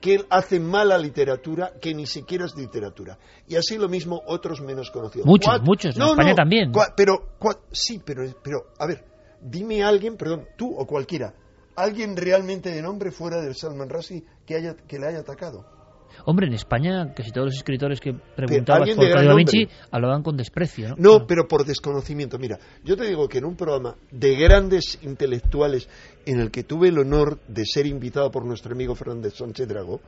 que 0.00 0.14
él 0.14 0.26
hace 0.30 0.60
mala 0.60 0.96
literatura 0.96 1.72
que 1.80 1.94
ni 1.94 2.06
siquiera 2.06 2.46
es 2.46 2.54
literatura. 2.56 3.18
Y 3.46 3.56
así 3.56 3.76
lo 3.76 3.88
mismo 3.88 4.22
otros 4.26 4.60
menos 4.60 4.90
conocidos. 4.90 5.26
Muchos, 5.26 5.60
muchos, 5.62 5.96
en 5.96 6.02
España 6.02 6.34
también. 6.34 6.72
Pero, 6.96 7.36
sí, 7.72 8.00
pero, 8.04 8.22
pero, 8.42 8.58
a 8.78 8.86
ver, 8.86 9.04
dime 9.40 9.82
a 9.82 9.88
alguien, 9.88 10.16
perdón, 10.16 10.46
tú 10.56 10.72
o 10.76 10.86
cualquiera, 10.86 11.34
alguien 11.76 12.16
realmente 12.16 12.70
de 12.70 12.82
nombre 12.82 13.10
fuera 13.10 13.40
del 13.40 13.54
Salman 13.54 13.88
Rushdie 13.88 14.24
que, 14.46 14.54
haya, 14.54 14.74
que 14.74 14.98
le 14.98 15.06
haya 15.06 15.20
atacado. 15.20 15.77
Hombre, 16.24 16.46
en 16.46 16.54
España 16.54 17.12
casi 17.14 17.30
todos 17.30 17.46
los 17.46 17.56
escritores 17.56 18.00
que 18.00 18.12
preguntaban 18.12 18.88
por 18.94 19.08
Claudio 19.08 19.28
Da 19.28 19.34
Vinci 19.34 19.68
hablaban 19.90 20.22
con 20.22 20.36
desprecio. 20.36 20.90
¿no? 20.90 20.96
no, 20.98 21.26
pero 21.26 21.46
por 21.48 21.64
desconocimiento. 21.64 22.38
Mira, 22.38 22.58
yo 22.84 22.96
te 22.96 23.06
digo 23.06 23.28
que 23.28 23.38
en 23.38 23.44
un 23.44 23.56
programa 23.56 23.96
de 24.10 24.36
grandes 24.36 24.98
intelectuales 25.02 25.88
en 26.26 26.40
el 26.40 26.50
que 26.50 26.64
tuve 26.64 26.88
el 26.88 26.98
honor 26.98 27.38
de 27.48 27.64
ser 27.64 27.86
invitado 27.86 28.30
por 28.30 28.44
nuestro 28.44 28.72
amigo 28.72 28.94
Fernández 28.94 29.34
Sánchez 29.34 29.68
Dragó, 29.68 30.00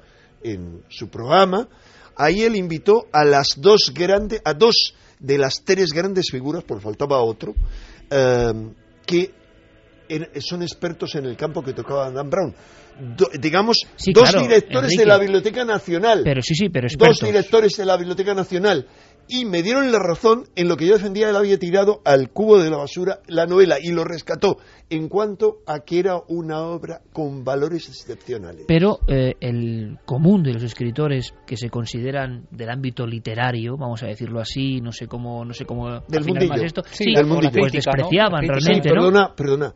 en 0.42 0.82
su 0.88 1.08
programa, 1.08 1.68
ahí 2.16 2.42
él 2.42 2.56
invitó 2.56 3.06
a 3.12 3.24
las 3.24 3.56
dos 3.58 3.92
grandes, 3.94 4.40
a 4.44 4.54
dos 4.54 4.94
de 5.18 5.38
las 5.38 5.62
tres 5.64 5.92
grandes 5.92 6.30
figuras, 6.30 6.64
porque 6.64 6.82
faltaba 6.82 7.22
otro, 7.22 7.54
eh, 8.10 8.52
que 9.06 9.34
son 10.40 10.62
expertos 10.62 11.14
en 11.14 11.26
el 11.26 11.36
campo 11.36 11.62
que 11.62 11.72
tocaba 11.72 12.10
Dan 12.10 12.30
Brown. 12.30 12.54
digamos, 13.40 13.78
dos 14.12 14.32
directores 14.32 14.96
de 14.96 15.06
la 15.06 15.18
Biblioteca 15.18 15.64
Nacional. 15.64 16.22
Pero 16.24 16.42
sí, 16.42 16.54
sí, 16.54 16.68
pero 16.68 16.88
Dos 16.96 17.20
directores 17.20 17.76
de 17.76 17.86
la 17.86 17.96
Biblioteca 17.96 18.34
Nacional. 18.34 18.86
Y 19.32 19.44
me 19.44 19.62
dieron 19.62 19.92
la 19.92 20.00
razón 20.00 20.48
en 20.56 20.66
lo 20.66 20.76
que 20.76 20.86
yo 20.86 20.94
defendía, 20.94 21.30
él 21.30 21.36
había 21.36 21.56
tirado 21.56 22.00
al 22.04 22.30
cubo 22.30 22.58
de 22.58 22.68
la 22.68 22.78
basura 22.78 23.20
la 23.28 23.46
novela 23.46 23.76
y 23.80 23.92
lo 23.92 24.02
rescató 24.02 24.58
en 24.88 25.08
cuanto 25.08 25.58
a 25.66 25.80
que 25.80 26.00
era 26.00 26.20
una 26.26 26.62
obra 26.62 27.00
con 27.12 27.44
valores 27.44 27.88
excepcionales. 27.88 28.64
Pero 28.66 28.98
eh, 29.06 29.34
el 29.40 29.98
común 30.04 30.42
de 30.42 30.54
los 30.54 30.64
escritores 30.64 31.32
que 31.46 31.56
se 31.56 31.70
consideran 31.70 32.48
del 32.50 32.70
ámbito 32.70 33.06
literario, 33.06 33.76
vamos 33.76 34.02
a 34.02 34.06
decirlo 34.06 34.40
así, 34.40 34.80
no 34.80 34.90
sé 34.90 35.06
cómo, 35.06 35.44
no 35.44 35.54
sé 35.54 35.64
cómo 35.64 36.00
del 36.08 36.24
mundillo, 36.24 36.54
esto, 36.64 36.82
sí, 36.90 37.14
pues 37.52 37.72
despreciaban 37.72 38.42
realmente, 38.42 38.88
Perdona, 38.88 39.32
perdona, 39.36 39.72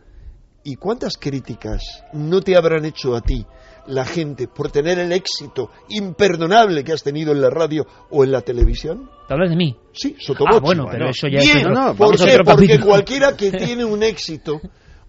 ¿Y 0.67 0.77
cuántas 0.77 1.19
críticas 1.19 1.83
no 2.15 2.41
te 2.41 2.57
habrán 2.57 2.87
hecho 2.87 3.15
a 3.15 3.21
ti 3.21 3.45
la 3.87 4.07
gente 4.07 4.49
por 4.49 4.73
tener 4.73 4.99
el 4.99 5.13
éxito 5.13 5.71
imperdonable 5.91 6.83
que 6.83 6.93
has 6.93 7.03
tenido 7.03 7.33
en 7.33 7.43
la 7.43 7.51
radio 7.51 7.87
o 8.09 8.25
en 8.25 8.33
la 8.33 8.41
televisión? 8.41 9.11
¿Te 9.29 9.35
hablas 9.35 9.51
de 9.51 9.57
mí? 9.57 9.77
Sí, 9.93 10.17
Sotobochi. 10.19 10.57
Ah, 10.57 10.61
bueno, 10.61 10.87
pero 10.91 11.11
eso 11.11 11.29
ya 11.29 11.41
Bien, 11.41 11.59
es... 11.59 11.67
No, 11.67 11.95
¿por 11.95 12.17
qué? 12.17 12.39
Porque 12.43 12.81
cualquiera 12.81 13.37
que 13.37 13.53
tiene 13.53 13.85
un 13.85 14.03
éxito 14.03 14.59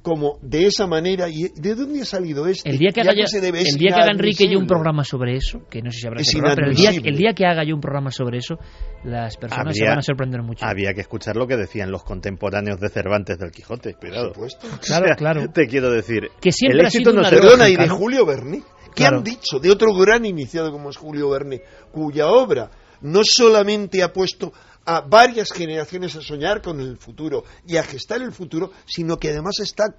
como 0.05 0.37
de 0.43 0.67
esa 0.67 0.85
manera. 0.85 1.27
¿Y 1.27 1.49
de 1.49 1.73
dónde 1.73 2.03
ha 2.03 2.05
salido 2.05 2.45
esto? 2.45 2.69
El 2.69 2.77
día 2.77 2.91
que 2.93 3.01
haga, 3.01 3.11
el 3.11 3.77
día 3.79 3.89
que 3.89 4.01
haga 4.01 4.11
Enrique 4.11 4.47
yo 4.47 4.59
un 4.59 4.67
programa 4.67 5.03
sobre 5.03 5.35
eso, 5.35 5.63
que 5.67 5.81
no 5.81 5.89
sé 5.89 6.01
si 6.01 6.07
habrá 6.07 6.21
es 6.21 6.31
pero 6.31 6.67
el 6.67 6.75
día, 6.75 6.91
el 6.91 7.17
día, 7.17 7.33
que 7.33 7.43
haga 7.43 7.63
yo 7.63 7.73
un 7.73 7.81
programa 7.81 8.11
sobre 8.11 8.37
eso, 8.37 8.59
las 9.03 9.35
personas 9.35 9.75
se 9.75 9.83
van 9.83 9.97
a 9.97 10.01
sorprender 10.03 10.43
mucho. 10.43 10.63
Había 10.63 10.93
que 10.93 11.01
escuchar 11.01 11.35
lo 11.35 11.47
que 11.47 11.57
decían 11.57 11.89
los 11.89 12.03
contemporáneos 12.03 12.79
de 12.79 12.89
Cervantes 12.89 13.39
del 13.39 13.49
Quijote, 13.49 13.95
cuidado. 13.95 14.31
Por 14.31 14.51
supuesto. 14.51 14.67
Claro, 14.85 15.15
claro. 15.17 15.49
Te 15.51 15.65
quiero 15.65 15.89
decir. 15.89 16.29
Que 16.39 16.51
siempre 16.51 16.81
el 16.81 16.85
éxito 16.85 17.09
ha 17.09 17.13
sido 17.13 17.23
no 17.23 17.29
Perdona, 17.29 17.67
y 17.67 17.75
de 17.75 17.89
Julio 17.89 18.25
Verne. 18.25 18.61
¿Qué 18.93 19.05
han 19.05 19.23
dicho 19.23 19.59
de 19.59 19.71
otro 19.71 19.93
gran 19.95 20.25
iniciado 20.25 20.71
como 20.71 20.91
es 20.91 20.97
Julio 20.97 21.29
Verne, 21.31 21.61
cuya 21.91 22.27
obra 22.27 22.69
no 23.01 23.21
solamente 23.23 24.03
ha 24.03 24.13
puesto 24.13 24.53
a 24.85 25.01
varias 25.01 25.51
generaciones 25.51 26.15
a 26.15 26.21
soñar 26.21 26.61
con 26.61 26.79
el 26.79 26.97
futuro 26.97 27.43
y 27.67 27.77
a 27.77 27.83
gestar 27.83 28.21
el 28.21 28.31
futuro, 28.31 28.71
sino 28.85 29.17
que 29.17 29.29
además 29.29 29.59
está 29.59 29.95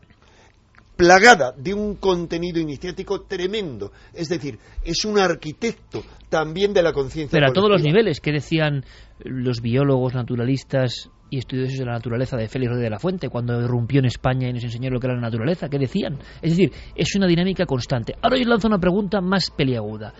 plagada 0.97 1.53
de 1.53 1.75
un 1.75 1.97
contenido 1.97 2.59
iniciático 2.59 3.23
tremendo. 3.23 3.93
Es 4.15 4.29
decir, 4.29 4.59
es 4.83 5.05
un 5.05 5.19
arquitecto 5.19 6.03
también 6.29 6.73
de 6.73 6.83
la 6.83 6.93
conciencia. 6.93 7.37
Pero 7.37 7.51
a 7.51 7.53
todos 7.53 7.71
los 7.71 7.83
niveles, 7.83 8.21
que 8.21 8.33
decían 8.33 8.85
los 9.19 9.61
biólogos, 9.61 10.15
naturalistas 10.15 11.11
y 11.29 11.39
estudiosos 11.39 11.79
de 11.79 11.85
la 11.85 11.93
naturaleza 11.93 12.37
de 12.37 12.49
Félix 12.49 12.71
Rodríguez 12.71 12.87
de 12.87 12.91
la 12.91 12.99
Fuente 12.99 13.29
cuando 13.29 13.61
irrumpió 13.61 13.99
en 13.99 14.07
España 14.07 14.49
y 14.49 14.53
nos 14.53 14.65
enseñó 14.65 14.91
lo 14.91 15.01
que 15.01 15.09
era 15.09 15.17
la 15.17 15.23
naturaleza? 15.23 15.69
¿Qué 15.69 15.79
decían? 15.79 16.19
Es 16.41 16.57
decir, 16.57 16.73
es 16.95 17.15
una 17.17 17.27
dinámica 17.27 17.67
constante. 17.67 18.15
Ahora 18.23 18.39
yo 18.39 18.49
lanzo 18.49 18.69
una 18.69 18.79
pregunta 18.79 19.21
más 19.21 19.51
peliaguda. 19.51 20.15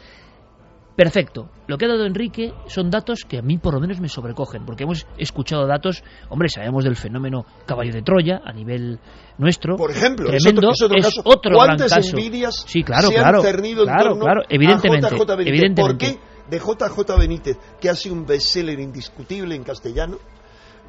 Perfecto. 0.97 1.51
Lo 1.67 1.77
que 1.77 1.85
ha 1.85 1.89
dado 1.89 2.07
Enrique 2.07 2.55
son 2.69 2.91
datos 2.91 3.25
que 3.29 3.39
a 3.39 3.43
mí 3.43 3.59
por 3.59 3.75
lo 3.75 3.81
menos 3.81 4.01
me 4.01 4.09
sobrecogen, 4.09 4.65
porque 4.65 4.85
hemos 4.85 5.07
escuchado 5.19 5.67
datos, 5.67 6.03
hombre, 6.31 6.49
sabemos 6.49 6.85
del 6.85 6.97
fenómeno 6.97 7.45
caballo 7.67 7.93
de 7.93 8.01
Troya 8.01 8.41
a 8.43 8.53
nivel 8.53 8.99
nuestro. 9.37 9.77
Por 9.77 9.91
ejemplo, 9.91 10.31
tremendo, 10.31 10.71
es 10.71 10.83
otro, 10.83 10.97
es 10.97 11.21
otro, 11.23 11.55
¿Cuántas 11.55 11.91
gran 11.91 12.03
caso. 12.03 12.17
envidias 12.17 12.65
sí, 12.67 12.83
claro, 12.83 13.09
se 13.09 13.15
claro, 13.15 13.39
han 13.39 13.45
cernido 13.45 13.83
en 13.83 13.89
claro, 13.89 14.09
torno 14.11 14.25
claro, 14.25 14.43
evidentemente, 14.49 15.07
a 15.07 15.11
JJ 15.11 15.27
Benítez? 15.27 15.49
evidentemente. 15.49 16.07
¿Por 16.07 16.15
qué 16.17 16.37
de 16.49 16.59
JJ 16.59 17.19
Benítez, 17.19 17.59
que 17.81 17.91
ha 17.91 17.95
sido 17.95 18.15
un 18.15 18.25
bestseller 18.25 18.79
indiscutible 18.81 19.55
en 19.55 19.65
castellano, 19.65 20.19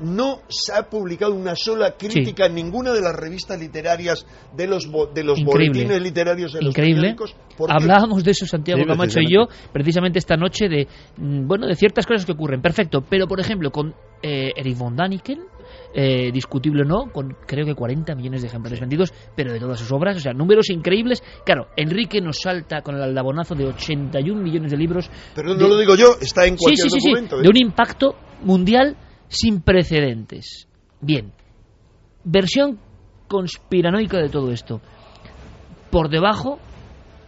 no 0.01 0.41
se 0.47 0.73
ha 0.73 0.89
publicado 0.89 1.33
una 1.33 1.55
sola 1.55 1.95
crítica 1.97 2.45
en 2.45 2.55
ninguna 2.55 2.93
de 2.93 3.01
las 3.01 3.15
revistas 3.15 3.59
literarias 3.59 4.25
de 4.55 4.67
los 4.67 4.87
de 5.13 5.23
los 5.23 5.43
boletines 5.43 6.01
literarios 6.01 6.53
de 6.53 6.61
los 6.61 6.69
Increíble. 6.69 7.15
Hablábamos 7.67 8.23
de 8.23 8.31
eso 8.31 8.45
Santiago 8.45 8.83
Camacho 8.85 9.19
y 9.19 9.33
yo 9.33 9.47
precisamente 9.73 10.19
esta 10.19 10.37
noche 10.37 10.69
de 10.69 10.87
mm, 11.17 11.47
bueno 11.47 11.67
de 11.67 11.75
ciertas 11.75 12.05
cosas 12.05 12.25
que 12.25 12.33
ocurren. 12.33 12.61
Perfecto, 12.61 13.03
pero 13.07 13.27
por 13.27 13.39
ejemplo 13.39 13.71
con 13.71 13.93
eh, 14.21 14.51
Eric 14.55 14.77
von 14.77 14.95
Daniken 14.95 15.39
eh, 15.93 16.31
discutible 16.31 16.83
o 16.83 16.85
no, 16.85 17.11
con 17.11 17.35
creo 17.45 17.65
que 17.65 17.73
40 17.73 18.15
millones 18.15 18.41
de 18.41 18.47
ejemplares 18.47 18.79
vendidos, 18.79 19.13
pero 19.35 19.51
de 19.51 19.59
todas 19.59 19.79
sus 19.79 19.91
obras, 19.91 20.17
o 20.17 20.19
sea, 20.19 20.33
números 20.33 20.69
increíbles. 20.69 21.23
Claro, 21.45 21.67
Enrique 21.75 22.21
nos 22.21 22.39
salta 22.39 22.81
con 22.81 22.95
el 22.95 23.01
aldabonazo 23.01 23.55
de 23.55 23.65
81 23.65 24.41
millones 24.41 24.71
de 24.71 24.77
libros. 24.77 25.09
Pero 25.35 25.55
no 25.55 25.67
lo 25.67 25.77
digo 25.77 25.95
yo, 25.95 26.15
está 26.21 26.45
en 26.45 26.55
cualquier 26.55 26.89
sí, 26.89 26.99
sí, 26.99 27.09
documento. 27.09 27.37
Sí, 27.37 27.43
de 27.43 27.49
un 27.49 27.57
impacto 27.57 28.15
mundial 28.43 28.95
sin 29.27 29.61
precedentes. 29.61 30.67
Bien, 31.01 31.31
versión 32.23 32.79
conspiranoica 33.27 34.17
de 34.17 34.29
todo 34.29 34.51
esto. 34.51 34.81
Por 35.91 36.09
debajo 36.09 36.59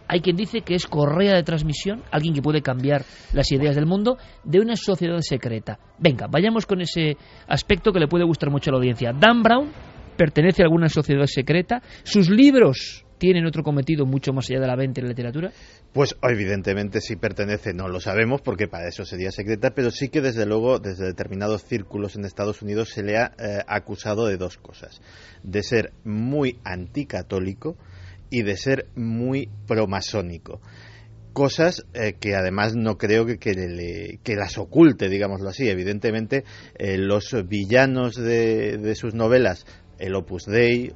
hay 0.08 0.20
quien 0.20 0.36
dice 0.36 0.62
que 0.62 0.74
es 0.74 0.86
correa 0.86 1.36
de 1.36 1.44
transmisión, 1.44 2.02
alguien 2.10 2.34
que 2.34 2.42
puede 2.42 2.62
cambiar 2.62 3.04
las 3.32 3.52
ideas 3.52 3.76
del 3.76 3.86
mundo, 3.86 4.18
de 4.42 4.58
una 4.58 4.74
sociedad 4.74 5.20
secreta. 5.20 5.78
Venga, 5.98 6.26
vayamos 6.28 6.66
con 6.66 6.80
ese 6.80 7.16
aspecto 7.46 7.92
que 7.92 8.00
le 8.00 8.08
puede 8.08 8.24
gustar 8.24 8.50
mucho 8.50 8.70
a 8.70 8.72
la 8.72 8.78
audiencia. 8.78 9.12
Dan 9.12 9.42
Brown 9.42 9.70
pertenece 10.16 10.62
a 10.62 10.66
alguna 10.66 10.88
sociedad 10.88 11.26
secreta, 11.26 11.80
sus 12.02 12.28
libros 12.28 13.04
tienen 13.20 13.46
otro 13.46 13.62
cometido 13.62 14.06
mucho 14.06 14.32
más 14.32 14.50
allá 14.50 14.60
de 14.60 14.66
la 14.66 14.74
venta 14.74 15.00
y 15.00 15.04
la 15.04 15.10
literatura? 15.10 15.52
Pues 15.92 16.16
evidentemente 16.22 17.00
si 17.00 17.16
pertenece, 17.16 17.74
no 17.74 17.88
lo 17.88 18.00
sabemos 18.00 18.42
porque 18.42 18.68
para 18.68 18.86
eso 18.86 19.04
sería 19.04 19.32
secreta, 19.32 19.70
pero 19.70 19.90
sí 19.90 20.08
que 20.08 20.20
desde 20.20 20.46
luego 20.46 20.78
desde 20.78 21.06
determinados 21.06 21.64
círculos 21.64 22.14
en 22.14 22.24
Estados 22.24 22.62
Unidos 22.62 22.90
se 22.90 23.02
le 23.02 23.18
ha 23.18 23.32
eh, 23.38 23.58
acusado 23.66 24.26
de 24.26 24.36
dos 24.36 24.56
cosas, 24.56 25.00
de 25.42 25.64
ser 25.64 25.92
muy 26.04 26.60
anticatólico 26.62 27.76
y 28.30 28.42
de 28.42 28.56
ser 28.56 28.86
muy 28.94 29.50
promasónico 29.66 30.60
cosas 31.32 31.86
eh, 31.94 32.14
que 32.18 32.34
además 32.34 32.74
no 32.76 32.98
creo 32.98 33.24
que, 33.24 33.38
que, 33.38 34.36
las 34.36 34.58
oculte, 34.58 35.08
digámoslo 35.08 35.48
así. 35.48 35.68
Evidentemente, 35.68 36.44
eh, 36.76 36.98
los 36.98 37.34
villanos 37.46 38.16
de, 38.16 38.94
sus 38.94 39.14
novelas 39.14 39.64
el 40.00 40.14
Opus 40.14 40.46
Dei, 40.46 40.92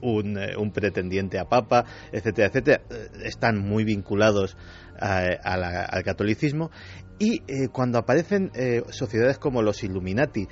un, 0.00 0.38
eh, 0.38 0.56
un, 0.56 0.72
pretendiente 0.72 1.38
a 1.38 1.44
papa, 1.48 1.84
etcétera, 2.10 2.48
etcétera, 2.48 2.82
eh, 2.90 3.08
están 3.24 3.58
muy 3.58 3.84
vinculados 3.84 4.56
al 4.98 6.02
catolicismo. 6.04 6.70
Y 7.18 7.42
eh, 7.46 7.68
cuando 7.72 7.98
aparecen 7.98 8.50
sociedades 8.90 9.38
como 9.38 9.62
los 9.62 9.82
Illuminati, 9.84 10.48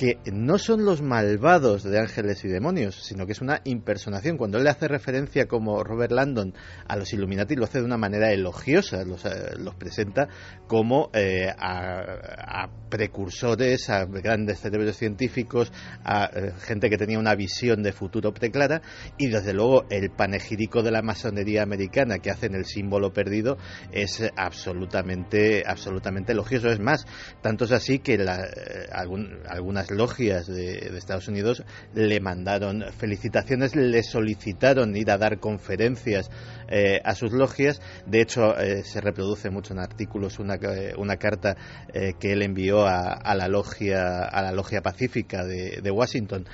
que 0.00 0.16
no 0.32 0.56
son 0.56 0.86
los 0.86 1.02
malvados 1.02 1.82
de 1.82 1.98
ángeles 1.98 2.42
y 2.46 2.48
demonios, 2.48 2.94
sino 3.04 3.26
que 3.26 3.32
es 3.32 3.42
una 3.42 3.60
impersonación. 3.64 4.38
Cuando 4.38 4.56
él 4.56 4.64
le 4.64 4.70
hace 4.70 4.88
referencia 4.88 5.44
como 5.46 5.84
Robert 5.84 6.12
Landon 6.12 6.54
a 6.88 6.96
los 6.96 7.12
Illuminati, 7.12 7.54
lo 7.54 7.64
hace 7.64 7.80
de 7.80 7.84
una 7.84 7.98
manera 7.98 8.32
elogiosa, 8.32 9.04
los, 9.04 9.26
eh, 9.26 9.52
presenta 9.78 10.26
como 10.66 11.10
eh, 11.12 11.52
a, 11.54 12.70
precursores, 12.88 13.90
a 13.90 14.06
grandes 14.06 14.60
cerebros 14.60 14.96
científicos, 14.96 15.70
a 16.02 16.30
eh, 16.34 16.52
gente 16.62 16.88
que 16.88 16.96
tenía 16.96 17.18
una 17.18 17.34
visión 17.34 17.82
de 17.82 17.92
futuro 17.92 18.32
preclara, 18.32 18.80
y 19.18 19.28
desde 19.28 19.52
luego 19.52 19.84
el 19.90 20.10
panegírico 20.10 20.82
de 20.82 20.92
la 20.92 21.02
masonería 21.02 21.62
americana 21.62 22.20
que 22.20 22.30
hacen 22.30 22.54
el 22.54 22.64
símbolo 22.64 23.12
perdido 23.12 23.58
es 23.92 24.22
absolutamente, 24.34 25.62
absolutamente 25.66 26.32
elogioso. 26.32 26.70
Es 26.70 26.80
más, 26.80 27.04
tanto 27.42 27.66
es 27.66 27.72
así 27.72 27.98
que 27.98 28.16
la, 28.16 28.48
algunas 28.92 29.89
logias 29.90 30.46
de, 30.46 30.96
Estados 30.96 31.28
Unidos 31.28 31.64
le 31.94 32.20
mandaron 32.20 32.84
felicitaciones, 32.96 33.74
le 33.74 34.02
solicitaron 34.02 34.96
ir 34.96 35.10
a 35.10 35.18
dar 35.18 35.38
conferencias 35.38 36.30
eh, 36.68 37.00
a 37.04 37.14
sus 37.14 37.32
logias. 37.32 37.80
De 38.06 38.20
hecho, 38.20 38.58
eh, 38.58 38.82
se 38.84 39.00
reproduce 39.00 39.50
mucho 39.50 39.72
en 39.72 39.80
artículos 39.80 40.38
una, 40.38 40.54
eh, 40.54 40.94
una 40.96 41.16
carta 41.16 41.56
que 41.92 42.32
él 42.32 42.42
envió 42.42 42.86
a, 42.86 43.34
la 43.34 43.48
logia 43.48 44.20
a 44.24 44.42
la 44.42 44.52
logia 44.52 44.80
pacífica 44.80 45.44
de, 45.44 45.80
de 45.82 45.90
Washington, 45.90 46.46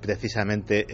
precisamente 0.00 0.86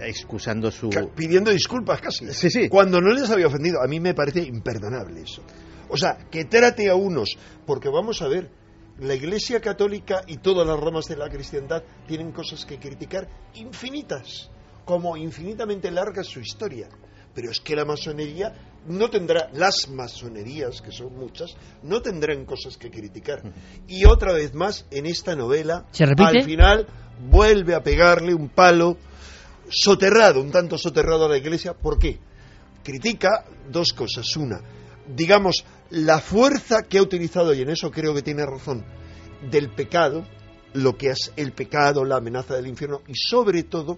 excusando 0.00 0.70
su 0.70 0.90
pidiendo 1.14 1.50
disculpas 1.50 2.00
casi. 2.00 2.32
Sí, 2.32 2.50
sí. 2.50 2.68
Cuando 2.68 3.00
no 3.00 3.12
les 3.12 3.30
había 3.30 3.46
ofendido, 3.46 3.82
a 3.82 3.86
mí 3.86 4.00
me 4.00 4.14
parece 4.14 4.40
imperdonable 4.40 5.22
eso. 5.22 5.42
O 5.88 5.96
sea, 5.96 6.16
que 6.30 6.46
trate 6.46 6.88
a 6.88 6.94
unos, 6.94 7.36
porque 7.66 7.90
vamos 7.90 8.22
a 8.22 8.28
ver, 8.28 8.50
la 8.98 9.14
Iglesia 9.14 9.60
Católica 9.60 10.22
y 10.26 10.38
todas 10.38 10.66
las 10.66 10.78
ramas 10.78 11.06
de 11.06 11.16
la 11.16 11.28
cristiandad 11.28 11.82
tienen 12.06 12.32
cosas 12.32 12.64
que 12.64 12.78
criticar 12.78 13.28
infinitas, 13.54 14.50
como 14.84 15.16
infinitamente 15.16 15.90
larga 15.90 16.22
su 16.22 16.40
historia. 16.40 16.88
Pero 17.34 17.50
es 17.50 17.60
que 17.60 17.74
la 17.74 17.86
masonería 17.86 18.52
no 18.86 19.08
tendrá, 19.08 19.48
las 19.54 19.88
masonerías, 19.88 20.82
que 20.82 20.92
son 20.92 21.16
muchas, 21.16 21.54
no 21.82 22.02
tendrán 22.02 22.44
cosas 22.44 22.76
que 22.76 22.90
criticar. 22.90 23.42
Y 23.88 24.04
otra 24.04 24.32
vez 24.32 24.54
más, 24.54 24.86
en 24.90 25.06
esta 25.06 25.34
novela, 25.34 25.86
al 26.18 26.44
final 26.44 26.86
vuelve 27.30 27.74
a 27.74 27.82
pegarle 27.82 28.34
un 28.34 28.50
palo 28.50 28.98
soterrado, 29.70 30.40
un 30.40 30.50
tanto 30.50 30.76
soterrado 30.76 31.24
a 31.24 31.28
la 31.30 31.38
Iglesia. 31.38 31.74
¿Por 31.74 31.98
qué? 31.98 32.18
Critica 32.82 33.46
dos 33.70 33.92
cosas. 33.92 34.36
Una, 34.36 34.60
digamos, 35.14 35.64
la 35.90 36.20
fuerza 36.20 36.82
que 36.82 36.98
ha 36.98 37.02
utilizado, 37.02 37.54
y 37.54 37.62
en 37.62 37.70
eso 37.70 37.90
creo 37.90 38.14
que 38.14 38.22
tiene 38.22 38.44
razón, 38.46 38.84
del 39.50 39.70
pecado, 39.70 40.24
lo 40.74 40.96
que 40.96 41.10
es 41.10 41.32
el 41.36 41.52
pecado, 41.52 42.04
la 42.04 42.16
amenaza 42.16 42.54
del 42.54 42.66
infierno, 42.66 43.02
y 43.06 43.14
sobre 43.14 43.64
todo 43.64 43.96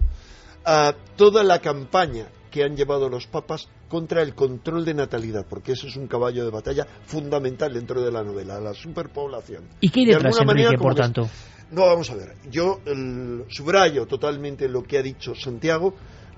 toda 1.15 1.43
la 1.43 1.59
campaña 1.59 2.27
que 2.49 2.63
han 2.63 2.75
llevado 2.75 3.09
los 3.09 3.27
papas 3.27 3.67
contra 3.87 4.21
el 4.21 4.33
control 4.33 4.83
de 4.83 4.93
natalidad, 4.93 5.45
porque 5.47 5.73
eso 5.73 5.87
es 5.87 5.95
un 5.95 6.07
caballo 6.07 6.43
de 6.43 6.49
batalla 6.49 6.87
fundamental 7.05 7.73
dentro 7.73 8.01
de 8.01 8.11
la 8.11 8.23
novela, 8.23 8.59
la 8.59 8.73
superpoblación. 8.73 9.65
¿Y 9.81 9.89
qué 9.89 9.99
hay 10.01 10.05
detrás, 10.07 10.37
de 10.37 10.43
Enrique, 10.43 10.77
por 10.77 10.95
tanto? 10.95 11.29
no, 11.71 11.85
vamos 11.85 12.09
a 12.09 12.15
ver, 12.15 12.35
yo 12.49 12.79
subrayo 13.49 14.05
totalmente 14.05 14.67
lo 14.67 14.83
que 14.83 14.97
ha 14.97 15.03
dicho 15.03 15.35
Santiago, 15.35 15.93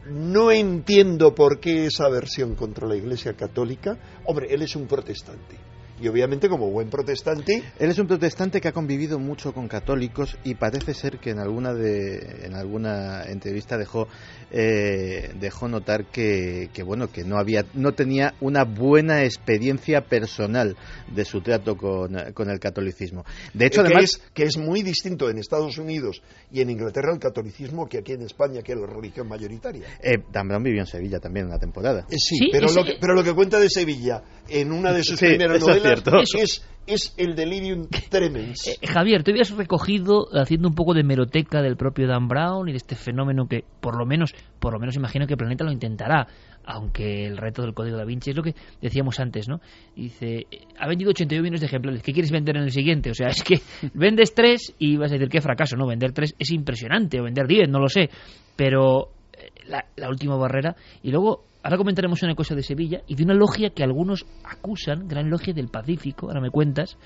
no 0.10 0.52
entiendo 0.52 1.34
por 1.36 1.60
qué 1.60 1.86
esa 1.86 2.06
aversión 2.06 2.56
contra 2.56 2.88
la 2.88 2.96
Iglesia 2.96 3.34
Católica. 3.34 3.98
Hombre, 4.26 4.48
él 4.50 4.62
es 4.62 4.76
un 4.76 4.88
protestante 4.88 5.67
y 6.00 6.08
obviamente 6.08 6.50
como 6.50 6.70
buen 6.70 6.90
protestante. 6.90 7.64
Él 7.80 7.90
es 7.90 8.00
un 8.00 8.08
protestante 8.08 8.62
que 8.62 8.68
ha 8.68 8.72
convivido 8.72 9.20
mucho 9.20 9.54
con 9.54 9.68
católicos 9.68 10.38
y 10.44 10.56
parece 10.56 10.94
ser 10.94 11.20
que 11.20 11.32
en 11.32 11.40
alguna 11.40 11.74
de 11.74 12.46
en 12.46 12.56
alguna 12.56 13.24
entrevista 13.24 13.78
dejó 13.78 14.08
eh, 14.52 15.32
dejó 15.40 15.68
notar 15.68 16.06
que, 16.06 16.70
que, 16.74 16.84
bueno 16.84 17.12
que 17.12 17.24
no 17.24 17.38
había 17.38 17.66
no 17.74 17.94
tenía 17.94 18.34
una 18.42 18.64
buena 18.64 19.24
experiencia 19.24 20.02
personal 20.02 20.78
de 21.14 21.26
su 21.26 21.42
trato 21.42 21.76
con, 21.76 22.16
con 22.34 22.50
el 22.50 22.60
catolicismo. 22.60 23.26
De 23.54 23.66
hecho 23.66 23.82
que 23.82 23.88
además 23.88 24.04
es, 24.04 24.22
que 24.34 24.44
es 24.44 24.58
muy 24.58 24.84
distinto 24.84 25.30
en 25.30 25.38
Estados 25.38 25.78
Unidos 25.78 26.22
y 26.52 26.62
en 26.62 26.70
Inglaterra 26.70 27.12
el 27.14 27.20
catolicismo 27.20 27.88
que 27.88 28.00
aquí 28.00 28.14
en 28.14 28.22
España 28.22 28.62
que 28.62 28.74
es 28.74 28.80
la 28.80 28.88
religión 28.88 29.28
mayoritaria. 29.28 29.88
Eh, 30.02 30.18
Dan 30.32 30.48
Brown 30.48 30.64
vivió 30.64 30.82
en 30.82 30.88
Sevilla 30.88 31.20
también 31.20 31.48
una 31.48 31.60
temporada. 31.60 32.06
Eh, 32.10 32.18
sí, 32.18 32.50
pero, 32.52 32.68
lo 32.72 32.84
que, 32.84 32.94
pero 33.00 33.14
lo 33.14 33.24
que 33.24 33.34
cuenta 33.34 33.60
de 33.60 33.70
Sevilla 33.70 34.22
en 34.48 34.72
una 34.72 34.94
de 34.94 35.04
sus 35.04 35.20
primeras 35.20 35.60
novelas 35.60 35.87
es, 35.94 36.66
es, 36.86 37.14
el 37.18 37.36
delirium 37.36 37.88
tremens. 38.10 38.68
Eh, 38.68 38.88
Javier, 38.88 39.24
te 39.24 39.32
habías 39.32 39.52
recogido 39.52 40.28
haciendo 40.34 40.70
un 40.70 40.76
poco 40.76 40.94
de 40.94 41.04
meroteca 41.04 41.62
del 41.62 41.78
propio 41.78 42.08
Dan 42.08 42.28
Brown 42.28 42.68
y 42.70 42.72
de 42.72 42.78
este 42.78 42.96
fenómeno 42.96 43.48
que 43.48 43.64
por 43.80 43.98
lo 43.98 44.06
menos, 44.06 44.34
por 44.60 44.74
lo 44.74 44.80
menos 44.80 44.96
imagino 44.96 45.28
que 45.28 45.38
Planeta 45.38 45.64
lo 45.64 45.72
intentará, 45.72 46.28
aunque 46.66 47.26
el 47.26 47.38
reto 47.38 47.62
del 47.62 47.74
código 47.74 47.98
da 47.98 48.04
Vinci 48.04 48.32
es 48.32 48.36
lo 48.36 48.44
que 48.44 48.54
decíamos 48.82 49.20
antes, 49.20 49.48
¿no? 49.48 49.62
Dice, 49.96 50.48
ha 50.78 50.88
vendido 50.88 51.12
82 51.12 51.42
millones 51.42 51.62
de 51.62 51.68
ejemplares, 51.68 52.04
¿qué 52.04 52.12
quieres 52.12 52.32
vender 52.32 52.58
en 52.58 52.64
el 52.64 52.72
siguiente? 52.72 53.10
O 53.10 53.14
sea, 53.14 53.28
es 53.28 53.42
que 53.42 53.62
vendes 53.94 54.34
tres 54.34 54.74
y 54.78 54.98
vas 54.98 55.12
a 55.12 55.16
decir 55.16 55.30
qué 55.30 55.42
fracaso, 55.42 55.78
¿no? 55.78 55.88
Vender 55.88 56.12
tres 56.12 56.36
es 56.38 56.52
impresionante, 56.52 57.20
o 57.20 57.24
vender 57.24 57.48
10, 57.48 57.70
no 57.70 57.80
lo 57.80 57.88
sé, 57.88 58.10
pero 58.56 59.12
eh, 59.34 59.50
la, 59.68 59.86
la 59.96 60.10
última 60.10 60.36
barrera 60.36 60.76
y 61.02 61.12
luego 61.12 61.46
Ahora 61.68 61.80
comentaremos 61.80 62.24
una 62.24 62.34
cosa 62.34 62.56
de 62.56 62.64
Sevilla 62.64 63.02
y 63.08 63.16
de 63.16 63.26
una 63.26 63.34
logia 63.34 63.72
que 63.72 63.84
algunos 63.84 64.26
acusan, 64.46 65.06
gran 65.06 65.30
logia 65.30 65.54
del 65.54 65.68
Pacífico, 65.68 66.28
ahora 66.28 66.40
me 66.40 66.50
cuentas, 66.50 66.98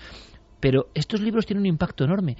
pero 0.59 0.89
estos 0.93 1.19
libros 1.19 1.47
tienen 1.47 1.61
un 1.61 1.65
impacto 1.65 2.03
enorme. 2.03 2.37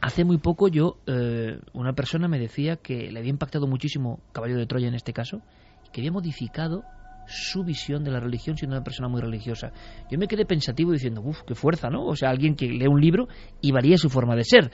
Hace 0.00 0.24
muy 0.24 0.38
poco 0.38 0.68
yo, 0.68 0.96
eh, 1.06 1.58
una 1.74 1.92
persona 1.92 2.26
me 2.26 2.38
decía 2.38 2.76
que 2.76 3.12
le 3.12 3.18
había 3.18 3.28
impactado 3.28 3.66
muchísimo 3.66 4.20
Caballo 4.32 4.56
de 4.56 4.64
Troya 4.64 4.88
en 4.88 4.94
este 4.94 5.12
caso, 5.12 5.42
y 5.86 5.90
que 5.90 6.00
había 6.00 6.12
modificado 6.12 6.84
su 7.26 7.64
visión 7.64 8.02
de 8.02 8.12
la 8.12 8.20
religión 8.20 8.56
siendo 8.56 8.74
una 8.74 8.84
persona 8.84 9.08
muy 9.08 9.20
religiosa. 9.20 9.72
Yo 10.10 10.18
me 10.18 10.28
quedé 10.28 10.46
pensativo 10.46 10.92
diciendo, 10.92 11.20
uff, 11.22 11.42
qué 11.46 11.54
fuerza, 11.54 11.90
¿no? 11.90 12.06
O 12.06 12.16
sea, 12.16 12.30
alguien 12.30 12.56
que 12.56 12.66
lee 12.66 12.88
un 12.88 13.00
libro 13.02 13.28
y 13.60 13.72
varía 13.72 13.98
su 13.98 14.08
forma 14.08 14.36
de 14.36 14.44
ser. 14.44 14.70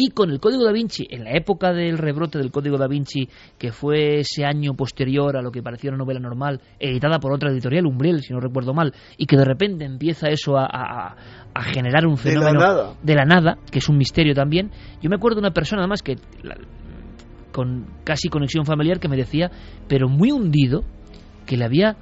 Y 0.00 0.10
con 0.10 0.30
el 0.30 0.38
Código 0.38 0.64
da 0.64 0.70
Vinci, 0.70 1.08
en 1.10 1.24
la 1.24 1.32
época 1.32 1.72
del 1.72 1.98
rebrote 1.98 2.38
del 2.38 2.52
Código 2.52 2.78
da 2.78 2.86
Vinci, 2.86 3.28
que 3.58 3.72
fue 3.72 4.20
ese 4.20 4.44
año 4.44 4.74
posterior 4.74 5.36
a 5.36 5.42
lo 5.42 5.50
que 5.50 5.60
parecía 5.60 5.90
una 5.90 5.98
novela 5.98 6.20
normal, 6.20 6.60
editada 6.78 7.18
por 7.18 7.32
otra 7.32 7.50
editorial, 7.50 7.84
Umbriel, 7.84 8.22
si 8.22 8.32
no 8.32 8.38
recuerdo 8.38 8.72
mal, 8.72 8.94
y 9.16 9.26
que 9.26 9.36
de 9.36 9.44
repente 9.44 9.84
empieza 9.84 10.28
eso 10.28 10.56
a, 10.56 11.16
generar 11.72 12.06
un 12.06 12.16
fenómeno 12.16 12.94
de 13.02 13.14
la, 13.16 13.24
nada. 13.24 13.58
que 13.72 13.80
es 13.80 13.88
un 13.88 13.98
misterio 13.98 14.34
también. 14.34 14.70
Yo 15.02 15.10
me 15.10 15.16
acuerdo 15.16 15.40
de 15.40 15.48
una 15.48 15.52
persona, 15.52 15.82
además, 15.82 16.04
que 16.04 16.14
con 17.50 17.88
casi 18.04 18.28
conexión 18.28 18.64
familiar, 18.66 19.00
que 19.00 19.08
me 19.08 19.16
decía, 19.16 19.50
pero 19.88 20.08
muy 20.08 20.30
hundido, 20.30 20.84
que 21.44 21.56
le 21.56 21.64
había 21.64 21.96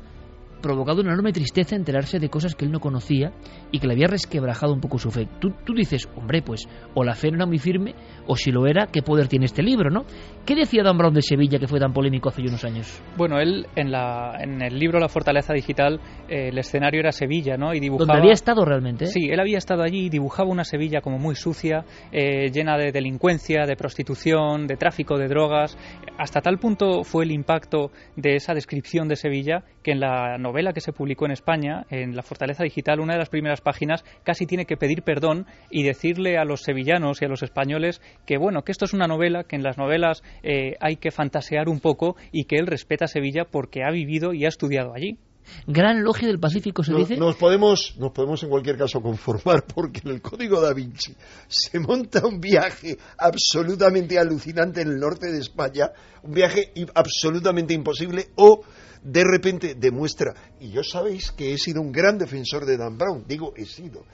provocado 0.61 1.01
una 1.01 1.13
enorme 1.13 1.33
tristeza 1.33 1.77
enterarse 1.77 2.19
de 2.19 2.29
cosas 2.29 2.55
que 2.55 2.65
él 2.65 2.73
no 2.73 2.81
conocía 2.81 3.33
y 3.71 3.79
que 3.79 3.87
le 3.87 3.95
había 3.95 4.07
resquebrajado 4.07 4.73
un 4.73 4.81
poco 4.81 4.99
su 4.99 5.11
fe. 5.11 5.29
Tú, 5.41 5.53
tú 5.65 5.75
dices, 5.75 6.09
hombre, 6.17 6.43
pues 6.43 6.69
o 6.95 7.05
la 7.05 7.15
fe 7.15 7.31
no 7.31 7.37
era 7.37 7.47
muy 7.47 7.59
firme 7.59 7.95
o 8.27 8.37
si 8.37 8.51
lo 8.51 8.67
era, 8.67 8.87
¿qué 8.87 9.03
poder 9.03 9.29
tiene 9.29 9.47
este 9.47 9.63
libro, 9.63 9.91
no? 9.91 10.05
¿Qué 10.45 10.55
decía 10.55 10.83
Dan 10.83 10.97
Brown 10.97 11.15
de 11.15 11.23
Sevilla 11.23 11.59
que 11.59 11.67
fue 11.67 11.81
tan 11.81 11.93
polémico 11.93 12.29
hace 12.29 12.43
unos 12.43 12.65
años? 12.65 13.03
Bueno, 13.17 13.39
él 13.39 13.67
en, 13.75 13.91
la, 13.91 14.37
en 14.41 14.63
el 14.63 14.79
libro 14.79 15.01
La 15.01 15.09
fortaleza 15.09 15.53
digital 15.53 16.01
eh, 16.29 16.49
el 16.49 16.59
escenario 16.59 17.01
era 17.01 17.13
Sevilla, 17.13 17.57
¿no? 17.57 17.75
Y 17.75 17.81
dibujaba... 17.81 18.07
¿Dónde 18.07 18.23
había 18.23 18.35
estado 18.35 18.65
realmente? 18.65 19.07
Sí, 19.07 19.29
él 19.31 19.41
había 19.41 19.59
estado 19.59 19.83
allí 19.83 20.07
y 20.07 20.09
dibujaba 20.09 20.49
una 20.49 20.65
Sevilla 20.65 21.01
como 21.01 21.19
muy 21.19 21.35
sucia, 21.35 21.85
eh, 22.13 22.51
llena 22.53 22.77
de 22.79 22.93
delincuencia, 22.93 23.67
de 23.67 23.77
prostitución, 23.77 24.67
de 24.67 24.77
tráfico 24.77 25.19
de 25.19 25.29
drogas. 25.29 25.77
Hasta 26.19 26.41
tal 26.41 26.59
punto 26.59 27.03
fue 27.03 27.25
el 27.25 27.33
impacto 27.33 27.91
de 28.17 28.37
esa 28.37 28.55
descripción 28.55 29.09
de 29.09 29.17
Sevilla 29.17 29.65
que 29.83 29.93
en 29.93 30.01
la 30.01 30.39
novela 30.39 30.73
que 30.73 30.81
se 30.81 30.93
publicó 30.93 31.27
en 31.27 31.33
España, 31.33 31.87
en 31.91 32.17
La 32.17 32.23
Fortaleza 32.23 32.65
Digital, 32.65 33.01
una 33.01 33.15
de 33.15 33.21
las 33.21 33.29
primeras 33.29 33.56
páginas 33.61 34.05
casi 34.25 34.47
tiene 34.47 34.67
que 34.67 34.77
pedir 34.77 35.03
perdón 35.03 35.47
y 35.71 35.83
decirle 35.83 36.39
a 36.39 36.45
los 36.45 36.63
sevillanos 36.63 37.21
y 37.21 37.25
a 37.25 37.29
los 37.29 37.43
españoles 37.43 38.01
que, 38.27 38.39
bueno, 38.39 38.63
que 38.63 38.73
esto 38.73 38.85
es 38.85 38.93
una 38.93 39.07
novela, 39.07 39.45
que 39.45 39.57
en 39.57 39.63
las 39.63 39.79
novelas 39.79 40.23
eh, 40.43 40.77
hay 40.81 40.97
que 40.97 41.11
fantasear 41.11 41.69
un 41.69 41.81
poco 41.81 42.17
y 42.33 42.45
que 42.45 42.57
él 42.57 42.67
respeta 42.67 43.07
Sevilla 43.07 43.45
porque 43.45 43.83
ha 43.85 43.91
vivido 43.91 44.33
y 44.33 44.45
ha 44.45 44.49
estudiado 44.49 44.95
allí. 44.95 45.19
Gran 45.67 46.03
logia 46.03 46.29
del 46.29 46.39
Pacífico 46.39 46.83
se 46.83 46.95
dice. 46.95 47.17
Nos 47.17 47.37
podemos, 47.37 47.95
nos 47.99 48.13
podemos 48.13 48.43
en 48.43 48.51
cualquier 48.51 48.77
caso 48.77 49.01
conformar 49.01 49.65
porque 49.75 50.01
en 50.05 50.11
el 50.11 50.21
Código 50.21 50.61
da 50.61 50.73
Vinci 50.73 51.15
se 51.49 51.79
monta 51.79 52.27
un 52.27 52.41
viaje 52.41 52.97
absolutamente 53.19 54.19
alucinante 54.19 54.83
en 54.83 54.89
el 54.89 54.99
norte 54.99 55.31
de 55.31 55.39
España, 55.39 55.91
un 56.23 56.33
viaje 56.33 56.73
absolutamente 56.95 57.75
imposible 57.75 58.29
o 58.37 58.61
de 59.07 59.25
repente 59.25 59.75
demuestra, 59.75 60.35
y 60.61 60.71
yo 60.71 60.83
sabéis 60.83 61.31
que 61.31 61.53
he 61.53 61.59
sido 61.59 61.81
un 61.81 61.93
gran 61.93 62.19
defensor 62.19 62.67
de 62.67 62.77
Dan 62.77 62.99
Brown, 62.99 63.25
digo 63.27 63.55
he 63.57 63.65
sido, 63.65 64.05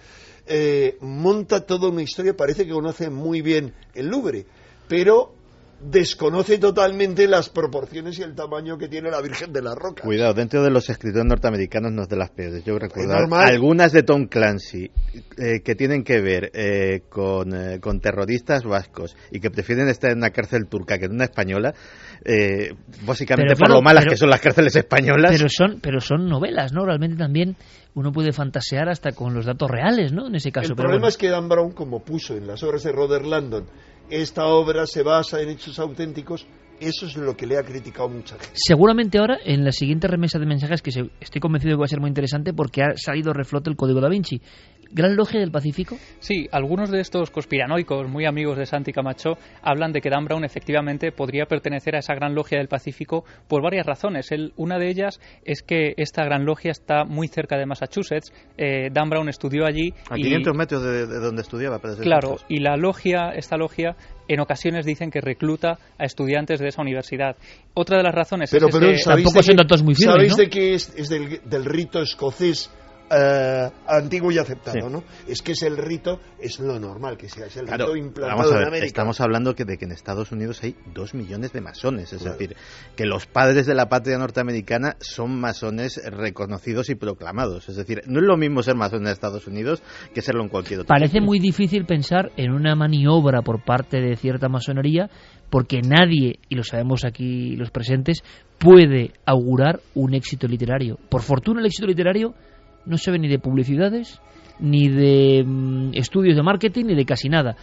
eh, 0.46 0.98
monta 1.00 1.64
toda 1.64 1.88
una 1.88 2.02
historia, 2.02 2.36
parece 2.36 2.66
que 2.66 2.72
conoce 2.72 3.08
muy 3.08 3.40
bien 3.40 3.74
el 3.94 4.08
Louvre, 4.08 4.44
pero 4.88 5.34
desconoce 5.82 6.58
totalmente 6.58 7.26
las 7.26 7.48
proporciones 7.48 8.18
y 8.18 8.22
el 8.22 8.34
tamaño 8.34 8.78
que 8.78 8.88
tiene 8.88 9.10
la 9.10 9.20
Virgen 9.20 9.52
de 9.52 9.62
la 9.62 9.74
Roca. 9.74 10.02
Cuidado, 10.02 10.34
dentro 10.34 10.62
de 10.62 10.70
los 10.70 10.88
escritores 10.88 11.26
norteamericanos 11.26 11.92
no 11.92 12.02
es 12.02 12.08
de 12.08 12.16
las 12.16 12.30
peores. 12.30 12.64
Yo 12.64 12.78
recuerdo 12.78 13.14
algunas 13.34 13.92
de 13.92 14.02
Tom 14.02 14.26
Clancy 14.26 14.90
eh, 15.38 15.60
que 15.64 15.74
tienen 15.74 16.04
que 16.04 16.20
ver 16.20 16.50
eh, 16.54 17.02
con, 17.08 17.54
eh, 17.54 17.80
con, 17.80 18.00
terroristas 18.00 18.64
vascos 18.64 19.16
y 19.30 19.40
que 19.40 19.50
prefieren 19.50 19.88
estar 19.88 20.10
en 20.10 20.18
una 20.18 20.30
cárcel 20.30 20.66
turca 20.68 20.98
que 20.98 21.06
en 21.06 21.12
una 21.12 21.24
española, 21.24 21.74
básicamente 23.04 23.56
por 23.56 23.70
lo 23.70 23.82
malas 23.82 24.06
que 24.06 24.16
son 24.16 24.30
las 24.30 24.40
cárceles 24.40 24.76
españolas. 24.76 25.32
Pero 25.32 25.48
son, 25.48 25.80
pero 25.80 26.00
son 26.00 26.28
novelas, 26.28 26.72
¿no? 26.72 26.84
Realmente 26.84 27.16
también 27.16 27.56
uno 27.94 28.12
puede 28.12 28.32
fantasear 28.32 28.88
hasta 28.88 29.12
con 29.12 29.34
los 29.34 29.44
datos 29.44 29.70
reales, 29.70 30.12
¿no? 30.12 30.28
En 30.28 30.34
ese 30.36 30.50
caso. 30.50 30.68
El 30.70 30.76
problema 30.76 31.08
es 31.08 31.16
que 31.16 31.28
Dan 31.28 31.48
Brown, 31.48 31.72
como 31.72 32.00
puso 32.00 32.36
en 32.36 32.46
las 32.46 32.62
obras 32.62 32.82
de 32.84 32.92
Robert 32.92 33.24
Landon, 33.24 33.66
esta 34.12 34.46
obra 34.46 34.86
se 34.86 35.02
basa 35.02 35.40
en 35.40 35.48
hechos 35.48 35.78
auténticos, 35.78 36.46
eso 36.80 37.06
es 37.06 37.16
lo 37.16 37.36
que 37.36 37.46
le 37.46 37.56
ha 37.56 37.62
criticado 37.62 38.08
mucha 38.08 38.34
gente. 38.34 38.50
Seguramente 38.54 39.18
ahora, 39.18 39.38
en 39.44 39.64
la 39.64 39.72
siguiente 39.72 40.06
remesa 40.08 40.38
de 40.38 40.46
mensajes, 40.46 40.82
que 40.82 40.90
estoy 41.20 41.40
convencido 41.40 41.70
de 41.70 41.76
que 41.76 41.80
va 41.80 41.84
a 41.86 41.88
ser 41.88 42.00
muy 42.00 42.08
interesante 42.08 42.52
porque 42.52 42.82
ha 42.82 42.96
salido 42.96 43.32
reflote 43.32 43.70
el 43.70 43.76
código 43.76 44.00
da 44.00 44.08
Vinci. 44.08 44.40
¿Gran 44.94 45.16
Logia 45.16 45.40
del 45.40 45.50
Pacífico? 45.50 45.96
Sí, 46.18 46.46
algunos 46.52 46.90
de 46.90 47.00
estos 47.00 47.30
conspiranoicos, 47.30 48.08
muy 48.10 48.26
amigos 48.26 48.58
de 48.58 48.66
Santi 48.66 48.92
Camacho, 48.92 49.38
hablan 49.62 49.90
de 49.92 50.02
que 50.02 50.10
Dan 50.10 50.26
Brown 50.26 50.44
efectivamente 50.44 51.12
podría 51.12 51.46
pertenecer 51.46 51.96
a 51.96 52.00
esa 52.00 52.14
Gran 52.14 52.34
Logia 52.34 52.58
del 52.58 52.68
Pacífico 52.68 53.24
por 53.48 53.62
varias 53.62 53.86
razones. 53.86 54.28
una 54.56 54.78
de 54.78 54.90
ellas 54.90 55.18
es 55.44 55.62
que 55.62 55.94
esta 55.96 56.24
Gran 56.24 56.44
Logia 56.44 56.72
está 56.72 57.04
muy 57.04 57.28
cerca 57.28 57.56
de 57.56 57.64
Massachusetts. 57.64 58.32
Eh, 58.58 58.90
Dan 58.92 59.08
Brown 59.08 59.30
estudió 59.30 59.64
allí. 59.64 59.94
A 60.10 60.16
500 60.16 60.56
metros 60.56 60.82
de, 60.82 61.06
donde 61.06 61.40
estudiaba. 61.40 61.80
claro, 61.80 62.36
y 62.48 62.60
la 62.60 62.76
logia, 62.76 63.30
esta 63.34 63.56
logia, 63.56 63.96
en 64.28 64.40
ocasiones 64.40 64.84
dicen 64.84 65.10
que 65.10 65.22
recluta 65.22 65.78
a 65.98 66.04
estudiantes 66.04 66.60
de 66.60 66.68
esa 66.68 66.82
universidad. 66.82 67.36
Otra 67.72 67.96
de 67.96 68.02
las 68.02 68.14
razones 68.14 68.50
pero, 68.50 68.68
es 68.68 68.74
pero, 68.74 68.92
que... 68.92 69.02
Tampoco 69.02 69.42
son 69.42 69.56
datos 69.56 69.82
muy 69.82 69.94
firmes, 69.94 70.14
¿Sabéis 70.14 70.36
de 70.36 70.50
que 70.50 70.74
es, 70.74 71.08
del, 71.08 71.40
del 71.44 71.64
rito 71.64 72.02
escocés 72.02 72.70
eh, 73.12 73.70
antiguo 73.86 74.32
y 74.32 74.38
aceptado, 74.38 74.88
¿no? 74.88 75.04
Es 75.26 75.42
que 75.42 75.52
es 75.52 75.62
el 75.62 75.76
rito, 75.76 76.20
es 76.40 76.60
lo 76.60 76.78
normal 76.78 77.16
que 77.16 77.28
sea, 77.28 77.46
es 77.46 77.56
el 77.56 77.66
rito 77.66 77.96
implantado 77.96 78.56
en 78.56 78.66
América. 78.68 78.86
Estamos 78.86 79.20
hablando 79.20 79.54
que 79.54 79.64
de 79.64 79.76
que 79.76 79.84
en 79.84 79.92
Estados 79.92 80.32
Unidos 80.32 80.62
hay 80.62 80.76
dos 80.94 81.14
millones 81.14 81.52
de 81.52 81.60
masones, 81.60 82.12
es 82.12 82.24
decir, 82.24 82.56
que 82.96 83.04
los 83.04 83.26
padres 83.26 83.66
de 83.66 83.74
la 83.74 83.88
patria 83.88 84.18
norteamericana 84.18 84.96
son 85.00 85.38
masones 85.38 86.00
reconocidos 86.04 86.88
y 86.90 86.94
proclamados, 86.94 87.68
es 87.68 87.76
decir, 87.76 88.02
no 88.06 88.20
es 88.20 88.26
lo 88.26 88.36
mismo 88.36 88.62
ser 88.62 88.76
masón 88.76 89.02
en 89.02 89.08
Estados 89.08 89.46
Unidos 89.46 89.82
que 90.14 90.22
serlo 90.22 90.42
en 90.42 90.48
cualquier 90.48 90.80
otro. 90.80 90.88
Parece 90.88 91.20
muy 91.20 91.38
difícil 91.38 91.84
pensar 91.84 92.32
en 92.36 92.52
una 92.52 92.74
maniobra 92.74 93.42
por 93.42 93.64
parte 93.64 94.00
de 94.00 94.16
cierta 94.16 94.48
masonería 94.48 95.10
porque 95.50 95.82
nadie, 95.82 96.38
y 96.48 96.54
lo 96.54 96.64
sabemos 96.64 97.04
aquí 97.04 97.56
los 97.56 97.70
presentes, 97.70 98.22
puede 98.58 99.12
augurar 99.26 99.80
un 99.94 100.14
éxito 100.14 100.48
literario. 100.48 100.98
Por 101.10 101.20
fortuna 101.20 101.60
el 101.60 101.66
éxito 101.66 101.86
literario 101.86 102.34
no 102.86 102.98
se 102.98 103.10
ve 103.10 103.18
ni 103.18 103.28
de 103.28 103.38
publicidades, 103.38 104.20
ni 104.58 104.88
de 104.88 105.44
mm, 105.44 105.90
estudios 105.94 106.36
de 106.36 106.42
marketing, 106.42 106.86
ni 106.86 106.94
de 106.94 107.04
casi 107.04 107.28
nada. 107.28 107.56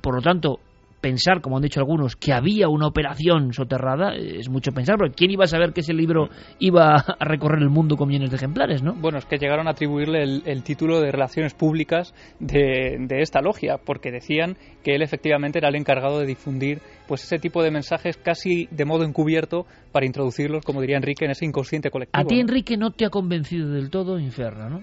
Por 0.00 0.14
lo 0.14 0.22
tanto, 0.22 0.58
pensar, 1.02 1.42
como 1.42 1.56
han 1.56 1.62
dicho 1.62 1.80
algunos, 1.80 2.16
que 2.16 2.32
había 2.32 2.68
una 2.68 2.86
operación 2.86 3.52
soterrada, 3.52 4.14
es 4.14 4.48
mucho 4.48 4.70
pensar, 4.72 4.96
porque 4.96 5.14
¿quién 5.14 5.32
iba 5.32 5.44
a 5.44 5.48
saber 5.48 5.72
que 5.74 5.80
ese 5.80 5.92
libro 5.92 6.30
iba 6.60 6.94
a 6.96 7.24
recorrer 7.24 7.60
el 7.60 7.68
mundo 7.68 7.96
con 7.96 8.08
millones 8.08 8.30
de 8.30 8.36
ejemplares, 8.36 8.82
no? 8.82 8.94
Bueno, 8.94 9.18
es 9.18 9.26
que 9.26 9.36
llegaron 9.36 9.66
a 9.66 9.72
atribuirle 9.72 10.22
el, 10.22 10.62
título 10.62 11.00
de 11.00 11.10
Relaciones 11.10 11.54
Públicas 11.54 12.14
de, 12.38 12.96
de, 13.00 13.20
esta 13.20 13.40
logia, 13.40 13.78
porque 13.84 14.12
decían 14.12 14.56
que 14.84 14.94
él 14.94 15.02
efectivamente 15.02 15.58
era 15.58 15.68
el 15.68 15.74
encargado 15.74 16.20
de 16.20 16.26
difundir 16.26 16.80
pues 17.08 17.24
ese 17.24 17.38
tipo 17.38 17.62
de 17.62 17.72
mensajes 17.72 18.16
casi 18.16 18.68
de 18.70 18.84
modo 18.84 19.04
encubierto 19.04 19.66
para 19.90 20.06
introducirlos, 20.06 20.64
como 20.64 20.80
diría 20.80 20.96
Enrique, 20.96 21.24
en 21.24 21.32
ese 21.32 21.44
inconsciente 21.44 21.90
colectivo. 21.90 22.22
A 22.22 22.24
ti, 22.24 22.38
Enrique, 22.38 22.76
no 22.76 22.92
te 22.92 23.04
ha 23.04 23.10
convencido 23.10 23.70
del 23.70 23.90
todo 23.90 24.18
Inferno, 24.20 24.70
¿no? 24.70 24.82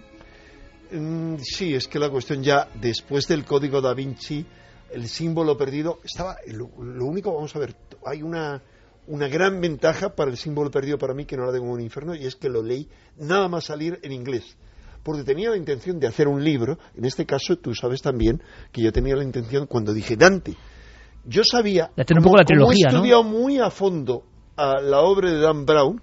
Mm, 0.92 1.38
sí, 1.38 1.74
es 1.74 1.88
que 1.88 1.98
la 1.98 2.10
cuestión 2.10 2.44
ya 2.44 2.68
después 2.82 3.28
del 3.28 3.46
código 3.46 3.80
da 3.80 3.94
Vinci 3.94 4.46
el 4.92 5.08
símbolo 5.08 5.58
perdido. 5.58 6.00
Estaba 6.04 6.38
lo, 6.48 6.68
único 7.06 7.34
vamos 7.34 7.56
a 7.56 7.60
ver 7.60 7.76
hay 8.06 8.22
una 8.22 8.62
una 9.08 9.28
gran 9.28 9.60
ventaja 9.60 10.16
para 10.16 10.30
el 10.30 10.38
símbolo 10.38 10.70
perdido 10.70 11.00
para 11.00 11.16
mí 11.16 11.26
que 11.26 11.36
no 11.36 11.46
la 11.46 11.52
tengo 11.52 11.66
en 11.66 11.72
un 11.72 11.82
infierno 11.82 12.14
y 12.14 12.26
es 12.26 12.36
que 12.36 12.48
lo 12.48 12.62
leí 12.62 12.88
nada 13.18 13.48
más 13.48 13.66
salir 13.66 14.00
en 14.04 14.12
inglés. 14.12 14.56
Porque 15.02 15.24
tenía 15.24 15.50
la 15.50 15.58
intención 15.58 16.00
de 16.00 16.08
hacer 16.08 16.28
un 16.28 16.44
libro 16.44 16.78
en 16.96 17.06
este 17.06 17.26
caso 17.26 17.58
tú 17.58 17.74
sabes 17.74 18.02
también 18.02 18.42
que 18.72 18.84
yo 18.84 18.92
tenía 18.92 19.16
la 19.16 19.24
intención 19.24 19.66
cuando 19.66 19.94
dije 19.94 20.16
Dante 20.16 20.56
yo 21.26 21.42
sabía 21.44 21.92
un 21.98 22.24
poco 22.24 22.38
la 22.38 22.46
trilogía, 22.46 22.88
he 22.90 22.94
estudiado 22.94 23.24
muy 23.24 23.60
a 23.60 23.70
fondo 23.72 24.24
a 24.56 24.80
la 24.80 25.00
obra 25.00 25.32
de 25.32 25.40
Dan 25.40 25.66
Brown 25.66 26.02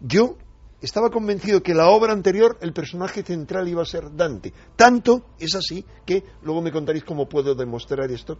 yo 0.00 0.36
estaba 0.80 1.10
convencido 1.10 1.62
que 1.62 1.74
la 1.74 1.88
obra 1.88 2.12
anterior 2.12 2.56
el 2.60 2.72
personaje 2.72 3.22
central 3.22 3.68
iba 3.68 3.82
a 3.82 3.86
ser 3.86 4.14
Dante. 4.14 4.52
Tanto 4.76 5.26
es 5.38 5.54
así 5.54 5.84
que, 6.06 6.24
luego 6.42 6.62
me 6.62 6.72
contaréis 6.72 7.04
cómo 7.04 7.28
puedo 7.28 7.54
demostrar 7.54 8.10
esto, 8.10 8.38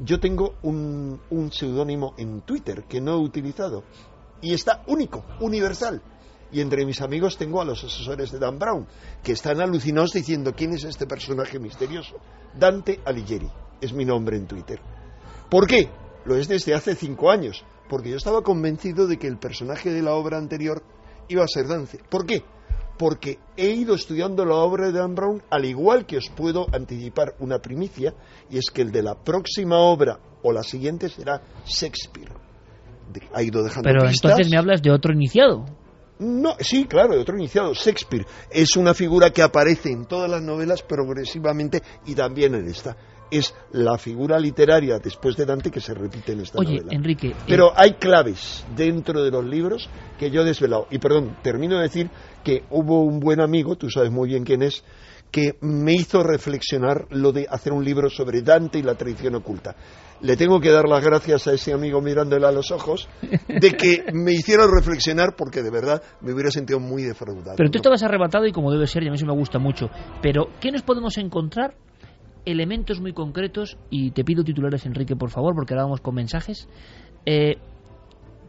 yo 0.00 0.20
tengo 0.20 0.56
un, 0.62 1.20
un 1.30 1.52
seudónimo 1.52 2.14
en 2.18 2.42
Twitter 2.42 2.84
que 2.84 3.00
no 3.00 3.12
he 3.12 3.16
utilizado 3.18 3.84
y 4.40 4.54
está 4.54 4.82
único, 4.86 5.24
universal. 5.40 6.02
Y 6.52 6.60
entre 6.60 6.86
mis 6.86 7.00
amigos 7.00 7.36
tengo 7.36 7.60
a 7.60 7.64
los 7.64 7.82
asesores 7.82 8.30
de 8.30 8.38
Dan 8.38 8.58
Brown, 8.58 8.86
que 9.22 9.32
están 9.32 9.60
alucinados 9.60 10.12
diciendo 10.12 10.54
quién 10.54 10.72
es 10.74 10.84
este 10.84 11.06
personaje 11.06 11.58
misterioso. 11.58 12.16
Dante 12.54 13.00
Alighieri 13.04 13.50
es 13.80 13.92
mi 13.92 14.04
nombre 14.04 14.36
en 14.36 14.46
Twitter. 14.46 14.80
¿Por 15.50 15.66
qué? 15.66 15.90
Lo 16.24 16.36
es 16.36 16.48
desde 16.48 16.74
hace 16.74 16.94
cinco 16.94 17.30
años, 17.30 17.64
porque 17.88 18.10
yo 18.10 18.16
estaba 18.16 18.42
convencido 18.42 19.06
de 19.06 19.18
que 19.18 19.26
el 19.26 19.38
personaje 19.38 19.90
de 19.90 20.02
la 20.02 20.14
obra 20.14 20.38
anterior 20.38 20.82
iba 21.28 21.44
a 21.44 21.48
ser 21.48 21.66
Dante. 21.66 21.98
¿Por 22.08 22.26
qué? 22.26 22.42
Porque 22.98 23.38
he 23.56 23.68
ido 23.68 23.94
estudiando 23.94 24.44
la 24.44 24.54
obra 24.54 24.86
de 24.86 24.92
Dan 24.92 25.14
Brown, 25.14 25.42
al 25.50 25.64
igual 25.64 26.06
que 26.06 26.16
os 26.16 26.30
puedo 26.30 26.66
anticipar 26.72 27.34
una 27.40 27.58
primicia, 27.58 28.14
y 28.50 28.58
es 28.58 28.70
que 28.70 28.82
el 28.82 28.90
de 28.90 29.02
la 29.02 29.14
próxima 29.14 29.78
obra 29.78 30.18
o 30.42 30.52
la 30.52 30.62
siguiente 30.62 31.08
será 31.08 31.42
Shakespeare. 31.66 32.32
Ha 33.32 33.42
ido 33.42 33.62
dejando 33.62 33.86
Pero 33.86 34.08
entonces 34.08 34.50
me 34.50 34.58
hablas 34.58 34.82
de 34.82 34.90
otro 34.90 35.12
iniciado. 35.12 35.64
No, 36.18 36.54
sí, 36.60 36.86
claro, 36.86 37.14
de 37.14 37.20
otro 37.20 37.36
iniciado. 37.36 37.74
Shakespeare 37.74 38.26
es 38.50 38.76
una 38.76 38.94
figura 38.94 39.30
que 39.30 39.42
aparece 39.42 39.90
en 39.90 40.06
todas 40.06 40.30
las 40.30 40.40
novelas 40.40 40.82
progresivamente 40.82 41.82
y 42.06 42.14
también 42.14 42.54
en 42.54 42.66
esta 42.68 42.96
es 43.30 43.54
la 43.72 43.98
figura 43.98 44.38
literaria 44.38 44.98
después 44.98 45.36
de 45.36 45.44
Dante 45.44 45.70
que 45.70 45.80
se 45.80 45.94
repite 45.94 46.32
en 46.32 46.40
esta 46.40 46.58
Oye, 46.58 46.76
novela. 46.76 46.92
Enrique. 46.92 47.34
Pero 47.46 47.72
hay 47.74 47.94
claves 47.94 48.64
dentro 48.76 49.22
de 49.22 49.30
los 49.30 49.44
libros 49.44 49.88
que 50.18 50.30
yo 50.30 50.42
he 50.42 50.44
desvelado. 50.44 50.86
Y 50.90 50.98
perdón, 50.98 51.36
termino 51.42 51.76
de 51.76 51.82
decir 51.82 52.10
que 52.44 52.64
hubo 52.70 53.02
un 53.02 53.20
buen 53.20 53.40
amigo, 53.40 53.76
tú 53.76 53.90
sabes 53.90 54.10
muy 54.10 54.28
bien 54.28 54.44
quién 54.44 54.62
es, 54.62 54.84
que 55.30 55.56
me 55.60 55.92
hizo 55.92 56.22
reflexionar 56.22 57.06
lo 57.10 57.32
de 57.32 57.46
hacer 57.50 57.72
un 57.72 57.84
libro 57.84 58.08
sobre 58.08 58.42
Dante 58.42 58.78
y 58.78 58.82
la 58.82 58.94
tradición 58.94 59.34
oculta. 59.34 59.74
Le 60.22 60.36
tengo 60.36 60.60
que 60.60 60.70
dar 60.70 60.88
las 60.88 61.04
gracias 61.04 61.46
a 61.46 61.52
ese 61.52 61.74
amigo 61.74 62.00
mirándole 62.00 62.46
a 62.46 62.52
los 62.52 62.70
ojos 62.70 63.06
de 63.20 63.70
que 63.72 64.04
me 64.14 64.32
hicieron 64.32 64.70
reflexionar 64.74 65.34
porque 65.36 65.62
de 65.62 65.70
verdad 65.70 66.02
me 66.22 66.32
hubiera 66.32 66.50
sentido 66.50 66.80
muy 66.80 67.02
defraudado. 67.02 67.56
Pero 67.56 67.70
tú 67.70 67.78
estabas 67.78 68.02
arrebatado 68.02 68.46
y 68.46 68.52
como 68.52 68.72
debe 68.72 68.86
ser, 68.86 69.02
y 69.02 69.08
a 69.08 69.10
mí 69.10 69.16
eso 69.16 69.26
me 69.26 69.34
gusta 69.34 69.58
mucho. 69.58 69.90
Pero, 70.22 70.48
¿qué 70.60 70.70
nos 70.70 70.82
podemos 70.82 71.18
encontrar 71.18 71.74
elementos 72.46 73.00
muy 73.00 73.12
concretos, 73.12 73.76
y 73.90 74.12
te 74.12 74.24
pido 74.24 74.42
titulares, 74.42 74.86
Enrique, 74.86 75.16
por 75.16 75.30
favor, 75.30 75.54
porque 75.54 75.74
ahora 75.74 75.84
vamos 75.84 76.00
con 76.00 76.14
mensajes, 76.14 76.68
eh, 77.26 77.56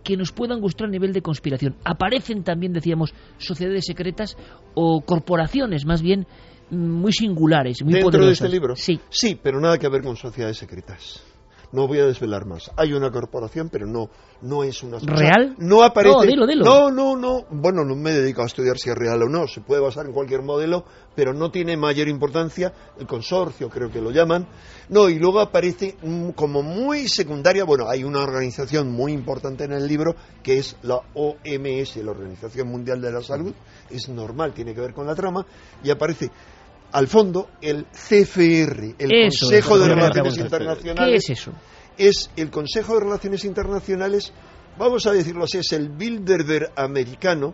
que 0.03 0.15
nos 0.15 0.32
puedan 0.32 0.61
gustar 0.61 0.88
a 0.88 0.91
nivel 0.91 1.11
de 1.11 1.22
conspiración. 1.22 1.76
Aparecen 1.84 2.44
también, 2.44 2.72
decíamos, 2.72 3.14
sociedades 3.40 3.86
secretas 3.86 4.38
o 4.74 5.02
corporaciones, 5.02 5.86
más 5.86 6.02
bien, 6.02 6.26
muy 6.69 7.11
singulares, 7.11 7.84
muy 7.84 7.94
¿Dentro 7.94 8.26
de 8.26 8.32
este 8.32 8.48
libro? 8.48 8.76
Sí. 8.76 8.99
Sí, 9.10 9.38
pero 9.41 9.60
nada 9.60 9.78
que 9.78 9.90
ver 9.90 10.03
con 10.03 10.15
sociedades 10.15 10.57
secretas. 10.57 11.24
No 11.72 11.88
voy 11.88 11.99
a 11.99 12.06
desvelar 12.06 12.45
más. 12.45 12.72
Hay 12.77 12.94
una 12.94 13.11
corporación, 13.11 13.69
pero 13.69 13.85
no, 13.85 14.10
no 14.41 14.64
es 14.64 14.81
una... 14.84 14.99
¿Real? 14.99 15.56
no 15.57 15.84
aparece... 15.84 16.15
No, 16.15 16.22
dilo, 16.22 16.48
dilo. 16.48 16.64
No, 16.64 16.91
no, 16.91 17.15
no. 17.15 17.45
Bueno, 17.49 17.84
no 17.84 17.95
me 17.95 18.11
dedico 18.11 18.41
a 18.41 18.45
estudiar 18.45 18.77
si 18.77 18.89
es 18.89 18.95
real 18.95 19.22
o 19.23 19.30
no. 19.30 19.48
Se 19.48 19.61
puede 19.61 19.81
basar 19.81 20.06
en 20.06 20.14
cualquier 20.14 20.44
modelo, 20.44 20.85
pero 21.15 21.34
no 21.34 21.52
tiene 21.52 21.76
mayor 21.76 22.07
importancia. 22.07 22.73
El 22.98 23.06
consorcio, 23.06 23.69
creo 23.69 23.91
que 23.91 24.02
lo 24.02 24.11
llaman. 24.11 24.48
No, 24.89 25.10
y 25.10 25.19
luego 25.19 25.41
aparece 25.41 25.98
como 26.35 26.64
muy 26.64 27.07
secundaria, 27.10 27.65
bueno, 27.65 27.89
hay 27.89 28.06
una 28.06 28.22
organización 28.22 28.91
muy 28.91 29.11
importante 29.11 29.65
en 29.65 29.73
el 29.73 29.85
libro, 29.85 30.15
que 30.41 30.60
es 30.60 30.77
la 30.84 31.02
OMS, 31.14 31.98
la 31.98 32.11
Organización 32.11 32.69
Mundial 32.69 33.02
de 33.02 33.11
la 33.11 33.22
Salud. 33.22 33.53
Es 33.89 34.07
normal, 34.07 34.53
tiene 34.53 34.73
que 34.73 34.81
ver 34.81 34.94
con 34.94 35.06
la 35.06 35.15
trama. 35.15 35.45
Y 35.84 35.89
aparece 35.89 36.31
al 36.91 37.07
fondo 37.07 37.49
el 37.61 37.85
CFR, 37.85 38.95
el 38.97 39.30
Consejo 39.30 39.77
de 39.77 39.88
Relaciones 39.88 40.38
Internacionales. 40.38 41.23
¿Qué 41.26 41.34
es 41.34 41.39
eso? 41.39 41.51
Es 41.97 42.30
el 42.35 42.49
Consejo 42.49 42.95
de 42.95 42.99
Relaciones 43.01 43.45
Internacionales, 43.45 44.31
vamos 44.77 45.05
a 45.07 45.11
decirlo 45.11 45.45
así, 45.45 45.57
es 45.57 45.72
el 45.73 45.89
Bilderberg 45.89 46.72
americano, 46.76 47.53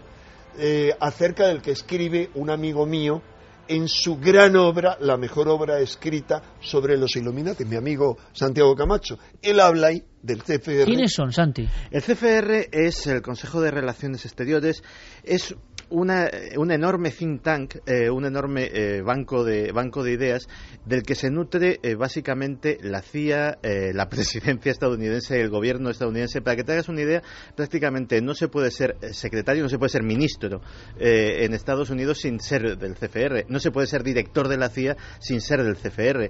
eh, 0.58 0.92
acerca 1.00 1.48
del 1.48 1.62
que 1.62 1.72
escribe 1.72 2.30
un 2.36 2.50
amigo 2.50 2.86
mío 2.86 3.22
en 3.68 3.88
su 3.88 4.18
gran 4.18 4.56
obra, 4.56 4.98
la 5.00 5.18
mejor 5.18 5.48
obra 5.48 5.80
escrita 5.80 6.42
sobre 6.60 6.98
los 6.98 7.16
Illuminati, 7.16 7.66
mi 7.66 7.76
amigo 7.76 8.18
Santiago 8.34 8.76
Camacho. 8.76 9.18
Él 9.42 9.60
habla 9.60 9.88
ahí 9.88 10.04
del 10.22 10.44
CFR. 10.44 10.86
¿Quiénes 10.86 11.14
son, 11.14 11.32
Santi? 11.32 11.68
El 11.90 12.02
CFR 12.02 12.70
es 12.72 13.08
el 13.08 13.22
Consejo 13.22 13.62
de 13.62 13.72
Relaciones 13.72 14.26
Exteriores, 14.26 14.84
es 15.24 15.56
una, 15.94 16.30
un 16.58 16.72
enorme 16.72 17.12
think 17.12 17.44
tank, 17.44 17.76
eh, 17.86 18.10
un 18.10 18.26
enorme 18.26 18.70
eh, 18.74 19.02
banco, 19.02 19.44
de, 19.44 19.72
banco 19.72 20.04
de 20.04 20.14
ideas 20.14 20.48
del 20.86 21.04
que 21.04 21.14
se 21.14 21.30
nutre 21.30 21.80
eh, 21.84 21.96
básicamente 21.96 22.78
la 22.82 23.02
CIA, 23.02 23.60
la 23.62 24.10
presidencia 24.10 24.72
estadounidense, 24.72 25.40
el 25.40 25.50
gobierno 25.50 25.90
estadounidense. 25.90 26.42
Para 26.42 26.56
que 26.56 26.64
te 26.64 26.74
hagas 26.74 26.90
una 26.90 27.02
idea, 27.02 27.22
prácticamente 27.56 28.22
no 28.22 28.34
se 28.34 28.48
puede 28.48 28.72
ser 28.72 28.98
secretario, 29.12 29.64
no 29.64 29.70
se 29.70 29.78
puede 29.78 29.90
ser 29.90 30.04
ministro 30.04 30.62
en 30.98 31.54
Estados 31.54 31.90
Unidos 31.90 32.20
sin 32.20 32.40
ser 32.40 32.78
del 32.78 32.96
CFR, 32.96 33.46
no 33.48 33.60
se 33.60 33.72
puede 33.72 33.88
ser 33.88 34.04
director 34.04 34.48
de 34.48 34.58
la 34.58 34.70
CIA 34.70 34.98
sin 35.20 35.42
ser 35.42 35.64
del 35.64 35.76
CFR. 35.76 36.30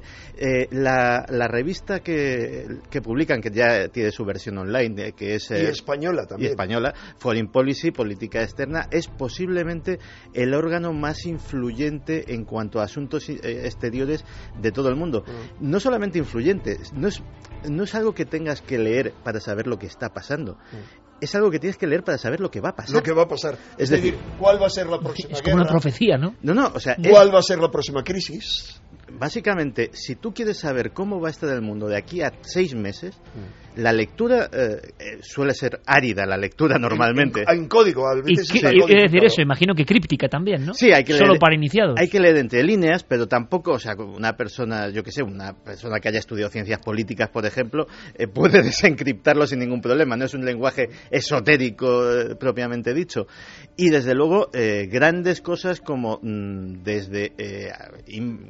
La, 0.72 1.26
la, 1.30 1.48
revista 1.48 2.02
que, 2.02 2.65
que, 2.90 3.02
publican, 3.02 3.41
que 3.41 3.49
ya 3.52 3.88
tiene 3.88 4.11
su 4.11 4.26
versión 4.26 4.57
online, 4.57 5.14
que 5.14 5.35
es... 5.35 5.49
y 5.52 5.56
española 5.56 6.26
también. 6.26 6.49
Y 6.49 6.52
española, 6.52 6.94
Foreign 7.18 7.48
Policy, 7.48 7.91
Política 7.91 8.44
Externa, 8.44 8.88
es 8.91 9.07
posible 9.07 9.52
posiblemente 9.53 9.99
el 10.34 10.53
órgano 10.53 10.93
más 10.93 11.25
influyente 11.25 12.34
en 12.34 12.43
cuanto 12.43 12.80
a 12.80 12.84
asuntos 12.84 13.30
eh, 13.30 13.39
exteriores 13.43 14.25
de 14.59 14.71
todo 14.71 14.89
el 14.89 14.95
mundo. 14.95 15.23
Mm. 15.25 15.71
No 15.71 15.80
solamente 15.80 16.17
influyente, 16.17 16.80
no 16.93 17.07
es, 17.07 17.21
no 17.69 17.84
es 17.84 17.93
algo 17.95 18.13
que 18.13 18.25
tengas 18.25 18.61
que 18.61 18.77
leer 18.80 19.13
para 19.23 19.39
saber 19.39 19.67
lo 19.67 19.77
que 19.77 19.85
está 19.85 20.09
pasando. 20.09 20.53
Mm. 20.53 21.21
Es 21.21 21.35
algo 21.35 21.51
que 21.51 21.59
tienes 21.59 21.77
que 21.77 21.88
leer 21.88 22.03
para 22.03 22.17
saber 22.17 22.39
lo 22.39 22.49
que 22.49 22.59
va 22.59 22.69
a 22.69 22.75
pasar. 22.75 22.95
Lo 22.95 23.03
que 23.03 23.13
va 23.13 23.23
a 23.23 23.27
pasar. 23.27 23.57
Es, 23.77 23.89
decir, 23.89 24.17
¿cuál 24.39 24.61
va 24.61 24.67
a 24.67 24.69
ser 24.69 24.88
la 24.88 24.99
próxima 24.99 25.31
Es 25.31 25.41
como 25.41 25.55
una 25.55 25.65
profecía, 25.65 26.17
¿no? 26.17 26.35
No, 26.41 26.53
no, 26.53 26.71
o 26.73 26.80
sea... 26.80 26.97
¿Cuál 26.97 27.34
va 27.34 27.39
a 27.39 27.43
ser 27.43 27.59
la 27.59 27.71
próxima 27.71 28.03
crisis? 28.03 28.81
Básicamente, 29.09 29.91
si 29.93 30.15
tú 30.15 30.34
quieres 30.34 30.57
saber 30.57 30.91
cómo 30.91 31.21
va 31.21 31.30
a 31.30 31.31
estar 31.31 31.49
el 31.49 31.61
mundo 31.61 31.88
de 31.88 31.97
aquí 31.97 32.21
a 32.21 32.34
seis 32.41 32.73
meses... 32.75 33.15
Mm 33.35 33.62
la 33.75 33.91
lectura 33.91 34.49
eh, 34.51 34.81
eh, 34.99 35.17
suele 35.21 35.53
ser 35.53 35.79
árida, 35.85 36.25
la 36.25 36.37
lectura 36.37 36.77
normalmente. 36.77 37.43
En, 37.47 37.67
código, 37.67 38.07
a 38.07 38.15
veces 38.15 38.49
y, 38.53 38.61
decir 38.61 39.23
eso, 39.23 39.41
imagino 39.41 39.73
que 39.73 39.85
críptica 39.85 40.27
también, 40.27 40.65
¿no? 40.65 40.73
Sí, 40.73 40.91
hay 40.91 41.03
que 41.03 41.13
Solo 41.13 41.31
leer, 41.31 41.39
para 41.39 41.55
iniciados. 41.55 41.95
Hay 41.99 42.07
que 42.07 42.19
leer 42.19 42.37
entre 42.37 42.63
líneas, 42.63 43.03
pero 43.03 43.27
tampoco, 43.27 43.71
o 43.71 43.79
sea, 43.79 43.95
una 43.95 44.35
persona, 44.35 44.89
yo 44.89 45.03
que 45.03 45.11
sé, 45.11 45.23
una 45.23 45.53
persona 45.53 45.99
que 45.99 46.09
haya 46.09 46.19
estudiado 46.19 46.51
ciencias 46.51 46.79
políticas, 46.79 47.29
por 47.29 47.45
ejemplo, 47.45 47.87
eh, 48.15 48.27
puede 48.27 48.61
desencriptarlo 48.63 49.47
sin 49.47 49.59
ningún 49.59 49.81
problema. 49.81 50.15
No 50.15 50.25
es 50.25 50.33
un 50.33 50.45
lenguaje 50.45 50.89
esotérico 51.09 52.03
propiamente 52.39 52.93
dicho. 52.93 53.27
Y 53.75 53.89
desde 53.89 54.13
luego, 54.13 54.49
grandes 54.89 55.41
cosas 55.41 55.81
como 55.81 56.19
mm, 56.21 56.83
desde 56.83 57.33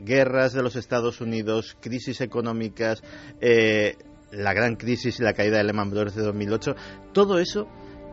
guerras 0.04 0.54
de 0.54 0.64
los 0.64 0.76
Estados 0.76 1.22
Unidos, 1.22 1.78
crisis 1.80 2.22
económicas, 2.22 3.02
la 4.34 4.54
gran 4.54 4.76
crisis 4.76 5.20
y 5.20 5.24
la 5.24 5.34
caída 5.34 5.58
de 5.58 5.64
Lehman 5.64 5.90
Brothers 5.90 6.16
de 6.16 6.24
2008, 6.24 6.76
todo 7.14 7.40
eso 7.40 7.68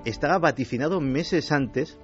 estaba 0.04 0.38
vaticinado 0.38 1.00
meses 1.00 1.52
antes 1.52 1.98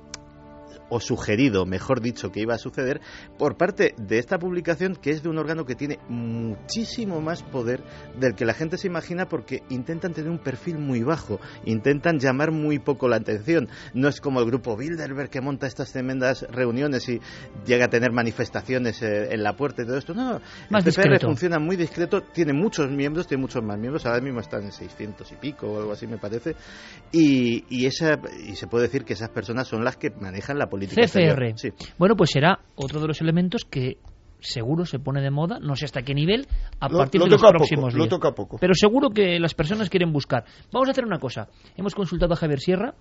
o 0.88 1.00
sugerido, 1.00 1.66
mejor 1.66 2.00
dicho, 2.00 2.30
que 2.30 2.40
iba 2.40 2.54
a 2.54 2.58
suceder 2.58 3.00
por 3.38 3.56
parte 3.56 3.94
de 3.96 4.18
esta 4.18 4.38
publicación 4.38 4.96
que 4.96 5.10
es 5.10 5.22
de 5.22 5.28
un 5.28 5.38
órgano 5.38 5.64
que 5.64 5.74
tiene 5.74 5.98
muchísimo 6.08 7.20
más 7.20 7.42
poder 7.42 7.82
del 8.18 8.34
que 8.34 8.44
la 8.44 8.54
gente 8.54 8.78
se 8.78 8.86
imagina 8.86 9.26
porque 9.28 9.62
intentan 9.68 10.12
tener 10.12 10.30
un 10.30 10.38
perfil 10.38 10.78
muy 10.78 11.02
bajo, 11.02 11.40
intentan 11.64 12.18
llamar 12.18 12.50
muy 12.52 12.78
poco 12.78 13.08
la 13.08 13.16
atención. 13.16 13.68
No 13.94 14.08
es 14.08 14.20
como 14.20 14.40
el 14.40 14.46
grupo 14.46 14.76
Bilderberg 14.76 15.30
que 15.30 15.40
monta 15.40 15.66
estas 15.66 15.92
tremendas 15.92 16.46
reuniones 16.50 17.08
y 17.08 17.20
llega 17.66 17.86
a 17.86 17.88
tener 17.88 18.12
manifestaciones 18.12 19.02
eh, 19.02 19.28
en 19.32 19.42
la 19.42 19.54
puerta 19.54 19.82
y 19.82 19.86
todo 19.86 19.96
esto. 19.96 20.14
No, 20.14 20.40
más 20.70 20.86
el 20.86 20.92
CPR 20.92 21.20
funciona 21.20 21.58
muy 21.58 21.76
discreto, 21.76 22.22
tiene 22.22 22.52
muchos 22.52 22.90
miembros, 22.90 23.26
tiene 23.26 23.40
muchos 23.40 23.62
más 23.62 23.78
miembros, 23.78 24.06
ahora 24.06 24.20
mismo 24.20 24.40
están 24.40 24.64
en 24.64 24.72
600 24.72 25.30
y 25.32 25.36
pico 25.36 25.66
o 25.66 25.78
algo 25.78 25.92
así 25.92 26.06
me 26.06 26.18
parece, 26.18 26.54
y, 27.12 27.64
y, 27.68 27.86
esa, 27.86 28.18
y 28.44 28.56
se 28.56 28.66
puede 28.66 28.84
decir 28.86 29.04
que 29.04 29.14
esas 29.14 29.30
personas 29.30 29.68
son 29.68 29.84
las 29.84 29.96
que 29.96 30.10
manejan 30.10 30.58
la 30.58 30.68
CFR. 30.78 31.54
Bueno, 31.98 32.16
pues 32.16 32.30
será 32.30 32.58
otro 32.76 33.00
de 33.00 33.08
los 33.08 33.20
elementos 33.20 33.64
que 33.64 33.98
seguro 34.40 34.84
se 34.84 34.98
pone 34.98 35.20
de 35.20 35.30
moda, 35.30 35.58
no 35.60 35.76
sé 35.76 35.84
hasta 35.84 36.02
qué 36.02 36.14
nivel, 36.14 36.46
a 36.80 36.88
partir 36.88 37.20
de 37.20 37.28
los 37.28 37.40
próximos 37.40 37.94
días. 37.94 38.08
toca 38.08 38.32
poco. 38.32 38.58
Pero 38.60 38.74
seguro 38.74 39.10
que 39.10 39.38
las 39.38 39.54
personas 39.54 39.90
quieren 39.90 40.12
buscar. 40.12 40.44
Vamos 40.72 40.88
a 40.88 40.92
hacer 40.92 41.04
una 41.04 41.18
cosa. 41.18 41.48
Hemos 41.76 41.94
consultado 41.94 42.34
a 42.34 42.36
Javier 42.36 42.60
Sierra, 42.60 42.94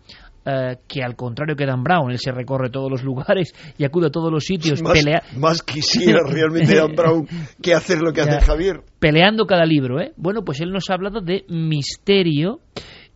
eh, 0.46 0.78
que 0.88 1.04
al 1.04 1.16
contrario 1.16 1.56
que 1.56 1.66
Dan 1.66 1.84
Brown, 1.84 2.12
él 2.12 2.20
se 2.20 2.32
recorre 2.32 2.70
todos 2.70 2.90
los 2.90 3.04
lugares 3.04 3.54
y 3.78 3.86
acude 3.86 4.08
a 4.08 4.12
todos 4.12 4.32
los 4.32 4.44
sitios. 4.44 4.82
Más, 4.82 4.94
pelea... 4.94 5.22
más 5.38 5.62
quisiera 5.62 6.22
realmente 6.26 6.76
Dan 6.76 6.96
Brown 6.96 7.28
que 7.62 7.74
hacer 7.74 8.02
lo 8.02 8.12
que 8.12 8.22
hace 8.22 8.42
Javier. 8.42 8.82
Peleando 9.00 9.46
cada 9.46 9.66
libro, 9.66 10.00
¿eh? 10.00 10.14
Bueno, 10.18 10.44
pues 10.44 10.62
él 10.62 10.72
nos 10.72 10.90
ha 10.90 10.94
hablado 10.94 11.22
de 11.22 11.46
misterio 11.50 12.60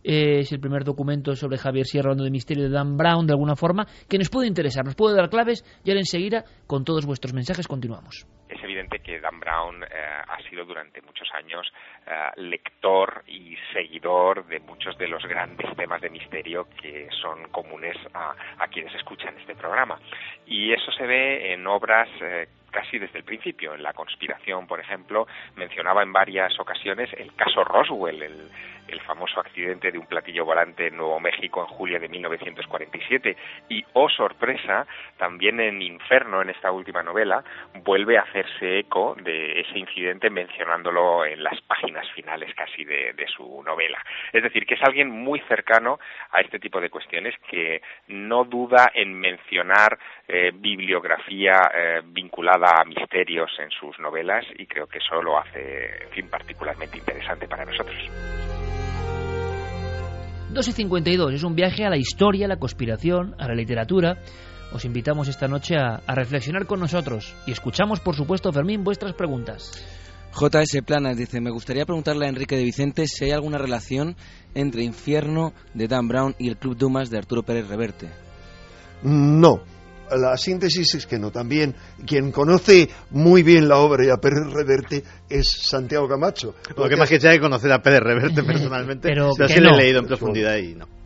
es 0.02 0.52
el 0.52 0.60
primer 0.60 0.84
documento 0.84 1.34
sobre 1.34 1.58
Javier 1.58 1.86
Sierra 1.86 2.06
hablando 2.06 2.24
de 2.24 2.30
misterio 2.30 2.64
de 2.64 2.70
Dan 2.70 2.96
Brown, 2.96 3.26
de 3.26 3.32
alguna 3.32 3.56
forma, 3.56 3.86
que 4.08 4.18
nos 4.18 4.30
puede 4.30 4.48
interesar, 4.48 4.84
nos 4.84 4.94
puede 4.94 5.16
dar 5.16 5.28
claves 5.28 5.64
y 5.84 5.90
ahora 5.90 6.00
enseguida, 6.00 6.44
con 6.66 6.84
todos 6.84 7.06
vuestros 7.06 7.34
mensajes, 7.34 7.66
continuamos. 7.68 8.26
Es 8.48 8.62
evidente 8.64 8.98
que 8.98 9.20
Dan 9.20 9.38
Brown 9.38 9.84
eh, 9.84 9.86
ha 9.86 10.42
sido 10.48 10.64
durante 10.64 11.00
muchos 11.02 11.28
años 11.34 11.70
eh, 12.06 12.40
lector 12.40 13.22
y 13.28 13.56
seguidor 13.72 14.46
de 14.46 14.58
muchos 14.60 14.98
de 14.98 15.06
los 15.06 15.22
grandes 15.24 15.74
temas 15.76 16.00
de 16.00 16.10
misterio 16.10 16.66
que 16.80 17.08
son 17.22 17.48
comunes 17.50 17.96
a, 18.14 18.34
quienes 18.68 18.94
escuchan 18.94 19.36
este 19.38 19.54
programa. 19.54 19.98
Y 20.46 20.72
eso 20.72 20.90
se 20.92 21.06
ve 21.06 21.52
en 21.52 21.66
obras 21.66 22.08
eh, 22.20 22.48
casi 22.70 22.98
desde 22.98 23.18
el 23.18 23.24
principio. 23.24 23.74
En 23.74 23.82
la 23.82 23.92
conspiración, 23.92 24.66
por 24.66 24.80
ejemplo, 24.80 25.26
mencionaba 25.56 26.02
en 26.02 26.12
varias 26.12 26.58
ocasiones 26.58 27.10
el 27.14 27.34
caso 27.34 27.64
Roswell, 27.64 28.22
el, 28.22 28.50
el 28.90 29.00
famoso 29.00 29.40
accidente 29.40 29.90
de 29.90 29.98
un 29.98 30.06
platillo 30.06 30.44
volante 30.44 30.88
en 30.88 30.96
Nuevo 30.96 31.20
México 31.20 31.60
en 31.60 31.66
julio 31.66 32.00
de 32.00 32.08
1947 32.08 33.36
y, 33.68 33.84
oh 33.92 34.08
sorpresa, 34.08 34.86
también 35.16 35.60
en 35.60 35.80
Inferno, 35.80 36.42
en 36.42 36.50
esta 36.50 36.72
última 36.72 37.02
novela, 37.02 37.44
vuelve 37.84 38.18
a 38.18 38.22
hacerse 38.22 38.80
eco 38.80 39.16
de 39.22 39.60
ese 39.60 39.78
incidente 39.78 40.30
mencionándolo 40.30 41.24
en 41.24 41.42
las 41.42 41.60
páginas 41.62 42.08
finales 42.12 42.54
casi 42.54 42.84
de, 42.84 43.14
su 43.36 43.62
novela. 43.62 44.02
Es 44.32 44.42
decir, 44.42 44.66
que 44.66 44.74
es 44.74 44.82
alguien 44.82 45.08
muy 45.08 45.40
cercano 45.40 46.00
a 46.32 46.40
este 46.40 46.58
tipo 46.58 46.80
de 46.80 46.90
cuestiones 46.90 47.34
que 47.48 47.80
no 48.08 48.44
duda 48.44 48.90
en 48.94 49.14
mencionar 49.14 49.98
eh, 50.26 50.50
bibliografía 50.52 51.70
eh, 51.72 52.00
vinculada 52.04 52.59
a 52.68 52.84
misterios 52.84 53.50
en 53.58 53.70
sus 53.70 53.98
novelas 53.98 54.44
y 54.58 54.66
creo 54.66 54.86
que 54.86 54.98
eso 54.98 55.22
lo 55.22 55.38
hace, 55.38 56.04
en 56.04 56.10
fin, 56.10 56.28
particularmente 56.28 56.98
interesante 56.98 57.48
para 57.48 57.64
nosotros. 57.64 57.96
2 60.52 60.68
y 60.68 60.72
52 60.72 61.34
es 61.34 61.44
un 61.44 61.54
viaje 61.54 61.84
a 61.84 61.90
la 61.90 61.96
historia, 61.96 62.46
a 62.46 62.48
la 62.48 62.58
conspiración, 62.58 63.34
a 63.38 63.46
la 63.46 63.54
literatura. 63.54 64.18
Os 64.72 64.84
invitamos 64.84 65.28
esta 65.28 65.46
noche 65.46 65.76
a, 65.76 66.00
reflexionar 66.14 66.66
con 66.66 66.80
nosotros 66.80 67.34
y 67.46 67.52
escuchamos, 67.52 68.00
por 68.00 68.16
supuesto, 68.16 68.52
Fermín, 68.52 68.82
vuestras 68.82 69.14
preguntas. 69.14 69.72
JS 70.32 70.82
Planas 70.84 71.16
dice, 71.16 71.40
me 71.40 71.50
gustaría 71.50 71.84
preguntarle 71.84 72.26
a 72.26 72.28
Enrique 72.28 72.56
de 72.56 72.64
Vicente 72.64 73.06
si 73.06 73.24
hay 73.24 73.30
alguna 73.32 73.58
relación 73.58 74.16
entre 74.54 74.84
Infierno 74.84 75.52
de 75.74 75.88
Dan 75.88 76.08
Brown 76.08 76.34
y 76.38 76.48
el 76.48 76.56
Club 76.56 76.76
Dumas 76.76 77.10
de 77.10 77.18
Arturo 77.18 77.42
Pérez 77.42 77.68
Reverte. 77.68 78.08
No, 79.02 79.60
la 80.16 80.36
síntesis 80.36 80.94
es 80.94 81.06
que 81.06 81.18
no. 81.18 81.30
También 81.30 81.74
quien 82.06 82.32
conoce 82.32 82.88
muy 83.10 83.42
bien 83.42 83.68
la 83.68 83.78
obra 83.78 84.04
de 84.04 84.18
Pérez 84.18 84.52
Reverte 84.52 85.02
es 85.28 85.48
Santiago 85.48 86.08
Camacho. 86.08 86.54
Lo 86.76 86.88
que 86.88 86.96
más 86.96 87.08
que 87.08 87.20
sea 87.20 87.32
que 87.32 87.40
conocer 87.40 87.72
a 87.72 87.80
Pérez 87.82 88.00
Reverte 88.00 88.42
personalmente, 88.42 89.08
pero, 89.08 89.32
sí 89.32 89.60
lo 89.60 89.74
he 89.74 89.76
leído 89.76 90.00
en 90.00 90.06
profundidad 90.06 90.56
y 90.56 90.74
no. 90.74 90.99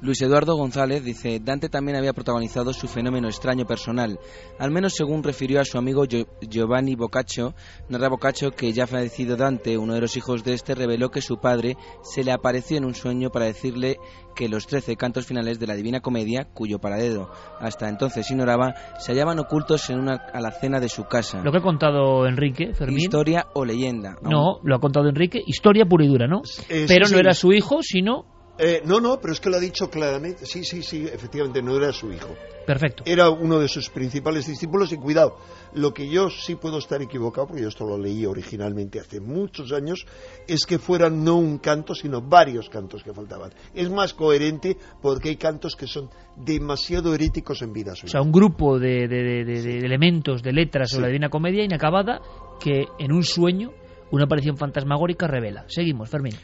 Luis 0.00 0.20
Eduardo 0.20 0.56
González 0.56 1.02
dice, 1.02 1.40
Dante 1.42 1.68
también 1.68 1.96
había 1.96 2.12
protagonizado 2.12 2.72
su 2.72 2.86
fenómeno 2.86 3.28
extraño 3.28 3.64
personal, 3.64 4.18
al 4.58 4.70
menos 4.70 4.94
según 4.94 5.22
refirió 5.22 5.60
a 5.60 5.64
su 5.64 5.78
amigo 5.78 6.04
Giovanni 6.04 6.94
Boccaccio, 6.94 7.54
narra 7.88 8.08
Boccaccio 8.08 8.50
que 8.50 8.72
ya 8.72 8.86
fallecido 8.86 9.36
Dante, 9.36 9.78
uno 9.78 9.94
de 9.94 10.02
los 10.02 10.16
hijos 10.16 10.44
de 10.44 10.52
este, 10.52 10.74
reveló 10.74 11.10
que 11.10 11.22
su 11.22 11.38
padre 11.38 11.76
se 12.02 12.24
le 12.24 12.32
apareció 12.32 12.76
en 12.76 12.84
un 12.84 12.94
sueño 12.94 13.30
para 13.30 13.46
decirle 13.46 13.96
que 14.34 14.50
los 14.50 14.66
trece 14.66 14.96
cantos 14.96 15.26
finales 15.26 15.58
de 15.58 15.66
la 15.66 15.74
Divina 15.74 16.00
Comedia, 16.00 16.44
cuyo 16.52 16.78
paradedo 16.78 17.30
hasta 17.58 17.88
entonces 17.88 18.30
ignoraba, 18.30 18.74
se 18.98 19.12
hallaban 19.12 19.38
ocultos 19.38 19.88
en 19.88 19.98
una 19.98 20.16
alacena 20.34 20.78
de 20.78 20.90
su 20.90 21.04
casa. 21.04 21.40
Lo 21.42 21.50
que 21.50 21.58
ha 21.58 21.62
contado 21.62 22.26
Enrique, 22.26 22.74
Fermín. 22.74 22.98
Historia 22.98 23.46
o 23.54 23.64
leyenda. 23.64 24.16
No, 24.20 24.60
lo 24.62 24.76
ha 24.76 24.78
contado 24.78 25.08
Enrique, 25.08 25.40
historia 25.46 25.86
pura 25.86 26.04
y 26.04 26.08
dura, 26.08 26.26
¿no? 26.26 26.42
Pero 26.68 27.08
no 27.08 27.18
era 27.18 27.32
su 27.32 27.52
hijo, 27.54 27.82
sino 27.82 28.35
eh, 28.58 28.82
no, 28.84 29.00
no, 29.00 29.20
pero 29.20 29.32
es 29.32 29.40
que 29.40 29.50
lo 29.50 29.56
ha 29.56 29.60
dicho 29.60 29.90
claramente. 29.90 30.46
Sí, 30.46 30.64
sí, 30.64 30.82
sí, 30.82 31.04
efectivamente, 31.04 31.62
no 31.62 31.76
era 31.76 31.92
su 31.92 32.12
hijo. 32.12 32.34
Perfecto. 32.66 33.04
Era 33.06 33.30
uno 33.30 33.60
de 33.60 33.68
sus 33.68 33.90
principales 33.90 34.46
discípulos 34.46 34.92
y 34.92 34.96
cuidado, 34.96 35.38
lo 35.74 35.94
que 35.94 36.08
yo 36.08 36.30
sí 36.30 36.56
puedo 36.56 36.78
estar 36.78 37.00
equivocado, 37.00 37.46
porque 37.46 37.62
yo 37.62 37.68
esto 37.68 37.84
lo 37.84 37.96
leí 37.96 38.26
originalmente 38.26 38.98
hace 38.98 39.20
muchos 39.20 39.72
años, 39.72 40.04
es 40.48 40.66
que 40.66 40.78
fueran 40.78 41.22
no 41.22 41.36
un 41.36 41.58
canto, 41.58 41.94
sino 41.94 42.20
varios 42.20 42.68
cantos 42.68 43.04
que 43.04 43.12
faltaban. 43.12 43.52
Es 43.72 43.88
más 43.88 44.14
coherente 44.14 44.76
porque 45.00 45.28
hay 45.28 45.36
cantos 45.36 45.76
que 45.76 45.86
son 45.86 46.10
demasiado 46.34 47.14
heréticos 47.14 47.62
en 47.62 47.72
vida 47.72 47.94
suya. 47.94 48.08
O 48.08 48.10
sea, 48.10 48.22
un 48.22 48.32
grupo 48.32 48.80
de, 48.80 49.04
elementos, 49.04 50.42
de 50.42 50.52
letras 50.52 50.92
o 50.94 51.00
la 51.00 51.06
Divina 51.06 51.28
Comedia 51.28 51.62
inacabada 51.62 52.20
que 52.58 52.86
en 52.98 53.12
un 53.12 53.22
sueño 53.22 53.70
una 54.10 54.24
aparición 54.24 54.56
fantasmagórica 54.56 55.26
revela. 55.28 55.64
Seguimos, 55.68 56.08
Fermín. 56.08 56.34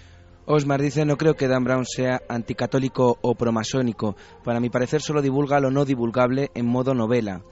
Osmar 0.47 0.83
dice, 0.83 1.05
no 1.05 1.17
creo 1.17 1.35
que 1.35 1.49
Dan 1.49 1.65
Brown 1.65 1.87
sea 1.87 2.21
anticatólico 2.29 3.19
o 3.23 3.35
promasónico. 3.35 4.17
Para 4.45 4.61
mi 4.61 4.71
parecer 4.71 5.01
solo 5.01 5.23
divulga 5.23 5.61
lo 5.61 5.71
no 5.71 5.85
divulgable 5.85 6.51
en 6.55 6.67
modo 6.67 6.95
novela. 6.95 7.43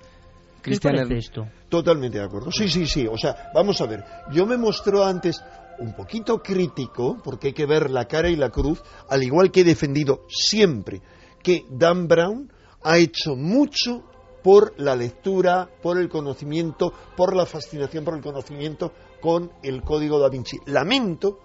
¿Qué 0.62 0.73
te 0.73 0.81
parece 0.81 1.19
esto? 1.19 1.47
Totalmente 1.69 2.19
de 2.19 2.25
acuerdo. 2.25 2.51
Sí, 2.51 2.69
sí, 2.69 2.87
sí. 2.87 3.07
O 3.07 3.17
sea, 3.17 3.51
vamos 3.55 3.81
a 3.81 3.87
ver. 3.87 4.05
Yo 4.33 4.45
me 4.45 4.57
mostró 4.57 5.05
antes 5.05 5.43
un 5.79 5.95
poquito 5.95 6.43
crítico, 6.43 7.17
porque 7.25 7.49
hay 7.49 7.53
que 7.55 7.65
ver 7.65 7.91
la 7.91 8.07
cara 8.07 8.29
y 8.29 8.37
la 8.37 8.51
cruz, 8.51 8.83
al 9.09 9.23
igual 9.23 9.51
que 9.51 9.61
he 9.61 9.65
defendido 9.65 10.27
siempre 10.29 11.01
que 11.43 11.65
Dan 11.71 12.07
Brown 12.07 12.53
ha 12.83 12.99
hecho 12.99 13.35
mucho 13.35 14.03
por 14.43 14.75
la 14.79 14.97
lectura, 14.97 15.69
por 15.83 15.99
el 15.99 16.09
conocimiento, 16.09 16.93
por 17.17 17.35
la 17.37 17.47
fascinación 17.47 18.05
por 18.05 18.15
el 18.15 18.23
conocimiento 18.23 18.93
con 19.21 19.51
el 19.62 19.83
Código 19.83 20.19
da 20.19 20.29
Vinci. 20.29 20.59
Lamento 20.67 21.41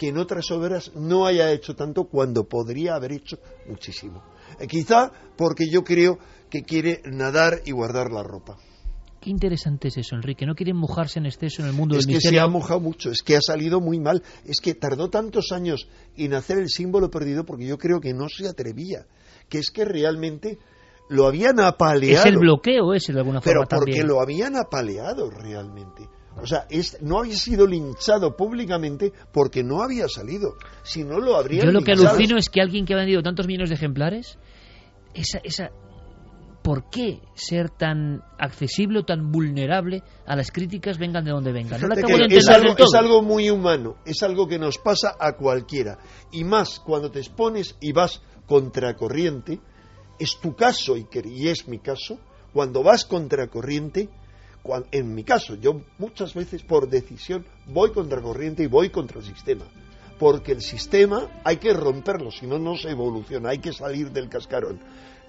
que 0.00 0.08
en 0.08 0.16
otras 0.16 0.50
obras 0.50 0.92
no 0.94 1.26
haya 1.26 1.52
hecho 1.52 1.76
tanto 1.76 2.04
cuando 2.04 2.48
podría 2.48 2.94
haber 2.94 3.12
hecho 3.12 3.36
muchísimo. 3.68 4.22
Eh, 4.58 4.66
quizá 4.66 5.12
porque 5.36 5.68
yo 5.70 5.84
creo 5.84 6.18
que 6.48 6.62
quiere 6.62 7.02
nadar 7.04 7.60
y 7.66 7.72
guardar 7.72 8.10
la 8.10 8.22
ropa. 8.22 8.56
Qué 9.20 9.28
interesante 9.28 9.88
es 9.88 9.98
eso, 9.98 10.16
Enrique. 10.16 10.46
No 10.46 10.54
quiere 10.54 10.72
mojarse 10.72 11.18
en 11.18 11.26
exceso 11.26 11.60
en 11.60 11.68
el 11.68 11.74
mundo 11.74 11.96
es 11.96 12.06
del 12.06 12.12
que 12.14 12.16
misterio. 12.16 12.40
se 12.40 12.42
ha 12.42 12.48
mojado 12.48 12.80
mucho, 12.80 13.10
es 13.10 13.22
que 13.22 13.36
ha 13.36 13.42
salido 13.42 13.78
muy 13.82 14.00
mal. 14.00 14.22
Es 14.46 14.62
que 14.62 14.72
tardó 14.74 15.10
tantos 15.10 15.52
años 15.52 15.86
en 16.16 16.32
hacer 16.32 16.56
el 16.56 16.70
símbolo 16.70 17.10
perdido 17.10 17.44
porque 17.44 17.66
yo 17.66 17.76
creo 17.76 18.00
que 18.00 18.14
no 18.14 18.30
se 18.30 18.48
atrevía. 18.48 19.04
Que 19.50 19.58
es 19.58 19.70
que 19.70 19.84
realmente 19.84 20.56
lo 21.10 21.26
habían 21.26 21.60
apaleado. 21.60 22.20
Es 22.20 22.24
el 22.24 22.38
bloqueo 22.38 22.94
ese 22.94 23.12
de 23.12 23.18
alguna 23.18 23.42
Pero 23.42 23.64
forma 23.64 23.68
porque 23.68 23.90
también. 24.00 24.08
lo 24.08 24.22
habían 24.22 24.56
apaleado 24.56 25.28
realmente. 25.28 26.08
O 26.40 26.46
sea, 26.46 26.66
es- 26.70 27.00
no 27.02 27.18
había 27.20 27.36
sido 27.36 27.66
linchado 27.66 28.36
públicamente 28.36 29.12
porque 29.32 29.62
no 29.62 29.82
había 29.82 30.08
salido. 30.08 30.54
Si 30.82 31.04
no 31.04 31.18
lo 31.18 31.36
habrían 31.36 31.66
Yo 31.66 31.72
lo 31.72 31.82
que 31.82 31.92
alucino 31.92 32.38
es 32.38 32.48
que 32.48 32.60
alguien 32.60 32.86
que 32.86 32.94
ha 32.94 32.96
vendido 32.96 33.22
tantos 33.22 33.46
millones 33.46 33.68
de 33.68 33.74
ejemplares, 33.74 34.38
esa, 35.12 35.40
esa, 35.42 35.70
¿por 36.62 36.88
qué 36.88 37.20
ser 37.34 37.68
tan 37.70 38.22
accesible 38.38 39.00
o 39.00 39.04
tan 39.04 39.30
vulnerable 39.32 40.02
a 40.26 40.36
las 40.36 40.50
críticas 40.52 40.98
vengan 40.98 41.24
de 41.24 41.32
donde 41.32 41.52
vengan? 41.52 41.80
No 41.80 41.88
Fíjate 41.88 42.00
acabo 42.00 42.28
de 42.28 42.36
es, 42.36 42.48
algo, 42.48 42.74
todo. 42.76 42.86
es 42.86 42.94
algo 42.94 43.22
muy 43.22 43.50
humano, 43.50 43.96
es 44.04 44.22
algo 44.22 44.46
que 44.46 44.58
nos 44.58 44.78
pasa 44.78 45.16
a 45.18 45.32
cualquiera. 45.36 45.98
Y 46.32 46.44
más 46.44 46.78
cuando 46.80 47.10
te 47.10 47.18
expones 47.18 47.76
y 47.80 47.92
vas 47.92 48.22
contracorriente, 48.46 49.60
es 50.18 50.38
tu 50.40 50.54
caso 50.54 50.96
y 50.96 51.48
es 51.48 51.66
mi 51.66 51.78
caso, 51.80 52.18
cuando 52.52 52.82
vas 52.82 53.04
contracorriente, 53.04 54.08
cuan- 54.62 54.86
en 54.92 55.14
mi 55.14 55.24
caso, 55.24 55.54
yo 55.56 55.82
muchas 55.98 56.34
veces 56.34 56.62
por 56.62 56.88
decisión 56.88 57.44
voy 57.66 57.90
contracorriente 57.92 58.62
y 58.62 58.66
voy 58.66 58.90
contra 58.90 59.18
el 59.20 59.24
sistema. 59.26 59.64
Porque 60.18 60.52
el 60.52 60.60
sistema 60.60 61.28
hay 61.44 61.56
que 61.56 61.72
romperlo, 61.72 62.30
si 62.30 62.46
no, 62.46 62.58
no 62.58 62.76
se 62.76 62.90
evoluciona, 62.90 63.50
hay 63.50 63.58
que 63.58 63.72
salir 63.72 64.10
del 64.12 64.28
cascarón. 64.28 64.78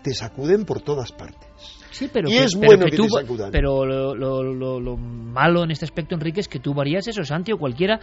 Te 0.04 0.14
sacuden 0.16 0.66
por 0.66 0.82
todas 0.82 1.12
partes. 1.12 1.48
Sí, 1.92 2.10
pero 2.12 2.28
y 2.28 2.32
que, 2.32 2.44
es 2.46 2.56
pero 2.56 2.68
bueno 2.68 2.86
que 2.86 2.92
que, 2.92 2.98
tú, 2.98 3.04
te 3.04 3.22
sacudan. 3.22 3.52
pero 3.52 3.86
lo, 3.86 4.16
lo- 4.16 4.42
lo- 4.44 4.80
lo 4.80 4.98
malo 4.98 5.64
en 5.64 5.70
este 5.72 5.86
aspecto, 5.86 6.16
Enrique, 6.16 6.40
es 6.40 6.48
que 6.48 6.60
tú 6.60 6.74
varías 6.74 7.08
eso, 7.08 7.24
Santi, 7.24 7.52
o 7.52 7.58
cualquiera, 7.60 8.00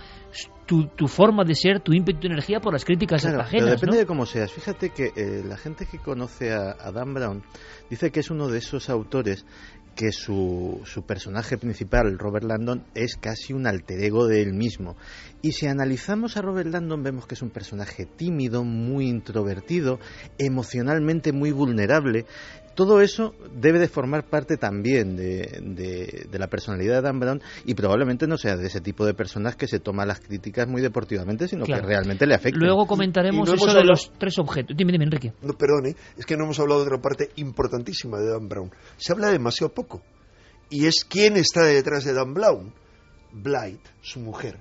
tu, 0.64 0.86
tu 0.88 1.08
forma 1.08 1.44
de 1.44 1.54
ser, 1.56 1.80
tu 1.80 1.92
ímpetu, 1.92 2.20
tu 2.20 2.26
energía 2.28 2.60
por 2.60 2.72
las 2.72 2.84
críticas 2.84 3.22
Claro, 3.22 3.40
ajenas, 3.40 3.64
pero 3.64 3.74
depende 3.74 3.96
¿no? 3.96 4.00
de 4.00 4.06
cómo 4.06 4.26
seas. 4.26 4.52
Fíjate 4.52 4.90
que 4.90 5.06
eh, 5.16 5.42
la 5.44 5.56
gente 5.56 5.86
que 5.86 5.98
conoce 5.98 6.52
a, 6.52 6.76
a 6.78 6.92
Dan 6.92 7.12
Brown 7.14 7.42
dice 7.90 8.12
que 8.12 8.20
es 8.20 8.30
uno 8.30 8.46
de 8.48 8.58
esos 8.58 8.88
autores 8.90 9.44
que 9.98 10.12
su, 10.12 10.80
su 10.84 11.02
personaje 11.02 11.58
principal, 11.58 12.20
Robert 12.20 12.44
Landon, 12.44 12.84
es 12.94 13.16
casi 13.16 13.52
un 13.52 13.66
alter 13.66 14.00
ego 14.00 14.28
de 14.28 14.42
él 14.42 14.52
mismo. 14.52 14.96
Y 15.42 15.50
si 15.50 15.66
analizamos 15.66 16.36
a 16.36 16.40
Robert 16.40 16.70
Landon 16.70 17.02
vemos 17.02 17.26
que 17.26 17.34
es 17.34 17.42
un 17.42 17.50
personaje 17.50 18.06
tímido, 18.06 18.62
muy 18.62 19.08
introvertido, 19.08 19.98
emocionalmente 20.38 21.32
muy 21.32 21.50
vulnerable. 21.50 22.26
Todo 22.78 23.00
eso 23.00 23.34
debe 23.52 23.80
de 23.80 23.88
formar 23.88 24.28
parte 24.30 24.56
también 24.56 25.16
de, 25.16 25.58
de- 25.64 26.28
de 26.30 26.38
la 26.38 26.46
personalidad 26.46 26.94
de 26.94 27.02
Dan 27.02 27.18
Brown 27.18 27.42
y 27.64 27.74
probablemente 27.74 28.28
no 28.28 28.38
sea 28.38 28.56
de 28.56 28.68
ese 28.68 28.80
tipo 28.80 29.04
de 29.04 29.14
personas 29.14 29.56
que 29.56 29.66
se 29.66 29.80
toma 29.80 30.06
las 30.06 30.20
críticas 30.20 30.68
muy 30.68 30.80
deportivamente, 30.80 31.48
sino 31.48 31.64
Claro. 31.64 31.82
que 31.82 31.88
realmente 31.88 32.24
le 32.24 32.36
afectan. 32.36 32.60
Luego 32.62 32.86
comentaremos 32.86 33.48
Y 33.48 33.50
no 33.50 33.56
eso 33.56 33.74
de 33.74 33.82
los 33.82 34.12
tres 34.16 34.38
objetos. 34.38 34.76
Dime, 34.76 34.92
dime, 34.92 35.06
Enrique. 35.06 35.32
No, 35.42 35.54
perdone, 35.54 35.96
es 36.16 36.24
que 36.24 36.36
no 36.36 36.44
hemos 36.44 36.60
hablado 36.60 36.82
de 36.82 36.86
otra 36.86 37.02
parte 37.02 37.30
importantísima 37.34 38.20
de 38.20 38.30
Dan 38.30 38.48
Brown. 38.48 38.70
Se 38.96 39.10
habla 39.12 39.32
demasiado 39.32 39.72
poco. 39.74 40.00
Y 40.70 40.86
es 40.86 41.04
quién 41.04 41.36
está 41.36 41.64
detrás 41.64 42.04
de 42.04 42.12
Dan 42.12 42.32
Brown. 42.32 42.72
Blight, 43.32 43.80
su 44.02 44.20
mujer. 44.20 44.56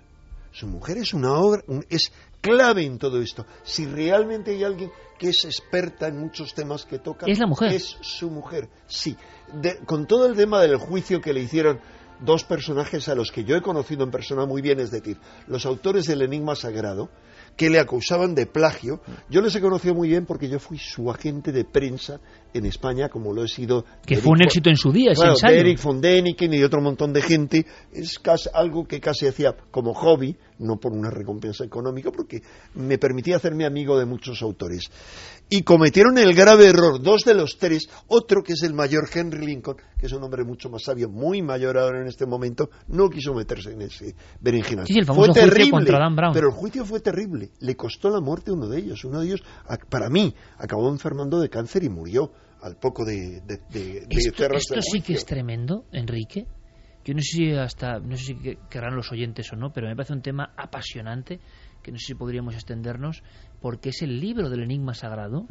Su 0.52 0.66
mujer 0.66 0.98
es 0.98 1.14
una 1.14 1.34
obra, 1.34 1.62
un- 1.68 1.86
es 1.90 2.12
clave 2.50 2.84
en 2.86 2.98
todo 2.98 3.22
esto. 3.22 3.46
Si 3.64 3.86
realmente 3.86 4.52
hay 4.52 4.64
alguien 4.64 4.92
que 5.18 5.30
es 5.30 5.46
experta 5.46 6.08
en 6.08 6.18
muchos 6.20 6.54
temas 6.54 6.86
que 6.86 7.00
toca, 7.00 7.26
Es 7.28 7.40
la 7.40 7.48
mujer. 7.48 7.74
Es 7.74 7.98
su 8.02 8.30
mujer, 8.30 8.70
sí. 8.88 9.16
De- 9.62 9.80
con 9.86 10.06
todo 10.08 10.26
el 10.28 10.36
tema 10.36 10.62
del 10.62 10.78
juicio 10.78 11.22
que 11.22 11.34
le 11.34 11.42
hicieron 11.42 11.80
dos 12.20 12.44
personajes 12.44 13.08
a 13.10 13.16
los 13.16 13.32
que 13.32 13.44
yo 13.44 13.56
he 13.56 13.62
conocido 13.62 14.04
en 14.04 14.10
persona 14.12 14.46
muy 14.46 14.62
bien, 14.62 14.80
es 14.80 14.90
decir, 14.92 15.18
los 15.48 15.66
autores 15.68 16.06
del 16.08 16.24
Enigma 16.24 16.56
Sagrado, 16.56 17.10
que 17.56 17.70
le 17.70 17.80
acusaban 17.80 18.34
de 18.36 18.46
plagio. 18.48 19.02
Yo 19.30 19.42
les 19.42 19.56
he 19.56 19.62
conocido 19.62 19.94
muy 19.94 20.10
bien 20.10 20.26
porque 20.26 20.50
yo 20.50 20.60
fui 20.60 20.78
su 20.80 21.10
agente 21.12 21.52
de 21.52 21.64
prensa 21.64 22.20
en 22.54 22.66
España, 22.66 23.10
como 23.10 23.34
lo 23.34 23.44
he 23.44 23.48
sido. 23.48 23.86
Que 24.06 24.16
de 24.16 24.22
fue 24.22 24.32
un 24.32 24.38
Eric 24.42 24.48
éxito 24.50 24.70
en 24.70 24.78
su 24.78 24.92
día, 24.92 25.12
ese 25.12 25.22
Claro, 25.22 25.34
ensayo. 25.36 25.54
de 25.56 25.60
Eric 25.62 25.82
von 25.84 26.02
Däniken 26.02 26.54
y 26.54 26.64
otro 26.64 26.82
montón 26.82 27.14
de 27.14 27.22
gente. 27.22 27.66
Es 27.92 28.20
casi 28.20 28.50
algo 28.54 28.86
que 28.88 29.00
casi 29.00 29.28
hacía 29.28 29.56
como 29.72 29.94
hobby, 29.94 30.36
no 30.60 30.78
por 30.78 30.92
una 30.94 31.10
recompensa 31.10 31.64
económica, 31.66 32.12
porque 32.12 32.42
me 32.76 32.98
permitía 32.98 33.36
hacerme 33.36 33.66
amigo 33.66 33.98
de 34.00 34.06
muchos 34.06 34.42
autores. 34.42 34.90
Y 35.50 35.62
cometieron 35.62 36.18
el 36.18 36.34
grave 36.34 36.68
error, 36.68 37.02
dos 37.02 37.22
de 37.24 37.34
los 37.34 37.58
tres, 37.58 37.88
otro 38.08 38.44
que 38.44 38.52
es 38.54 38.64
el 38.64 38.74
mayor 38.74 39.08
Henry 39.14 39.46
Lincoln, 39.46 39.78
que 39.98 40.08
es 40.08 40.12
un 40.12 40.22
hombre 40.24 40.44
mucho 40.44 40.70
más 40.70 40.84
sabio, 40.84 41.08
muy 41.10 41.42
mayor 41.42 41.78
ahora 41.78 42.02
en 42.02 42.08
este 42.08 42.26
momento, 42.26 42.70
no 42.90 43.10
quiso 43.10 43.34
meterse 43.34 43.72
en 43.72 43.84
ese 43.84 44.14
berenjenal. 44.42 44.86
Sí, 44.88 45.02
fue 45.06 45.30
terrible, 45.30 45.72
contra 45.72 46.00
Dan 46.00 46.16
Brown. 46.18 46.34
pero 46.34 46.48
el 46.50 46.54
juicio 46.54 46.84
fue 46.84 47.00
terrible. 47.00 47.52
Le 47.62 47.76
costó 47.78 48.10
la 48.10 48.20
muerte 48.20 48.52
a 48.52 48.56
uno 48.56 48.68
de 48.68 48.80
ellos. 48.80 49.06
Uno 49.06 49.22
de 49.22 49.28
ellos, 49.28 49.42
para 49.90 50.10
mí, 50.10 50.36
acabó 50.58 50.90
enfermando 50.90 51.40
de 51.40 51.50
cáncer 51.50 51.84
y 51.86 51.90
murió 51.90 52.32
al 52.68 52.76
poco 52.76 53.04
de, 53.06 53.42
de, 53.42 53.58
de- 53.70 54.02
de 54.02 54.06
Esto, 54.58 54.82
sí 54.82 55.02
que 55.02 55.14
es 55.14 55.26
tremendo, 55.26 55.86
Enrique. 55.92 56.46
Yo 57.06 57.14
no 57.14 57.22
sé 57.22 57.38
si 57.38 57.52
hasta, 57.54 58.00
no 58.00 58.18
sé 58.18 58.24
si 58.26 58.36
que- 58.36 58.58
querrán 58.70 58.96
los 58.96 59.12
oyentes 59.12 59.52
o 59.54 59.56
no, 59.56 59.72
pero 59.72 59.88
me 59.88 59.96
parece 59.96 60.14
un 60.14 60.22
tema 60.22 60.52
apasionante 60.58 61.40
que 61.82 61.92
no 61.92 61.98
sé 61.98 62.08
si 62.08 62.16
podríamos 62.16 62.54
extendernos 62.54 63.24
porque 63.62 63.90
es 63.90 64.02
el 64.02 64.20
libro 64.20 64.50
del 64.50 64.64
enigma 64.64 64.94
sagrado, 64.94 65.46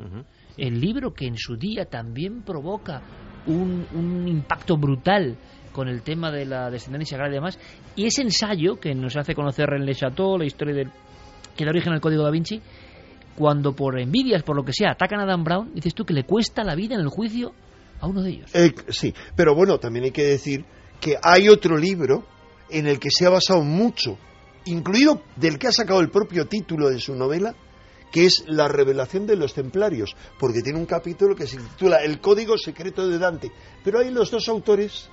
el 0.59 0.81
libro 0.81 1.15
que 1.15 1.27
en 1.27 1.37
su 1.39 1.57
día 1.57 1.87
también 1.87 2.43
provoca 2.43 3.03
un, 3.47 3.87
un 3.93 4.29
impacto 4.29 4.77
brutal 4.77 5.39
con 5.73 5.89
el 5.89 6.03
tema 6.03 6.31
de 6.31 6.45
la 6.45 6.71
descendencia 6.71 7.17
sagrada 7.17 7.33
y 7.33 7.37
demás, 7.37 7.59
y 7.97 8.05
ese 8.07 8.23
ensayo 8.23 8.77
que 8.79 8.95
nos 8.95 9.17
hace 9.17 9.35
conocer 9.35 9.67
René 9.69 9.95
Chateau, 9.95 10.37
la 10.39 10.45
historia 10.45 10.75
del 10.75 10.91
que 11.57 11.65
da 11.65 11.71
origen 11.71 11.93
al 11.95 12.01
código 12.01 12.23
da 12.23 12.31
Vinci, 12.31 12.61
cuando 13.37 13.75
por 13.75 13.99
envidias, 13.99 14.43
por 14.43 14.57
lo 14.57 14.65
que 14.65 14.73
sea, 14.73 14.93
atacan 14.93 15.21
a 15.21 15.27
Dan 15.27 15.45
Brown, 15.45 15.73
dices 15.75 15.95
tú 15.95 16.05
que 16.05 16.15
le 16.15 16.25
cuesta 16.25 16.65
la 16.65 16.75
vida 16.75 16.95
en 16.95 17.03
el 17.03 17.09
juicio 17.09 17.53
a 18.01 18.07
uno 18.07 18.23
de 18.23 18.31
ellos. 18.31 18.51
Eh, 18.55 18.75
sí, 18.89 19.15
pero 19.35 19.55
bueno, 19.55 19.79
también 19.79 20.07
hay 20.07 20.11
que 20.11 20.25
decir 20.25 20.65
que 21.01 21.17
hay 21.23 21.49
otro 21.49 21.77
libro 21.77 22.25
en 22.71 22.87
el 22.87 22.99
que 22.99 23.11
se 23.11 23.27
ha 23.27 23.31
basado 23.31 23.63
mucho, 23.63 24.19
incluido 24.65 25.23
del 25.37 25.59
que 25.59 25.69
ha 25.69 25.73
sacado 25.73 26.01
el 26.01 26.11
propio 26.11 26.47
título 26.47 26.91
de 26.91 26.99
su 26.99 27.15
novela, 27.15 27.55
que 28.11 28.27
es 28.27 28.45
La 28.47 28.69
revelación 28.69 29.27
de 29.27 29.37
los 29.37 29.55
templarios, 29.55 30.17
porque 30.39 30.63
tiene 30.63 30.79
un 30.79 30.87
capítulo 30.87 31.35
que 31.35 31.47
se 31.47 31.59
titula 31.59 32.03
El 32.03 32.21
código 32.21 32.57
secreto 32.57 33.07
de 33.07 33.19
Dante. 33.19 33.53
Pero 33.85 34.01
ahí 34.01 34.11
los 34.11 34.31
dos 34.31 34.49
autores 34.49 35.11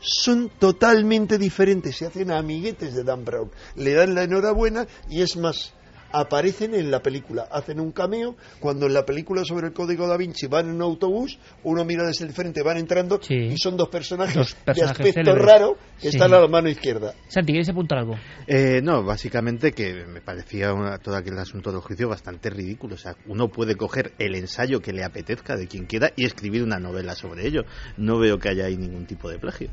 son 0.00 0.50
totalmente 0.58 1.38
diferentes, 1.38 1.96
se 1.96 2.06
hacen 2.06 2.30
amiguetes 2.30 2.94
de 2.94 3.04
Dan 3.04 3.24
Brown, 3.24 3.50
le 3.74 3.94
dan 3.94 4.14
la 4.14 4.22
enhorabuena 4.22 4.86
y 5.08 5.22
es 5.22 5.36
más, 5.36 5.74
aparecen 6.12 6.74
en 6.74 6.90
la 6.90 7.00
película, 7.00 7.48
hacen 7.50 7.80
un 7.80 7.92
cameo, 7.92 8.36
cuando 8.60 8.86
en 8.86 8.94
la 8.94 9.04
película 9.04 9.44
sobre 9.44 9.68
el 9.68 9.72
código 9.72 10.06
da 10.08 10.16
Vinci 10.16 10.46
van 10.46 10.66
en 10.68 10.76
un 10.76 10.82
autobús, 10.82 11.38
uno 11.64 11.84
mira 11.84 12.04
desde 12.04 12.24
el 12.24 12.32
frente, 12.32 12.62
van 12.62 12.78
entrando 12.78 13.20
y 13.28 13.56
son 13.58 13.76
dos 13.76 13.88
personajes, 13.88 14.34
Dos 14.34 14.54
personajes 14.54 14.98
de 14.98 15.08
aspecto 15.10 15.30
célebres. 15.32 15.46
raro 15.46 15.76
que 16.00 16.10
Sí. 16.10 16.16
están 16.16 16.32
a 16.34 16.40
la 16.40 16.46
mano 16.48 16.68
izquierda. 16.68 17.12
Santi, 17.28 17.52
¿quieres 17.52 17.68
apuntar 17.68 17.98
algo? 17.98 18.14
Eh, 18.46 18.80
no, 18.82 19.02
básicamente 19.04 19.72
que 19.72 20.04
me 20.06 20.20
parecía 20.20 20.72
una- 20.72 20.98
todo 20.98 21.16
aquel 21.16 21.38
asunto 21.38 21.70
del 21.72 21.80
juicio 21.80 22.08
bastante 22.08 22.50
ridículo. 22.50 22.94
O 22.94 22.98
sea, 22.98 23.14
uno 23.26 23.48
puede 23.48 23.74
coger 23.76 24.12
el 24.18 24.34
ensayo 24.34 24.80
que 24.80 24.92
le 24.92 25.04
apetezca 25.04 25.56
de 25.56 25.66
quien 25.66 25.86
quiera 25.86 26.10
y 26.16 26.24
escribir 26.24 26.62
una 26.62 26.78
novela 26.78 27.14
sobre 27.14 27.46
ello. 27.46 27.62
No 27.96 28.18
veo 28.18 28.38
que 28.38 28.48
haya 28.48 28.66
ahí 28.66 28.76
ningún 28.76 29.06
tipo 29.06 29.28
de 29.28 29.38
plagio. 29.38 29.68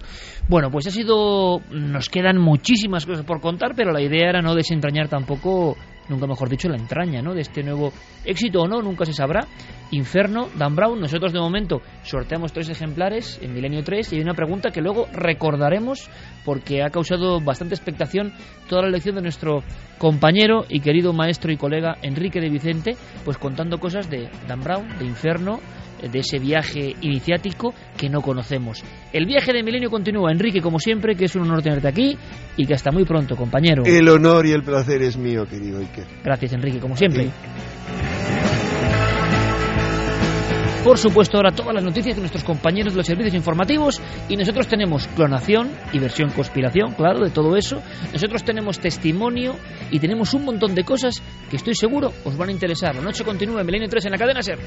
Bueno, 0.50 0.70
pues 0.72 0.88
ha 0.88 0.92
sido. 0.92 1.60
Nos 1.72 2.10
quedan 2.10 2.38
muchísimas 2.40 3.06
cosas 3.06 3.26
por 3.26 3.40
contar, 3.42 3.74
pero 3.76 3.92
la 3.92 4.02
idea 4.02 4.30
era 4.30 4.42
no 4.42 4.56
desentrañar 4.56 5.08
tampoco 5.10 5.76
nunca 6.10 6.28
mejor 6.28 6.50
dicho, 6.50 6.70
la 6.70 6.78
entraña 6.78 7.22
¿no? 7.22 7.34
de 7.34 7.42
este 7.42 7.64
nuevo 7.64 7.92
éxito 8.24 8.62
o 8.62 8.68
no, 8.68 8.82
nunca 8.82 9.06
se 9.06 9.14
sabrá. 9.14 9.48
Inferno, 9.92 10.50
Dan 10.58 10.76
Brown, 10.76 11.00
nosotros 11.00 11.32
de 11.32 11.40
momento 11.40 11.82
sorteamos 12.04 12.52
tres 12.52 12.70
ejemplares 12.70 13.40
en 13.42 13.54
Milenio 13.54 13.84
3 13.84 14.14
y 14.14 14.16
hay 14.16 14.22
una 14.22 14.34
pregunta 14.34 14.72
que 14.72 14.82
luego 14.82 15.06
recordaremos 15.14 16.10
porque 16.44 16.84
ha 16.84 16.90
causado 16.90 17.40
bastante 17.40 17.76
expectación 17.76 18.34
toda 18.68 18.82
la 18.82 18.90
lección 18.90 19.16
de 19.16 19.22
nuestro 19.22 19.64
compañero 19.98 20.66
y 20.70 20.80
querido 20.80 21.14
maestro 21.14 21.52
y 21.52 21.58
colega 21.58 21.98
Enrique 22.02 22.42
de 22.42 22.50
Vicente, 22.50 22.98
pues 23.24 23.38
contando 23.38 23.80
cosas 23.80 24.10
de 24.10 24.30
Dan 24.48 24.62
Brown, 24.62 24.98
de 24.98 25.06
Inferno, 25.06 25.60
de 26.02 26.20
ese 26.20 26.40
viaje 26.40 26.96
iniciático 27.02 27.74
que 27.98 28.10
no 28.10 28.22
conocemos. 28.22 28.84
El 29.14 29.26
viaje 29.26 29.54
de 29.54 29.64
Milenio 29.64 29.90
continúa, 29.90 30.32
Enrique, 30.32 30.62
como 30.62 30.80
siempre, 30.80 31.16
que 31.16 31.26
es 31.26 31.36
un 31.36 31.44
honor 31.44 31.62
tenerte 31.62 31.88
aquí 31.88 32.18
y 32.58 32.66
que 32.66 32.74
hasta 32.74 32.92
muy 32.92 33.06
pronto, 33.06 33.36
compañero. 33.36 33.84
El 33.86 34.08
honor 34.10 34.46
y 34.46 34.52
el 34.52 34.64
placer 34.64 35.02
es 35.02 35.18
mío, 35.18 35.46
querido 35.46 35.80
Iker. 35.80 36.06
Gracias, 36.24 36.54
Enrique, 36.54 36.80
como 36.80 36.96
siempre. 36.96 37.30
Por 40.86 41.00
supuesto, 41.00 41.38
ahora 41.38 41.52
todas 41.52 41.74
las 41.74 41.84
noticias 41.84 42.16
de 42.16 42.22
nuestros 42.22 42.44
compañeros 42.44 42.94
de 42.94 42.98
los 42.98 43.08
servicios 43.08 43.34
informativos 43.34 44.00
y 44.30 44.38
nosotros 44.38 44.68
tenemos 44.68 45.08
clonación 45.08 45.72
y 45.92 45.98
versión 45.98 46.30
conspiración, 46.30 46.94
claro, 46.94 47.26
de 47.26 47.32
todo 47.32 47.58
eso. 47.58 47.82
Nosotros 48.14 48.44
tenemos 48.44 48.78
testimonio 48.78 49.56
y 49.90 50.00
tenemos 50.00 50.36
un 50.36 50.46
montón 50.46 50.76
de 50.76 50.84
cosas 50.84 51.24
que 51.50 51.56
estoy 51.56 51.74
seguro 51.74 52.14
os 52.24 52.38
van 52.38 52.50
a 52.50 52.52
interesar. 52.52 52.94
La 52.94 53.02
noche 53.02 53.24
continúa 53.24 53.62
en 53.62 53.66
Milenio 53.66 53.90
3 53.90 54.06
en 54.06 54.12
la 54.12 54.18
cadena 54.20 54.44
SER. 54.44 54.60